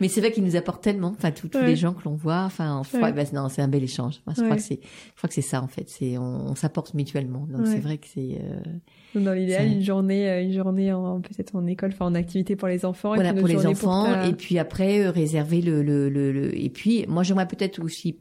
mais 0.00 0.08
c'est 0.08 0.20
vrai 0.20 0.32
qu'il 0.32 0.44
nous 0.44 0.56
apporte 0.56 0.82
tellement 0.82 1.14
enfin 1.16 1.30
tous 1.30 1.48
les 1.58 1.76
gens 1.76 1.92
que 1.92 2.04
l'on 2.04 2.14
voit 2.14 2.42
enfin 2.42 2.82
ouais. 2.94 3.12
bah, 3.12 3.22
non 3.32 3.48
c'est 3.48 3.62
un 3.62 3.68
bel 3.68 3.82
échange 3.84 4.20
je 4.28 4.42
crois 4.42 4.56
que 4.56 4.62
c'est 4.62 4.80
je 4.82 5.16
crois 5.16 5.28
que 5.28 5.34
c'est 5.36 5.42
ça 5.42 5.62
en 5.62 5.68
fait. 5.68 5.90
C'est 5.90 6.16
on, 6.16 6.54
s'apporte 6.54 6.94
mutuellement. 6.94 7.46
Donc 7.50 7.66
c'est 7.66 7.80
vrai 7.80 7.98
que 7.98 8.06
c'est 8.06 8.40
euh, 8.40 9.20
dans 9.20 9.34
l'idéal 9.34 9.66
une 9.66 9.82
journée 9.82 10.30
euh, 10.30 10.42
une 10.42 10.52
journée 10.52 10.92
en 10.92 11.20
peut-être 11.20 11.54
en 11.54 11.66
école 11.66 11.90
enfin 11.92 12.06
en 12.06 12.14
activité 12.14 12.56
pour 12.56 12.68
les 12.68 12.86
enfants 12.86 13.14
voilà 13.14 13.34
pour 13.34 13.46
les 13.46 13.66
enfants 13.66 14.22
et 14.22 14.32
puis 14.32 14.58
après 14.58 15.04
euh, 15.04 15.10
réserver 15.10 15.60
le, 15.60 15.82
le, 15.82 16.08
le, 16.08 16.32
le, 16.32 16.58
et 16.58 16.70
puis 16.70 17.04
moi 17.06 17.22
j'aimerais 17.22 17.46
peut-être 17.46 17.82
aussi 17.82 18.16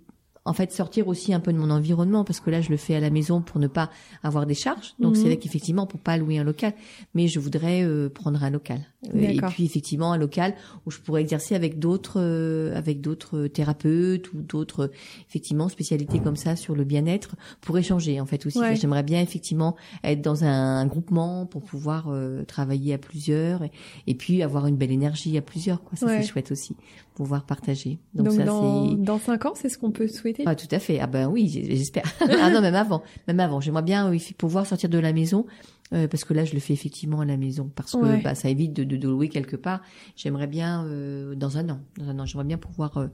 en 0.46 0.54
fait 0.54 0.72
sortir 0.72 1.08
aussi 1.08 1.34
un 1.34 1.40
peu 1.40 1.52
de 1.52 1.58
mon 1.58 1.72
environnement 1.72 2.24
parce 2.24 2.40
que 2.40 2.50
là 2.50 2.62
je 2.62 2.70
le 2.70 2.78
fais 2.78 2.96
à 2.96 3.00
la 3.00 3.10
maison 3.10 3.42
pour 3.42 3.60
ne 3.60 3.68
pas 3.68 3.90
avoir 4.24 4.46
des 4.46 4.54
charges. 4.54 4.94
Donc 5.00 5.16
c'est 5.16 5.24
mhm. 5.24 5.28
vrai 5.30 5.38
qu'effectivement 5.38 5.88
pour 5.88 6.00
pas 6.00 6.18
louer 6.18 6.38
un 6.38 6.44
local. 6.44 6.74
Mais 7.14 7.28
je 7.28 7.40
voudrais 7.40 7.84
euh, 7.84 8.10
prendre 8.10 8.44
un 8.44 8.50
local 8.50 8.80
et 9.14 9.40
puis 9.50 9.66
effectivement 9.66 10.12
un 10.12 10.18
local 10.18 10.56
où 10.86 10.92
je 10.92 11.00
pourrais 11.00 11.22
exercer 11.22 11.56
avec 11.56 11.80
d'autres 11.80 12.20
euh, 12.22 12.76
avec 12.76 13.02
d'autres 13.02 13.48
thérapeutes 13.48 14.34
ou 14.34 14.42
d'autres 14.42 14.92
effectivement 15.30 15.70
spécialités 15.70 16.20
comme 16.20 16.36
ça 16.36 16.56
sur 16.56 16.76
le 16.76 16.84
bien-être 16.84 17.36
pour 17.62 17.78
échanger 17.78 18.20
en 18.20 18.26
fait 18.26 18.46
aussi 18.46 18.60
j'aimerais 18.76 19.04
bien 19.04 19.22
effectivement 19.22 19.76
être 20.04 20.22
dans 20.22 20.44
un, 20.44 20.86
groupement 20.86 21.46
pour 21.46 21.64
pouvoir 21.64 22.12
travailler 22.48 22.94
à 22.94 22.98
plusieurs 22.98 23.62
et, 24.08 24.16
puis 24.16 24.44
avoir 24.44 24.68
une 24.68 24.78
belle 24.78 24.92
énergie 24.92 25.38
à 25.38 25.42
plusieurs 25.42 25.84
quoi 25.84 25.98
ça 25.98 26.08
c'est 26.08 26.28
chouette 26.28 26.52
aussi 26.52 26.76
pouvoir 27.16 27.46
partager 27.46 28.00
donc, 28.14 28.32
ça 28.32 28.44
dans, 28.44 28.94
dans 28.94 29.20
cinq 29.20 29.46
ans 29.46 29.54
c'est 29.56 29.70
ce 29.70 29.78
qu'on 29.78 29.92
peut 29.92 30.08
souhaiter? 30.08 30.44
Ah, 30.46 30.56
tout 30.56 30.68
à 30.72 30.80
fait. 30.80 31.00
Ah 31.00 31.08
ben 31.08 31.28
oui, 31.28 31.48
j'espère. 31.50 32.04
ah 32.20 32.50
non, 32.50 32.62
même 32.62 32.76
avant, 32.76 33.04
même 33.28 33.40
avant. 33.40 33.62
J'aimerais 33.62 33.84
bien 33.84 34.10
oui, 34.10 34.34
pouvoir 34.38 34.66
sortir 34.66 34.90
de 34.90 35.00
la 35.00 35.14
maison. 35.14 35.46
Euh, 35.94 36.08
parce 36.08 36.24
que 36.26 36.34
là, 36.34 36.46
je 36.46 36.54
le 36.54 36.60
fais 36.60 36.74
effectivement 36.74 37.22
à 37.22 37.26
la 37.26 37.38
maison, 37.38 37.72
parce 37.76 37.92
que 37.92 38.24
bah, 38.24 38.34
ça 38.34 38.50
évite 38.50 38.74
de, 38.74 38.84
de, 38.84 39.08
louer 39.08 39.30
quelque 39.30 39.56
part. 39.56 39.82
J'aimerais 40.16 40.48
bien 40.48 40.84
euh, 40.86 41.36
dans 41.36 41.58
un 41.58 41.70
an, 41.70 41.80
dans 41.98 42.10
un 42.10 42.20
an, 42.20 42.26
j'aimerais 42.26 42.46
bien 42.46 42.58
pouvoir 42.58 43.08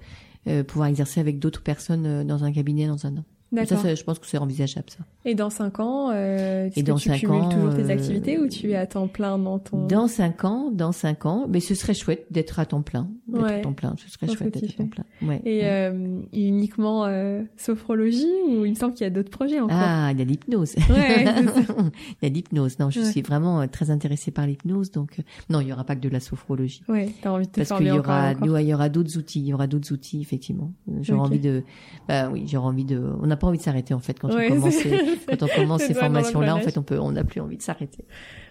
euh, 0.47 0.63
pouvoir 0.63 0.88
exercer 0.88 1.19
avec 1.19 1.39
d'autres 1.39 1.61
personnes 1.61 2.26
dans 2.26 2.43
un 2.43 2.51
cabinet 2.51 2.88
dans 2.88 3.05
un 3.05 3.17
an. 3.17 3.26
Ça, 3.66 3.95
je 3.95 4.04
pense 4.04 4.20
que 4.20 4.28
c'est 4.28 4.38
envisageable, 4.38 4.89
ça. 4.89 4.99
Et 5.26 5.36
dans 5.36 5.49
cinq 5.49 5.80
ans, 5.80 6.10
euh, 6.14 6.70
et 6.76 6.84
que 6.84 6.91
tu 6.97 7.10
cumules 7.12 7.49
toujours 7.49 7.76
tes 7.76 7.84
euh, 7.84 7.89
activités 7.89 8.39
ou 8.39 8.47
tu 8.47 8.72
es 8.72 8.76
à 8.76 8.88
temps 8.88 9.08
plein 9.08 9.38
dans 9.38 9.60
ton... 9.60 9.88
Dans 9.88 10.08
cinq 10.08 10.45
ans, 10.45 10.72
dans 10.72 10.91
cinq 10.91 11.26
ans, 11.26 11.47
mais 11.49 11.60
ce 11.60 11.76
serait 11.76 11.93
chouette 11.93 12.26
d'être 12.32 12.60
à 12.60 12.66
temps 12.66 12.82
plein. 12.82 13.10
D'être 13.28 13.45
à 13.45 13.60
temps 13.60 13.74
plein, 13.74 13.95
ce 13.97 14.10
serait 14.10 14.28
chouette 14.28 14.54
d'être 14.54 14.72
à 14.74 14.84
temps 14.84 14.88
plein. 14.88 15.04
Ouais, 15.22 15.41
et 15.45 15.62
Euh, 15.66 16.22
uniquement 16.34 17.06
euh, 17.06 17.43
sophrologie 17.58 18.26
ou 18.47 18.66
il 18.66 18.72
me 18.72 18.76
semble 18.76 18.93
qu'il 18.93 19.04
y 19.04 19.08
a 19.08 19.10
d'autres 19.10 19.30
projets 19.30 19.60
encore? 19.60 19.78
Ah, 19.80 20.10
il 20.12 20.20
y 20.20 20.22
a 20.22 20.26
l'hypnose. 20.26 20.76
Ouais, 20.89 21.26
il 22.22 22.24
y 22.24 22.26
a 22.26 22.30
l'hypnose. 22.30 22.80
Non, 22.80 22.89
je 22.89 23.02
suis 23.02 23.22
vraiment 23.22 23.62
euh, 23.62 23.68
très 23.68 23.91
intéressée 23.91 24.32
par 24.32 24.47
l'hypnose, 24.47 24.91
donc 24.91 25.20
euh, 25.20 25.24
non, 25.49 25.60
il 25.62 25.68
y 25.68 25.74
aura 25.74 25.84
pas 25.84 25.95
que 25.95 26.02
de 26.02 26.10
la 26.10 26.20
sophrologie. 26.20 26.84
Ouais, 26.88 27.10
t'as 27.22 27.32
envie 27.32 27.47
de 27.47 27.52
te 27.52 27.62
Parce 27.62 27.78
qu'il 27.78 27.88
y 27.88 27.91
aura, 27.91 28.34
il 28.34 28.68
y 28.68 28.74
aura 28.74 28.89
d'autres 28.89 29.18
outils, 29.18 29.39
il 29.39 29.47
y 29.47 29.54
aura 29.54 29.68
d'autres 29.68 29.91
outils, 29.93 30.22
effectivement. 30.22 30.72
J'aurais 31.02 31.20
envie 31.20 31.39
de, 31.39 31.64
bah 32.08 32.30
oui, 32.32 32.45
j'aurais 32.47 32.68
envie 32.68 32.86
de, 32.86 33.02
on 33.22 33.30
a 33.30 33.38
pas 33.42 33.48
envie 33.48 33.58
de 33.58 33.64
s'arrêter 33.64 33.94
en 33.94 34.00
fait 34.00 34.20
quand 34.20 34.30
on 34.30 34.48
commence 34.48 34.74
ces, 34.76 34.92
quand 35.28 35.44
on 35.44 35.48
commence 35.48 35.82
ces 35.82 35.96
formations 35.96 36.42
là 36.42 36.56
en 36.56 36.60
fait 36.60 36.78
on 36.78 36.84
peut 36.84 37.00
on 37.00 37.12
n'a 37.12 37.24
plus 37.24 37.42
envie 37.42 37.58
de 37.58 37.62
s'arrêter. 37.62 38.06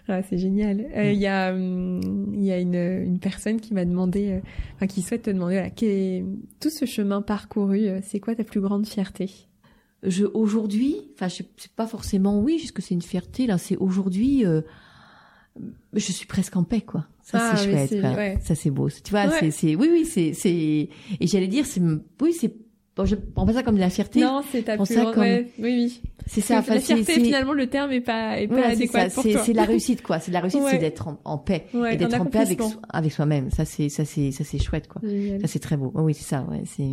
Ah, 0.07 0.21
c'est 0.23 0.37
génial. 0.37 0.85
Euh, 0.95 1.11
il 1.11 1.19
y 1.19 1.27
a 1.27 1.53
hum, 1.53 2.33
il 2.33 2.43
y 2.43 2.51
a 2.51 2.59
une 2.59 2.75
une 2.75 3.19
personne 3.19 3.61
qui 3.61 3.73
m'a 3.73 3.85
demandé 3.85 4.31
euh, 4.31 4.39
enfin 4.75 4.87
qui 4.87 5.01
souhaite 5.01 5.23
te 5.23 5.29
demander 5.29 5.55
voilà, 5.55 5.69
est, 5.81 6.25
tout 6.59 6.69
ce 6.69 6.85
chemin 6.85 7.21
parcouru, 7.21 7.87
euh, 7.87 7.99
c'est 8.03 8.19
quoi 8.19 8.35
ta 8.35 8.43
plus 8.43 8.59
grande 8.59 8.85
fierté? 8.85 9.31
Je 10.03 10.25
aujourd'hui, 10.25 10.97
enfin 11.13 11.29
sais 11.29 11.45
pas 11.75 11.87
forcément 11.87 12.39
oui, 12.39 12.57
puisque 12.57 12.81
c'est 12.81 12.93
une 12.93 13.03
fierté 13.03 13.47
là, 13.47 13.57
c'est 13.57 13.77
aujourd'hui 13.77 14.43
je 15.93 16.11
suis 16.11 16.25
presque 16.25 16.55
en 16.57 16.63
paix 16.63 16.81
quoi. 16.81 17.05
Ça 17.21 17.55
c'est 17.55 17.77
ah, 18.03 18.15
chouette. 18.15 18.41
Ça 18.41 18.55
c'est 18.55 18.71
beau. 18.71 18.89
Tu 18.89 19.11
vois, 19.11 19.29
c'est 19.39 19.51
c'est 19.51 19.75
oui 19.75 19.89
oui, 19.91 20.05
c'est 20.05 20.33
c'est 20.33 20.49
et 21.19 21.27
j'allais 21.27 21.47
dire 21.47 21.65
c'est 21.65 21.81
oui, 22.21 22.33
c'est 22.33 22.53
Bon, 23.01 23.05
je 23.05 23.15
prends 23.15 23.45
pas 23.45 23.53
ça 23.53 23.63
comme 23.63 23.75
de 23.75 23.79
la 23.79 23.89
fierté. 23.89 24.21
Non, 24.21 24.41
c'est 24.51 24.63
ta 24.63 24.77
plus 24.77 24.95
grande... 24.95 25.17
Oui, 25.17 25.45
oui. 25.59 26.01
C'est 26.27 26.41
ça. 26.41 26.63
la 26.67 26.79
fierté, 26.79 27.13
finalement, 27.13 27.53
le 27.53 27.67
terme 27.67 27.91
est 27.91 28.01
pas, 28.01 28.39
est 28.39 28.47
pas 28.47 28.67
adéquat 28.67 29.09
pour 29.09 29.23
toi. 29.23 29.43
C'est 29.43 29.53
la 29.53 29.65
réussite, 29.65 30.01
quoi. 30.01 30.19
C'est 30.19 30.31
la 30.31 30.39
réussite, 30.39 30.61
c'est 30.69 30.77
d'être 30.77 31.07
en, 31.25 31.37
paix 31.37 31.65
et 31.89 31.97
d'être 31.97 32.19
en 32.19 32.25
paix 32.25 32.39
avec, 32.39 32.59
avec 32.89 33.11
soi-même. 33.11 33.49
Ça, 33.51 33.65
c'est, 33.65 33.89
ça, 33.89 34.05
c'est, 34.05 34.31
ça, 34.31 34.43
c'est 34.43 34.59
chouette, 34.59 34.87
quoi. 34.87 35.01
Ça, 35.01 35.47
c'est 35.47 35.59
très 35.59 35.77
beau. 35.77 35.91
oui, 35.95 36.13
c'est 36.13 36.23
ça. 36.25 36.45
Ouais, 36.49 36.63
c'est. 36.65 36.89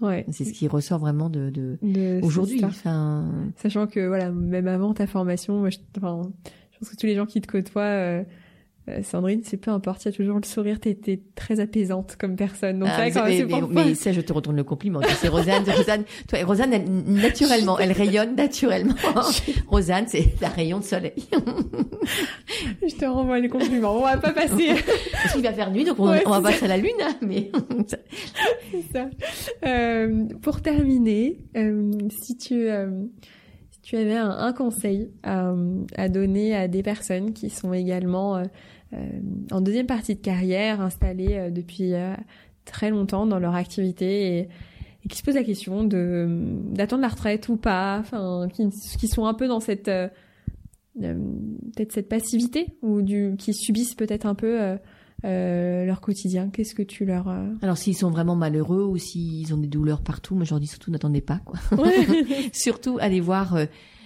Ouais. 0.00 0.26
C'est 0.32 0.44
ce 0.44 0.52
qui 0.52 0.68
ressort 0.68 0.98
vraiment 0.98 1.30
de, 1.30 1.50
de, 1.50 1.78
de 1.80 2.20
aujourd'hui. 2.22 2.62
Enfin... 2.62 3.30
Sachant 3.56 3.86
que 3.86 4.06
voilà, 4.06 4.30
même 4.30 4.66
avant 4.66 4.92
ta 4.92 5.06
formation, 5.06 5.60
moi, 5.60 5.70
je, 5.70 5.78
enfin, 5.96 6.20
je 6.72 6.78
pense 6.78 6.90
que 6.90 6.96
tous 6.96 7.06
les 7.06 7.14
gens 7.14 7.26
qui 7.26 7.40
te 7.40 7.46
côtoient. 7.46 7.82
Euh, 7.82 8.24
euh, 8.88 9.02
Sandrine, 9.02 9.40
c'est 9.44 9.56
peu 9.56 9.70
importe, 9.70 10.04
il 10.04 10.08
y 10.08 10.14
a 10.14 10.16
toujours 10.16 10.36
le 10.36 10.44
sourire, 10.46 10.78
t'es, 10.78 10.98
es 11.06 11.20
très 11.34 11.60
apaisante 11.60 12.16
comme 12.18 12.36
personne. 12.36 12.80
Donc, 12.80 12.88
ah, 12.92 13.10
ça, 13.10 13.24
mais, 13.24 13.46
mais, 13.70 13.94
ça, 13.94 14.12
je 14.12 14.20
te 14.20 14.32
retourne 14.32 14.56
le 14.56 14.64
compliment. 14.64 15.00
C'est 15.20 15.28
Rosanne, 15.28 15.64
Rosanne, 15.66 16.04
toi, 16.28 16.38
Rosanne, 16.44 16.72
elle, 16.74 16.84
naturellement, 16.86 17.78
elle 17.78 17.92
rayonne 17.92 18.34
naturellement. 18.36 18.94
Rosanne, 19.68 20.04
c'est 20.06 20.34
un 20.42 20.48
rayon 20.48 20.80
de 20.80 20.84
soleil. 20.84 21.14
je 22.86 22.94
te 22.94 23.04
renvoie 23.04 23.38
les 23.40 23.48
compliments. 23.48 23.96
On 23.96 24.02
va 24.02 24.18
pas 24.18 24.32
passer. 24.32 24.74
Parce 25.12 25.32
qu'il 25.32 25.42
va 25.42 25.52
faire 25.52 25.70
nuit, 25.70 25.84
donc 25.84 25.98
on, 25.98 26.14
on 26.26 26.30
va 26.30 26.42
passer 26.42 26.66
à 26.66 26.68
la 26.68 26.76
lune, 26.76 26.90
hein, 27.02 27.14
mais. 27.22 27.50
c'est 28.70 28.92
ça. 28.92 29.08
Euh, 29.66 30.24
pour 30.42 30.60
terminer, 30.60 31.38
euh, 31.56 31.90
si 32.10 32.36
tu, 32.36 32.68
euh, 32.68 32.90
si 33.70 33.80
tu 33.80 33.96
avais 33.96 34.16
un, 34.16 34.30
un 34.30 34.52
conseil 34.52 35.10
à, 35.22 35.54
à, 35.96 36.08
donner 36.08 36.54
à 36.54 36.68
des 36.68 36.82
personnes 36.82 37.32
qui 37.32 37.50
sont 37.50 37.72
également 37.72 38.36
euh, 38.36 38.42
en 39.50 39.60
deuxième 39.60 39.86
partie 39.86 40.14
de 40.14 40.20
carrière, 40.20 40.80
installés 40.80 41.34
euh, 41.34 41.50
depuis 41.50 41.94
euh, 41.94 42.14
très 42.64 42.90
longtemps 42.90 43.26
dans 43.26 43.38
leur 43.38 43.54
activité 43.54 44.38
et, 44.38 44.48
qui 45.08 45.18
se 45.18 45.22
posent 45.22 45.34
la 45.34 45.44
question 45.44 45.84
de 45.84 46.26
d'attendre 46.72 47.02
la 47.02 47.08
retraite 47.08 47.50
ou 47.50 47.58
pas, 47.58 47.98
enfin 48.00 48.48
qui, 48.50 48.70
qui 48.98 49.06
sont 49.06 49.26
un 49.26 49.34
peu 49.34 49.48
dans 49.48 49.60
cette 49.60 49.90
peut-être 50.98 51.92
cette 51.92 52.08
passivité 52.08 52.68
ou 52.80 53.02
du 53.02 53.34
qui 53.38 53.52
subissent 53.52 53.96
peut-être 53.96 54.24
un 54.24 54.34
peu 54.34 54.78
euh, 55.26 55.84
leur 55.84 56.00
quotidien 56.00 56.48
Qu'est-ce 56.48 56.74
que 56.74 56.82
tu 56.82 57.04
leur 57.04 57.28
Alors 57.60 57.76
s'ils 57.76 57.98
sont 57.98 58.08
vraiment 58.08 58.34
malheureux 58.34 58.82
ou 58.82 58.96
s'ils 58.96 59.52
ont 59.52 59.58
des 59.58 59.66
douleurs 59.66 60.00
partout, 60.00 60.36
moi 60.36 60.44
je 60.44 60.50
leur 60.52 60.60
dis 60.60 60.68
surtout 60.68 60.90
n'attendez 60.90 61.20
pas 61.20 61.42
quoi. 61.44 61.58
surtout 62.54 62.96
allez 62.98 63.20
voir 63.20 63.58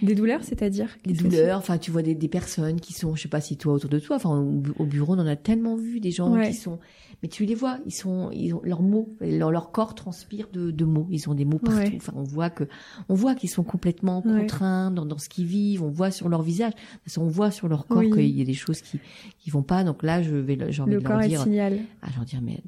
des 0.03 0.15
douleurs, 0.15 0.45
c'est-à-dire 0.45 0.89
Des 1.05 1.15
douleurs, 1.15 1.59
enfin 1.59 1.79
tu 1.79 1.91
vois 1.91 2.03
des, 2.03 2.15
des, 2.15 2.29
personnes 2.29 2.81
qui 2.81 2.93
sont, 2.93 3.17
je 3.17 3.23
sais 3.23 3.29
pas 3.29 3.41
si 3.41 3.57
toi 3.57 3.75
autour 3.75 3.91
de 3.91 3.99
toi, 3.99 4.17
enfin 4.17 4.37
au, 4.37 4.85
bureau 4.85 5.15
on 5.15 5.19
en 5.19 5.27
a 5.27 5.37
tellement 5.37 5.77
vu 5.77 6.01
des 6.01 6.11
gens 6.11 6.41
qui 6.41 6.55
sont, 6.55 6.79
mais 7.23 7.29
tu 7.29 7.45
les 7.45 7.55
vois, 7.55 7.79
ils 7.85 7.95
sont, 7.95 8.31
ils 8.33 8.55
ont 8.55 8.61
leurs 8.63 8.83
mots, 8.83 9.17
leur, 9.21 9.51
leur 9.51 9.73
corps 9.73 9.95
transpire 9.95 10.49
de, 10.53 10.71
de, 10.71 10.85
mots, 10.85 11.07
ils 11.11 11.29
ont 11.29 11.35
des 11.35 11.45
mots 11.45 11.59
partout. 11.59 11.97
Enfin 11.97 12.13
on 12.15 12.23
voit 12.23 12.51
que, 12.51 12.65
on 13.09 13.15
voit 13.15 13.35
qu'ils 13.35 13.51
sont 13.51 13.65
complètement 13.65 14.23
contraints 14.23 14.91
dans, 14.91 15.05
dans, 15.05 15.19
ce 15.19 15.29
qu'ils 15.29 15.47
vivent, 15.47 15.83
on 15.83 15.91
voit 15.91 16.11
sur 16.11 16.29
leur 16.29 16.43
visage, 16.43 16.73
on 17.17 17.27
voit 17.27 17.51
sur 17.51 17.69
leur 17.69 17.87
corps 17.87 18.03
qu'il 18.03 18.39
y 18.39 18.41
a 18.41 18.45
des 18.45 18.55
choses 18.55 18.81
qui 18.81 19.01
qui 19.39 19.51
vont 19.51 19.63
pas. 19.63 19.83
Donc 19.83 20.03
là 20.03 20.23
je 20.23 20.37
vais, 20.37 20.59
j'ai 20.71 20.83
envie 20.83 20.93
Le 20.93 21.01
de 21.01 21.09
leur 21.09 21.21
dire, 21.21 21.43
signal. 21.43 21.79
Ah, 22.03 22.09
leur 22.17 22.25
dire 22.25 22.41
mais 22.43 22.61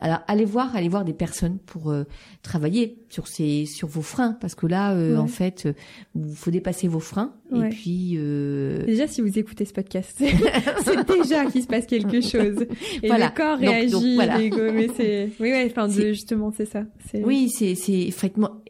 alors 0.00 0.20
allez 0.28 0.44
voir, 0.44 0.74
allez 0.76 0.88
voir 0.88 1.04
des 1.04 1.14
personnes 1.14 1.58
pour 1.66 1.90
euh, 1.90 2.04
travailler 2.42 2.98
sur 3.08 3.26
ces, 3.26 3.66
sur 3.66 3.88
vos 3.88 4.02
freins, 4.02 4.32
parce 4.40 4.54
que 4.54 4.66
là 4.66 4.92
euh, 4.92 5.16
en 5.16 5.26
fait, 5.26 5.68
il 6.14 6.34
faut 6.34 6.50
dépasser 6.50 6.86
vos 6.88 7.00
freins. 7.00 7.32
Et 7.54 7.68
puis 7.68 8.14
euh... 8.16 8.84
déjà, 8.84 9.06
si 9.06 9.20
vous 9.20 9.38
écoutez 9.38 9.64
ce 9.64 9.72
podcast, 9.72 10.16
c'est 10.84 11.06
déjà 11.06 11.46
qu'il 11.46 11.62
se 11.62 11.68
passe 11.68 11.86
quelque 11.86 12.20
chose. 12.20 12.66
Et 13.02 13.08
le 13.08 13.34
corps 13.34 13.58
réagit. 13.58 13.95
Voilà. 14.14 14.38
mais 14.38 14.88
c'est 14.96 15.30
oui, 15.40 15.50
ouais, 15.50 15.66
enfin, 15.70 15.88
justement, 15.88 16.52
c'est 16.56 16.66
ça. 16.66 16.84
Oui, 17.14 17.48
c'est 17.50 17.74
c'est 17.74 18.10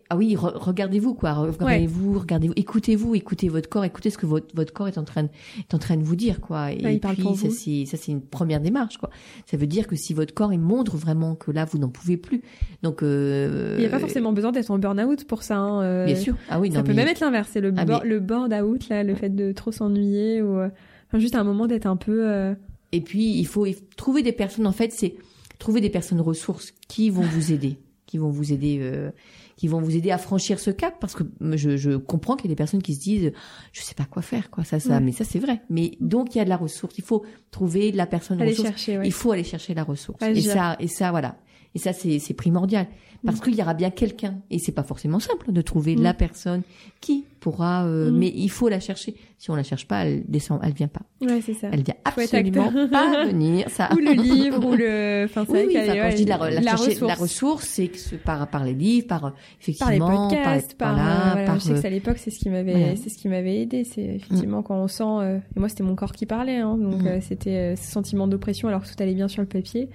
ah 0.09 0.17
oui, 0.17 0.37
regardez-vous 0.37 1.15
quoi, 1.15 1.33
regardez-vous, 1.33 2.19
regardez-vous, 2.21 2.53
écoutez-vous, 2.55 3.15
écoutez 3.17 3.49
votre 3.49 3.69
corps, 3.69 3.85
écoutez 3.85 4.11
ce 4.11 4.19
que 4.19 4.27
votre, 4.27 4.55
votre 4.55 4.73
corps 4.73 4.87
est 4.87 4.99
en 4.99 5.05
train 5.05 5.25
de, 5.25 5.29
est 5.59 5.75
en 5.75 5.79
train 5.79 5.97
de 5.97 6.05
vous 6.05 6.15
dire 6.15 6.41
quoi. 6.41 6.71
Et 6.71 7.01
puis 7.01 7.37
ça 7.37 7.51
c'est 7.51 7.87
ça 7.87 7.97
c'est 7.97 8.13
une 8.13 8.23
première 8.23 8.61
démarche 8.61 8.99
quoi. 8.99 9.11
Ça 9.47 9.57
veut 9.57 9.67
dire 9.67 9.89
que 9.89 9.97
si 9.97 10.15
votre 10.15 10.33
corps 10.33 10.53
il 10.53 10.61
montre 10.61 10.97
vraiment 10.97 11.35
que 11.35 11.51
là 11.51 11.65
vous 11.65 11.79
n'en 11.79 11.89
pouvez 11.89 12.17
plus, 12.17 12.43
donc 12.83 13.03
euh, 13.03 13.75
il 13.77 13.81
n'y 13.81 13.87
a 13.87 13.91
pas 13.91 13.99
forcément 13.99 14.33
besoin 14.33 14.53
d'être 14.53 14.71
en 14.71 14.79
burn-out 14.79 15.25
pour 15.25 15.43
ça. 15.43 15.57
Hein, 15.57 15.83
euh, 15.83 16.05
bien 16.07 16.17
sûr. 16.17 16.37
Ah 16.49 16.61
oui, 16.61 16.71
ça 16.71 16.85
peut 16.85 16.95
même 16.95 17.09
être 17.09 17.21
l'inverse, 17.21 17.51
c'est 17.53 17.61
le 17.61 17.75
ah, 17.77 18.01
le 18.05 18.21
burn-out 18.21 18.89
là, 18.89 19.03
le 19.03 19.15
fait 19.17 19.35
de 19.35 19.51
trop 19.51 19.73
s'ennuyer 19.73 20.41
ou 20.41 20.59
euh, 20.59 20.69
enfin, 21.09 21.19
juste 21.19 21.35
un 21.35 21.45
moment 21.45 21.67
d'être 21.67 21.87
un 21.87 21.97
peu. 21.97 22.55
Et 22.97 23.01
puis 23.01 23.39
il 23.39 23.47
faut 23.47 23.67
trouver 23.97 24.23
des 24.23 24.33
personnes 24.33 24.67
en 24.67 24.73
fait 24.73 24.93
c'est 24.93 25.15
trouver 25.59 25.81
des 25.81 25.91
personnes 25.91 26.21
ressources 26.21 26.73
qui 26.89 27.11
vont 27.11 27.23
vous 27.23 27.53
aider, 27.53 27.79
qui 28.07 28.19
vont 28.19 28.31
vous 28.31 28.53
aider 28.53 29.11
qui 29.57 29.69
vont 29.69 29.81
vous 29.81 29.97
aider 29.97 30.11
à 30.11 30.19
franchir 30.19 30.61
ce 30.61 30.71
cap. 30.71 30.97
Parce 31.01 31.15
que 31.15 31.25
je, 31.55 31.77
je 31.77 31.97
comprends 31.97 32.37
qu'il 32.37 32.47
y 32.47 32.49
a 32.49 32.55
des 32.55 32.57
personnes 32.57 32.83
qui 32.83 32.95
se 32.95 33.01
disent 33.01 33.33
je 33.73 33.83
sais 33.83 33.95
pas 33.95 34.05
quoi 34.05 34.23
faire 34.23 34.51
quoi 34.51 34.65
ça 34.65 34.81
ça 34.81 35.01
mais 35.01 35.13
ça 35.13 35.25
c'est 35.25 35.39
vrai. 35.39 35.63
Mais 35.71 35.97
donc 36.01 36.35
il 36.35 36.39
y 36.39 36.41
a 36.41 36.45
de 36.45 36.51
la 36.51 36.57
ressource. 36.57 36.95
Il 36.99 37.05
faut 37.05 37.25
trouver 37.51 37.93
de 37.93 37.97
la 37.97 38.07
personne 38.07 38.41
ressource. 38.41 38.69
chercher, 38.69 39.01
il 39.05 39.13
faut 39.13 39.33
aller 39.33 39.45
chercher 39.45 39.75
la 39.75 39.85
ressource. 39.85 40.23
Et 40.23 40.41
ça 40.41 40.77
et 40.79 40.89
ça 40.89 41.11
voilà 41.11 41.37
et 41.77 41.79
ça 41.79 41.93
c'est 41.93 42.35
primordial. 42.35 42.87
Parce 43.25 43.39
mm. 43.39 43.43
qu'il 43.43 43.55
y 43.55 43.63
aura 43.63 43.75
bien 43.75 43.91
quelqu'un. 43.91 44.37
Et 44.51 44.59
c'est 44.59 44.73
pas 44.73 44.83
forcément 44.83 45.21
simple 45.21 45.53
de 45.53 45.61
trouver 45.61 45.97
mm. 45.97 46.03
la 46.03 46.15
personne 46.15 46.63
qui 47.01 47.25
pourra 47.41 47.85
euh, 47.85 48.11
mm. 48.11 48.17
mais 48.17 48.33
il 48.35 48.49
faut 48.49 48.71
la 48.71 48.81
chercher. 48.81 49.15
Si 49.37 49.51
on 49.51 49.55
la 49.55 49.63
cherche 49.63 49.87
pas 49.87 50.07
elle 50.07 50.25
descend 50.27 50.59
elle 50.63 50.73
vient 50.73 50.89
pas. 50.89 51.03
Ouais 51.21 51.43
c'est 51.43 51.53
ça. 51.53 51.69
Elle 51.71 51.83
vient 51.83 51.97
absolument 52.05 52.73
pas 52.91 53.27
venir 53.27 53.69
ça. 53.69 53.91
Ou 53.95 53.97
le 53.97 54.13
livre 54.13 54.65
ou 54.65 54.75
le 54.75 55.25
enfin 55.27 55.45
oui, 55.51 55.65
oui, 55.67 55.75
quand 55.75 56.11
je 56.11 56.17
dis 56.17 56.25
la, 56.25 56.39
la, 56.39 56.61
la, 56.61 56.73
ressource, 56.73 57.01
la 57.01 57.15
ressource. 57.15 57.65
c'est 57.67 57.91
par 58.25 58.49
par 58.49 58.65
les 58.65 58.73
livres 58.73 59.07
par 59.07 59.35
effectivement 59.61 60.09
par 60.09 60.31
les 60.31 60.37
podcasts 60.37 60.75
par, 60.75 60.97
par, 60.97 61.45
par, 61.45 61.55
je 61.57 61.61
sais 61.61 61.83
que 61.83 61.87
à 61.87 61.91
l'époque 61.91 62.17
c'est 62.17 62.31
ce 62.31 62.39
qui 62.39 62.49
m'avait 62.49 62.97
c'est 62.97 63.11
ce 63.11 63.19
qui 63.19 63.29
m'avait 63.29 63.61
aidé 63.61 63.85
c'est 63.85 64.03
effectivement 64.03 64.63
quand 64.63 64.77
on 64.77 64.89
sent 64.89 65.05
euh, 65.05 65.39
et 65.57 65.61
moi 65.61 65.69
c'était 65.69 65.85
mon 65.85 65.95
corps 65.95 66.13
qui 66.13 66.25
parlait 66.25 66.57
hein, 66.57 66.79
donc 66.79 67.05
euh, 67.05 67.19
c'était 67.21 67.77
ce 67.77 67.91
sentiment 67.91 68.27
d'oppression 68.27 68.69
alors 68.69 68.83
que 68.83 68.89
tout 68.89 69.03
allait 69.03 69.15
bien 69.15 69.29
sur 69.29 69.43
le 69.43 69.49
papier 69.49 69.91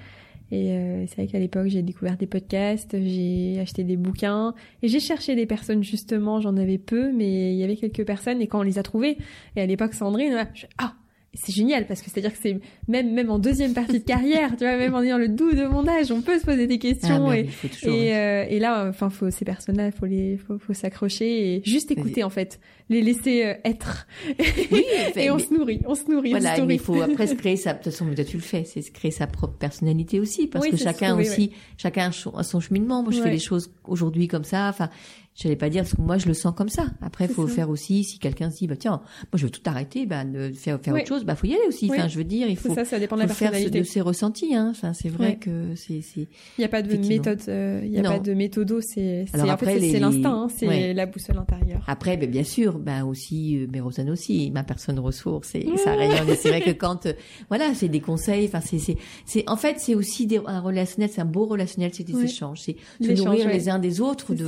et 0.51 0.71
euh, 0.71 1.05
c'est 1.07 1.15
vrai 1.15 1.27
qu'à 1.27 1.39
l'époque, 1.39 1.67
j'ai 1.67 1.81
découvert 1.81 2.17
des 2.17 2.27
podcasts, 2.27 2.97
j'ai 2.99 3.57
acheté 3.61 3.83
des 3.83 3.95
bouquins 3.95 4.53
et 4.83 4.89
j'ai 4.89 4.99
cherché 4.99 5.35
des 5.35 5.45
personnes 5.45 5.83
justement. 5.83 6.41
J'en 6.41 6.57
avais 6.57 6.77
peu, 6.77 7.11
mais 7.11 7.53
il 7.53 7.57
y 7.57 7.63
avait 7.63 7.77
quelques 7.77 8.05
personnes 8.05 8.41
et 8.41 8.47
quand 8.47 8.59
on 8.59 8.63
les 8.63 8.77
a 8.77 8.83
trouvées, 8.83 9.17
et 9.55 9.61
à 9.61 9.65
l'époque 9.65 9.93
Sandrine, 9.93 10.47
ah 10.77 10.93
c'est 11.33 11.53
génial 11.53 11.87
parce 11.87 12.01
que 12.01 12.09
c'est-à-dire 12.09 12.33
que 12.33 12.39
c'est 12.41 12.59
même 12.87 13.13
même 13.13 13.29
en 13.29 13.39
deuxième 13.39 13.73
partie 13.73 13.99
de 13.99 14.05
carrière, 14.05 14.51
tu 14.51 14.65
vois, 14.65 14.75
même 14.75 14.93
en 14.93 15.01
ayant 15.01 15.17
le 15.17 15.29
doux 15.29 15.53
de 15.53 15.65
mon 15.65 15.87
âge, 15.87 16.11
on 16.11 16.21
peut 16.21 16.37
se 16.37 16.45
poser 16.45 16.67
des 16.67 16.77
questions 16.77 17.29
ah, 17.29 17.37
et 17.37 17.49
et, 17.83 18.15
euh, 18.15 18.45
et, 18.49 18.59
là, 18.59 18.87
enfin, 18.89 19.09
faut 19.09 19.31
ces 19.31 19.45
personnes-là, 19.45 19.91
faut 19.91 20.05
les, 20.05 20.37
faut, 20.37 20.57
faut 20.59 20.73
s'accrocher 20.73 21.55
et 21.55 21.61
juste 21.63 21.89
écouter 21.91 22.23
en 22.23 22.29
fait, 22.29 22.59
les 22.89 23.01
laisser 23.01 23.45
euh, 23.45 23.53
être. 23.63 24.07
Oui, 24.71 24.83
et 25.15 25.31
on 25.31 25.39
se 25.39 25.53
nourrit, 25.53 25.81
on 25.85 25.95
se 25.95 26.11
nourrit. 26.11 26.31
Voilà, 26.31 26.57
il 26.57 26.79
faut 26.79 27.01
après 27.01 27.27
se 27.27 27.35
créer 27.35 27.55
sa, 27.55 27.73
de 27.73 27.77
toute 27.77 27.91
façon, 27.91 28.13
toi 28.13 28.25
tu 28.25 28.37
le 28.37 28.43
fais, 28.43 28.65
c'est 28.65 28.81
se 28.81 28.91
créer 28.91 29.11
sa 29.11 29.27
propre 29.27 29.57
personnalité 29.57 30.19
aussi, 30.19 30.47
parce 30.47 30.67
que 30.67 30.75
chacun 30.75 31.17
aussi, 31.17 31.51
chacun 31.77 32.11
a 32.35 32.43
son 32.43 32.59
cheminement. 32.59 33.03
Moi, 33.03 33.13
je 33.13 33.21
fais 33.21 33.31
les 33.31 33.39
choses 33.39 33.73
aujourd'hui 33.85 34.27
comme 34.27 34.43
ça. 34.43 34.67
Enfin, 34.67 34.89
je 35.35 35.47
n'allais 35.47 35.55
pas 35.55 35.69
dire 35.69 35.83
parce 35.83 35.95
que 35.95 36.01
moi 36.01 36.17
je 36.17 36.27
le 36.27 36.33
sens 36.33 36.53
comme 36.55 36.69
ça. 36.69 36.87
Après, 37.01 37.25
il 37.25 37.31
faut 37.31 37.47
faire 37.47 37.69
aussi 37.69 38.03
si 38.03 38.19
quelqu'un 38.19 38.51
se 38.51 38.57
dit 38.57 38.67
bah 38.67 38.75
tiens, 38.75 39.01
moi 39.31 39.35
je 39.35 39.45
veux 39.45 39.49
tout 39.49 39.61
arrêter, 39.65 40.05
bah 40.05 40.25
de 40.25 40.51
faire 40.51 40.79
faire 40.81 40.93
autre 40.93 41.07
chose, 41.07 41.23
bah 41.23 41.35
faut 41.35 41.47
y 41.47 41.53
aller 41.53 41.65
aussi. 41.67 41.89
Enfin, 41.91 42.07
je 42.07 42.17
veux 42.17 42.23
dire, 42.23 42.47
il 42.49 42.57
faut 42.57 42.73
ça, 42.73 42.83
ça 42.83 42.99
dépend 42.99 43.15
de 43.15 43.21
la 43.21 43.27
faire 43.27 43.51
de 43.51 43.83
ses 43.83 44.01
ressentis. 44.01 44.55
Hein. 44.55 44.69
Enfin, 44.71 44.93
c'est 44.93 45.09
vrai 45.09 45.37
que 45.37 45.73
c'est 45.75 46.01
c'est. 46.01 46.27
Il 46.57 46.59
n'y 46.59 46.65
a 46.65 46.69
pas 46.69 46.81
de 46.81 46.95
méthode, 46.97 47.41
euh, 47.47 47.81
il 47.83 47.91
y 47.91 47.99
a 47.99 48.03
pas 48.03 48.19
de 48.19 48.33
méthodo. 48.33 48.81
C'est 48.81 49.25
en 49.33 49.57
fait 49.57 49.79
c'est 49.79 49.99
l'instinct, 49.99 50.43
hein, 50.43 50.47
c'est 50.55 50.93
la 50.93 51.05
boussole 51.05 51.37
intérieure. 51.37 51.83
Après, 51.87 52.17
ben, 52.17 52.29
bien 52.29 52.43
sûr, 52.43 52.77
ben 52.77 53.05
aussi, 53.05 53.57
euh, 53.57 53.67
mais 53.71 53.79
Rosanne 53.79 54.09
aussi, 54.09 54.51
ma 54.51 54.63
personne 54.63 54.99
ressource, 54.99 55.55
et 55.55 55.65
ça 55.77 55.95
rayonne. 55.95 56.35
c'est 56.37 56.49
vrai 56.49 56.61
que 56.61 56.71
quand 56.77 57.05
euh, 57.05 57.13
voilà, 57.49 57.73
c'est 57.73 57.89
des 57.89 58.01
conseils. 58.01 58.47
Enfin, 58.47 58.61
c'est 58.61 58.79
c'est 58.79 58.97
c'est 59.25 59.49
en 59.49 59.55
fait 59.55 59.79
c'est 59.79 59.95
aussi 59.95 60.27
des, 60.27 60.41
un 60.45 60.59
relationnel, 60.59 61.09
c'est 61.11 61.21
un 61.21 61.25
beau 61.25 61.45
relationnel, 61.45 61.91
c'est 61.93 62.03
des 62.03 62.21
échanges, 62.21 62.61
c'est 62.61 62.75
se 63.01 63.23
nourrir 63.23 63.47
les 63.47 63.69
uns 63.69 63.79
des 63.79 64.01
autres 64.01 64.33
de 64.33 64.45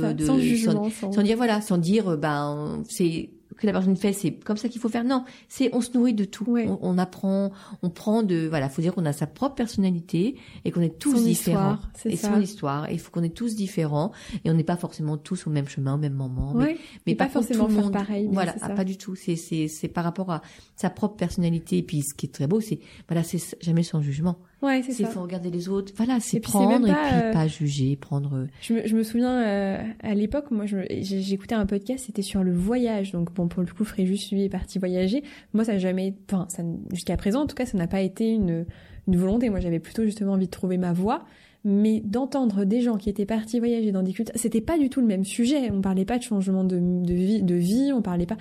sans, 1.00 1.22
dire 1.22 1.36
voilà, 1.36 1.60
sans 1.60 1.78
dire 1.78 2.08
euh, 2.08 2.16
ben 2.16 2.82
c'est 2.88 3.30
que 3.56 3.66
la 3.66 3.72
personne 3.72 3.96
fait, 3.96 4.12
c'est 4.12 4.32
comme 4.32 4.56
ça 4.56 4.68
qu'il 4.68 4.80
faut 4.80 4.88
faire. 4.88 5.04
Non, 5.04 5.24
c'est 5.48 5.70
on 5.72 5.80
se 5.80 5.96
nourrit 5.96 6.14
de 6.14 6.24
tout. 6.24 6.56
On, 6.80 6.98
apprend, 6.98 7.52
on 7.82 7.90
prend 7.90 8.22
de 8.22 8.46
voilà, 8.48 8.68
faut 8.68 8.82
dire 8.82 8.94
qu'on 8.94 9.06
a 9.06 9.12
sa 9.12 9.26
propre 9.26 9.54
personnalité 9.54 10.36
et 10.64 10.70
qu'on 10.70 10.80
est 10.80 10.98
tous 10.98 11.24
différents 11.24 11.78
et 12.04 12.16
son 12.16 12.40
histoire. 12.40 12.90
il 12.90 12.98
faut 12.98 13.10
qu'on 13.10 13.22
est 13.22 13.34
tous 13.34 13.54
différents 13.54 14.12
et 14.44 14.50
on 14.50 14.54
n'est 14.54 14.64
pas 14.64 14.76
forcément 14.76 15.16
tous 15.16 15.46
au 15.46 15.50
même 15.50 15.68
chemin, 15.68 15.94
au 15.94 15.98
même 15.98 16.14
moment. 16.14 16.54
Mais, 16.54 16.76
mais 17.06 17.14
pas, 17.14 17.28
forcément 17.28 17.68
faire 17.68 17.90
pareil. 17.90 18.28
Voilà, 18.30 18.52
pas 18.52 18.84
du 18.84 18.96
tout. 18.96 19.14
C'est 19.14 19.36
c'est 19.36 19.68
c'est 19.68 19.88
par 19.88 20.04
rapport 20.04 20.30
à 20.30 20.42
sa 20.76 20.90
propre 20.90 21.16
personnalité. 21.16 21.78
Et 21.78 21.82
puis 21.82 22.02
ce 22.02 22.14
qui 22.14 22.26
est 22.26 22.30
très 22.32 22.46
beau, 22.46 22.60
c'est 22.60 22.80
voilà, 23.08 23.22
c'est 23.22 23.56
jamais 23.62 23.82
sans 23.82 24.00
jugement. 24.00 24.38
Ouais, 24.62 24.82
c'est 24.82 24.92
ça. 24.92 25.04
Il 25.04 25.06
faut 25.06 25.22
regarder 25.22 25.50
les 25.50 25.68
autres. 25.68 25.92
Voilà, 25.96 26.20
c'est 26.20 26.40
prendre 26.40 26.86
et 26.86 26.92
puis 26.92 27.12
euh, 27.12 27.32
pas 27.32 27.46
juger, 27.46 27.96
prendre. 27.96 28.46
Je 28.62 28.74
me, 28.74 28.86
je 28.86 28.96
me 28.96 29.02
souviens 29.02 29.42
euh, 29.42 29.82
à 30.02 30.14
l'époque, 30.14 30.50
moi, 30.50 30.64
j'écoutais 30.66 31.54
un 31.54 31.66
podcast, 31.66 32.04
c'était 32.06 32.22
sur 32.22 32.42
le 32.42 32.52
voyage. 32.52 33.12
Donc 33.12 33.32
bon, 33.34 33.48
pour 33.48 33.62
le 33.62 33.68
coup, 33.72 33.84
Fréjus 33.84 34.32
lui 34.32 34.44
est 34.44 34.48
parti 34.48 34.78
voyager. 34.78 35.22
Moi, 35.52 35.64
ça 35.64 35.72
n'a 35.72 35.78
jamais, 35.78 36.14
enfin, 36.30 36.46
ça, 36.48 36.62
jusqu'à 36.92 37.16
présent, 37.16 37.42
en 37.42 37.46
tout 37.46 37.56
cas, 37.56 37.66
ça 37.66 37.76
n'a 37.76 37.86
pas 37.86 38.00
été 38.00 38.30
une 38.30 38.64
une 39.06 39.16
volonté. 39.16 39.50
Moi, 39.50 39.60
j'avais 39.60 39.80
plutôt 39.80 40.04
justement 40.04 40.32
envie 40.32 40.46
de 40.46 40.50
trouver 40.50 40.78
ma 40.78 40.92
voie 40.92 41.24
mais 41.64 42.00
d'entendre 42.04 42.64
des 42.64 42.82
gens 42.82 42.96
qui 42.96 43.08
étaient 43.08 43.24
partis 43.24 43.58
voyager 43.58 43.90
dans 43.90 44.02
des 44.02 44.12
cultures, 44.12 44.34
c'était 44.36 44.60
pas 44.60 44.78
du 44.78 44.90
tout 44.90 45.00
le 45.00 45.06
même 45.06 45.24
sujet. 45.24 45.70
On 45.72 45.80
parlait 45.80 46.04
pas 46.04 46.18
de 46.18 46.22
changement 46.22 46.62
de, 46.62 46.78
de 46.78 47.14
vie, 47.14 47.42
de 47.42 47.54
vie, 47.54 47.90
on 47.92 48.02
parlait 48.02 48.26
pas 48.26 48.36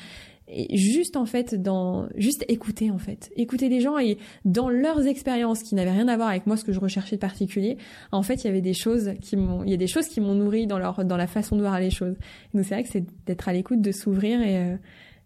et 0.48 0.78
juste 0.78 1.16
en 1.16 1.26
fait 1.26 1.56
dans 1.56 2.08
juste 2.16 2.46
écouter 2.48 2.92
en 2.92 2.98
fait. 2.98 3.32
Écouter 3.36 3.70
les 3.70 3.82
gens 3.82 3.98
et 3.98 4.18
dans 4.46 4.70
leurs 4.70 5.08
expériences 5.08 5.64
qui 5.64 5.76
n'avaient 5.76 5.92
rien 5.92 6.08
à 6.08 6.16
voir 6.16 6.30
avec 6.30 6.48
moi 6.48 6.58
ce 6.58 6.64
que 6.64 6.74
je 6.74 6.80
recherchais 6.80 7.16
de 7.16 7.22
particulier 7.22 7.78
en 8.12 8.24
fait 8.24 8.44
il 8.44 8.48
y 8.48 8.50
avait 8.50 8.62
des 8.62 8.74
choses 8.74 9.14
qui 9.22 9.38
m'ont 9.38 9.64
il 9.64 9.70
y 9.70 9.74
a 9.74 9.78
des 9.78 9.88
choses 9.88 10.08
qui 10.08 10.22
m'ont 10.22 10.36
nourri 10.36 10.68
dans 10.68 10.80
leur 10.80 11.06
dans 11.06 11.18
la 11.18 11.28
façon 11.28 11.56
de 11.56 11.62
voir 11.62 11.80
les 11.80 11.92
choses. 11.92 12.16
Donc 12.54 12.66
c'est 12.66 12.76
vrai 12.76 12.84
que 12.84 12.90
c'est 12.90 13.06
d'être 13.26 13.48
à 13.48 13.54
l'écoute 13.54 13.82
de 13.82 13.92
s'ouvrir 13.92 14.42
et 14.42 14.58
euh, 14.58 14.76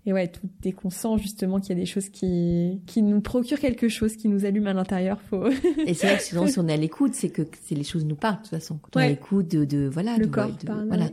et 0.06 0.14
ouais 0.14 0.28
tout 0.28 0.48
dès 0.62 0.72
qu'on 0.72 0.90
sent 0.90 1.18
justement 1.18 1.60
qu'il 1.60 1.70
y 1.70 1.80
a 1.80 1.82
des 1.82 1.88
choses 1.88 2.10
qui 2.10 2.80
qui 2.86 3.02
nous 3.02 3.20
procurent 3.20 3.60
quelque 3.60 3.90
chose 3.90 4.16
qui 4.16 4.30
nous 4.30 4.46
allume 4.46 4.68
à 4.68 4.74
l'intérieur 4.74 5.20
faut 5.22 5.48
et 5.86 5.94
c'est 5.94 6.08
vrai 6.08 6.18
que 6.18 6.24
sinon 6.24 6.48
si 6.48 6.60
on 6.60 6.68
est 6.68 6.74
à 6.74 6.78
l'écoute 6.78 7.14
c'est 7.14 7.30
que 7.30 7.42
c'est 7.64 7.76
les 7.76 7.84
choses 7.84 8.06
nous 8.06 8.16
parlent 8.16 8.38
de 8.38 8.42
toute 8.42 8.50
façon. 8.50 8.80
Quand 8.82 9.00
on 9.00 9.00
est 9.02 9.06
à 9.06 9.10
l'écoute 9.10 9.50
de, 9.50 9.66
de 9.66 9.90
voilà 9.92 10.18
le 10.18 10.28
corps 10.28 10.56
parle, 10.66 10.88
voilà 10.88 11.10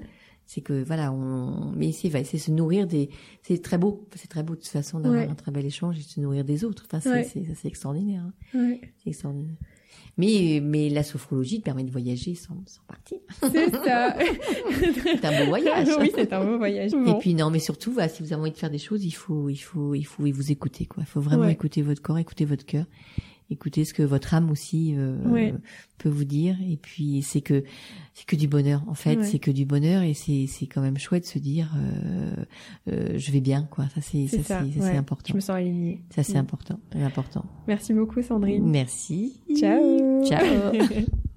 c'est 0.47 0.61
que 0.61 0.83
voilà 0.83 1.13
on 1.13 1.73
mais 1.75 1.93
c'est 1.93 2.11
c'est 2.25 2.39
se 2.39 2.51
nourrir 2.51 2.87
des 2.87 3.11
c'est 3.43 3.63
très 3.63 3.79
beau. 3.79 4.07
C'est 4.15 4.29
très 4.29 4.43
beau 4.43 4.55
de 4.55 4.61
toute 4.61 4.69
façon 4.69 5.01
d'avoir 5.01 5.29
un 5.29 5.35
très 5.35 5.51
bel 5.51 5.65
échange 5.65 5.97
et 5.97 6.03
de 6.03 6.05
se 6.05 6.21
nourrir 6.21 6.45
des 6.45 6.65
autres. 6.65 6.85
Enfin 6.87 7.01
c'est 7.01 7.25
c'est 7.25 7.45
c'est 7.55 7.69
extraordinaire 7.69 8.23
hein. 8.55 8.77
c'est 9.03 9.11
extraordinaire. 9.11 9.57
Mais 10.17 10.61
mais 10.63 10.91
la 10.91 11.03
sophrologie 11.03 11.59
te 11.59 11.65
permet 11.65 11.83
de 11.83 11.91
voyager 11.91 12.35
sans 12.35 12.63
sans 12.67 12.83
partir. 12.87 13.19
C'est 13.41 13.71
ça. 13.71 14.17
C'est 15.05 15.25
un 15.25 15.45
beau 15.45 15.49
voyage. 15.49 15.89
Oui 15.99 16.13
c'est 16.15 16.33
un 16.33 16.45
beau 16.45 16.59
voyage. 16.59 16.93
Et 16.93 17.15
puis 17.21 17.35
non 17.35 17.51
mais 17.51 17.59
surtout 17.59 17.93
voilà, 17.93 18.09
si 18.09 18.23
vous 18.23 18.33
avez 18.33 18.41
envie 18.41 18.53
de 18.53 18.59
faire 18.59 18.71
des 18.71 18.79
choses 18.79 19.05
il 19.05 19.13
faut 19.13 19.49
il 19.49 19.57
faut 19.57 19.95
il 19.95 20.05
faut 20.05 20.25
vous 20.25 20.53
écouter 20.53 20.87
quoi. 20.87 21.03
Il 21.03 21.07
faut 21.07 21.21
vraiment 21.21 21.49
écouter 21.49 21.83
votre 21.83 22.03
corps 22.03 22.19
écouter 22.19 22.45
votre 22.45 22.67
cœur 22.67 22.87
écoutez 23.51 23.85
ce 23.85 23.95
que 23.95 24.03
votre 24.03 24.35
âme 24.35 24.51
aussi 24.51 24.95
euh, 24.97 25.53
peut 25.99 26.09
vous 26.09 26.25
dire. 26.25 26.57
Et 26.69 26.77
puis 26.77 27.23
c'est 27.23 27.41
que 27.41 27.65
c'est 28.15 28.27
que 28.27 28.37
du 28.37 28.49
bonheur 28.49 28.83
en 28.89 28.95
fait. 28.95 29.23
C'est 29.25 29.39
que 29.39 29.51
du 29.51 29.65
bonheur 29.65 30.03
et 30.03 30.15
c'est 30.15 30.47
c'est 30.49 30.67
quand 30.67 30.81
même 30.81 30.99
chouette 30.99 31.25
de 31.25 31.29
se 31.29 31.39
dire 31.39 31.75
euh, 31.77 32.45
euh, 32.89 33.19
je 33.19 33.33
vais 33.33 33.41
bien 33.41 33.69
quoi. 33.71 33.87
Ça 33.95 34.01
c'est 34.01 34.27
ça, 34.27 34.63
c'est 34.81 34.97
important. 34.97 35.29
Je 35.29 35.35
me 35.35 35.41
sens 35.41 35.57
alignée. 35.57 36.03
Ça 36.11 36.23
c'est 36.23 36.35
mm. 36.35 36.39
important 36.39 36.81
c'est 36.93 37.03
important. 37.03 37.45
Merci 37.67 37.93
beaucoup 37.93 38.23
Sandrine. 38.23 38.65
Merci. 38.65 39.41
Ciao. 39.57 40.25
Ciao 40.25 40.73